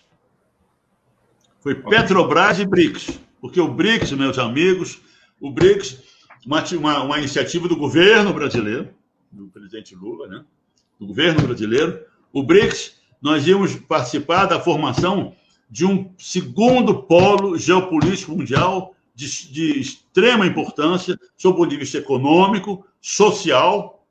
Foi 1.60 1.74
Petrobras 1.74 2.58
e 2.60 2.64
BRICS. 2.64 3.25
Porque 3.46 3.60
o 3.60 3.68
BRICS, 3.68 4.10
meus 4.12 4.38
amigos, 4.38 5.00
o 5.40 5.52
BRICS, 5.52 6.02
uma, 6.74 7.04
uma, 7.04 7.18
iniciativa 7.18 7.68
do 7.68 7.76
governo 7.76 8.32
brasileiro, 8.32 8.88
do 9.30 9.46
presidente 9.46 9.94
Lula, 9.94 10.26
né? 10.26 10.44
do 10.98 11.06
governo 11.06 11.42
brasileiro, 11.46 12.00
o 12.32 12.42
BRICS, 12.42 12.96
nós 13.22 13.46
íamos 13.46 13.76
participar 13.76 14.46
da 14.46 14.58
formação 14.58 15.32
de 15.70 15.86
um 15.86 16.12
segundo 16.18 17.04
polo 17.04 17.56
geopolítico 17.56 18.32
mundial 18.32 18.96
de, 19.14 19.52
de 19.52 19.78
extrema 19.78 20.44
importância, 20.44 21.16
sob 21.36 21.54
o 21.54 21.58
ponto 21.58 21.70
de 21.70 21.76
vista 21.76 21.98
econômico, 21.98 22.84
social, 23.00 24.04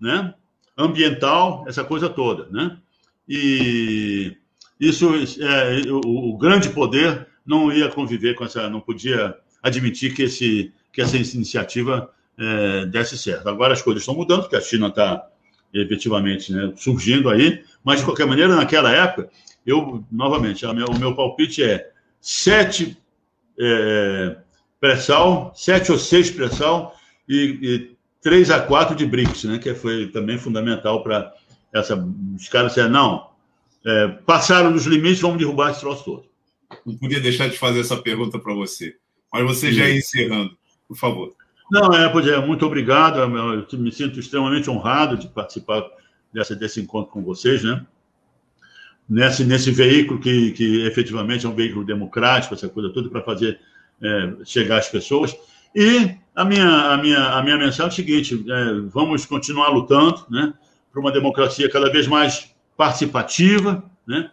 né? 0.00 0.32
ambiental, 0.78 1.64
essa 1.66 1.82
coisa 1.82 2.08
toda. 2.08 2.46
Né? 2.52 2.78
E 3.28 4.36
isso, 4.78 5.10
é, 5.40 5.90
o, 5.90 6.30
o, 6.34 6.38
grande 6.38 6.68
poder 6.68 7.33
não 7.46 7.72
ia 7.72 7.88
conviver 7.88 8.34
com 8.34 8.44
essa, 8.44 8.68
não 8.68 8.80
podia 8.80 9.36
admitir 9.62 10.14
que, 10.14 10.22
esse, 10.22 10.72
que 10.92 11.00
essa 11.00 11.16
iniciativa 11.16 12.10
é, 12.38 12.86
desse 12.86 13.16
certo. 13.16 13.48
Agora 13.48 13.72
as 13.72 13.82
coisas 13.82 14.02
estão 14.02 14.14
mudando, 14.14 14.42
porque 14.42 14.56
a 14.56 14.60
China 14.60 14.88
está 14.88 15.26
efetivamente 15.72 16.52
né, 16.52 16.72
surgindo 16.76 17.28
aí, 17.28 17.62
mas 17.82 18.00
de 18.00 18.04
qualquer 18.04 18.26
maneira, 18.26 18.54
naquela 18.54 18.92
época, 18.92 19.28
eu, 19.66 20.04
novamente, 20.10 20.64
minha, 20.66 20.86
o 20.86 20.98
meu 20.98 21.14
palpite 21.14 21.62
é 21.62 21.90
sete 22.20 22.96
é, 23.58 24.36
pré-sal, 24.80 25.52
sete 25.54 25.90
ou 25.90 25.98
seis 25.98 26.30
pré-sal 26.30 26.94
e, 27.28 27.58
e 27.62 27.96
três 28.22 28.50
a 28.50 28.60
quatro 28.60 28.94
de 28.94 29.04
BRICS, 29.04 29.44
né, 29.44 29.58
que 29.58 29.74
foi 29.74 30.08
também 30.08 30.38
fundamental 30.38 31.02
para 31.02 31.32
essa, 31.72 31.96
os 32.36 32.48
caras 32.48 32.68
disseram, 32.68 32.90
não, 32.90 33.30
é, 33.84 34.08
passaram 34.24 34.72
dos 34.72 34.86
limites, 34.86 35.20
vamos 35.20 35.38
derrubar 35.38 35.70
esse 35.70 35.80
troço 35.80 36.04
todo. 36.04 36.33
Não 36.84 36.96
podia 36.96 37.20
deixar 37.20 37.48
de 37.48 37.58
fazer 37.58 37.80
essa 37.80 37.96
pergunta 37.96 38.38
para 38.38 38.54
você, 38.54 38.96
mas 39.32 39.44
você 39.44 39.72
já 39.72 39.88
ia 39.88 39.96
encerrando, 39.96 40.56
por 40.86 40.96
favor. 40.96 41.34
Não, 41.70 41.92
é, 41.94 42.08
pois 42.08 42.26
é, 42.26 42.38
muito 42.44 42.66
obrigado, 42.66 43.20
eu 43.20 43.78
me 43.78 43.90
sinto 43.90 44.20
extremamente 44.20 44.68
honrado 44.68 45.16
de 45.16 45.28
participar 45.28 45.82
dessa, 46.32 46.54
desse 46.54 46.80
encontro 46.80 47.10
com 47.10 47.22
vocês, 47.22 47.62
né? 47.64 47.84
nesse, 49.08 49.44
nesse 49.44 49.70
veículo 49.70 50.20
que, 50.20 50.52
que 50.52 50.86
efetivamente 50.86 51.46
é 51.46 51.48
um 51.48 51.54
veículo 51.54 51.84
democrático, 51.84 52.54
essa 52.54 52.68
coisa 52.68 52.90
toda, 52.90 53.08
para 53.08 53.22
fazer 53.22 53.60
é, 54.02 54.34
chegar 54.44 54.78
às 54.78 54.88
pessoas. 54.88 55.36
E 55.74 56.14
a 56.34 56.44
minha, 56.44 56.66
a 56.66 56.96
minha, 56.96 57.18
a 57.18 57.42
minha 57.42 57.56
mensagem 57.56 57.84
é 57.84 57.88
o 57.88 57.92
seguinte: 57.92 58.44
é, 58.48 58.64
vamos 58.88 59.26
continuar 59.26 59.68
lutando 59.68 60.24
né, 60.30 60.52
para 60.92 61.00
uma 61.00 61.12
democracia 61.12 61.70
cada 61.70 61.90
vez 61.90 62.06
mais 62.06 62.54
participativa, 62.76 63.84
né, 64.06 64.30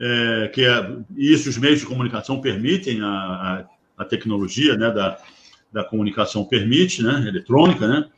é, 0.00 0.48
que 0.48 0.64
é, 0.64 0.96
isso 1.16 1.48
os 1.48 1.56
meios 1.56 1.80
de 1.80 1.86
comunicação 1.86 2.40
permitem, 2.40 3.00
a, 3.00 3.06
a, 3.06 3.64
a 3.98 4.04
tecnologia 4.04 4.76
né, 4.76 4.90
da, 4.90 5.18
da 5.72 5.84
comunicação 5.84 6.44
permite, 6.44 7.02
né, 7.02 7.24
eletrônica, 7.28 7.86
né, 7.86 8.08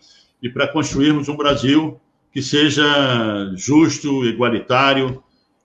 e 0.43 0.48
para 0.48 0.69
construirmos 0.69 1.28
um 1.28 1.36
Brasil 1.36 2.01
que 2.32 2.43
seja 2.43 2.85
justo, 3.57 4.24
igualitário, 4.27 5.23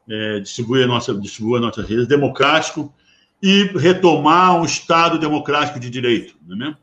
é, 0.10 0.40
distribuir, 0.40 0.86
a 0.86 0.88
nossa, 0.88 1.14
distribuir 1.14 1.58
a 1.58 1.66
nossas 1.66 1.88
redes, 1.88 2.08
democrático 2.08 2.94
e 3.42 3.64
retomar 3.76 4.60
um 4.60 4.66
Estado 4.66 5.20
democrático 5.20 5.80
de 5.80 5.90
direito, 5.90 6.36
é? 6.66 6.76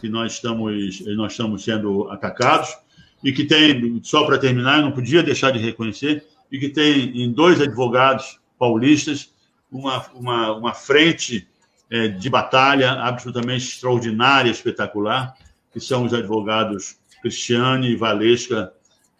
Que 0.00 0.08
nós 0.08 0.34
estamos, 0.34 1.00
nós 1.16 1.32
estamos 1.32 1.64
sendo 1.64 2.08
atacados 2.10 2.76
e 3.24 3.32
que 3.32 3.44
tem, 3.44 4.00
só 4.02 4.24
para 4.24 4.38
terminar, 4.38 4.78
eu 4.78 4.84
não 4.84 4.92
podia 4.92 5.22
deixar 5.22 5.50
de 5.50 5.58
reconhecer, 5.58 6.24
e 6.50 6.58
que 6.58 6.68
tem 6.68 7.22
em 7.22 7.32
dois 7.32 7.60
advogados 7.60 8.38
paulistas 8.60 9.32
uma, 9.72 10.06
uma, 10.12 10.52
uma 10.52 10.74
frente 10.74 11.48
é, 11.90 12.08
de 12.08 12.28
batalha 12.28 12.92
absolutamente 12.92 13.64
extraordinária, 13.64 14.50
espetacular, 14.50 15.34
que 15.72 15.80
são 15.80 16.04
os 16.04 16.12
advogados 16.12 16.98
Cristiane 17.22 17.96
Valesca 17.96 18.72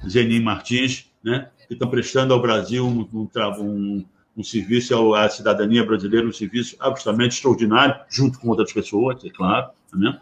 Zenin 0.07 0.41
Martins, 0.41 1.07
né? 1.25 1.49
que 1.67 1.75
estão 1.75 1.89
prestando 1.89 2.35
ao 2.35 2.43
Brasil 2.43 2.87
um, 2.87 3.09
um, 3.15 4.05
um 4.37 4.45
serviço 4.45 5.15
à 5.15 5.29
cidadania 5.29 5.85
brasileira, 5.85 6.27
um 6.27 6.33
serviço 6.33 6.77
absolutamente 6.79 7.37
extraordinário, 7.37 7.97
junto 8.11 8.39
com 8.39 8.49
outras 8.49 8.73
pessoas, 8.73 9.25
é 9.25 9.31
claro, 9.31 9.71
né? 9.95 10.19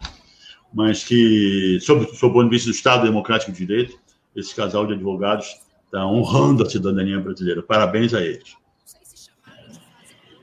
mas 0.73 1.03
que, 1.03 1.79
sob, 1.81 2.05
sob 2.15 2.31
o 2.31 2.33
ponto 2.33 2.45
de 2.45 2.55
vista 2.55 2.69
do 2.69 2.75
Estado 2.75 3.03
Democrático 3.03 3.51
de 3.51 3.57
Direito, 3.57 3.99
esse 4.35 4.55
casal 4.55 4.85
de 4.85 4.93
advogados 4.93 5.59
está 5.85 6.05
honrando 6.05 6.63
a 6.63 6.69
cidadania 6.69 7.19
brasileira. 7.19 7.63
Parabéns 7.63 8.13
a 8.13 8.21
eles. 8.21 8.55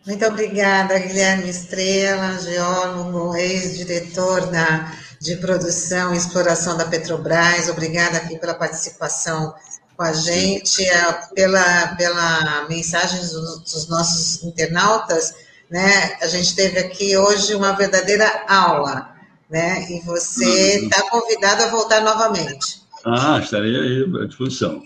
Muito 0.07 0.25
obrigada, 0.25 0.97
Guilherme 1.01 1.51
Estrela, 1.51 2.39
geólogo, 2.39 3.35
ex-diretor 3.35 4.47
da, 4.53 4.93
de 5.21 5.35
produção 5.37 6.15
e 6.15 6.17
exploração 6.17 6.77
da 6.77 6.85
Petrobras. 6.85 7.69
Obrigada 7.69 8.19
aqui 8.19 8.39
pela 8.39 8.55
participação 8.55 9.53
com 9.97 10.03
a 10.05 10.13
gente, 10.13 10.87
pela, 11.35 11.89
pela 11.97 12.69
mensagem 12.69 13.19
dos, 13.19 13.59
dos 13.65 13.89
nossos 13.89 14.45
internautas, 14.45 15.35
né? 15.69 16.17
A 16.23 16.29
gente 16.29 16.55
teve 16.55 16.79
aqui 16.79 17.17
hoje 17.17 17.57
uma 17.57 17.73
verdadeira 17.73 18.45
aula, 18.47 19.13
né? 19.51 19.91
E 19.91 20.01
você 20.03 20.85
está 20.85 21.03
uhum. 21.03 21.21
convidado 21.21 21.65
a 21.65 21.69
voltar 21.69 22.01
novamente. 22.03 22.81
Ah, 23.05 23.41
estarei 23.43 23.75
aí 23.75 24.23
à 24.23 24.27
disposição. 24.27 24.81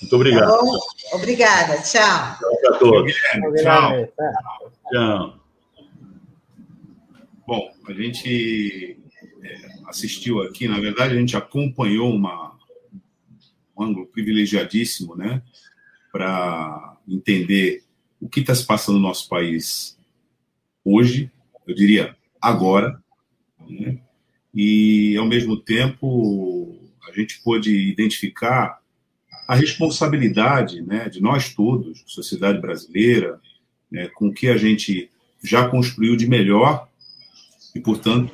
Muito 0.00 0.16
obrigado. 0.16 0.48
Tá 0.48 1.16
Obrigada. 1.16 1.82
Tchau. 1.82 2.38
Tchau 2.38 2.74
a 2.74 2.78
todos. 2.78 3.14
Tchau. 3.62 4.12
Tchau. 4.90 5.40
Bom, 7.46 7.68
a 7.88 7.92
gente 7.92 8.96
é, 9.42 9.56
assistiu 9.86 10.40
aqui, 10.42 10.68
na 10.68 10.78
verdade, 10.78 11.14
a 11.14 11.18
gente 11.18 11.36
acompanhou 11.36 12.14
uma, 12.14 12.56
um 13.76 13.82
ângulo 13.82 14.06
privilegiadíssimo, 14.06 15.16
né, 15.16 15.42
para 16.12 16.96
entender 17.08 17.82
o 18.20 18.28
que 18.28 18.40
está 18.40 18.54
se 18.54 18.64
passando 18.64 18.96
no 18.96 19.02
nosso 19.02 19.28
país 19.28 19.98
hoje, 20.84 21.30
eu 21.66 21.74
diria 21.74 22.16
agora, 22.40 23.02
né, 23.68 23.98
e 24.54 25.16
ao 25.16 25.26
mesmo 25.26 25.56
tempo 25.56 26.78
a 27.08 27.12
gente 27.12 27.40
pôde 27.42 27.74
identificar 27.90 28.79
a 29.50 29.56
responsabilidade 29.56 30.80
né, 30.80 31.08
de 31.08 31.20
nós 31.20 31.52
todos, 31.52 32.04
sociedade 32.06 32.60
brasileira, 32.60 33.40
né, 33.90 34.06
com 34.14 34.28
o 34.28 34.32
que 34.32 34.46
a 34.46 34.56
gente 34.56 35.10
já 35.42 35.68
construiu 35.68 36.14
de 36.14 36.28
melhor 36.28 36.88
e, 37.74 37.80
portanto, 37.80 38.32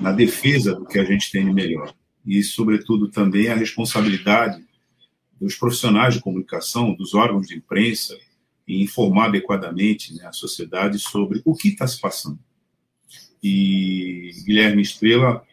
na 0.00 0.12
defesa 0.12 0.72
do 0.72 0.86
que 0.86 1.00
a 1.00 1.04
gente 1.04 1.32
tem 1.32 1.44
de 1.44 1.52
melhor. 1.52 1.92
E, 2.24 2.44
sobretudo, 2.44 3.08
também 3.08 3.48
a 3.48 3.56
responsabilidade 3.56 4.64
dos 5.40 5.56
profissionais 5.56 6.14
de 6.14 6.20
comunicação, 6.20 6.94
dos 6.94 7.12
órgãos 7.12 7.48
de 7.48 7.56
imprensa, 7.56 8.16
em 8.68 8.82
informar 8.82 9.26
adequadamente 9.26 10.14
né, 10.14 10.26
a 10.26 10.32
sociedade 10.32 11.00
sobre 11.00 11.42
o 11.44 11.56
que 11.56 11.70
está 11.70 11.88
se 11.88 12.00
passando. 12.00 12.38
E 13.42 14.30
Guilherme 14.44 14.82
Estrela 14.82 15.44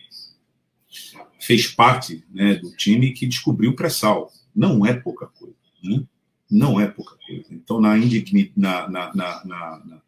fez 1.39 1.65
parte 1.65 2.23
né, 2.31 2.53
do 2.53 2.69
time 2.75 3.11
que 3.11 3.25
descobriu 3.25 3.71
o 3.71 3.75
pré-sal. 3.75 4.31
Não 4.55 4.85
é 4.85 4.93
pouca 4.93 5.27
coisa. 5.27 5.55
Né? 5.83 6.03
Não 6.49 6.79
é 6.79 6.87
pouca 6.87 7.15
coisa. 7.25 7.45
Então, 7.51 7.79
na, 7.81 7.97
indigni, 7.97 8.51
na, 8.55 8.87
na, 8.87 9.13
na, 9.15 10.01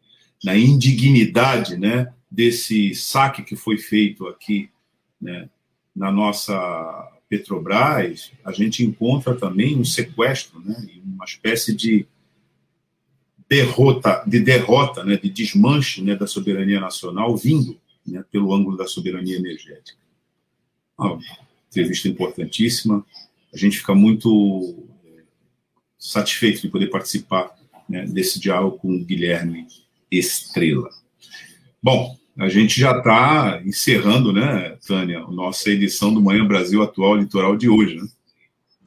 na, 0.44 0.56
indignidade 0.56 1.76
né, 1.76 2.12
desse 2.30 2.94
saque 2.94 3.42
que 3.42 3.56
foi 3.56 3.78
feito 3.78 4.26
aqui 4.26 4.70
né, 5.20 5.48
na 5.94 6.12
nossa 6.12 7.12
Petrobras, 7.28 8.30
a 8.44 8.52
gente 8.52 8.84
encontra 8.84 9.34
também 9.34 9.76
um 9.76 9.84
sequestro, 9.84 10.60
né, 10.60 10.76
uma 11.04 11.24
espécie 11.24 11.74
de 11.74 12.06
derrota, 13.48 14.22
de 14.26 14.40
derrota, 14.40 15.04
né, 15.04 15.16
de 15.16 15.28
desmanche 15.28 16.02
né, 16.02 16.14
da 16.14 16.26
soberania 16.26 16.80
nacional 16.80 17.36
vindo 17.36 17.78
né, 18.06 18.24
pelo 18.30 18.54
ângulo 18.54 18.76
da 18.76 18.86
soberania 18.86 19.36
energética. 19.36 19.98
Uma 20.98 21.18
entrevista 21.68 22.08
importantíssima. 22.08 23.04
A 23.52 23.56
gente 23.56 23.78
fica 23.78 23.94
muito 23.94 24.88
é, 25.04 25.22
satisfeito 25.98 26.62
de 26.62 26.68
poder 26.68 26.88
participar 26.88 27.54
né, 27.88 28.04
desse 28.06 28.38
diálogo 28.40 28.78
com 28.78 28.94
o 28.94 29.04
Guilherme 29.04 29.66
Estrela. 30.10 30.90
Bom, 31.82 32.16
a 32.38 32.48
gente 32.48 32.78
já 32.78 32.98
está 32.98 33.60
encerrando, 33.64 34.32
né, 34.32 34.76
Tânia, 34.86 35.20
a 35.20 35.30
nossa 35.30 35.70
edição 35.70 36.12
do 36.12 36.20
Manhã 36.20 36.46
Brasil 36.46 36.82
Atual 36.82 37.16
Litoral 37.16 37.56
de 37.56 37.68
hoje, 37.68 37.96
né? 37.96 38.06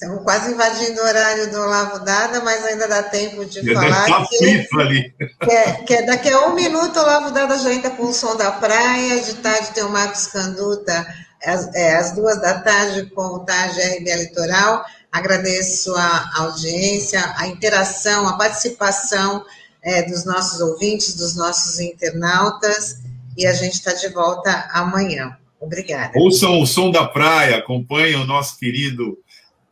Estamos 0.02 0.24
quase 0.24 0.54
invadindo 0.54 1.02
o 1.02 1.04
horário 1.04 1.52
do 1.52 1.58
Olavo 1.58 2.00
Dada, 2.06 2.42
mas 2.42 2.64
ainda 2.64 2.88
dá 2.88 3.04
tempo 3.04 3.44
de 3.44 3.62
já 3.62 3.74
falar. 3.74 4.06
Tá 4.06 4.26
que, 4.30 4.68
ali. 4.80 5.14
Que, 5.44 5.52
é, 5.52 5.74
que 5.74 5.94
é 5.94 6.04
daqui 6.04 6.30
a 6.30 6.48
um 6.48 6.56
minuto 6.56 6.96
o 6.96 7.02
Olavo 7.02 7.32
Dada 7.32 7.58
já 7.60 7.74
entra 7.74 7.92
com 7.92 8.04
o 8.04 8.14
som 8.14 8.38
da 8.38 8.50
praia, 8.50 9.22
de 9.22 9.36
tarde 9.36 9.72
tem 9.74 9.84
o 9.84 9.90
Marcos 9.90 10.28
Canduta, 10.28 11.06
às, 11.44 11.74
é, 11.74 11.96
às 11.96 12.14
duas 12.14 12.42
da 12.42 12.60
tarde 12.60 13.10
com 13.12 13.22
o 13.22 13.40
Tarde 13.40 13.80
RBA 13.80 14.16
Litoral. 14.16 14.84
Agradeço 15.12 15.96
a 15.96 16.32
audiência, 16.44 17.20
a 17.38 17.48
interação, 17.48 18.28
a 18.28 18.38
participação 18.38 19.44
é, 19.82 20.04
dos 20.04 20.26
nossos 20.26 20.62
ouvintes, 20.62 21.16
dos 21.16 21.36
nossos 21.36 21.80
internautas, 21.80 23.02
e 23.38 23.48
a 23.48 23.54
gente 23.54 23.74
está 23.74 23.94
de 23.94 24.10
volta 24.10 24.70
amanhã. 24.72 25.36
Obrigada. 25.60 26.14
Ouçam 26.16 26.62
o 26.62 26.66
som 26.66 26.92
da 26.92 27.06
praia, 27.06 27.58
acompanhem 27.58 28.16
o 28.16 28.26
nosso 28.26 28.58
querido 28.58 29.18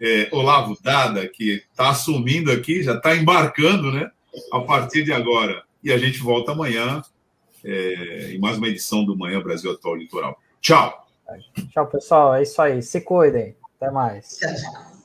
é, 0.02 0.28
Olavo 0.32 0.78
Dada, 0.82 1.28
que 1.28 1.64
está 1.72 1.90
assumindo 1.90 2.52
aqui, 2.52 2.84
já 2.84 2.96
está 2.96 3.16
embarcando, 3.16 3.92
né? 3.92 4.10
A 4.52 4.60
partir 4.60 5.04
de 5.04 5.14
agora. 5.14 5.64
E 5.84 5.92
a 5.92 5.98
gente 5.98 6.20
volta 6.20 6.52
amanhã 6.52 7.02
é, 7.64 8.32
em 8.34 8.40
mais 8.40 8.58
uma 8.58 8.68
edição 8.68 9.06
do 9.06 9.18
Manhã 9.18 9.42
Brasil 9.42 9.72
Atual 9.72 9.96
Litoral. 9.96 10.40
Tchau. 10.62 11.07
Tchau, 11.72 11.88
pessoal. 11.88 12.36
É 12.36 12.44
isso 12.44 12.62
aí. 12.62 12.82
Se 12.82 13.02
cuidem. 13.02 13.56
Até 13.80 13.92
mais. 13.92 14.38
Tchau. 14.38 14.98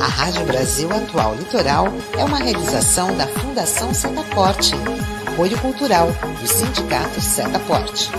A 0.00 0.06
Rádio 0.06 0.44
Brasil 0.46 0.88
Atual 0.92 1.34
Litoral 1.36 1.86
é 2.18 2.24
uma 2.24 2.38
realização 2.38 3.16
da 3.16 3.26
Fundação 3.26 3.94
Setaporte, 3.94 4.74
apoio 5.26 5.58
cultural 5.60 6.08
do 6.40 6.46
Sindicato 6.46 7.20
Setaporte. 7.20 8.10